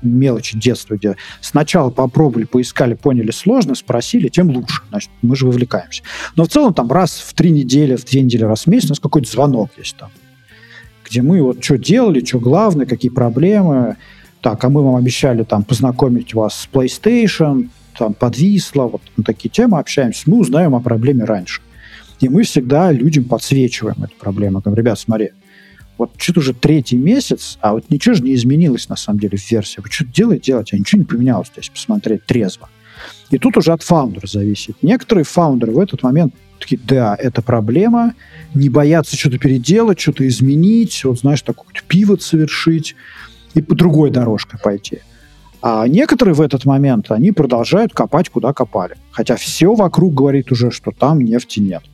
мелочи 0.00 0.56
детства, 0.56 0.94
где 0.94 1.16
сначала 1.40 1.90
попробовали, 1.90 2.44
поискали, 2.44 2.94
поняли 2.94 3.32
сложно, 3.32 3.74
спросили, 3.74 4.28
тем 4.28 4.50
лучше. 4.50 4.82
Значит, 4.90 5.10
мы 5.22 5.34
же 5.34 5.46
вовлекаемся. 5.46 6.02
Но 6.36 6.44
в 6.44 6.48
целом 6.48 6.72
там 6.72 6.90
раз 6.90 7.18
в 7.18 7.34
три 7.34 7.50
недели, 7.50 7.96
в 7.96 8.04
две 8.04 8.22
недели, 8.22 8.44
раз 8.44 8.64
в 8.64 8.66
месяц 8.68 8.86
у 8.86 8.88
нас 8.90 9.00
какой-то 9.00 9.30
звонок 9.30 9.70
есть 9.76 9.96
там, 9.96 10.10
где 11.12 11.20
мы 11.20 11.42
вот 11.42 11.62
что 11.62 11.76
делали, 11.76 12.24
что 12.24 12.40
главное, 12.40 12.86
какие 12.86 13.10
проблемы. 13.10 13.96
Так, 14.40 14.64
а 14.64 14.70
мы 14.70 14.82
вам 14.82 14.96
обещали 14.96 15.44
там 15.44 15.62
познакомить 15.62 16.32
вас 16.32 16.54
с 16.54 16.68
PlayStation, 16.72 17.68
там 17.98 18.14
подвисло, 18.14 18.84
вот 18.84 19.02
на 19.18 19.22
такие 19.22 19.50
темы 19.50 19.78
общаемся. 19.78 20.22
Мы 20.26 20.38
узнаем 20.38 20.74
о 20.74 20.80
проблеме 20.80 21.24
раньше. 21.24 21.60
И 22.20 22.30
мы 22.30 22.44
всегда 22.44 22.90
людям 22.90 23.24
подсвечиваем 23.24 24.02
эту 24.02 24.14
проблему. 24.18 24.60
Говорим, 24.60 24.84
ребят, 24.84 24.98
смотри, 24.98 25.30
вот 25.98 26.12
что-то 26.16 26.40
уже 26.40 26.54
третий 26.54 26.96
месяц, 26.96 27.58
а 27.60 27.74
вот 27.74 27.90
ничего 27.90 28.14
же 28.14 28.22
не 28.22 28.34
изменилось 28.34 28.88
на 28.88 28.96
самом 28.96 29.20
деле 29.20 29.36
в 29.36 29.50
версии. 29.50 29.80
Вы 29.80 29.90
что-то 29.90 30.12
делаете, 30.12 30.44
делаете, 30.46 30.76
а 30.76 30.78
ничего 30.78 31.00
не 31.00 31.04
поменялось, 31.04 31.50
то 31.50 31.60
есть 31.60 31.70
посмотреть 31.70 32.24
трезво. 32.24 32.70
И 33.30 33.38
тут 33.38 33.58
уже 33.58 33.72
от 33.72 33.82
фаундера 33.82 34.26
зависит. 34.26 34.76
Некоторые 34.82 35.24
фаундеры 35.24 35.72
в 35.72 35.78
этот 35.78 36.02
момент 36.02 36.34
такие, 36.62 36.80
да, 36.82 37.16
это 37.18 37.42
проблема, 37.42 38.14
не 38.54 38.68
боятся 38.68 39.16
что-то 39.16 39.38
переделать, 39.38 40.00
что-то 40.00 40.26
изменить, 40.26 41.04
вот 41.04 41.18
знаешь, 41.20 41.42
такой 41.42 41.66
пивот 41.86 42.22
совершить 42.22 42.96
и 43.54 43.62
по 43.62 43.74
другой 43.74 44.10
дорожке 44.10 44.56
пойти. 44.62 45.00
А 45.60 45.86
некоторые 45.86 46.34
в 46.34 46.40
этот 46.40 46.64
момент, 46.64 47.10
они 47.10 47.30
продолжают 47.30 47.92
копать, 47.92 48.28
куда 48.28 48.52
копали. 48.52 48.96
Хотя 49.12 49.36
все 49.36 49.74
вокруг 49.74 50.12
говорит 50.12 50.50
уже, 50.50 50.72
что 50.72 50.90
там 50.90 51.20
нефти 51.20 51.60
нет. 51.60 51.84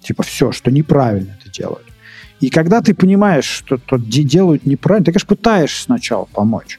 Типа 0.00 0.22
все, 0.22 0.52
что 0.52 0.70
неправильно 0.70 1.36
это 1.40 1.50
делают. 1.50 1.86
И 2.38 2.50
когда 2.50 2.80
ты 2.80 2.94
понимаешь, 2.94 3.44
что 3.44 3.78
то 3.78 3.96
делают 3.98 4.64
неправильно, 4.64 5.06
ты, 5.06 5.12
конечно, 5.12 5.26
пытаешься 5.26 5.82
сначала 5.82 6.26
помочь. 6.26 6.78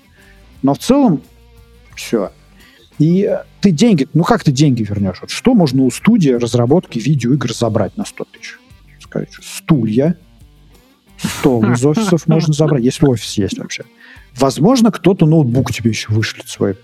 Но 0.64 0.74
в 0.74 0.80
целом 0.80 1.22
все. 1.96 2.32
И 3.02 3.36
ты 3.62 3.72
деньги, 3.72 4.08
ну 4.14 4.24
как 4.24 4.44
ты 4.44 4.52
деньги 4.52 4.84
вернешь? 4.84 5.18
Вот 5.22 5.32
что 5.32 5.56
можно 5.56 5.82
у 5.82 5.90
студии 5.90 6.30
разработки 6.30 7.00
видеоигр 7.00 7.52
забрать 7.52 7.98
на 7.98 8.06
100 8.06 8.26
тысяч? 8.26 8.60
Сказать, 9.00 9.30
стулья, 9.42 10.18
стол 11.18 11.64
из 11.64 11.84
офисов 11.84 12.28
можно 12.28 12.54
забрать, 12.54 12.84
если 12.84 13.08
офис 13.08 13.34
есть 13.40 13.58
вообще. 13.58 13.86
Возможно, 14.38 14.92
кто-то 14.92 15.26
ноутбук 15.26 15.74
тебе 15.74 15.90
еще 15.90 16.14
вышлет 16.14 16.48
свой, 16.48 16.78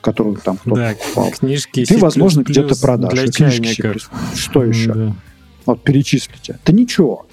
который 0.00 0.36
там 0.36 0.56
кто-то 0.56 0.76
да, 0.76 0.94
покупал. 0.94 1.30
Книжки 1.30 1.84
Ты, 1.84 1.98
возможно, 1.98 2.40
где-то 2.40 2.74
продашь. 2.80 3.12
Для 3.12 3.30
книжки 3.30 3.98
Что 4.34 4.64
еще? 4.64 4.94
Да. 4.94 5.16
Вот 5.66 5.84
перечислите. 5.84 6.58
Это 6.64 6.72
ничего. 6.72 7.26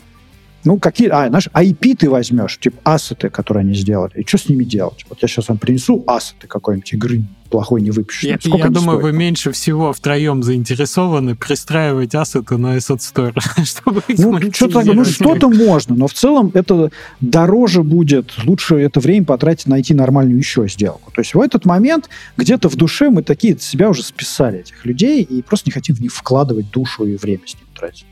Ну, 0.68 0.78
какие, 0.80 1.08
а, 1.08 1.30
знаешь, 1.30 1.48
IP 1.54 1.96
ты 1.96 2.10
возьмешь, 2.10 2.58
типа 2.60 2.78
ассеты, 2.84 3.30
которые 3.30 3.62
они 3.62 3.74
сделали, 3.74 4.12
и 4.16 4.28
что 4.28 4.38
с 4.38 4.50
ними 4.50 4.66
делать? 4.66 5.06
Вот 5.08 5.20
я 5.22 5.28
сейчас 5.30 5.48
вам 5.48 5.60
принесу 5.60 6.04
ассеты 6.06 6.48
какой-нибудь 6.48 6.92
игры 6.92 7.24
плохой 7.50 7.82
не 7.82 7.92
выпишешь. 7.92 8.24
Я, 8.24 8.38
я 8.44 8.66
думаю, 8.66 8.82
стоят? 8.82 9.04
вы 9.04 9.14
меньше 9.14 9.54
всего 9.54 9.94
втроем 9.94 10.44
заинтересованы 10.44 11.38
пристраивать 11.38 12.14
ассеты 12.16 12.58
на 12.58 12.76
Asset 12.76 12.98
Store, 12.98 13.34
чтобы 13.64 14.04
ну, 14.10 14.52
что-то, 14.52 14.84
ну, 14.84 15.06
что-то 15.06 15.48
можно, 15.48 15.96
но 15.96 16.08
в 16.08 16.14
целом 16.14 16.52
это 16.54 16.92
дороже 17.22 17.84
будет, 17.84 18.34
лучше 18.44 18.76
это 18.76 19.00
время 19.00 19.26
потратить 19.26 19.68
найти 19.68 19.94
нормальную 19.94 20.38
еще 20.38 20.68
сделку. 20.68 21.14
То 21.14 21.22
есть 21.22 21.34
в 21.34 21.40
этот 21.40 21.64
момент 21.64 22.10
где-то 22.36 22.68
в 22.68 22.76
душе 22.76 23.10
мы 23.10 23.24
такие 23.24 23.58
себя 23.58 23.90
уже 23.90 24.04
списали, 24.04 24.60
этих 24.60 24.86
людей, 24.86 25.24
и 25.24 25.42
просто 25.42 25.70
не 25.70 25.72
хотим 25.72 25.96
в 25.96 26.02
них 26.02 26.14
вкладывать 26.14 26.70
душу 26.72 27.06
и 27.06 27.16
время 27.16 27.44
с 27.46 27.56
ним 27.56 27.64
тратить. 27.74 28.06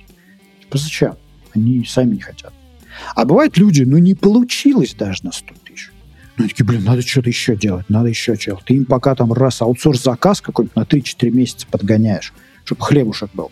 Типа 0.62 0.78
зачем? 0.78 1.16
Они 1.56 1.86
сами 1.86 2.16
не 2.16 2.22
хотят. 2.22 2.54
А 3.16 3.26
бывают 3.26 3.58
люди, 3.58 3.84
ну 3.84 3.98
не 3.98 4.14
получилось 4.14 4.94
даже 4.94 5.26
на 5.26 5.32
100 5.32 5.54
тысяч. 5.66 5.92
Ну, 6.38 6.48
такие, 6.48 6.66
блин, 6.66 6.84
надо 6.84 7.02
что-то 7.02 7.30
еще 7.30 7.56
делать, 7.56 7.90
надо 7.90 8.10
еще 8.10 8.36
делать. 8.36 8.64
Ты 8.66 8.76
им 8.76 8.86
пока 8.86 9.16
там 9.16 9.32
раз 9.32 9.62
аутсорс-заказ 9.62 10.42
какой-нибудь 10.42 10.76
на 10.76 10.82
3-4 10.82 11.32
месяца 11.32 11.68
подгоняешь, 11.70 12.34
чтобы 12.66 12.82
хлебушек 12.84 13.30
был. 13.34 13.52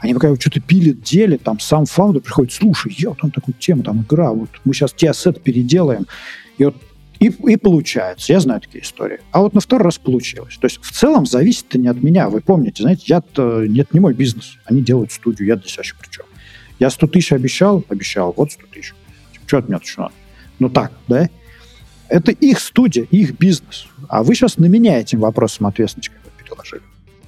Они 0.00 0.12
пока 0.12 0.34
что-то 0.36 0.60
пилят, 0.60 1.00
делят, 1.00 1.42
там 1.42 1.58
сам 1.58 1.86
фаундер 1.86 2.20
приходит, 2.20 2.52
слушай, 2.52 2.94
я 2.98 3.14
там 3.14 3.30
такую 3.30 3.54
тему, 3.54 3.82
там 3.82 4.02
игра, 4.02 4.30
вот 4.30 4.50
мы 4.64 4.74
сейчас 4.74 4.92
те 4.92 5.10
ассет 5.10 5.42
переделаем. 5.42 6.06
И 6.58 6.64
вот 6.66 6.76
и, 7.18 7.28
и 7.28 7.56
получается. 7.56 8.32
Я 8.32 8.40
знаю 8.40 8.60
такие 8.60 8.84
истории. 8.84 9.20
А 9.32 9.40
вот 9.40 9.54
на 9.54 9.60
второй 9.60 9.84
раз 9.84 9.98
получилось. 9.98 10.58
То 10.60 10.66
есть 10.66 10.78
в 10.82 10.90
целом 10.92 11.24
зависит-то 11.24 11.78
не 11.78 11.88
от 11.88 12.02
меня. 12.02 12.28
Вы 12.28 12.40
помните, 12.40 12.82
знаете, 12.82 13.04
я-то, 13.06 13.64
нет, 13.66 13.94
не 13.94 14.00
мой 14.00 14.12
бизнес. 14.12 14.58
Они 14.66 14.82
делают 14.82 15.12
студию, 15.12 15.48
я 15.48 15.56
здесь 15.56 15.76
вообще 15.76 15.94
при 15.98 16.10
чем. 16.10 16.26
Я 16.78 16.90
100 16.90 17.06
тысяч 17.06 17.32
обещал, 17.32 17.84
обещал, 17.88 18.34
вот 18.36 18.52
100 18.52 18.66
тысяч. 18.72 18.94
Что 19.46 19.58
от 19.58 19.68
меня 19.68 19.78
еще 19.82 20.00
надо? 20.02 20.14
Ну 20.58 20.68
так, 20.68 20.92
да? 21.08 21.28
Это 22.08 22.32
их 22.32 22.60
студия, 22.60 23.04
их 23.04 23.38
бизнес. 23.38 23.86
А 24.08 24.22
вы 24.22 24.34
сейчас 24.34 24.58
на 24.58 24.66
меня 24.66 24.98
этим 25.00 25.20
вопросом 25.20 25.66
ответственность 25.66 26.10
переложили. 26.38 26.82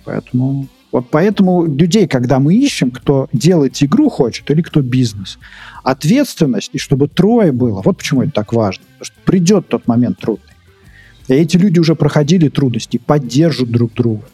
Поэтому 0.05 0.69
вот 0.91 1.11
поэтому 1.11 1.67
людей, 1.67 2.07
когда 2.07 2.39
мы 2.39 2.55
ищем, 2.55 2.91
кто 2.91 3.29
делать 3.33 3.83
игру 3.83 4.09
хочет 4.09 4.51
или 4.51 4.63
кто 4.63 4.81
бизнес, 4.81 5.39
ответственность, 5.85 6.71
и 6.73 6.79
чтобы 6.79 7.09
трое 7.09 7.53
было, 7.53 7.83
вот 7.83 7.99
почему 7.99 8.23
это 8.23 8.33
так 8.33 8.53
важно. 8.53 8.85
Потому 8.99 9.05
что 9.05 9.15
придет 9.25 9.69
тот 9.69 9.87
момент 9.87 10.19
трудный. 10.19 10.45
И 11.29 11.35
эти 11.35 11.59
люди 11.59 11.79
уже 11.79 11.95
проходили 11.95 12.49
трудности, 12.49 12.97
поддержат 12.97 13.71
друг 13.71 13.93
друга. 13.93 14.25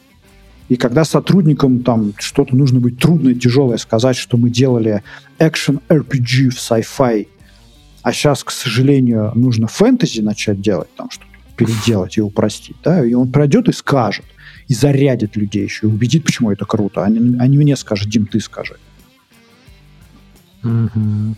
И 0.69 0.77
когда 0.77 1.05
сотрудникам 1.05 1.83
там 1.83 2.15
что-то 2.19 2.57
нужно 2.57 2.81
быть 2.81 2.99
трудное, 2.99 3.35
тяжелое 3.35 3.77
сказать, 3.77 4.17
что 4.17 4.37
мы 4.37 4.51
делали 4.51 5.03
экшен 5.39 5.81
RPG 5.89 6.51
в 6.51 6.57
sci-fi, 6.57 7.29
а 8.03 8.13
сейчас, 8.13 8.45
к 8.45 8.51
сожалению, 8.51 9.33
нужно 9.35 9.67
фэнтези 9.67 10.21
начать 10.21 10.61
делать, 10.61 10.89
там 10.97 11.11
что-то 11.11 11.31
переделать 11.57 12.19
и 12.19 12.21
упростить, 12.21 12.77
да, 12.83 13.05
и 13.05 13.15
он 13.15 13.31
пройдет 13.31 13.69
и 13.69 13.73
скажет, 13.73 14.25
и 14.69 14.75
зарядит 14.75 15.37
людей 15.37 15.65
еще, 15.65 15.87
и 15.87 15.91
убедит, 15.91 16.25
почему 16.25 16.51
это 16.51 16.65
круто, 16.65 17.05
а 17.05 17.09
не, 17.09 17.39
а 17.39 17.47
не 17.47 17.59
мне 17.59 17.77
скажет, 17.77 18.09
Дим, 18.09 18.27
ты 18.27 18.41
скажи. 18.41 18.77
Mm-hmm. 20.63 21.35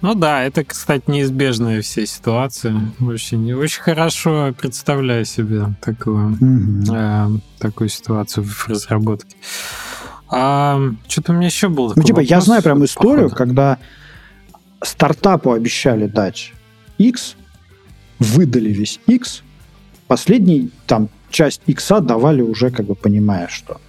Ну 0.00 0.14
да, 0.14 0.42
это, 0.42 0.64
кстати, 0.64 1.04
неизбежная 1.06 1.82
все 1.82 2.06
ситуации. 2.06 2.74
Очень, 3.00 3.52
очень 3.54 3.82
хорошо 3.82 4.54
представляю 4.58 5.24
себе 5.24 5.74
такую, 5.80 6.36
mm-hmm. 6.36 7.36
э, 7.36 7.40
такую 7.58 7.88
ситуацию 7.88 8.44
в 8.44 8.68
разработке. 8.68 9.36
А, 10.28 10.80
что-то 11.08 11.32
у 11.32 11.36
меня 11.36 11.46
еще 11.46 11.68
было. 11.68 11.92
Ну, 11.94 12.02
типа, 12.02 12.16
вопрос, 12.16 12.30
я 12.30 12.40
знаю 12.40 12.62
прям 12.62 12.84
историю, 12.84 13.30
походу. 13.30 13.36
когда 13.36 13.78
стартапу 14.82 15.52
обещали 15.52 16.06
дать 16.06 16.52
X, 16.98 17.36
выдали 18.18 18.70
весь 18.70 19.00
X, 19.06 19.42
последний 20.06 20.70
там 20.86 21.08
часть 21.30 21.62
X 21.66 21.88
давали 22.00 22.42
уже, 22.42 22.70
как 22.70 22.86
бы 22.86 22.94
понимая, 22.94 23.48
что. 23.48 23.80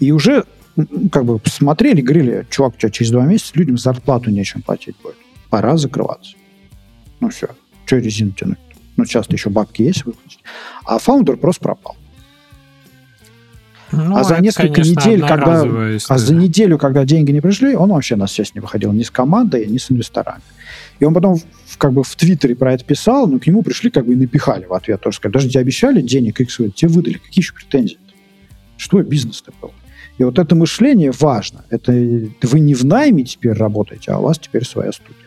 И 0.00 0.12
уже 0.12 0.44
как 1.10 1.24
бы 1.24 1.38
посмотрели, 1.38 2.00
говорили, 2.00 2.46
чувак, 2.50 2.76
тебя 2.76 2.90
через 2.90 3.10
два 3.10 3.24
месяца 3.24 3.52
людям 3.54 3.78
зарплату 3.78 4.30
нечем 4.30 4.62
платить 4.62 4.96
будет. 5.02 5.16
Пора 5.48 5.76
закрываться. 5.76 6.36
Ну 7.20 7.30
все, 7.30 7.48
что 7.86 7.96
резину 7.96 8.32
тянуть? 8.32 8.58
Ну, 8.96 9.04
часто 9.04 9.34
еще 9.34 9.50
бабки 9.50 9.82
есть 9.82 10.04
выплатить. 10.04 10.40
А 10.84 10.98
фаундер 10.98 11.36
просто 11.36 11.62
пропал. 11.62 11.96
Ну, 13.92 14.16
а 14.16 14.24
за 14.24 14.40
несколько 14.40 14.82
конечно, 14.82 15.08
недель, 15.08 15.20
когда, 15.20 15.62
а 16.08 16.18
за 16.18 16.34
неделю, 16.34 16.76
когда 16.76 17.04
деньги 17.04 17.30
не 17.30 17.40
пришли, 17.40 17.76
он 17.76 17.90
вообще 17.90 18.16
на 18.16 18.26
связь 18.26 18.54
не 18.54 18.60
выходил 18.60 18.92
ни 18.92 19.02
с 19.02 19.10
командой, 19.10 19.64
ни 19.66 19.78
с 19.78 19.90
инвесторами. 19.90 20.42
И 20.98 21.04
он 21.04 21.14
потом 21.14 21.38
как 21.78 21.92
бы 21.92 22.02
в 22.02 22.16
Твиттере 22.16 22.56
про 22.56 22.72
это 22.72 22.84
писал, 22.84 23.28
но 23.28 23.38
к 23.38 23.46
нему 23.46 23.62
пришли 23.62 23.90
как 23.90 24.06
бы 24.06 24.14
и 24.14 24.16
напихали 24.16 24.64
в 24.64 24.72
ответ. 24.72 25.00
Тоже 25.00 25.16
сказали, 25.16 25.34
даже 25.34 25.48
тебе 25.48 25.60
обещали 25.60 26.00
денег, 26.00 26.40
X, 26.40 26.56
тебе 26.74 26.88
выдали, 26.88 27.14
какие 27.14 27.42
еще 27.42 27.54
претензии? 27.54 27.96
-то? 27.96 28.14
Что 28.76 29.02
бизнес-то 29.02 29.52
был? 29.60 29.72
И 30.18 30.24
вот 30.24 30.38
это 30.38 30.54
мышление 30.54 31.12
важно. 31.18 31.64
Это 31.70 31.92
вы 31.92 32.60
не 32.60 32.74
в 32.74 32.84
найме 32.84 33.24
теперь 33.24 33.52
работаете, 33.52 34.12
а 34.12 34.18
у 34.18 34.22
вас 34.22 34.38
теперь 34.38 34.64
своя 34.64 34.92
студия. 34.92 35.26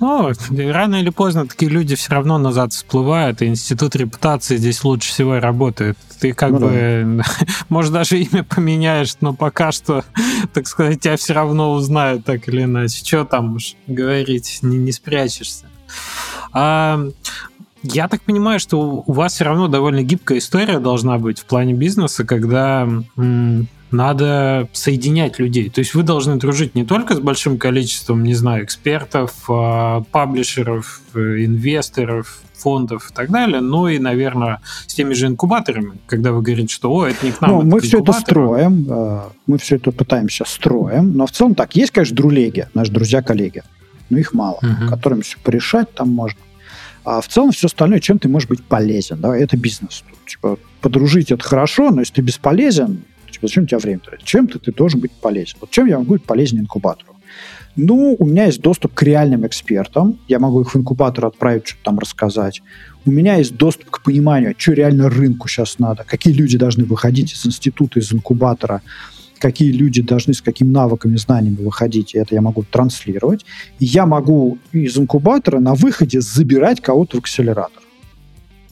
Ну, 0.00 0.32
рано 0.72 0.96
или 0.96 1.10
поздно 1.10 1.46
такие 1.46 1.70
люди 1.70 1.94
все 1.94 2.12
равно 2.12 2.38
назад 2.38 2.72
всплывают, 2.72 3.42
и 3.42 3.46
институт 3.46 3.94
репутации 3.96 4.56
здесь 4.56 4.82
лучше 4.82 5.10
всего 5.10 5.36
и 5.36 5.40
работает. 5.40 5.98
Ты 6.18 6.32
как 6.32 6.52
ну, 6.52 6.58
бы, 6.60 7.04
да. 7.18 7.24
может, 7.68 7.92
даже 7.92 8.18
имя 8.18 8.42
поменяешь, 8.42 9.14
но 9.20 9.34
пока 9.34 9.72
что, 9.72 10.02
так 10.54 10.66
сказать, 10.66 11.00
тебя 11.00 11.18
все 11.18 11.34
равно 11.34 11.72
узнают 11.72 12.24
так 12.24 12.48
или 12.48 12.62
иначе. 12.62 13.04
Что 13.04 13.26
там 13.26 13.56
уж 13.56 13.74
говорить, 13.86 14.60
не, 14.62 14.78
не 14.78 14.92
спрячешься. 14.92 15.66
А, 16.54 17.06
я 17.82 18.08
так 18.08 18.22
понимаю, 18.22 18.58
что 18.58 19.04
у 19.06 19.12
вас 19.12 19.34
все 19.34 19.44
равно 19.44 19.68
довольно 19.68 20.02
гибкая 20.02 20.38
история 20.38 20.78
должна 20.78 21.18
быть 21.18 21.40
в 21.40 21.44
плане 21.44 21.74
бизнеса, 21.74 22.24
когда 22.24 22.88
надо 23.90 24.68
соединять 24.72 25.38
людей. 25.38 25.70
То 25.70 25.80
есть 25.80 25.94
вы 25.94 26.02
должны 26.02 26.36
дружить 26.36 26.74
не 26.74 26.84
только 26.84 27.14
с 27.14 27.20
большим 27.20 27.58
количеством, 27.58 28.22
не 28.22 28.34
знаю, 28.34 28.64
экспертов, 28.64 29.32
а, 29.48 30.02
паблишеров, 30.10 31.00
инвесторов, 31.14 32.42
фондов 32.60 33.10
и 33.10 33.14
так 33.14 33.30
далее, 33.30 33.60
но 33.60 33.88
и, 33.88 33.98
наверное, 33.98 34.60
с 34.86 34.94
теми 34.94 35.14
же 35.14 35.26
инкубаторами, 35.26 35.92
когда 36.06 36.32
вы 36.32 36.42
говорите, 36.42 36.72
что 36.72 36.92
о, 36.92 37.06
это 37.06 37.24
не 37.24 37.32
к 37.32 37.40
нам. 37.40 37.50
Ну, 37.50 37.62
мы 37.62 37.80
все 37.80 38.00
это 38.00 38.12
строим, 38.12 38.86
э, 38.88 39.20
мы 39.46 39.58
все 39.58 39.76
это 39.76 39.92
пытаемся 39.92 40.44
строим, 40.46 41.16
но 41.16 41.26
в 41.26 41.30
целом 41.30 41.54
так, 41.54 41.74
есть, 41.74 41.90
конечно, 41.90 42.16
друлеги, 42.16 42.68
наши 42.74 42.92
друзья-коллеги, 42.92 43.62
но 44.10 44.18
их 44.18 44.34
мало, 44.34 44.58
угу. 44.58 44.90
которым 44.90 45.22
все 45.22 45.38
порешать 45.42 45.92
там 45.94 46.10
можно. 46.10 46.38
А 47.04 47.20
в 47.20 47.28
целом 47.28 47.50
все 47.50 47.66
остальное, 47.66 48.00
чем 48.00 48.18
ты 48.18 48.28
можешь 48.28 48.48
быть 48.48 48.62
полезен, 48.62 49.20
да, 49.20 49.34
это 49.34 49.56
бизнес. 49.56 50.04
Типа, 50.26 50.58
подружить 50.82 51.32
это 51.32 51.42
хорошо, 51.42 51.90
но 51.90 52.00
если 52.00 52.14
ты 52.14 52.20
бесполезен, 52.22 53.04
Типа, 53.30 53.46
зачем 53.46 53.66
у 53.70 53.78
время 53.78 54.00
тратить? 54.00 54.26
Чем-то 54.26 54.58
ты 54.58 54.72
должен 54.72 55.00
быть 55.00 55.12
полезен. 55.12 55.56
Вот 55.60 55.70
чем 55.70 55.86
я 55.86 55.98
могу 55.98 56.12
быть 56.14 56.24
полезен 56.24 56.58
инкубатору? 56.60 57.16
Ну, 57.76 58.16
у 58.18 58.26
меня 58.26 58.46
есть 58.46 58.60
доступ 58.60 58.94
к 58.94 59.02
реальным 59.02 59.46
экспертам. 59.46 60.18
Я 60.28 60.38
могу 60.38 60.60
их 60.60 60.74
в 60.74 60.76
инкубатор 60.76 61.26
отправить, 61.26 61.68
что-то 61.68 61.84
там 61.84 61.98
рассказать. 61.98 62.62
У 63.06 63.10
меня 63.10 63.36
есть 63.36 63.56
доступ 63.56 63.90
к 63.90 64.02
пониманию, 64.02 64.54
что 64.58 64.72
реально 64.72 65.08
рынку 65.08 65.48
сейчас 65.48 65.78
надо, 65.78 66.04
какие 66.04 66.34
люди 66.34 66.58
должны 66.58 66.84
выходить 66.84 67.32
из 67.32 67.46
института, 67.46 68.00
из 68.00 68.12
инкубатора, 68.12 68.82
какие 69.38 69.72
люди 69.72 70.02
должны 70.02 70.34
с 70.34 70.42
какими 70.42 70.70
навыками, 70.70 71.16
знаниями 71.16 71.64
выходить, 71.64 72.14
и 72.14 72.18
это 72.18 72.34
я 72.34 72.42
могу 72.42 72.64
транслировать. 72.64 73.46
И 73.78 73.86
я 73.86 74.04
могу 74.04 74.58
из 74.72 74.98
инкубатора 74.98 75.60
на 75.60 75.74
выходе 75.74 76.20
забирать 76.20 76.80
кого-то 76.80 77.16
в 77.16 77.20
акселератор. 77.20 77.82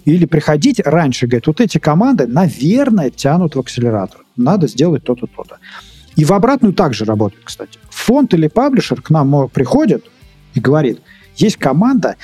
Или 0.08 0.24
приходить 0.24 0.80
раньше, 0.80 1.26
говорить, 1.26 1.46
вот 1.48 1.60
эти 1.60 1.76
команды, 1.76 2.26
наверное, 2.26 3.10
тянут 3.10 3.56
в 3.56 3.60
акселератор. 3.60 4.24
Надо 4.36 4.66
сделать 4.66 5.04
то-то, 5.04 5.26
то-то. 5.26 5.58
И 6.16 6.24
в 6.24 6.32
обратную 6.32 6.72
также 6.72 7.04
работает, 7.04 7.44
кстати. 7.44 7.78
Фонд 7.90 8.32
или 8.32 8.48
паблишер 8.48 9.02
к 9.02 9.10
нам 9.10 9.50
приходит 9.50 10.06
и 10.54 10.60
говорит, 10.60 11.00
есть 11.36 11.56
команда, 11.56 12.16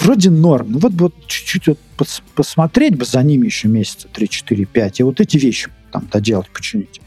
вроде 0.00 0.30
норм, 0.30 0.72
ну 0.72 0.78
вот, 0.78 0.94
вот 0.94 1.26
чуть-чуть 1.26 1.66
вот 1.66 1.78
пос, 1.98 2.22
посмотреть 2.34 2.96
бы 2.96 3.04
за 3.04 3.22
ними 3.22 3.44
еще 3.44 3.68
месяца 3.68 4.08
3, 4.08 4.28
4, 4.30 4.64
5, 4.64 5.00
и 5.00 5.02
вот 5.02 5.20
эти 5.20 5.36
вещи 5.36 5.68
там 5.92 6.08
доделать, 6.10 6.48
починить. 6.48 7.02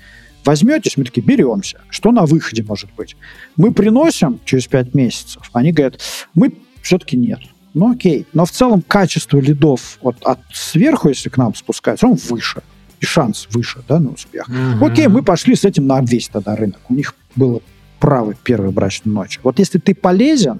Возьметесь, 0.46 0.96
мы 0.96 1.06
такие, 1.06 1.26
беремся. 1.26 1.82
Что 1.90 2.12
на 2.12 2.28
выходе 2.28 2.62
может 2.62 2.94
быть? 2.96 3.16
Мы 3.56 3.74
приносим 3.74 4.40
через 4.46 4.68
5 4.68 4.94
месяцев, 4.94 5.50
они 5.54 5.72
говорят, 5.72 6.00
мы 6.36 6.54
все-таки 6.84 7.18
нет. 7.18 7.40
Ну 7.74 7.92
окей. 7.92 8.26
Но 8.34 8.46
в 8.46 8.52
целом 8.52 8.82
качество 8.82 9.38
лидов 9.40 9.98
вот 10.02 10.18
от 10.24 10.40
сверху, 10.52 11.10
если 11.10 11.30
к 11.30 11.38
нам 11.38 11.56
спускается, 11.56 12.08
он 12.08 12.18
выше. 12.30 12.62
И 13.00 13.06
шанс 13.06 13.48
выше, 13.52 13.82
да, 13.88 14.00
на 14.00 14.10
успех. 14.10 14.50
Mm-hmm. 14.50 14.92
Окей, 14.92 15.08
мы 15.08 15.24
пошли 15.24 15.56
с 15.56 15.64
этим 15.64 15.88
на 15.88 16.02
весь 16.02 16.28
тогда 16.28 16.56
рынок. 16.56 16.80
У 16.90 16.94
них 16.94 17.16
было 17.36 17.62
право 18.00 18.34
первой 18.34 18.72
брачной 18.72 19.14
ночи. 19.14 19.40
Вот 19.44 19.60
если 19.60 19.80
ты 19.80 19.96
полезен, 19.96 20.60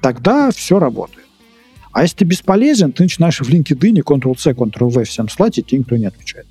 тогда 0.00 0.50
все 0.52 0.78
работает. 0.78 1.26
А 1.90 2.02
если 2.02 2.18
ты 2.18 2.24
бесполезен, 2.24 2.92
ты 2.92 3.04
начинаешь 3.04 3.40
в 3.40 3.48
LinkedIn 3.48 4.02
Ctrl-C, 4.02 4.52
Ctrl-V 4.52 5.04
всем 5.04 5.28
слать, 5.28 5.58
и 5.58 5.62
тебе 5.62 5.78
никто 5.78 5.96
не 5.96 6.06
отвечает. 6.06 6.46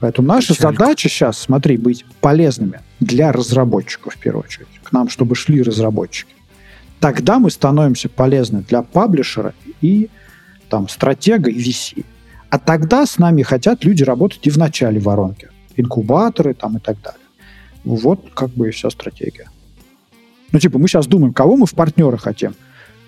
Поэтому 0.00 0.28
наша 0.28 0.54
Печалька. 0.54 0.78
задача 0.78 1.08
сейчас, 1.08 1.38
смотри, 1.38 1.76
быть 1.76 2.04
полезными 2.20 2.80
для 3.00 3.32
разработчиков 3.32 4.14
в 4.14 4.18
первую 4.18 4.44
очередь. 4.44 4.68
К 4.82 4.92
нам, 4.92 5.08
чтобы 5.08 5.34
шли 5.34 5.62
разработчики 5.62 6.34
тогда 7.00 7.38
мы 7.38 7.50
становимся 7.50 8.08
полезны 8.08 8.62
для 8.62 8.82
паблишера 8.82 9.54
и 9.80 10.10
там, 10.68 10.88
стратега 10.88 11.50
и 11.50 11.58
VC. 11.58 12.04
А 12.50 12.58
тогда 12.58 13.06
с 13.06 13.18
нами 13.18 13.42
хотят 13.42 13.84
люди 13.84 14.02
работать 14.02 14.46
и 14.46 14.50
в 14.50 14.56
начале 14.56 15.00
воронки. 15.00 15.48
Инкубаторы 15.76 16.54
там 16.54 16.76
и 16.76 16.80
так 16.80 17.00
далее. 17.02 17.20
Вот 17.84 18.30
как 18.34 18.50
бы 18.50 18.68
и 18.68 18.70
вся 18.70 18.90
стратегия. 18.90 19.50
Ну, 20.52 20.58
типа, 20.58 20.78
мы 20.78 20.86
сейчас 20.88 21.06
думаем, 21.06 21.34
кого 21.34 21.56
мы 21.56 21.66
в 21.66 21.74
партнеры 21.74 22.16
хотим. 22.16 22.54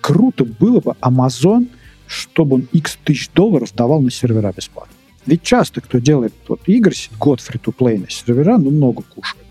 Круто 0.01 0.43
было 0.43 0.81
бы 0.81 0.95
Amazon, 1.01 1.69
чтобы 2.07 2.55
он 2.55 2.67
x 2.73 2.97
тысяч 3.03 3.29
долларов 3.29 3.73
давал 3.73 4.01
на 4.01 4.11
сервера 4.11 4.53
бесплатно. 4.55 4.93
Ведь 5.25 5.43
часто 5.43 5.81
кто 5.81 5.99
делает 5.99 6.33
вот 6.47 6.61
игры, 6.67 6.93
год 7.19 7.41
фри-то-плей 7.41 7.97
на 7.97 8.09
сервера, 8.09 8.57
ну, 8.57 8.71
много 8.71 9.03
кушают. 9.03 9.45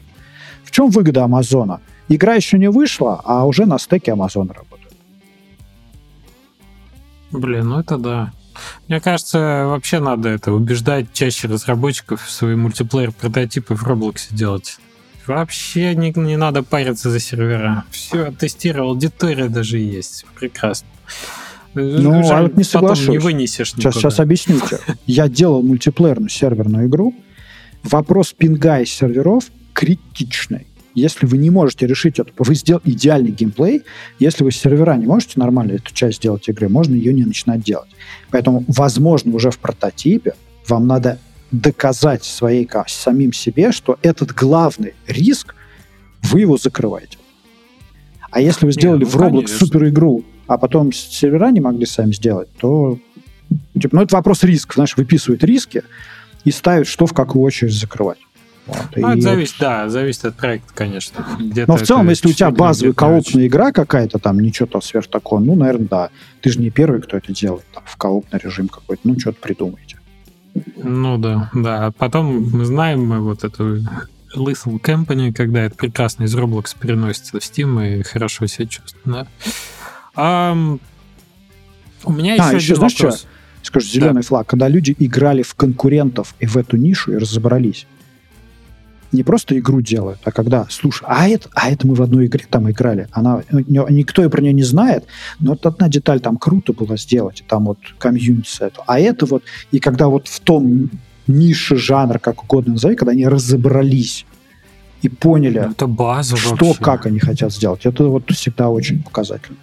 В 0.64 0.70
чем 0.70 0.90
выгода 0.90 1.24
Амазона? 1.24 1.80
Игра 2.08 2.34
еще 2.34 2.58
не 2.58 2.68
вышла, 2.68 3.20
а 3.24 3.46
уже 3.46 3.66
на 3.66 3.78
стеке 3.78 4.12
Amazon 4.12 4.52
работает. 4.52 4.94
Блин, 7.32 7.68
ну 7.68 7.80
это 7.80 7.98
да. 7.98 8.32
Мне 8.88 9.00
кажется, 9.00 9.64
вообще 9.66 9.98
надо 9.98 10.28
это 10.28 10.52
убеждать 10.52 11.12
чаще 11.12 11.48
разработчиков 11.48 12.30
свои 12.30 12.54
мультиплеер-прототипы 12.54 13.74
в 13.74 13.82
Roblox 13.86 14.28
делать. 14.30 14.78
Вообще 15.26 15.94
не, 15.94 16.12
не 16.12 16.36
надо 16.36 16.62
париться 16.62 17.10
за 17.10 17.18
сервера. 17.18 17.84
Все, 17.90 18.30
тестировал, 18.30 18.90
аудитория 18.90 19.48
даже 19.48 19.78
есть. 19.78 20.24
Прекрасно. 20.38 20.88
Ну, 21.74 22.22
Жаль, 22.24 22.38
а 22.38 22.42
вот 22.44 22.56
не 22.56 22.64
соглашусь. 22.64 23.08
не 23.08 23.18
вынесешь 23.18 23.74
никуда. 23.74 23.90
Сейчас, 23.90 24.02
сейчас 24.02 24.20
объясню 24.20 24.60
тебе. 24.60 24.78
Я 25.06 25.28
делал 25.28 25.62
мультиплеерную 25.62 26.30
серверную 26.30 26.86
игру. 26.86 27.14
Вопрос 27.82 28.32
пинга 28.32 28.80
из 28.80 28.90
серверов 28.90 29.44
критичный. 29.74 30.66
Если 30.96 31.26
вы 31.26 31.36
не 31.36 31.50
можете 31.50 31.86
решить 31.86 32.18
это, 32.18 32.30
вы 32.38 32.54
сделали 32.54 32.82
идеальный 32.86 33.30
геймплей. 33.30 33.82
Если 34.18 34.42
вы 34.42 34.50
с 34.50 34.56
сервера 34.56 34.96
не 34.96 35.04
можете 35.04 35.38
нормально 35.38 35.72
эту 35.72 35.92
часть 35.92 36.16
сделать 36.16 36.48
игры, 36.48 36.70
можно 36.70 36.94
ее 36.94 37.12
не 37.12 37.24
начинать 37.24 37.62
делать. 37.62 37.90
Поэтому, 38.30 38.64
возможно, 38.66 39.34
уже 39.34 39.50
в 39.50 39.58
прототипе 39.58 40.32
вам 40.66 40.86
надо 40.86 41.18
доказать 41.52 42.24
своей 42.24 42.66
самим 42.86 43.34
себе, 43.34 43.72
что 43.72 43.98
этот 44.00 44.32
главный 44.32 44.94
риск, 45.06 45.54
вы 46.22 46.40
его 46.40 46.56
закрываете. 46.56 47.18
А 48.30 48.40
если 48.40 48.64
вы 48.64 48.72
сделали 48.72 49.04
не, 49.04 49.04
ну, 49.04 49.10
в 49.10 49.16
Roblox 49.16 49.48
супер 49.48 49.88
игру, 49.88 50.24
а 50.46 50.56
потом 50.56 50.92
сервера 50.92 51.50
не 51.50 51.60
могли 51.60 51.84
сами 51.84 52.12
сделать, 52.12 52.48
то 52.58 52.98
типа, 53.78 53.96
ну, 53.96 54.02
это 54.02 54.16
вопрос 54.16 54.42
рисков. 54.44 54.76
Знаешь, 54.76 54.96
выписывают 54.96 55.44
риски 55.44 55.82
и 56.44 56.50
ставят, 56.50 56.86
что 56.86 57.04
в 57.04 57.12
какую 57.12 57.44
очередь 57.44 57.74
закрывать. 57.74 58.18
Вот, 58.66 58.86
ну, 58.96 59.08
и... 59.08 59.12
это 59.12 59.20
зависит, 59.20 59.56
да, 59.60 59.88
зависит 59.88 60.24
от 60.24 60.36
проекта, 60.36 60.72
конечно. 60.74 61.24
Но 61.66 61.76
в 61.76 61.82
целом, 61.82 62.08
если 62.08 62.28
у 62.28 62.32
тебя 62.32 62.50
базовая 62.50 62.92
коопная 62.94 63.46
игра 63.46 63.72
какая-то, 63.72 64.18
там 64.18 64.40
ничего 64.40 64.66
там 64.66 64.82
сверх 64.82 65.06
такого, 65.06 65.40
ну, 65.40 65.54
наверное, 65.54 65.88
да. 65.88 66.10
Ты 66.40 66.50
же 66.50 66.60
не 66.60 66.70
первый, 66.70 67.00
кто 67.00 67.16
это 67.16 67.32
делает, 67.32 67.64
там, 67.72 67.84
в 67.86 67.96
коопный 67.96 68.40
режим 68.42 68.68
какой-то, 68.68 69.02
ну, 69.04 69.18
что-то 69.18 69.40
придумайте. 69.40 69.98
Ну 70.82 71.18
да, 71.18 71.50
да. 71.54 71.92
Потом 71.98 72.50
мы 72.50 72.64
знаем 72.64 73.06
мы 73.06 73.20
вот 73.20 73.44
эту 73.44 73.78
Lethal 74.34 74.80
Company, 74.80 75.32
когда 75.32 75.64
это 75.64 75.76
прекрасно 75.76 76.24
из 76.24 76.34
Roblox 76.34 76.76
переносится 76.78 77.38
в 77.38 77.42
Steam 77.42 78.00
и 78.00 78.02
хорошо 78.02 78.46
себя 78.46 78.66
чувствует. 78.66 79.04
Да. 79.04 79.26
А, 80.14 80.56
у 82.04 82.12
меня 82.12 82.34
еще, 82.34 82.42
а, 82.42 82.52
еще 82.52 82.72
один 82.72 82.76
знаешь 82.76 82.94
вопрос. 82.94 83.18
Что? 83.18 83.28
Скажу, 83.62 83.86
зеленый 83.88 84.22
да. 84.22 84.28
флаг. 84.28 84.46
Когда 84.46 84.68
люди 84.68 84.94
играли 84.98 85.42
в 85.42 85.54
конкурентов 85.54 86.34
и 86.38 86.46
в 86.46 86.56
эту 86.56 86.76
нишу 86.76 87.12
и 87.12 87.16
разобрались, 87.16 87.86
не 89.12 89.22
просто 89.22 89.58
игру 89.58 89.80
делают, 89.80 90.20
а 90.24 90.32
когда, 90.32 90.66
слушай, 90.70 91.04
а 91.06 91.28
это, 91.28 91.48
а 91.54 91.70
это 91.70 91.86
мы 91.86 91.94
в 91.94 92.02
одной 92.02 92.26
игре 92.26 92.44
там 92.48 92.70
играли, 92.70 93.08
она, 93.12 93.42
никто 93.50 94.28
про 94.28 94.42
нее 94.42 94.52
не 94.52 94.62
знает, 94.62 95.04
но 95.40 95.52
вот 95.52 95.66
одна 95.66 95.88
деталь 95.88 96.20
там 96.20 96.36
круто 96.36 96.72
было 96.72 96.96
сделать, 96.96 97.44
там 97.48 97.66
вот 97.66 97.78
комьюнити 97.98 98.56
это, 98.60 98.82
а 98.86 98.98
это 98.98 99.26
вот, 99.26 99.42
и 99.70 99.78
когда 99.78 100.08
вот 100.08 100.28
в 100.28 100.40
том 100.40 100.90
нише 101.26 101.76
жанр, 101.76 102.18
как 102.18 102.44
угодно 102.44 102.74
назови, 102.74 102.96
когда 102.96 103.12
они 103.12 103.26
разобрались 103.26 104.26
и 105.02 105.08
поняли, 105.08 105.70
это 105.70 105.86
база 105.86 106.36
что, 106.36 106.66
вообще. 106.66 106.82
как 106.82 107.06
они 107.06 107.18
хотят 107.18 107.52
сделать, 107.52 107.86
это 107.86 108.04
вот 108.04 108.30
всегда 108.30 108.68
очень 108.68 109.02
показательно. 109.02 109.58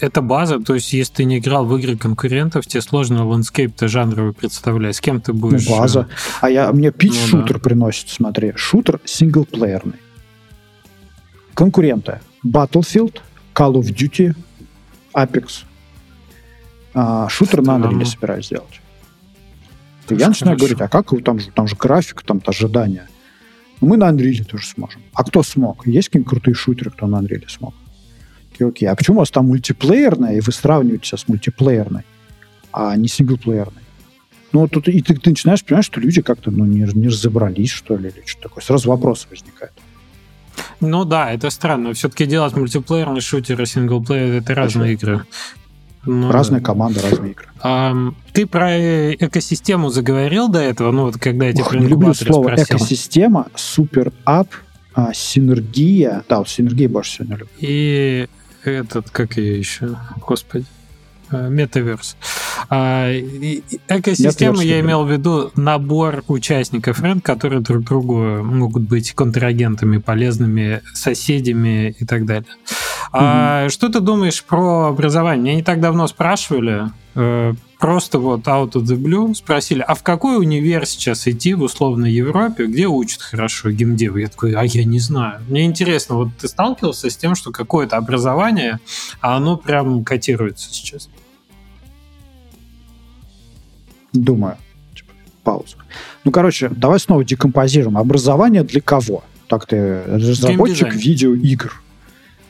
Это 0.00 0.22
база, 0.22 0.60
то 0.60 0.74
есть 0.74 0.92
если 0.92 1.14
ты 1.14 1.24
не 1.24 1.38
играл 1.38 1.66
в 1.66 1.76
игры 1.76 1.96
конкурентов, 1.96 2.66
тебе 2.66 2.80
сложно 2.80 3.26
ландскейп-то 3.26 3.88
жанровый 3.88 4.32
представлять. 4.32 4.96
С 4.96 5.00
кем 5.00 5.20
ты 5.20 5.32
будешь... 5.32 5.66
Ну, 5.68 5.78
база. 5.78 6.00
Э, 6.00 6.14
а 6.40 6.50
я, 6.50 6.72
мне 6.72 6.90
пич 6.90 7.32
ну, 7.32 7.44
да. 7.44 7.58
приносит, 7.58 8.08
смотри. 8.08 8.52
Шутер 8.56 9.00
синглплеерный. 9.04 9.98
Конкуренты. 11.52 12.20
Battlefield, 12.44 13.18
Call 13.54 13.74
of 13.74 13.92
Duty, 13.94 14.34
Apex. 15.14 15.64
А, 16.94 17.28
шутер 17.28 17.62
на 17.62 17.76
Unreal 17.76 18.04
собираюсь 18.04 18.46
сделать. 18.46 18.80
Я 20.08 20.28
начинаю 20.28 20.56
говорить, 20.56 20.80
а 20.80 20.88
как 20.88 21.12
там 21.22 21.38
же, 21.38 21.50
там 21.50 21.68
же 21.68 21.76
графика, 21.76 22.24
там 22.24 22.40
ожидания. 22.46 23.08
Мы 23.80 23.96
на 23.96 24.08
Unreal 24.08 24.44
тоже 24.44 24.66
сможем. 24.66 25.02
А 25.12 25.24
кто 25.24 25.42
смог? 25.42 25.86
Есть 25.86 26.08
какие-нибудь 26.08 26.30
крутые 26.30 26.54
шутеры, 26.54 26.90
кто 26.90 27.06
на 27.06 27.16
Unreal 27.16 27.48
смог? 27.48 27.74
Окей, 28.58 28.68
окей. 28.68 28.88
А 28.88 28.96
почему 28.96 29.16
у 29.16 29.20
вас 29.20 29.30
там 29.30 29.46
мультиплеерная, 29.46 30.36
и 30.36 30.40
вы 30.40 30.52
сравниваете 30.52 31.16
с 31.16 31.28
мультиплеерной, 31.28 32.02
а 32.72 32.96
не 32.96 33.08
синглплеерной? 33.08 33.82
Ну, 34.52 34.66
тут 34.66 34.88
и 34.88 35.00
ты, 35.02 35.14
ты 35.14 35.30
начинаешь 35.30 35.64
понимать, 35.64 35.84
что 35.84 36.00
люди 36.00 36.22
как-то 36.22 36.50
ну, 36.50 36.64
не, 36.64 36.80
не 36.94 37.08
разобрались, 37.08 37.70
что 37.70 37.96
ли, 37.96 38.08
или 38.08 38.22
что 38.26 38.42
такое. 38.42 38.64
Сразу 38.64 38.88
вопрос 38.88 39.26
возникает. 39.30 39.72
Ну 40.80 41.04
да, 41.04 41.32
это 41.32 41.50
странно. 41.50 41.92
Все-таки 41.92 42.26
делать 42.26 42.56
мультиплеерный 42.56 43.20
шутер 43.20 43.60
и 43.60 43.66
синглплеер 43.66 44.42
это 44.42 44.54
разные 44.54 44.94
игры. 44.94 45.24
Ну, 46.04 46.32
Разные 46.32 46.60
да. 46.60 46.66
команды, 46.66 47.00
разные 47.00 47.32
игры. 47.32 47.46
А, 47.60 47.92
ты 48.32 48.46
про 48.46 49.14
экосистему 49.14 49.90
заговорил 49.90 50.48
до 50.48 50.60
этого, 50.60 50.90
ну 50.90 51.02
вот 51.02 51.18
когда 51.18 51.46
я 51.46 51.52
тебя 51.52 51.64
Ох, 51.64 51.74
не 51.74 51.86
люблю 51.86 52.14
слово 52.14 52.44
спросил. 52.44 52.76
экосистема, 52.76 53.48
супер 53.54 54.12
ап, 54.24 54.48
а, 54.94 55.12
синергия. 55.12 56.24
Да, 56.28 56.38
вот 56.38 56.48
синергия 56.48 56.88
больше 56.88 57.10
всего 57.10 57.26
не 57.26 57.32
люблю. 57.32 57.48
И 57.60 58.26
этот, 58.64 59.10
как 59.10 59.36
ее 59.36 59.58
еще, 59.58 59.96
господи. 60.26 60.66
Метаверс. 61.30 62.16
А, 62.68 63.10
экосистема, 63.12 64.62
я 64.62 64.80
имел 64.80 65.04
в 65.04 65.10
виду 65.10 65.50
набор 65.56 66.24
участников 66.28 67.00
рынка, 67.00 67.32
которые 67.32 67.60
друг 67.60 67.84
другу 67.84 68.42
могут 68.42 68.82
быть 68.82 69.12
контрагентами, 69.12 69.98
полезными 69.98 70.82
соседями 70.94 71.94
и 71.98 72.04
так 72.04 72.26
далее. 72.26 72.48
А 73.12 73.68
что 73.68 73.88
ты 73.88 74.00
думаешь 74.00 74.42
про 74.44 74.88
образование? 74.88 75.42
Меня 75.42 75.54
не 75.56 75.62
так 75.62 75.80
давно 75.80 76.06
спрашивали, 76.06 76.90
э, 77.14 77.54
просто 77.78 78.18
вот 78.18 78.46
out 78.46 78.72
of 78.72 78.82
the 78.82 78.96
blue 78.96 79.34
спросили, 79.34 79.84
а 79.86 79.94
в 79.94 80.02
какой 80.02 80.38
универ 80.38 80.84
сейчас 80.86 81.26
идти 81.26 81.54
в 81.54 81.62
условной 81.62 82.12
Европе, 82.12 82.66
где 82.66 82.86
учат 82.86 83.22
хорошо 83.22 83.70
геймдев? 83.70 84.16
Я 84.16 84.28
такой, 84.28 84.52
а 84.52 84.64
я 84.64 84.84
не 84.84 84.98
знаю. 84.98 85.40
Мне 85.48 85.64
интересно, 85.64 86.16
вот 86.16 86.28
ты 86.38 86.48
сталкивался 86.48 87.08
с 87.08 87.16
тем, 87.16 87.34
что 87.34 87.50
какое-то 87.50 87.96
образование, 87.96 88.78
а 89.20 89.36
оно 89.36 89.56
прям 89.56 90.04
котируется 90.04 90.68
сейчас? 90.72 91.08
Думаю. 94.12 94.56
Типа, 94.94 95.12
пауза. 95.42 95.76
Ну, 96.24 96.30
короче, 96.30 96.68
давай 96.68 96.98
снова 96.98 97.24
декомпозируем. 97.24 97.98
Образование 97.98 98.64
для 98.64 98.80
кого? 98.80 99.24
Так 99.48 99.66
ты 99.66 100.02
разработчик 100.06 100.94
видеоигр. 100.94 101.82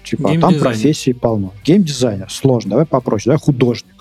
Типа, 0.04 0.32
а 0.32 0.40
там 0.40 0.58
профессий 0.58 1.12
полно. 1.12 1.52
Геймдизайнер 1.64 2.30
сложно. 2.30 2.70
Давай 2.70 2.86
попроще. 2.86 3.24
Давай 3.26 3.40
художник. 3.40 3.94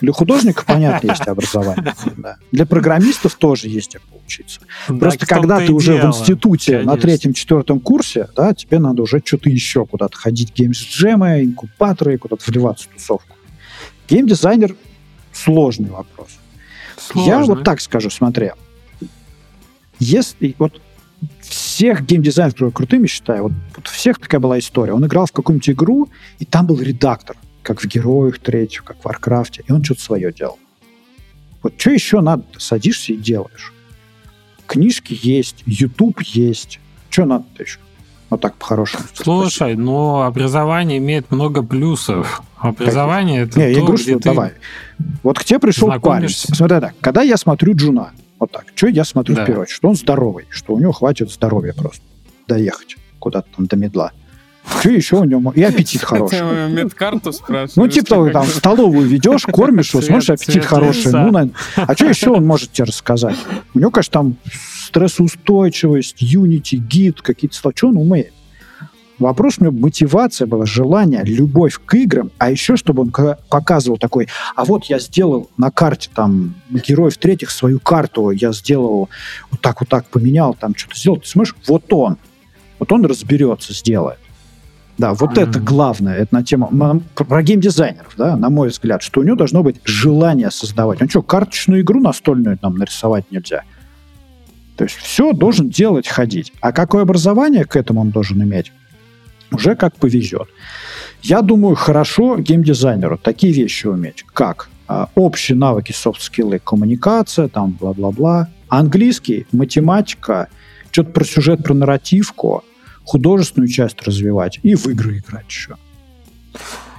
Для 0.00 0.12
художника, 0.12 0.64
понятно, 0.66 1.08
есть 1.08 1.26
образование. 1.28 1.94
Да. 2.16 2.36
Для 2.50 2.66
программистов 2.66 3.34
тоже 3.34 3.68
есть 3.68 3.92
как 3.92 4.02
поучиться. 4.02 4.60
Просто 4.86 5.26
когда 5.26 5.60
ты 5.60 5.72
уже 5.72 5.94
дело. 5.94 6.12
в 6.12 6.16
институте 6.16 6.72
Конечно. 6.72 6.92
на 6.92 7.00
третьем-четвертом 7.00 7.80
курсе, 7.80 8.28
да, 8.36 8.52
тебе 8.52 8.78
надо 8.78 9.02
уже 9.02 9.22
что-то 9.24 9.48
еще 9.48 9.86
куда-то 9.86 10.16
ходить. 10.16 10.52
Геймс-джемы, 10.54 11.44
инкубаторы, 11.44 12.18
куда-то 12.18 12.42
вливаться 12.50 12.88
в 12.88 12.94
тусовку. 12.94 13.36
Геймдизайнер– 14.08 14.74
сложный 15.32 15.90
вопрос. 15.90 16.39
Сложно. 17.12 17.30
Я 17.30 17.44
вот 17.44 17.64
так 17.64 17.80
скажу, 17.80 18.10
смотри. 18.10 18.52
Если 19.98 20.54
вот 20.58 20.80
всех 21.40 22.06
геймдизайнеров, 22.06 22.54
которые 22.54 22.72
крутыми 22.72 23.06
считаю, 23.06 23.44
вот, 23.44 23.52
вот 23.76 23.88
всех 23.88 24.18
такая 24.18 24.40
была 24.40 24.58
история. 24.58 24.92
Он 24.92 25.04
играл 25.04 25.26
в 25.26 25.32
какую-нибудь 25.32 25.70
игру, 25.70 26.08
и 26.38 26.44
там 26.44 26.66
был 26.66 26.80
редактор, 26.80 27.36
как 27.62 27.82
в 27.82 27.86
Героях 27.86 28.38
третьего, 28.38 28.84
как 28.84 29.00
в 29.00 29.04
Варкрафте, 29.04 29.64
и 29.66 29.72
он 29.72 29.84
что-то 29.84 30.00
свое 30.00 30.32
делал. 30.32 30.58
Вот 31.62 31.74
что 31.78 31.90
еще 31.90 32.20
надо? 32.20 32.44
Садишься 32.56 33.12
и 33.12 33.16
делаешь. 33.16 33.72
Книжки 34.66 35.18
есть, 35.20 35.62
YouTube 35.66 36.22
есть. 36.22 36.80
Что 37.10 37.24
надо 37.24 37.44
еще? 37.58 37.78
Вот 38.30 38.40
так 38.40 38.54
по-хорошему. 38.54 39.04
Слушай, 39.14 39.74
но 39.76 40.22
образование 40.22 40.98
имеет 40.98 41.30
много 41.32 41.62
плюсов. 41.62 42.42
Образование 42.58 43.44
как? 43.44 43.50
это 43.50 43.60
Не, 43.60 43.64
то, 43.66 43.70
я 43.70 43.80
говорю, 43.80 43.98
что 43.98 44.18
ты... 44.18 44.20
давай. 44.20 44.52
Вот 45.24 45.38
к 45.38 45.44
тебе 45.44 45.58
пришел 45.58 45.90
парень. 46.00 46.28
Смотри 46.28 46.80
так, 46.80 46.94
когда 47.00 47.22
я 47.22 47.36
смотрю 47.36 47.74
джуна, 47.74 48.12
вот 48.38 48.52
так, 48.52 48.66
что 48.74 48.86
я 48.86 49.04
смотрю 49.04 49.34
да. 49.34 49.42
в 49.42 49.46
первую 49.46 49.62
очередь? 49.62 49.76
Что 49.76 49.88
он 49.88 49.96
здоровый, 49.96 50.46
что 50.50 50.74
у 50.74 50.78
него 50.78 50.92
хватит 50.92 51.30
здоровья 51.30 51.72
просто 51.72 52.02
доехать 52.46 52.96
куда-то 53.18 53.48
там 53.54 53.66
до 53.66 53.76
медла. 53.76 54.12
Что 54.80 54.90
еще 54.90 55.16
у 55.16 55.24
него? 55.24 55.52
И 55.54 55.62
аппетит 55.62 56.02
хороший. 56.02 56.40
Медкарту 56.70 57.32
спрашиваешь? 57.32 57.76
Ну, 57.76 57.88
типа 57.88 58.08
того, 58.08 58.30
там, 58.30 58.46
столовую 58.46 59.08
ведешь, 59.08 59.42
кормишь 59.52 59.92
его, 59.92 60.02
смотришь, 60.02 60.30
аппетит 60.30 60.64
хороший. 60.64 61.12
Ну, 61.12 61.30
наверное. 61.30 61.54
А 61.76 61.94
что 61.94 62.06
еще 62.06 62.30
он 62.30 62.46
может 62.46 62.72
тебе 62.72 62.84
рассказать? 62.84 63.36
У 63.74 63.78
него, 63.78 63.90
конечно, 63.90 64.12
там 64.12 64.36
стрессоустойчивость, 64.90 66.22
Unity, 66.22 66.76
гид, 66.76 67.22
какие-то 67.22 67.56
слова. 67.56 67.72
Что 67.76 67.88
он 67.88 67.96
умеет? 67.96 68.32
Вопрос 69.18 69.56
у 69.58 69.64
него 69.64 69.76
мотивация 69.76 70.46
была, 70.46 70.64
желание, 70.64 71.22
любовь 71.24 71.78
к 71.84 71.94
играм, 71.94 72.30
а 72.38 72.50
еще 72.50 72.76
чтобы 72.76 73.02
он 73.02 73.12
показывал 73.50 73.98
такой, 73.98 74.28
а 74.56 74.64
вот 74.64 74.86
я 74.86 74.98
сделал 74.98 75.50
на 75.58 75.70
карте 75.70 76.08
там 76.14 76.54
героев 76.70 77.18
третьих 77.18 77.50
свою 77.50 77.80
карту, 77.80 78.30
я 78.30 78.52
сделал 78.52 79.10
вот 79.50 79.60
так 79.60 79.80
вот 79.80 79.90
так 79.90 80.06
поменял, 80.06 80.54
там 80.54 80.74
что-то 80.74 80.98
сделал, 80.98 81.18
ты 81.18 81.28
смотришь, 81.28 81.54
вот 81.68 81.92
он, 81.92 82.16
вот 82.78 82.90
он 82.92 83.04
разберется, 83.04 83.74
сделает. 83.74 84.18
Да, 84.96 85.12
вот 85.12 85.36
mm-hmm. 85.36 85.50
это 85.50 85.60
главное, 85.60 86.16
это 86.16 86.34
на 86.34 86.42
тему 86.42 87.02
про 87.14 87.42
геймдизайнеров, 87.42 88.14
да, 88.16 88.36
на 88.36 88.48
мой 88.48 88.68
взгляд, 88.68 89.02
что 89.02 89.20
у 89.20 89.22
него 89.22 89.36
должно 89.36 89.62
быть 89.62 89.82
желание 89.84 90.50
создавать. 90.50 91.02
Он 91.02 91.10
что, 91.10 91.20
карточную 91.20 91.82
игру 91.82 92.00
настольную 92.00 92.58
нам 92.62 92.76
нарисовать 92.76 93.30
нельзя? 93.30 93.64
То 94.80 94.84
есть 94.84 94.96
все 94.96 95.34
должен 95.34 95.68
делать, 95.68 96.08
ходить. 96.08 96.54
А 96.62 96.72
какое 96.72 97.02
образование 97.02 97.66
к 97.66 97.76
этому 97.76 98.00
он 98.00 98.08
должен 98.08 98.42
иметь? 98.42 98.72
уже 99.52 99.74
как 99.74 99.94
повезет. 99.96 100.48
Я 101.20 101.42
думаю, 101.42 101.74
хорошо 101.74 102.38
геймдизайнеру 102.38 103.18
такие 103.18 103.52
вещи 103.52 103.88
уметь, 103.88 104.24
как 104.32 104.70
а, 104.88 105.10
общие 105.16 105.58
навыки, 105.58 105.92
софт-скиллы, 105.92 106.60
коммуникация, 106.60 107.48
там, 107.48 107.72
бла-бла-бла, 107.72 108.48
английский, 108.68 109.46
математика, 109.52 110.48
что-то 110.92 111.10
про 111.10 111.24
сюжет, 111.24 111.62
про 111.62 111.74
нарративку, 111.74 112.64
художественную 113.04 113.68
часть 113.68 114.00
развивать 114.04 114.60
и 114.62 114.76
в 114.76 114.86
игры 114.86 115.18
играть 115.18 115.46
еще. 115.46 115.76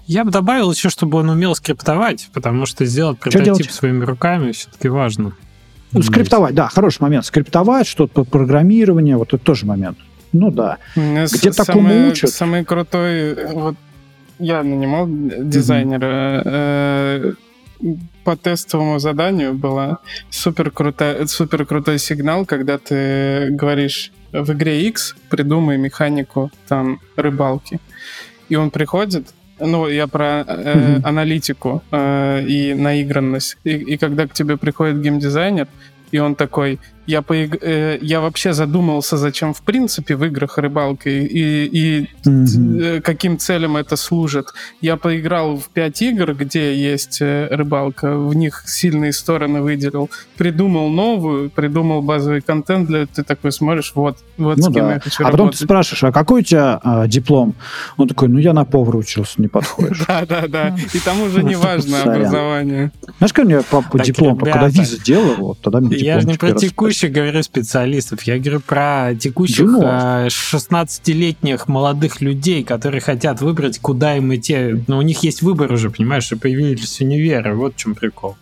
Я 0.05 0.23
бы 0.23 0.29
добавил 0.29 0.71
еще, 0.71 0.89
чтобы 0.89 1.17
он 1.17 1.29
умел 1.29 1.55
скриптовать, 1.55 2.29
потому 2.31 2.67
что 2.67 2.85
сделать 2.85 3.17
прототип 3.17 3.71
своими 3.71 4.03
руками 4.03 4.51
все-таки 4.51 4.87
важно. 4.87 5.33
Ну, 5.93 6.01
скриптовать, 6.01 6.55
да, 6.55 6.67
хороший 6.67 7.01
момент. 7.01 7.25
Скриптовать, 7.25 7.87
что-то 7.87 8.23
программирование, 8.23 9.17
вот 9.17 9.33
это 9.33 9.43
тоже 9.43 9.65
момент. 9.65 9.97
Ну 10.33 10.51
да. 10.51 10.77
Где 10.95 11.51
такому 11.51 12.07
учат? 12.07 12.29
Самый 12.29 12.63
крутой, 12.63 13.35
вот 13.53 13.75
я 14.39 14.63
нанимал 14.63 15.07
дизайнера, 15.07 16.41
mm-hmm. 16.43 17.35
э, 17.81 17.93
по 18.23 18.37
тестовому 18.37 18.99
заданию 18.99 19.53
была 19.53 19.99
супер, 20.29 20.71
крутой, 20.71 21.27
супер 21.27 21.65
крутой 21.65 21.99
сигнал, 21.99 22.45
когда 22.45 22.77
ты 22.77 23.49
говоришь 23.51 24.11
в 24.31 24.51
игре 24.53 24.87
X 24.87 25.15
придумай 25.29 25.77
механику 25.77 26.51
там 26.67 26.99
рыбалки. 27.15 27.79
И 28.49 28.55
он 28.55 28.69
приходит, 28.69 29.33
ну, 29.65 29.87
я 29.87 30.07
про 30.07 30.25
э, 30.25 30.43
mm-hmm. 30.47 31.01
аналитику 31.03 31.83
э, 31.91 32.43
и 32.47 32.73
наигранность. 32.73 33.57
И, 33.63 33.71
и 33.71 33.97
когда 33.97 34.27
к 34.27 34.33
тебе 34.33 34.57
приходит 34.57 35.01
геймдизайнер, 35.01 35.67
и 36.11 36.19
он 36.19 36.35
такой, 36.35 36.79
я, 37.05 37.21
поиг... 37.21 37.57
э, 37.61 37.99
я 38.01 38.21
вообще 38.21 38.53
задумался, 38.53 39.17
зачем 39.17 39.53
в 39.53 39.61
принципе 39.61 40.15
в 40.15 40.23
играх 40.25 40.57
рыбалка 40.57 41.09
и, 41.09 41.65
и 41.65 42.09
mm-hmm. 42.25 43.01
каким 43.01 43.37
целям 43.37 43.77
это 43.77 43.95
служит. 43.95 44.47
Я 44.81 44.97
поиграл 44.97 45.57
в 45.57 45.69
пять 45.69 46.01
игр, 46.01 46.33
где 46.33 46.75
есть 46.75 47.21
э, 47.21 47.47
рыбалка, 47.51 48.17
в 48.17 48.33
них 48.33 48.63
сильные 48.67 49.13
стороны 49.13 49.61
выделил, 49.61 50.09
придумал 50.37 50.89
новую, 50.89 51.49
придумал 51.49 52.01
базовый 52.01 52.41
контент 52.41 52.87
для 52.87 53.05
ты 53.05 53.23
такой 53.23 53.51
смотришь, 53.51 53.91
вот, 53.95 54.17
вот 54.37 54.57
ну 54.57 54.63
с 54.63 54.73
кем 54.73 54.85
да. 54.85 54.93
я 54.93 54.99
хочу 54.99 55.23
А 55.23 55.27
работать. 55.27 55.31
потом 55.31 55.51
ты 55.51 55.57
спрашиваешь, 55.57 56.03
а 56.03 56.11
какой 56.11 56.41
у 56.41 56.43
тебя 56.43 56.79
а, 56.83 57.07
диплом? 57.07 57.55
Он 57.97 58.07
такой, 58.07 58.29
ну 58.29 58.39
я 58.39 58.53
на 58.53 58.65
повара 58.65 58.97
учился, 58.97 59.41
не 59.41 59.47
подходишь. 59.47 60.01
Да, 60.11 60.25
да, 60.25 60.47
да. 60.47 60.75
И 60.93 60.99
там 60.99 61.21
уже 61.21 61.43
не 61.43 61.55
важно 61.55 62.01
образование. 62.01 62.91
Знаешь, 63.17 63.33
как 63.33 63.45
мне 63.45 63.61
папа 63.61 63.99
диплом, 63.99 64.37
когда 64.37 64.67
виза 64.67 65.01
делал, 65.01 65.57
тогда 65.61 65.79
мне 65.79 65.89
диплом 65.89 66.05
Я 66.05 66.19
же 66.19 66.27
не 66.27 66.37
про 66.37 66.53
текущих 66.91 67.11
говорю 67.13 67.43
специалистов, 67.43 68.23
я 68.23 68.37
говорю 68.37 68.59
про 68.59 69.15
текущих 69.15 69.65
16-летних 69.65 71.61
э, 71.67 71.71
молодых 71.71 72.21
людей, 72.21 72.63
которые 72.63 73.01
хотят 73.01 73.41
выбрать, 73.41 73.79
куда 73.79 74.17
им 74.17 74.35
идти. 74.35 74.83
Но 74.87 74.97
у 74.97 75.01
них 75.01 75.23
есть 75.23 75.41
выбор 75.41 75.71
уже, 75.71 75.89
понимаешь, 75.89 76.31
и 76.31 76.35
появились 76.35 76.99
универы. 76.99 77.55
Вот 77.55 77.75
в 77.75 77.77
чем 77.77 77.95
прикол. 77.95 78.35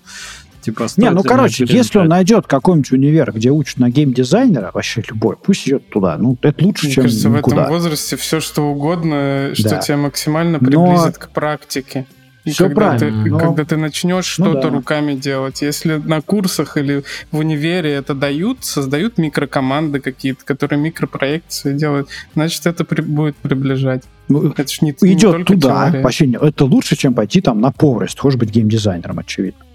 Типа, 0.62 0.88
не, 0.98 1.10
ну, 1.12 1.24
короче, 1.24 1.66
если 1.70 2.00
он 2.00 2.08
найдет 2.10 2.46
какой-нибудь 2.46 2.92
универ, 2.92 3.32
где 3.32 3.50
учат 3.50 3.78
на 3.78 3.90
геймдизайнера, 3.90 4.72
вообще 4.74 5.02
любой, 5.08 5.38
пусть 5.38 5.68
идет 5.68 5.90
туда. 5.90 6.18
Ну, 6.18 6.38
это 6.42 6.66
лучше, 6.66 6.88
Мне 6.88 6.96
чем 6.96 7.04
кажется, 7.04 7.30
никуда. 7.30 7.56
в 7.56 7.60
этом 7.60 7.72
возрасте 7.72 8.18
все 8.18 8.42
что 8.42 8.64
угодно, 8.64 9.52
что 9.54 9.70
да. 9.70 9.78
тебя 9.78 9.98
максимально 9.98 10.60
приблизит 10.60 11.06
Но... 11.06 11.12
к 11.14 11.30
практике. 11.30 12.06
И 12.45 12.52
Все 12.52 12.66
когда 12.66 12.76
правильно. 12.76 13.24
Ты, 13.24 13.30
но... 13.30 13.40
Когда 13.40 13.66
ты 13.66 13.78
начнешь 13.78 14.38
ну, 14.38 14.45
что-то 14.45 14.70
да. 14.70 14.76
руками 14.76 15.14
делать. 15.14 15.61
Если 15.61 15.95
на 15.95 16.22
курсах 16.22 16.78
или 16.78 17.03
в 17.32 17.38
универе 17.38 17.91
это 17.91 18.14
дают, 18.14 18.64
создают 18.64 19.18
микрокоманды 19.18 19.99
какие-то, 19.99 20.45
которые 20.45 20.80
микропроекции 20.80 21.74
делают, 21.74 22.07
значит, 22.34 22.66
это 22.66 22.86
при, 22.86 23.02
будет 23.02 23.36
приближать. 23.36 24.03
Ну, 24.30 24.48
это 24.49 24.68
ж 24.68 24.82
не, 24.82 24.91
идет 24.91 25.40
не 25.40 25.44
туда, 25.44 25.91
вообще, 26.03 26.32
это 26.32 26.66
лучше, 26.66 26.95
чем 26.95 27.14
пойти 27.14 27.41
там 27.41 27.61
на 27.61 27.72
повар, 27.72 28.03
если 28.03 28.20
хочешь 28.20 28.40
быть 28.40 28.52
геймдизайнером, 28.52 29.20
очевидно. 29.20 29.66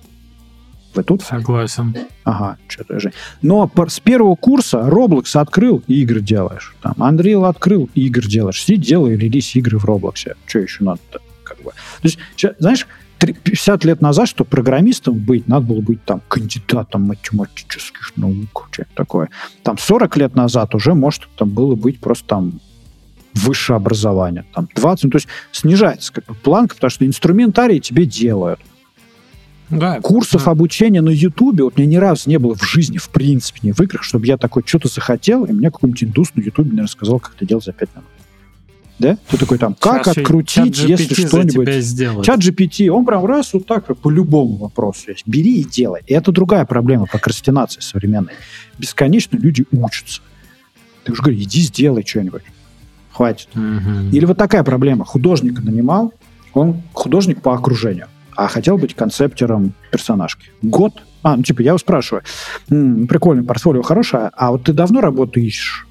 Вы 0.95 1.03
тут? 1.03 1.23
Согласен. 1.23 1.95
Ага, 2.23 2.57
что-то 2.69 3.01
же. 3.01 3.13
Но 3.43 3.71
с 3.89 3.99
первого 3.99 4.37
курса 4.37 4.79
Roblox 4.79 5.37
открыл, 5.37 5.83
и 5.89 6.03
игры 6.03 6.21
делаешь. 6.21 6.75
Там 6.83 6.95
Unreal 6.99 7.49
открыл, 7.49 7.91
и 7.95 8.07
игры 8.07 8.29
делаешь. 8.29 8.63
Сиди, 8.63 8.91
делай 8.91 9.17
релиз 9.17 9.57
игры 9.57 9.79
в 9.79 9.85
Roblox. 9.85 10.37
Что 10.47 10.59
еще 10.61 10.85
надо-то? 10.85 11.21
Бы. 11.65 11.73
То 12.03 12.09
есть, 12.09 12.19
знаешь, 12.59 12.87
50 13.19 13.85
лет 13.85 14.01
назад, 14.01 14.29
чтобы 14.29 14.51
программистом 14.51 15.15
быть, 15.15 15.49
надо 15.49 15.67
было 15.67 15.81
быть 15.81 16.05
там 16.05 16.21
кандидатом 16.29 17.03
математических 17.03 18.17
наук, 18.17 18.69
что-то 18.71 18.91
такое. 18.95 19.31
Там 19.63 19.79
40 19.79 20.17
лет 20.17 20.35
назад 20.35 20.75
уже, 20.75 20.95
может, 20.95 21.29
там 21.37 21.51
было 21.51 21.75
быть 21.75 22.01
просто 22.01 22.27
там 22.27 22.61
высшее 23.35 23.77
образование. 23.77 24.45
Там 24.55 24.69
20, 24.75 25.05
ну, 25.05 25.11
то 25.11 25.17
есть 25.17 25.29
снижается 25.53 26.13
как 26.13 26.27
бы 26.27 26.35
планка, 26.35 26.75
потому 26.75 26.91
что 26.91 27.07
инструментарий 27.07 27.81
тебе 27.81 28.07
делают. 28.07 28.61
Да, 29.71 30.01
Курсов 30.01 30.45
да. 30.45 30.51
обучения 30.51 31.01
на 31.01 31.09
Ютубе 31.09 31.65
вот 31.65 31.79
мне 31.79 31.87
ни 31.87 31.97
разу 31.97 32.29
не 32.29 32.39
было 32.39 32.55
в 32.55 32.63
жизни, 32.63 32.99
в 32.99 33.09
принципе, 33.09 33.61
не 33.63 33.73
в 33.73 33.81
играх, 33.81 34.03
чтобы 34.03 34.27
я 34.27 34.37
такой 34.37 34.63
что-то 34.65 34.89
захотел, 34.89 35.45
и 35.47 35.53
мне 35.53 35.71
какой-нибудь 35.71 36.05
индус 36.05 36.35
на 36.35 36.43
Ютубе 36.43 36.81
рассказал, 36.83 37.19
как 37.19 37.35
это 37.35 37.47
делать 37.47 37.65
за 37.65 37.73
5 37.73 37.89
минут. 37.95 38.09
Да? 38.99 39.19
Ты 39.29 39.39
такой 39.39 39.59
там, 39.59 39.75
как 39.75 40.05
Сейчас 40.05 40.19
открутить, 40.19 40.79
если 40.79 41.15
что-нибудь... 41.15 42.25
Чат 42.25 42.41
GPT, 42.41 42.89
он 42.89 43.05
прям 43.05 43.25
раз 43.27 43.53
вот 43.53 43.67
так 43.67 43.87
по 43.99 44.09
любому 44.09 44.57
вопросу 44.57 45.11
есть. 45.11 45.27
Бери 45.27 45.61
и 45.61 45.65
делай. 45.65 46.03
И 46.07 46.15
это 46.15 46.31
другая 46.31 46.65
проблема 46.65 47.07
прокрастинации 47.07 47.81
современной. 47.81 48.33
Бесконечно 48.79 49.37
люди 49.37 49.65
учатся. 49.73 50.21
Ты 51.05 51.13
уже 51.13 51.23
говоришь, 51.23 51.43
иди 51.43 51.61
сделай 51.61 52.05
что-нибудь. 52.07 52.43
Хватит. 53.13 53.49
Угу. 53.55 54.11
Или 54.13 54.25
вот 54.25 54.39
такая 54.39 54.63
проблема. 54.63 55.05
Художника 55.05 55.61
нанимал, 55.61 56.13
он 56.53 56.83
художник 56.93 57.43
по 57.43 57.55
окружению 57.55 58.07
а 58.37 58.49
хотел 58.49 58.79
быть 58.79 58.95
концептером 58.95 59.75
персонажки. 59.91 60.51
Год? 60.63 61.03
А, 61.23 61.37
ну 61.37 61.43
типа 61.43 61.63
я 61.63 61.69
его 61.71 61.79
спрашиваю, 61.79 62.25
м-м, 62.69 63.07
прикольное 63.07 63.45
портфолио 63.45 63.83
хорошее, 63.83 64.31
а 64.37 64.51
вот 64.51 64.65
ты 64.65 64.73
давно 64.73 65.01
работаешь? 65.01 65.87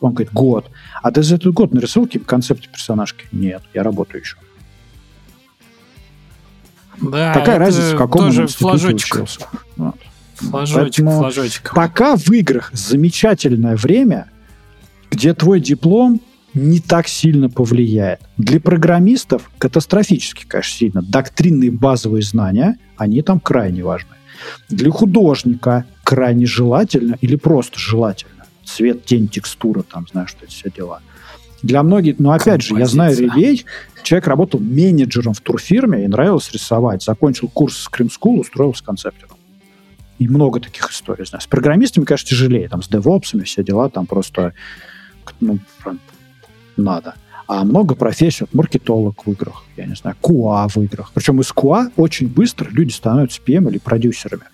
Он 0.00 0.12
говорит, 0.12 0.32
год. 0.32 0.70
А 1.02 1.10
ты 1.10 1.22
за 1.22 1.36
этот 1.36 1.52
год 1.52 1.74
нарисовал 1.74 2.06
какие-то 2.06 2.26
концепты 2.26 2.68
персонажки? 2.68 3.26
Нет, 3.32 3.62
я 3.74 3.82
работаю 3.82 4.22
еще. 4.22 4.36
Да, 7.00 7.32
Какая 7.34 7.58
разница, 7.58 7.94
в 7.94 7.98
каком 7.98 8.26
тоже 8.26 8.42
институте 8.42 8.88
учился? 8.88 9.40
Вот. 9.76 9.96
Флажочек, 10.34 10.82
Поэтому 10.82 11.18
флажочек. 11.18 11.72
Пока 11.74 12.16
в 12.16 12.30
играх 12.30 12.70
замечательное 12.72 13.76
время, 13.76 14.30
где 15.10 15.34
твой 15.34 15.60
диплом 15.60 16.20
не 16.54 16.80
так 16.80 17.08
сильно 17.08 17.48
повлияет. 17.48 18.20
Для 18.36 18.58
программистов 18.60 19.50
катастрофически, 19.58 20.44
конечно, 20.46 20.76
сильно. 20.76 21.02
Доктринные 21.02 21.70
базовые 21.70 22.22
знания, 22.22 22.78
они 22.96 23.22
там 23.22 23.38
крайне 23.38 23.84
важны. 23.84 24.16
Для 24.68 24.90
художника 24.90 25.84
крайне 26.02 26.46
желательно 26.46 27.16
или 27.20 27.36
просто 27.36 27.78
желательно. 27.78 28.39
Цвет, 28.76 29.04
тень, 29.04 29.28
текстура, 29.28 29.82
там, 29.82 30.06
знаешь, 30.10 30.30
что 30.30 30.44
это 30.44 30.52
все 30.52 30.70
дела. 30.70 31.00
Для 31.62 31.82
многих, 31.82 32.18
но 32.18 32.32
опять 32.32 32.62
же, 32.62 32.74
я 32.78 32.86
знаю 32.86 33.16
ребей, 33.16 33.64
человек 34.02 34.26
работал 34.28 34.60
менеджером 34.60 35.34
в 35.34 35.40
турфирме 35.40 36.04
и 36.04 36.08
нравилось 36.08 36.50
рисовать. 36.52 37.02
Закончил 37.02 37.48
курс 37.48 37.88
Scream 37.88 38.08
School, 38.08 38.40
устроился 38.40 38.84
концептером. 38.84 39.36
И 40.18 40.28
много 40.28 40.60
таких 40.60 40.90
историй 40.90 41.26
знаю. 41.26 41.42
С 41.42 41.46
программистами, 41.46 42.04
конечно, 42.04 42.28
тяжелее. 42.28 42.68
Там 42.68 42.82
с 42.82 42.88
девопсами 42.88 43.42
все 43.42 43.62
дела, 43.62 43.88
там 43.88 44.06
просто 44.06 44.54
ну, 45.40 45.58
надо. 46.76 47.14
А 47.46 47.64
много 47.64 47.94
профессий, 47.94 48.44
вот 48.44 48.54
маркетолог 48.54 49.26
в 49.26 49.32
играх, 49.32 49.64
я 49.76 49.86
не 49.86 49.96
знаю, 49.96 50.16
QA 50.22 50.68
в 50.68 50.76
играх. 50.82 51.10
Причем 51.12 51.40
из 51.40 51.50
QA 51.50 51.90
очень 51.96 52.28
быстро 52.28 52.68
люди 52.70 52.92
становятся 52.92 53.40
PM 53.44 53.68
или 53.68 53.78
продюсерами. 53.78 54.44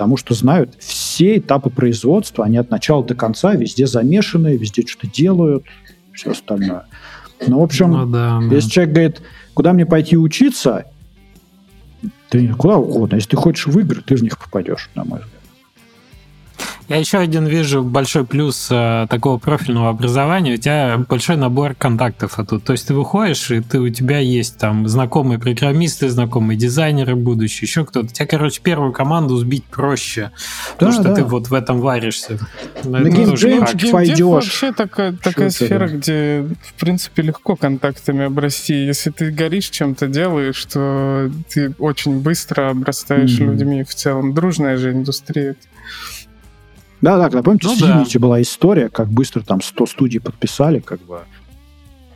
Потому 0.00 0.16
что 0.16 0.32
знают 0.32 0.76
все 0.78 1.36
этапы 1.36 1.68
производства, 1.68 2.46
они 2.46 2.56
от 2.56 2.70
начала 2.70 3.04
до 3.04 3.14
конца 3.14 3.52
везде 3.52 3.86
замешаны, 3.86 4.56
везде 4.56 4.82
что-то 4.86 5.12
делают, 5.12 5.64
все 6.14 6.30
остальное. 6.30 6.86
Ну, 7.46 7.60
в 7.60 7.62
общем, 7.62 7.90
ну, 7.90 8.06
да, 8.06 8.40
да. 8.40 8.54
если 8.54 8.70
человек 8.70 8.94
говорит, 8.94 9.22
куда 9.52 9.74
мне 9.74 9.84
пойти 9.84 10.16
учиться, 10.16 10.86
ты 12.30 12.48
куда 12.54 12.78
угодно. 12.78 13.16
Если 13.16 13.28
ты 13.28 13.36
хочешь 13.36 13.66
в 13.66 13.78
игры, 13.78 14.00
ты 14.00 14.16
в 14.16 14.22
них 14.22 14.38
попадешь, 14.38 14.88
на 14.94 15.04
мой 15.04 15.18
взгляд. 15.18 15.39
Я 16.90 16.96
еще 16.96 17.18
один 17.18 17.46
вижу 17.46 17.84
большой 17.84 18.26
плюс 18.26 18.66
э, 18.68 19.06
такого 19.08 19.38
профильного 19.38 19.90
образования. 19.90 20.54
У 20.54 20.56
тебя 20.56 20.98
большой 21.08 21.36
набор 21.36 21.76
контактов 21.76 22.40
оттуда. 22.40 22.64
То 22.64 22.72
есть 22.72 22.88
ты 22.88 22.94
выходишь, 22.94 23.48
и 23.52 23.60
ты, 23.60 23.78
у 23.78 23.88
тебя 23.90 24.18
есть 24.18 24.58
там 24.58 24.88
знакомые 24.88 25.38
программисты, 25.38 26.08
знакомые 26.08 26.58
дизайнеры 26.58 27.14
будущие, 27.14 27.68
еще 27.68 27.84
кто-то. 27.84 28.08
Тебя, 28.08 28.26
короче, 28.26 28.60
первую 28.60 28.92
команду 28.92 29.36
сбить 29.36 29.62
проще, 29.66 30.32
да, 30.32 30.72
потому 30.74 30.92
что 30.92 31.02
да. 31.04 31.14
ты 31.14 31.22
вот 31.22 31.46
в 31.46 31.54
этом 31.54 31.80
варишься. 31.80 32.40
На 32.82 32.98
ну, 32.98 33.08
геймдев 33.08 33.92
пойдешь. 33.92 34.26
вообще 34.26 34.72
такая, 34.72 35.12
такая 35.12 35.50
сфера, 35.50 35.86
да. 35.86 35.94
где, 35.94 36.48
в 36.60 36.74
принципе, 36.80 37.22
легко 37.22 37.54
контактами 37.54 38.24
обрасти. 38.24 38.74
Если 38.74 39.10
ты 39.10 39.30
горишь 39.30 39.70
чем-то, 39.70 40.08
делаешь, 40.08 40.64
то 40.64 41.30
ты 41.54 41.72
очень 41.78 42.18
быстро 42.18 42.70
обрастаешь 42.70 43.38
mm-hmm. 43.38 43.46
людьми 43.46 43.84
в 43.84 43.94
целом. 43.94 44.34
Дружная 44.34 44.76
же 44.76 44.90
индустрия. 44.90 45.54
Да, 47.00 47.16
да, 47.16 47.24
когда 47.24 47.42
помните, 47.42 47.68
ну, 47.68 47.74
с 47.74 47.82
Unity 47.82 48.14
да. 48.14 48.20
была 48.20 48.42
история, 48.42 48.88
как 48.88 49.08
быстро 49.08 49.40
там 49.42 49.62
100 49.62 49.86
студий 49.86 50.20
подписали, 50.20 50.80
как 50.80 51.00
бы 51.00 51.20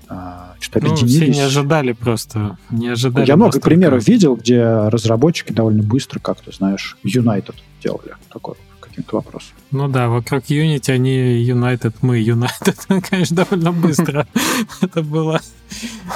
а, 0.09 0.55
что-то 0.61 0.87
ну, 0.87 0.93
объединились. 0.93 1.35
Все 1.35 1.41
не 1.41 1.47
ожидали 1.47 1.93
просто. 1.93 2.59
Не 2.71 2.89
ожидали 2.89 3.27
Я 3.27 3.37
много 3.37 3.61
примеров 3.61 4.07
видел, 4.07 4.37
где 4.37 4.63
разработчики 4.65 5.53
довольно 5.53 5.83
быстро 5.83 6.19
как-то, 6.19 6.53
знаешь, 6.53 6.97
United 7.05 7.55
делали 7.83 8.15
такой 8.33 8.57
каким-то 8.81 9.17
вопросом. 9.17 9.55
Ну 9.73 9.89
да, 9.89 10.09
вокруг 10.09 10.45
Unity 10.45 10.93
они 10.93 11.45
United, 11.45 11.95
мы 12.03 12.23
United, 12.23 13.03
конечно, 13.11 13.37
довольно 13.45 13.73
быстро. 13.73 14.27
Это 14.81 15.03
была 15.03 15.41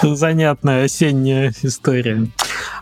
занятная 0.03 0.85
осенняя 0.85 1.53
история. 1.63 2.29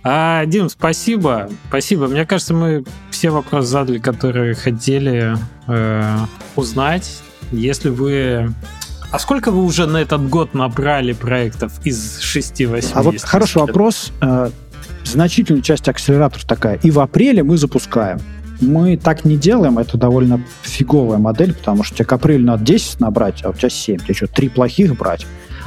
А, 0.02 0.44
Дим, 0.46 0.68
спасибо. 0.68 1.48
Спасибо. 1.68 2.06
Мне 2.06 2.24
кажется, 2.24 2.54
мы 2.54 2.84
все 3.10 3.30
вопросы 3.30 3.68
задали, 3.68 3.98
которые 3.98 4.54
хотели 4.54 5.36
э, 5.66 6.16
узнать. 6.54 7.22
Если 7.52 7.90
вы 7.90 8.52
а 9.12 9.18
сколько 9.18 9.50
вы 9.50 9.64
уже 9.64 9.86
на 9.86 9.98
этот 9.98 10.28
год 10.28 10.52
набрали 10.52 11.12
проектов 11.12 11.72
из 11.84 12.20
6-8? 12.20 12.90
А 12.94 13.02
вот 13.02 13.20
хороший 13.22 13.58
вопрос. 13.58 14.12
Э, 14.20 14.50
значительная 15.04 15.62
часть 15.62 15.88
акселераторов 15.88 16.44
такая. 16.44 16.78
И 16.82 16.90
в 16.90 17.00
апреле 17.00 17.42
мы 17.42 17.56
запускаем. 17.56 18.20
Мы 18.60 18.96
так 18.96 19.24
не 19.24 19.36
делаем, 19.36 19.78
это 19.78 19.98
довольно 19.98 20.42
фиговая 20.62 21.18
модель, 21.18 21.54
потому 21.54 21.82
что 21.82 21.94
тебе 21.94 22.06
к 22.06 22.12
апрелю 22.12 22.44
надо 22.44 22.64
10 22.64 23.00
набрать, 23.00 23.44
а 23.44 23.50
у 23.50 23.52
тебя 23.52 23.68
7. 23.68 23.98
Тебе 23.98 24.14
что, 24.14 24.26
3 24.26 24.48
плохих 24.48 24.96
брать? 24.96 25.26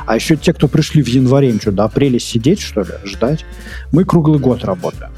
А 0.09 0.15
еще 0.15 0.35
те, 0.35 0.53
кто 0.53 0.67
пришли 0.67 1.03
в 1.03 1.07
январе, 1.07 1.55
что, 1.61 1.71
до 1.71 1.83
апреля 1.83 2.17
сидеть, 2.17 2.61
что 2.61 2.81
ли, 2.81 2.93
ждать? 3.05 3.45
Мы 3.91 4.05
круглый 4.05 4.39
год 4.39 4.65
работаем. 4.65 5.11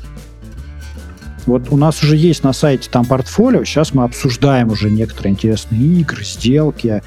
Вот 1.45 1.69
у 1.69 1.77
нас 1.77 2.03
уже 2.03 2.17
есть 2.17 2.43
на 2.43 2.51
сайте 2.51 2.89
там 2.89 3.05
портфолио, 3.05 3.63
сейчас 3.63 3.93
мы 3.93 4.03
обсуждаем 4.03 4.69
уже 4.69 4.91
некоторые 4.91 5.31
интересные 5.31 6.01
игры, 6.01 6.25
сделки, 6.25 7.01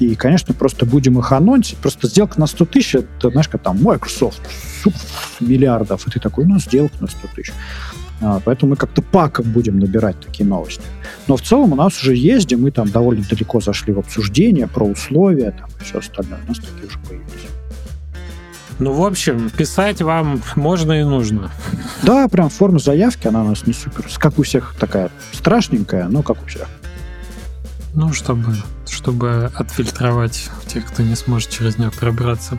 и, 0.00 0.16
конечно, 0.16 0.52
просто 0.52 0.84
будем 0.84 1.18
их 1.18 1.32
анонсить. 1.32 1.78
Просто 1.78 2.08
сделка 2.08 2.38
на 2.38 2.46
100 2.46 2.64
тысяч, 2.66 2.96
это, 2.96 3.30
знаешь, 3.30 3.48
как 3.48 3.62
там 3.62 3.82
Microsoft, 3.82 4.42
миллиардов, 5.40 6.06
и 6.06 6.10
ты 6.10 6.20
такой, 6.20 6.44
ну, 6.44 6.58
сделка 6.58 6.96
на 7.00 7.06
100 7.06 7.28
тысяч. 7.34 7.54
А, 8.22 8.40
поэтому 8.44 8.70
мы 8.70 8.76
как-то 8.76 9.00
паком 9.00 9.50
будем 9.50 9.78
набирать 9.78 10.20
такие 10.20 10.46
новости. 10.46 10.82
Но 11.26 11.36
в 11.36 11.42
целом 11.42 11.72
у 11.72 11.76
нас 11.76 12.02
уже 12.02 12.14
есть, 12.14 12.46
где 12.46 12.56
мы 12.56 12.70
там 12.70 12.90
довольно 12.90 13.24
далеко 13.24 13.60
зашли 13.60 13.92
в 13.92 13.98
обсуждение 13.98 14.66
про 14.66 14.84
условия 14.84 15.52
там, 15.52 15.70
и 15.80 15.84
все 15.84 15.98
остальное. 15.98 16.40
У 16.44 16.48
нас 16.48 16.58
такие 16.58 16.86
уже 16.86 16.98
появились. 16.98 17.19
Ну, 18.80 18.94
в 18.94 19.04
общем, 19.04 19.50
писать 19.50 20.00
вам 20.00 20.42
можно 20.56 21.00
и 21.00 21.04
нужно. 21.04 21.50
Да, 22.02 22.28
прям 22.28 22.48
форма 22.48 22.78
заявки, 22.78 23.28
она 23.28 23.42
у 23.42 23.48
нас 23.48 23.66
не 23.66 23.74
супер. 23.74 24.06
Как 24.18 24.38
у 24.38 24.42
всех 24.42 24.74
такая 24.80 25.10
страшненькая, 25.32 26.08
но 26.08 26.22
как 26.22 26.42
у 26.42 26.46
всех. 26.46 26.66
Ну, 27.92 28.14
чтобы, 28.14 28.56
чтобы 28.88 29.50
отфильтровать 29.54 30.48
тех, 30.66 30.86
кто 30.86 31.02
не 31.02 31.14
сможет 31.14 31.50
через 31.50 31.76
нее 31.76 31.90
пробраться. 31.90 32.58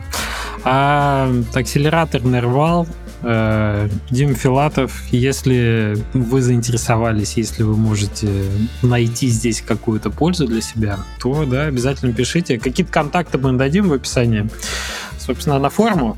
А 0.62 1.28
акселератор 1.54 2.22
Нервал 2.22 2.86
Э, 3.24 3.88
Дим 4.10 4.34
Филатов, 4.34 5.04
если 5.12 5.96
вы 6.12 6.42
заинтересовались, 6.42 7.36
если 7.36 7.62
вы 7.62 7.76
можете 7.76 8.28
найти 8.82 9.28
здесь 9.28 9.62
какую-то 9.62 10.10
пользу 10.10 10.46
для 10.46 10.60
себя, 10.60 10.98
то 11.20 11.44
да, 11.44 11.64
обязательно 11.64 12.12
пишите. 12.12 12.58
Какие-то 12.58 12.92
контакты 12.92 13.38
мы 13.38 13.52
дадим 13.52 13.88
в 13.88 13.92
описании. 13.92 14.48
Собственно, 15.24 15.58
на 15.58 15.70
форму. 15.70 16.16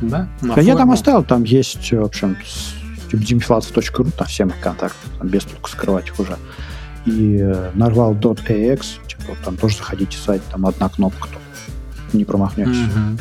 да? 0.00 0.28
На 0.42 0.54
да 0.54 0.60
я 0.60 0.76
там 0.76 0.90
оставил, 0.90 1.24
там 1.24 1.44
есть, 1.44 1.90
в 1.92 2.04
общем, 2.04 2.36
dimfilats.ru, 3.10 4.12
там 4.16 4.26
все 4.26 4.44
мои 4.44 4.58
контакты, 4.60 5.08
там 5.18 5.28
без 5.28 5.44
толку 5.44 5.70
скрывать 5.70 6.08
их 6.08 6.18
уже. 6.18 6.36
И 7.06 7.38
narval.ax, 7.74 8.84
типа, 9.06 9.36
там 9.44 9.56
тоже 9.56 9.78
заходите 9.78 10.16
сайт, 10.18 10.42
там 10.50 10.66
одна 10.66 10.88
кнопка, 10.88 11.28
то 11.28 12.16
не 12.16 12.24
промахнетесь. 12.24 12.76
Mm-hmm. 12.76 13.20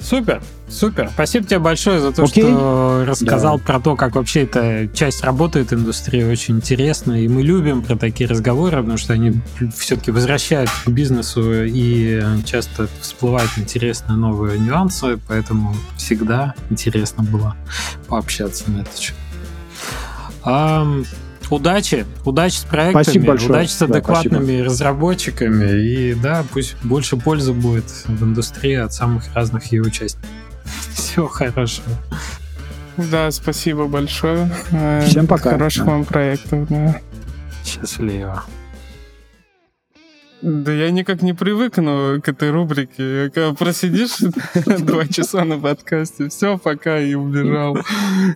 Супер. 0.00 0.42
Супер. 0.74 1.08
Спасибо 1.12 1.46
тебе 1.46 1.60
большое 1.60 2.00
за 2.00 2.12
то, 2.12 2.24
Окей. 2.24 2.42
что 2.42 3.04
рассказал 3.06 3.58
да. 3.58 3.64
про 3.64 3.80
то, 3.80 3.94
как 3.94 4.16
вообще 4.16 4.42
эта 4.42 4.88
часть 4.92 5.22
работает 5.22 5.72
индустрии. 5.72 6.24
Очень 6.24 6.56
интересно. 6.56 7.22
И 7.22 7.28
мы 7.28 7.42
любим 7.42 7.82
про 7.82 7.96
такие 7.96 8.28
разговоры, 8.28 8.78
потому 8.78 8.98
что 8.98 9.12
они 9.12 9.40
все-таки 9.76 10.10
возвращают 10.10 10.68
к 10.84 10.88
бизнесу 10.88 11.64
и 11.64 12.20
часто 12.44 12.88
всплывают 13.00 13.50
интересные 13.56 14.16
новые 14.16 14.58
нюансы. 14.58 15.18
Поэтому 15.28 15.76
всегда 15.96 16.54
интересно 16.70 17.22
было 17.22 17.56
пообщаться 18.08 18.68
на 18.70 18.80
это 18.80 18.90
счет. 19.00 19.14
Удачи, 21.50 22.06
удачи 22.24 22.56
с 22.56 22.64
проектами, 22.64 23.02
спасибо 23.02 23.26
большое. 23.26 23.50
удачи 23.50 23.70
с 23.70 23.82
адекватными 23.82 24.58
да, 24.58 24.64
разработчиками, 24.64 25.78
и 25.78 26.14
да, 26.14 26.42
пусть 26.50 26.74
больше 26.82 27.18
пользы 27.18 27.52
будет 27.52 27.84
в 28.06 28.24
индустрии 28.24 28.76
от 28.76 28.94
самых 28.94 29.24
разных 29.34 29.70
ее 29.70 29.82
участников. 29.82 30.28
Всего 31.14 31.28
хорошего. 31.28 31.88
Да, 32.96 33.30
спасибо 33.30 33.86
большое. 33.86 34.50
Э, 34.70 35.04
Всем 35.06 35.26
пока. 35.26 35.50
Хороших 35.50 35.84
да. 35.84 35.90
вам 35.90 36.04
проектов. 36.04 36.68
Да. 36.68 37.00
Счастливо. 37.64 38.44
Да 40.42 40.72
я 40.72 40.90
никак 40.90 41.22
не 41.22 41.32
привыкну 41.32 42.20
к 42.22 42.28
этой 42.28 42.50
рубрике. 42.50 43.30
Когда 43.34 43.54
просидишь 43.54 44.18
два 44.80 45.06
часа 45.06 45.44
на 45.44 45.58
подкасте, 45.58 46.28
все, 46.28 46.58
пока, 46.58 47.00
и 47.00 47.14
убежал. 47.14 47.78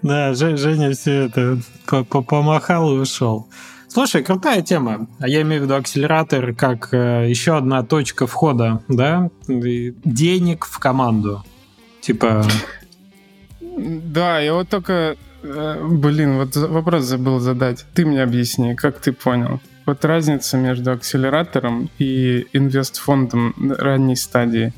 Да, 0.02 0.34
Женя 0.34 0.92
все 0.92 1.26
это 1.26 1.58
помахал 1.86 2.96
и 2.96 2.98
ушел. 2.98 3.48
Слушай, 3.88 4.22
крутая 4.22 4.62
тема. 4.62 5.06
А 5.20 5.28
я 5.28 5.42
имею 5.42 5.62
в 5.62 5.64
виду 5.64 5.76
акселератор 5.76 6.54
как 6.54 6.92
э, 6.92 7.26
еще 7.28 7.56
одна 7.56 7.82
точка 7.82 8.26
входа, 8.26 8.82
да, 8.88 9.30
денег 9.46 10.66
в 10.66 10.78
команду. 10.78 11.44
Типа... 12.08 12.42
Да, 13.60 14.40
я 14.40 14.54
вот 14.54 14.70
только... 14.70 15.16
Э, 15.42 15.86
блин, 15.86 16.38
вот 16.38 16.56
вопрос 16.56 17.04
забыл 17.04 17.38
задать. 17.38 17.84
Ты 17.92 18.06
мне 18.06 18.22
объясни, 18.22 18.74
как 18.74 18.98
ты 18.98 19.12
понял? 19.12 19.60
Вот 19.84 20.04
разница 20.06 20.56
между 20.56 20.92
акселератором 20.92 21.90
и 21.98 22.46
инвестфондом 22.54 23.54
ранней 23.78 24.16
стадии. 24.16 24.72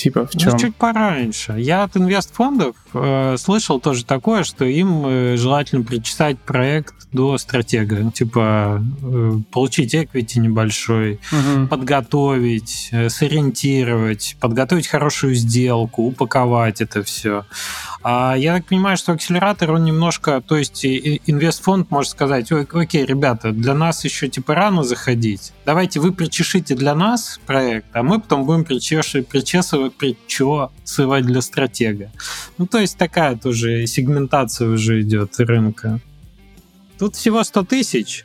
Типа 0.00 0.26
в 0.26 0.30
чем? 0.30 0.52
Ну, 0.52 0.58
чуть 0.58 0.76
пораньше. 0.76 1.56
Я 1.58 1.82
от 1.82 1.94
инвестфондов 1.94 2.74
э, 2.94 3.36
слышал 3.36 3.80
тоже 3.80 4.06
такое, 4.06 4.44
что 4.44 4.64
им 4.64 5.04
э, 5.04 5.36
желательно 5.36 5.84
причесать 5.84 6.38
проект 6.38 6.94
до 7.12 7.36
стратега. 7.36 8.10
Типа 8.10 8.82
э, 9.02 9.32
получить 9.52 9.94
эквити 9.94 10.38
небольшой, 10.38 11.20
угу. 11.30 11.66
подготовить, 11.66 12.88
э, 12.92 13.10
сориентировать, 13.10 14.36
подготовить 14.40 14.86
хорошую 14.86 15.34
сделку, 15.34 16.04
упаковать 16.04 16.80
это 16.80 17.02
все. 17.02 17.44
А 18.02 18.34
я 18.34 18.54
так 18.56 18.64
понимаю, 18.64 18.96
что 18.96 19.12
акселератор, 19.12 19.72
он 19.72 19.84
немножко, 19.84 20.40
то 20.40 20.56
есть 20.56 20.86
инвестфонд 20.86 21.90
может 21.90 22.12
сказать, 22.12 22.50
Ой, 22.50 22.66
окей, 22.72 23.04
ребята, 23.04 23.52
для 23.52 23.74
нас 23.74 24.04
еще 24.04 24.28
типа 24.28 24.54
рано 24.54 24.84
заходить, 24.84 25.52
давайте 25.66 26.00
вы 26.00 26.12
причешите 26.12 26.74
для 26.74 26.94
нас 26.94 27.38
проект, 27.44 27.88
а 27.92 28.02
мы 28.02 28.18
потом 28.20 28.46
будем 28.46 28.64
причешивать, 28.64 29.28
причесывать, 29.28 29.94
причесывать 29.94 31.26
для 31.26 31.42
стратега. 31.42 32.10
Ну, 32.56 32.66
то 32.66 32.78
есть 32.78 32.96
такая 32.96 33.36
тоже 33.36 33.86
сегментация 33.86 34.68
уже 34.68 35.02
идет 35.02 35.38
рынка. 35.38 36.00
Тут 36.98 37.16
всего 37.16 37.44
100 37.44 37.64
тысяч, 37.64 38.24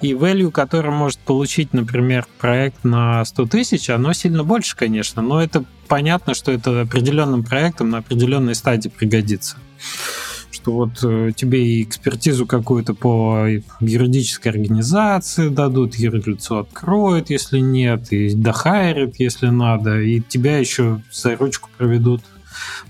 и 0.00 0.12
value, 0.12 0.50
который 0.50 0.90
может 0.90 1.18
получить, 1.18 1.72
например, 1.72 2.26
проект 2.38 2.84
на 2.84 3.24
100 3.24 3.46
тысяч, 3.46 3.90
оно 3.90 4.12
сильно 4.12 4.44
больше, 4.44 4.76
конечно, 4.76 5.22
но 5.22 5.42
это 5.42 5.64
понятно, 5.88 6.34
что 6.34 6.52
это 6.52 6.82
определенным 6.82 7.44
проектом 7.44 7.90
на 7.90 7.98
определенной 7.98 8.54
стадии 8.54 8.88
пригодится. 8.88 9.56
Что 10.50 10.72
вот 10.72 10.98
э, 11.02 11.30
тебе 11.34 11.64
и 11.66 11.82
экспертизу 11.82 12.44
какую-то 12.46 12.94
по 12.94 13.46
юридической 13.80 14.48
организации 14.48 15.48
дадут, 15.48 15.94
юрлицо 15.94 16.58
откроют, 16.58 17.30
если 17.30 17.60
нет, 17.60 18.12
и 18.12 18.34
дохайрят, 18.34 19.16
если 19.18 19.48
надо, 19.48 20.00
и 20.00 20.20
тебя 20.20 20.58
еще 20.58 21.02
за 21.10 21.36
ручку 21.36 21.70
проведут 21.76 22.22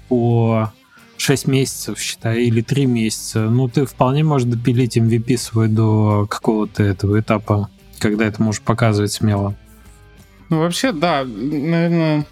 по 0.09 0.73
6 1.21 1.49
месяцев, 1.49 1.99
считай, 1.99 2.45
или 2.45 2.63
3 2.63 2.87
месяца, 2.87 3.51
ну, 3.51 3.69
ты 3.69 3.85
вполне 3.85 4.25
можешь 4.25 4.49
допилить 4.49 4.97
MVP 4.97 5.37
свой 5.37 5.69
до 5.69 6.27
какого-то 6.29 6.83
этого 6.83 7.21
этапа, 7.21 7.69
когда 7.99 8.25
это 8.25 8.43
можешь 8.43 8.63
показывать 8.63 9.13
смело. 9.13 9.55
Ну, 10.49 10.61
вообще, 10.61 10.93
да, 10.93 11.25
наверное, 11.25 12.27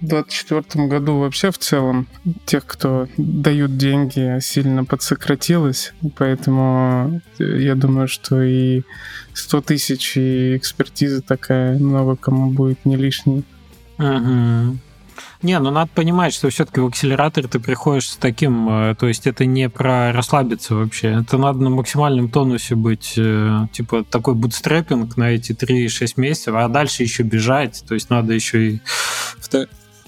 в 0.00 0.06
2024 0.06 0.86
году 0.86 1.18
вообще 1.18 1.50
в 1.50 1.58
целом 1.58 2.06
тех, 2.46 2.64
кто 2.64 3.08
дают 3.18 3.76
деньги, 3.76 4.40
сильно 4.40 4.86
подсократилось, 4.86 5.92
поэтому 6.16 7.20
я 7.38 7.74
думаю, 7.74 8.08
что 8.08 8.42
и 8.42 8.82
100 9.34 9.60
тысяч 9.60 10.16
и 10.16 10.56
экспертиза 10.56 11.20
такая 11.20 11.78
много 11.78 12.16
кому 12.16 12.50
будет 12.50 12.86
не 12.86 12.96
лишней. 12.96 13.44
Угу. 13.98 14.78
Не, 15.42 15.58
ну 15.58 15.70
надо 15.70 15.90
понимать, 15.94 16.34
что 16.34 16.50
все-таки 16.50 16.80
в 16.80 16.86
акселератор 16.86 17.48
ты 17.48 17.60
приходишь 17.60 18.10
с 18.10 18.16
таким, 18.16 18.68
э, 18.68 18.94
то 18.94 19.08
есть 19.08 19.26
это 19.26 19.46
не 19.46 19.70
про 19.70 20.12
расслабиться 20.12 20.74
вообще, 20.74 21.20
это 21.22 21.38
надо 21.38 21.60
на 21.60 21.70
максимальном 21.70 22.28
тонусе 22.28 22.74
быть, 22.74 23.14
э, 23.16 23.66
типа 23.72 24.04
такой 24.04 24.34
бутстрепинг 24.34 25.16
на 25.16 25.30
эти 25.30 25.52
3-6 25.52 26.14
месяцев, 26.16 26.54
а 26.56 26.68
дальше 26.68 27.04
еще 27.04 27.22
бежать, 27.22 27.82
то 27.88 27.94
есть 27.94 28.10
надо 28.10 28.34
еще 28.34 28.68
и 28.68 28.80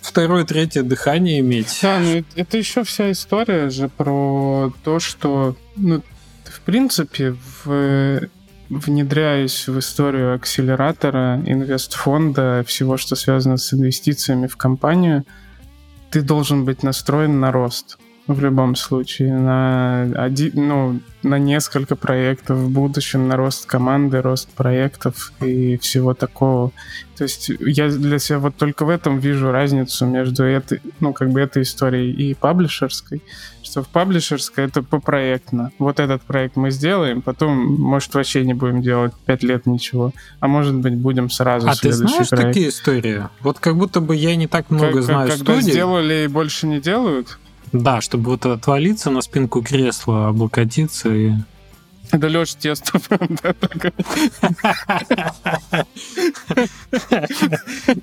второе, 0.02 0.44
третье 0.44 0.82
дыхание 0.82 1.40
иметь. 1.40 1.78
Да, 1.80 1.98
ну 1.98 2.22
это 2.34 2.58
еще 2.58 2.84
вся 2.84 3.10
история 3.10 3.70
же 3.70 3.88
про 3.88 4.72
то, 4.84 5.00
что, 5.00 5.56
ну, 5.76 6.02
в 6.44 6.60
принципе, 6.60 7.36
в 7.64 8.28
внедряюсь 8.72 9.68
в 9.68 9.78
историю 9.78 10.34
акселератора, 10.34 11.42
инвестфонда, 11.44 12.64
всего, 12.66 12.96
что 12.96 13.16
связано 13.16 13.58
с 13.58 13.74
инвестициями 13.74 14.46
в 14.46 14.56
компанию, 14.56 15.24
ты 16.10 16.22
должен 16.22 16.64
быть 16.64 16.82
настроен 16.82 17.38
на 17.40 17.52
рост 17.52 17.98
в 18.26 18.40
любом 18.40 18.76
случае, 18.76 19.34
на, 19.34 20.02
один, 20.16 20.52
ну, 20.54 21.00
на 21.22 21.38
несколько 21.38 21.96
проектов 21.96 22.56
в 22.58 22.70
будущем, 22.70 23.28
на 23.28 23.36
рост 23.36 23.66
команды, 23.66 24.22
рост 24.22 24.48
проектов 24.50 25.32
и 25.40 25.76
всего 25.78 26.14
такого. 26.14 26.70
То 27.16 27.24
есть 27.24 27.50
я 27.60 27.88
для 27.88 28.18
себя 28.18 28.38
вот 28.38 28.56
только 28.56 28.84
в 28.84 28.88
этом 28.88 29.18
вижу 29.18 29.50
разницу 29.50 30.06
между 30.06 30.44
этой, 30.44 30.80
ну, 31.00 31.12
как 31.12 31.30
бы 31.30 31.40
этой 31.40 31.62
историей 31.62 32.12
и 32.12 32.34
паблишерской, 32.34 33.22
что 33.72 33.82
в 33.82 33.88
паблишерской 33.88 34.66
это 34.66 34.82
попроектно. 34.82 35.72
Вот 35.78 35.98
этот 35.98 36.22
проект 36.22 36.56
мы 36.56 36.70
сделаем, 36.70 37.22
потом, 37.22 37.56
может, 37.80 38.12
вообще 38.14 38.44
не 38.44 38.52
будем 38.52 38.82
делать 38.82 39.14
пять 39.24 39.42
лет 39.42 39.64
ничего, 39.66 40.12
а 40.40 40.48
может 40.48 40.74
быть, 40.74 40.94
будем 40.94 41.30
сразу 41.30 41.68
а 41.68 41.74
следующий 41.74 42.02
ты 42.02 42.08
знаешь 42.08 42.28
проект. 42.28 42.48
такие 42.48 42.68
истории? 42.68 43.22
Вот 43.40 43.58
как 43.58 43.76
будто 43.76 44.00
бы 44.00 44.14
я 44.14 44.36
не 44.36 44.46
так 44.46 44.70
много 44.70 44.94
как, 44.94 45.02
знаю 45.02 45.28
как, 45.28 45.38
Когда 45.38 45.54
студий. 45.54 45.72
сделали 45.72 46.24
и 46.24 46.28
больше 46.28 46.66
не 46.66 46.80
делают? 46.80 47.38
Да, 47.72 48.02
чтобы 48.02 48.30
вот 48.32 48.44
отвалиться 48.44 49.10
на 49.10 49.22
спинку 49.22 49.62
кресла, 49.62 50.28
облокотиться 50.28 51.08
и... 51.08 51.32
Да 52.12 52.28
Леша 52.28 52.56
Тестов. 52.58 53.08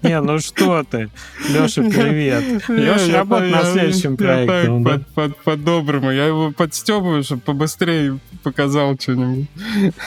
Не, 0.02 0.19
ну 0.22 0.40
что 0.40 0.84
ты. 0.84 1.10
Леша, 1.48 1.84
привет. 1.84 2.68
Леша 2.68 3.14
работает 3.19 3.52
на 3.52 3.64
следующем 3.64 4.18
проекте. 4.18 5.06
По-доброму. 5.44 6.11
Я 6.11 6.26
его 6.26 6.52
подстебываю, 6.52 7.23
чтобы 7.23 7.41
побыстрее 7.41 8.19
показал 8.44 8.98
что-нибудь. 8.99 9.48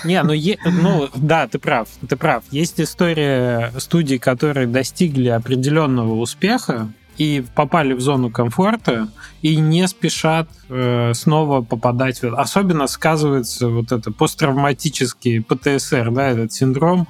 Не, 0.04 0.22
ну, 0.22 0.34
ну 0.82 1.08
да, 1.14 1.46
ты 1.46 1.58
прав. 1.58 1.88
Ты 2.08 2.16
прав. 2.16 2.42
Есть 2.50 2.80
история 2.80 3.72
студий, 3.78 4.18
которые 4.18 4.66
достигли 4.66 5.28
определенного 5.28 6.14
успеха, 6.14 6.88
и 7.22 7.44
попали 7.54 7.92
в 7.92 8.00
зону 8.00 8.30
комфорта 8.30 9.08
и 9.42 9.56
не 9.56 9.86
спешат 9.86 10.48
э, 10.68 11.12
снова 11.14 11.62
попадать 11.62 12.20
особенно 12.24 12.88
сказывается 12.88 13.68
вот 13.68 13.92
это 13.92 14.10
посттравматический 14.10 15.40
ПТСР 15.40 16.10
да 16.10 16.30
этот 16.30 16.52
синдром 16.52 17.06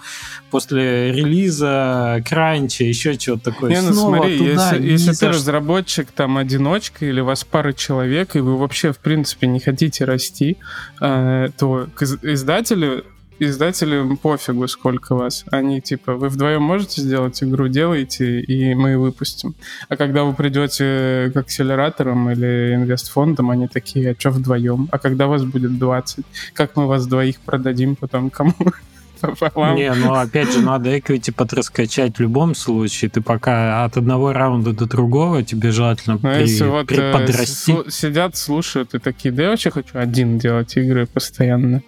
после 0.51 1.12
релиза 1.12 2.22
кранча 2.28 2.84
еще 2.84 3.16
чего-то 3.16 3.52
такое. 3.52 3.70
Не, 3.70 3.80
ну, 3.80 3.94
снова 3.94 4.16
смотри, 4.16 4.39
туда, 4.39 4.51
если, 4.74 4.86
если 4.86 5.12
ты 5.12 5.28
разработчик 5.28 6.10
там 6.10 6.36
одиночка 6.36 7.06
или 7.06 7.20
вас 7.20 7.44
пара 7.44 7.72
человек 7.72 8.36
и 8.36 8.40
вы 8.40 8.59
вообще 8.59 8.93
в 8.93 8.98
принципе 8.98 9.47
не 9.47 9.60
хотите 9.60 10.05
расти 10.05 10.59
э, 11.01 11.48
то 11.56 11.89
к 11.94 12.02
издателю 12.02 13.05
издателям 13.39 14.17
пофигу, 14.17 14.69
сколько 14.69 15.15
вас. 15.15 15.45
Они 15.51 15.81
типа, 15.81 16.15
вы 16.15 16.29
вдвоем 16.29 16.63
можете 16.63 17.01
сделать 17.01 17.43
игру, 17.43 17.69
делайте, 17.69 18.41
и 18.41 18.75
мы 18.75 18.99
выпустим. 18.99 19.55
А 19.89 19.97
когда 19.97 20.25
вы 20.25 20.35
придете 20.35 21.31
к 21.33 21.37
акселераторам 21.37 22.31
или 22.31 22.75
инвестфондам, 22.75 23.51
они 23.51 23.69
такие, 23.69 24.13
а 24.13 24.17
что 24.19 24.31
вдвоем? 24.31 24.89
А 24.91 24.99
когда 24.99 25.27
вас 25.27 25.45
будет 25.45 25.79
20? 25.79 26.25
Как 26.55 26.77
мы 26.77 26.87
вас 26.87 27.07
двоих 27.07 27.41
продадим 27.41 27.97
потом 27.97 28.31
кому? 28.31 28.55
пополам. 29.37 29.77
Не, 29.77 29.93
ну 29.95 30.15
опять 30.15 30.53
же, 30.53 30.61
надо 30.61 30.97
equity 30.97 31.33
подраскачать 31.33 32.17
в 32.17 32.21
любом 32.21 32.55
случае. 32.55 33.11
Ты 33.11 33.21
пока 33.21 33.85
от 33.85 33.97
одного 33.97 34.33
раунда 34.33 34.73
до 34.73 34.87
другого, 34.87 35.43
тебе 35.43 35.71
желательно 35.71 36.15
ну, 36.15 36.21
при, 36.21 36.41
если 36.41 36.65
вот, 36.65 36.89
подрасти. 36.89 37.73
Э, 37.73 37.91
сидят, 37.91 38.37
слушают 38.37 38.95
и 38.95 38.99
такие, 38.99 39.33
да 39.33 39.45
я 39.45 39.51
вообще 39.51 39.71
хочу 39.71 39.99
один 39.99 40.39
делать 40.39 40.77
игры 40.77 41.07
постоянно. 41.07 41.83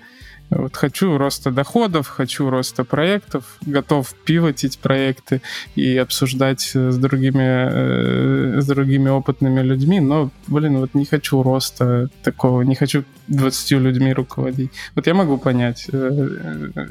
Вот 0.50 0.76
хочу 0.76 1.16
роста 1.18 1.50
доходов, 1.50 2.08
хочу 2.08 2.50
роста 2.50 2.84
проектов, 2.84 3.56
готов 3.62 4.14
пивотить 4.24 4.78
проекты 4.78 5.40
и 5.74 5.96
обсуждать 5.96 6.60
с 6.74 6.96
другими, 6.98 8.56
э, 8.56 8.60
с 8.60 8.66
другими 8.66 9.08
опытными 9.08 9.60
людьми, 9.62 10.00
но, 10.00 10.30
блин, 10.46 10.78
вот 10.78 10.94
не 10.94 11.06
хочу 11.06 11.42
роста 11.42 12.08
такого, 12.22 12.62
не 12.62 12.74
хочу 12.74 13.04
20 13.28 13.72
людьми 13.72 14.12
руководить. 14.12 14.70
Вот 14.94 15.06
я 15.06 15.14
могу 15.14 15.38
понять, 15.38 15.86
э, 15.90 16.28
э, 16.74 16.86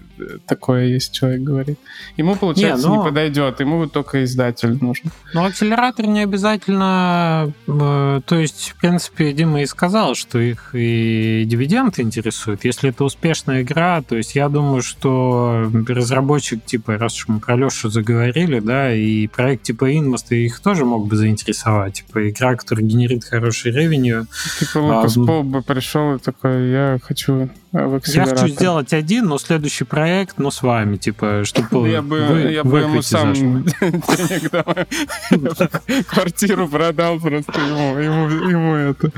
такое 0.48 0.86
есть 0.86 1.14
человек 1.14 1.42
говорит. 1.42 1.80
Ему, 2.18 2.36
получается, 2.36 2.88
не, 2.88 2.96
но... 2.96 3.04
не 3.04 3.10
подойдет, 3.10 3.60
ему 3.60 3.88
только 3.88 4.24
издатель 4.24 4.78
нужен. 4.82 5.12
Ну, 5.34 5.46
акселератор 5.46 6.08
не 6.08 6.24
обязательно... 6.24 7.54
То 7.66 8.24
есть, 8.40 8.74
в 8.76 8.80
принципе, 8.80 9.32
Дима 9.34 9.62
и 9.62 9.66
сказал, 9.66 10.16
что 10.16 10.40
их 10.40 10.72
и 10.74 11.44
дивиденды 11.46 12.02
интересуют. 12.02 12.66
Если 12.66 12.90
это 12.90 13.04
успешно 13.04 13.43
классная 13.44 13.61
игра. 13.61 14.02
То 14.02 14.15
есть 14.15 14.36
я 14.36 14.49
думаю, 14.49 14.82
что 14.82 15.70
разработчик, 15.88 16.64
типа, 16.64 16.98
раз 16.98 17.15
уж 17.18 17.28
мы 17.28 17.40
про 17.40 17.56
Лешу 17.56 17.90
заговорили, 17.90 18.60
да, 18.60 18.94
и 18.94 19.28
проект 19.28 19.64
типа 19.64 19.91
Inmost 19.91 20.36
их 20.36 20.60
тоже 20.60 20.86
мог 20.86 21.07
бы 21.07 21.15
заинтересовать. 21.15 21.95
Типа 21.95 22.30
игра, 22.30 22.56
которая 22.56 22.86
генерит 22.86 23.24
хороший 23.24 23.72
ревеню. 23.72 24.28
Типа 24.60 24.80
Лукас 24.80 25.18
а, 25.18 25.26
Пол 25.26 25.44
бы 25.44 25.61
пришел 25.61 26.15
и 26.15 26.20
такой, 26.20 26.70
я 26.70 26.99
хочу 27.02 27.49
в 27.74 28.00
Я 28.06 28.26
хочу 28.26 28.50
сделать 28.50 28.94
один, 28.94 29.26
но 29.26 29.40
следующий 29.40 29.84
проект, 29.84 30.38
но 30.38 30.52
с 30.52 30.62
вами, 30.62 30.98
типа, 30.98 31.41
чтобы 31.44 31.90
Я 31.90 32.04
бы, 32.04 32.24
вы, 32.24 32.40
я 32.52 32.64
бы 32.64 32.82
ему 32.82 33.02
сам 33.02 33.34
денег 33.34 34.52
квартиру 36.08 36.68
продал 36.68 37.20
просто 37.20 37.60
ему, 37.60 37.98
ему, 37.98 38.30
ему 38.30 38.76
это. 38.76 39.12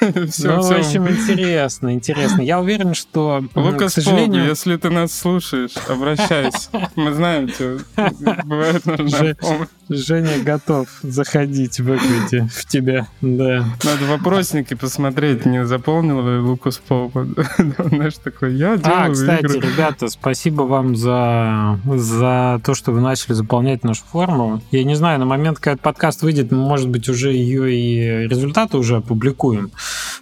Все, 0.30 0.54
ну, 0.54 0.62
в 0.62 0.70
общем, 0.70 1.08
интересно, 1.08 1.94
интересно. 1.94 2.42
Я 2.42 2.60
уверен, 2.60 2.92
что, 2.92 3.42
Лукас 3.54 3.92
к 3.92 3.94
сожалению... 3.94 4.44
если 4.44 4.76
ты 4.76 4.90
нас 4.90 5.18
слушаешь, 5.18 5.72
обращайся. 5.88 6.68
Мы 6.96 7.14
знаем, 7.14 7.48
что 7.48 7.78
бывает 8.44 8.84
нужна 8.84 9.34
помощь. 9.34 9.68
Женя 9.88 10.38
готов 10.42 10.88
заходить 11.02 11.80
в 11.80 11.90
Equity 11.90 12.48
в 12.48 12.66
тебя, 12.66 13.06
да. 13.22 13.64
Надо 13.82 14.04
вопросники 14.08 14.74
посмотреть, 14.74 15.46
не 15.46 15.64
заполнил 15.64 16.26
ли 16.26 16.38
Лукас 16.38 16.78
Пол. 16.78 17.10
Знаешь, 17.96 18.14
такой, 18.22 18.54
я 18.54 18.76
делаю 18.76 19.06
А, 19.06 19.10
кстати, 19.10 19.44
игры. 19.44 19.60
ребята, 19.60 20.08
спасибо 20.08 20.62
вам 20.62 20.96
за, 20.96 21.78
за 21.84 22.60
то, 22.64 22.74
что 22.74 22.92
вы 22.92 23.00
начали 23.00 23.32
заполнять 23.32 23.84
нашу 23.84 24.04
форму. 24.04 24.62
Я 24.70 24.84
не 24.84 24.94
знаю, 24.94 25.18
на 25.18 25.26
момент, 25.26 25.58
когда 25.58 25.76
подкаст 25.76 26.22
выйдет, 26.22 26.50
мы, 26.50 26.58
может 26.58 26.88
быть, 26.88 27.08
уже 27.08 27.32
ее 27.32 27.72
и 27.72 28.28
результаты 28.28 28.76
уже 28.76 28.96
опубликуем. 28.96 29.70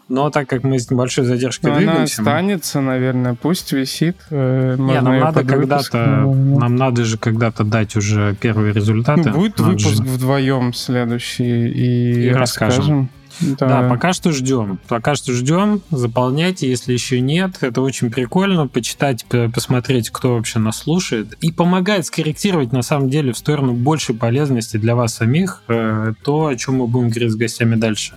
Но 0.08 0.30
так 0.30 0.48
как 0.48 0.62
мы 0.64 0.78
с 0.78 0.90
небольшой 0.90 1.24
задержкой 1.24 1.70
Но 1.70 1.78
двигаемся... 1.78 2.22
Она 2.22 2.30
останется, 2.32 2.80
наверное, 2.80 3.34
пусть 3.34 3.72
висит. 3.72 4.16
Э, 4.30 4.76
не, 4.78 5.00
нам 5.00 5.18
надо 5.18 5.44
когда-то... 5.44 5.96
Нам 5.96 6.76
надо 6.76 7.04
же 7.04 7.18
когда-то 7.18 7.64
дать 7.64 7.96
уже 7.96 8.36
первые 8.40 8.72
результаты. 8.72 9.30
Будет 9.30 9.60
выпуск 9.60 9.88
же. 9.88 10.02
вдвоем 10.02 10.74
следующий 10.74 11.68
и, 11.68 12.26
и 12.26 12.30
расскажем. 12.30 12.78
расскажем. 12.78 13.10
Да. 13.42 13.68
да, 13.68 13.88
пока 13.88 14.12
что 14.12 14.32
ждем. 14.32 14.78
Пока 14.88 15.14
что 15.14 15.32
ждем. 15.32 15.82
Заполняйте, 15.90 16.68
если 16.68 16.92
еще 16.92 17.20
нет. 17.20 17.58
Это 17.60 17.80
очень 17.80 18.10
прикольно. 18.10 18.68
Почитать, 18.68 19.24
посмотреть, 19.54 20.10
кто 20.10 20.34
вообще 20.34 20.58
нас 20.58 20.78
слушает. 20.78 21.36
И 21.40 21.52
помогает 21.52 22.06
скорректировать, 22.06 22.72
на 22.72 22.82
самом 22.82 23.10
деле, 23.10 23.32
в 23.32 23.38
сторону 23.38 23.72
большей 23.72 24.14
полезности 24.14 24.76
для 24.76 24.94
вас 24.94 25.14
самих 25.14 25.62
э, 25.68 26.12
то, 26.22 26.46
о 26.46 26.56
чем 26.56 26.76
мы 26.76 26.86
будем 26.86 27.10
говорить 27.10 27.32
с 27.32 27.36
гостями 27.36 27.74
дальше 27.74 28.14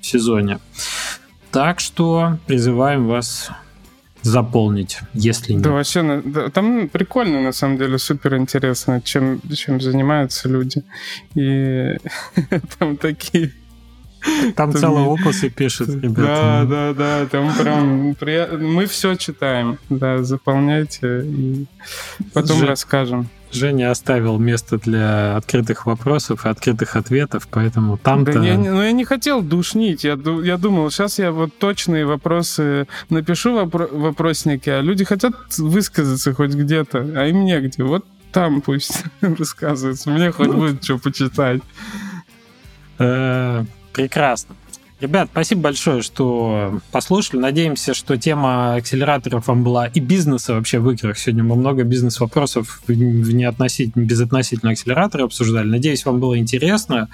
в 0.00 0.06
сезоне. 0.06 0.58
Так 1.50 1.80
что 1.80 2.38
призываем 2.46 3.06
вас 3.06 3.50
заполнить, 4.22 5.00
если 5.14 5.54
нет. 5.54 5.62
Да, 5.62 5.70
вообще, 5.70 6.22
да, 6.24 6.48
там 6.48 6.88
прикольно, 6.88 7.42
на 7.42 7.52
самом 7.52 7.76
деле, 7.76 7.98
супер 7.98 8.36
интересно, 8.36 9.00
чем, 9.02 9.40
чем 9.54 9.80
занимаются 9.80 10.48
люди. 10.48 10.82
И 11.34 11.96
там 12.78 12.96
такие... 12.96 13.52
Там 14.56 14.72
целые 14.72 15.06
опусы 15.06 15.50
пишут, 15.50 15.90
ребята. 15.90 16.66
Да, 16.68 16.92
да, 16.92 16.94
да, 16.94 17.26
там 17.26 17.54
прям 17.54 18.14
приятно. 18.14 18.58
Мы 18.58 18.86
все 18.86 19.14
читаем, 19.14 19.78
да, 19.88 20.22
заполняйте 20.22 21.22
и 21.24 21.66
потом 22.32 22.62
расскажем. 22.62 23.28
Женя 23.52 23.90
оставил 23.90 24.38
место 24.38 24.78
для 24.78 25.36
открытых 25.36 25.84
вопросов 25.84 26.46
и 26.46 26.48
открытых 26.48 26.96
ответов, 26.96 27.46
поэтому 27.50 27.98
там-то... 27.98 28.32
Да 28.32 28.44
я, 28.46 28.56
ну, 28.56 28.82
я 28.82 28.92
не 28.92 29.04
хотел 29.04 29.42
душнить, 29.42 30.04
я, 30.04 30.18
я 30.42 30.56
думал, 30.56 30.90
сейчас 30.90 31.18
я 31.18 31.32
вот 31.32 31.56
точные 31.58 32.06
вопросы 32.06 32.86
напишу 33.10 33.52
вопро 33.54 33.88
вопросники, 33.88 34.70
а 34.70 34.80
люди 34.80 35.04
хотят 35.04 35.34
высказаться 35.58 36.32
хоть 36.32 36.54
где-то, 36.54 37.06
а 37.14 37.26
им 37.26 37.44
негде. 37.44 37.84
Вот 37.84 38.06
там 38.32 38.62
пусть 38.62 39.04
рассказывается, 39.20 40.10
мне 40.10 40.32
хоть 40.32 40.48
будет 40.48 40.82
что 40.82 40.98
почитать. 40.98 41.60
Прекрасно. 43.92 44.56
Ребят, 45.02 45.30
спасибо 45.32 45.62
большое, 45.62 46.00
что 46.00 46.80
послушали. 46.92 47.40
Надеемся, 47.40 47.92
что 47.92 48.16
тема 48.16 48.76
акселераторов 48.76 49.48
вам 49.48 49.64
была 49.64 49.88
и 49.88 49.98
бизнеса 49.98 50.54
вообще 50.54 50.78
в 50.78 50.88
играх. 50.92 51.18
Сегодня 51.18 51.42
мы 51.42 51.56
много 51.56 51.82
бизнес-вопросов 51.82 52.80
в 52.86 52.92
неотносительно, 52.92 54.04
безотносительно 54.04 54.70
акселератора 54.70 55.24
обсуждали. 55.24 55.66
Надеюсь, 55.66 56.04
вам 56.04 56.20
было 56.20 56.38
интересно. 56.38 57.08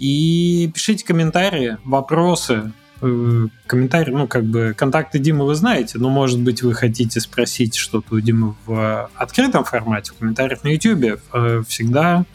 И 0.00 0.72
пишите 0.74 1.04
комментарии, 1.04 1.76
вопросы, 1.84 2.72
комментарий, 3.00 4.12
ну, 4.12 4.26
как 4.26 4.44
бы, 4.44 4.74
контакты 4.76 5.18
Димы 5.18 5.46
вы 5.46 5.54
знаете, 5.54 5.98
но, 5.98 6.10
может 6.10 6.38
быть, 6.40 6.62
вы 6.62 6.74
хотите 6.74 7.20
спросить 7.20 7.74
что-то 7.74 8.16
у 8.16 8.20
Димы 8.20 8.54
в 8.66 9.10
открытом 9.14 9.64
формате, 9.64 10.12
в 10.12 10.18
комментариях 10.18 10.64
на 10.64 10.68
YouTube. 10.68 11.20
Э, 11.32 11.62
всегда 11.66 12.26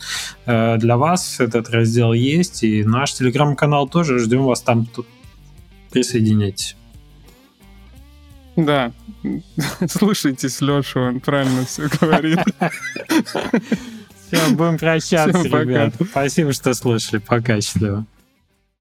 э, 0.46 0.78
для 0.78 0.98
вас 0.98 1.40
этот 1.40 1.70
раздел 1.70 2.14
есть, 2.14 2.64
и 2.64 2.84
наш 2.84 3.14
телеграм-канал 3.14 3.88
тоже. 3.88 4.18
Ждем 4.18 4.44
вас 4.44 4.62
там. 4.62 4.88
Тут 4.88 5.08
присоединяйтесь. 5.92 6.76
Да, 8.56 8.92
слушайтесь 9.88 10.62
Лешу, 10.62 11.00
он 11.02 11.20
правильно 11.20 11.66
все 11.66 11.90
говорит. 12.02 12.40
Все, 14.28 14.50
будем 14.52 14.78
прощаться, 14.80 15.44
ребят. 15.44 15.94
Спасибо, 16.10 16.54
что 16.54 16.74
слушали. 16.74 17.20
Пока, 17.20 17.62
счастливо. 17.62 18.06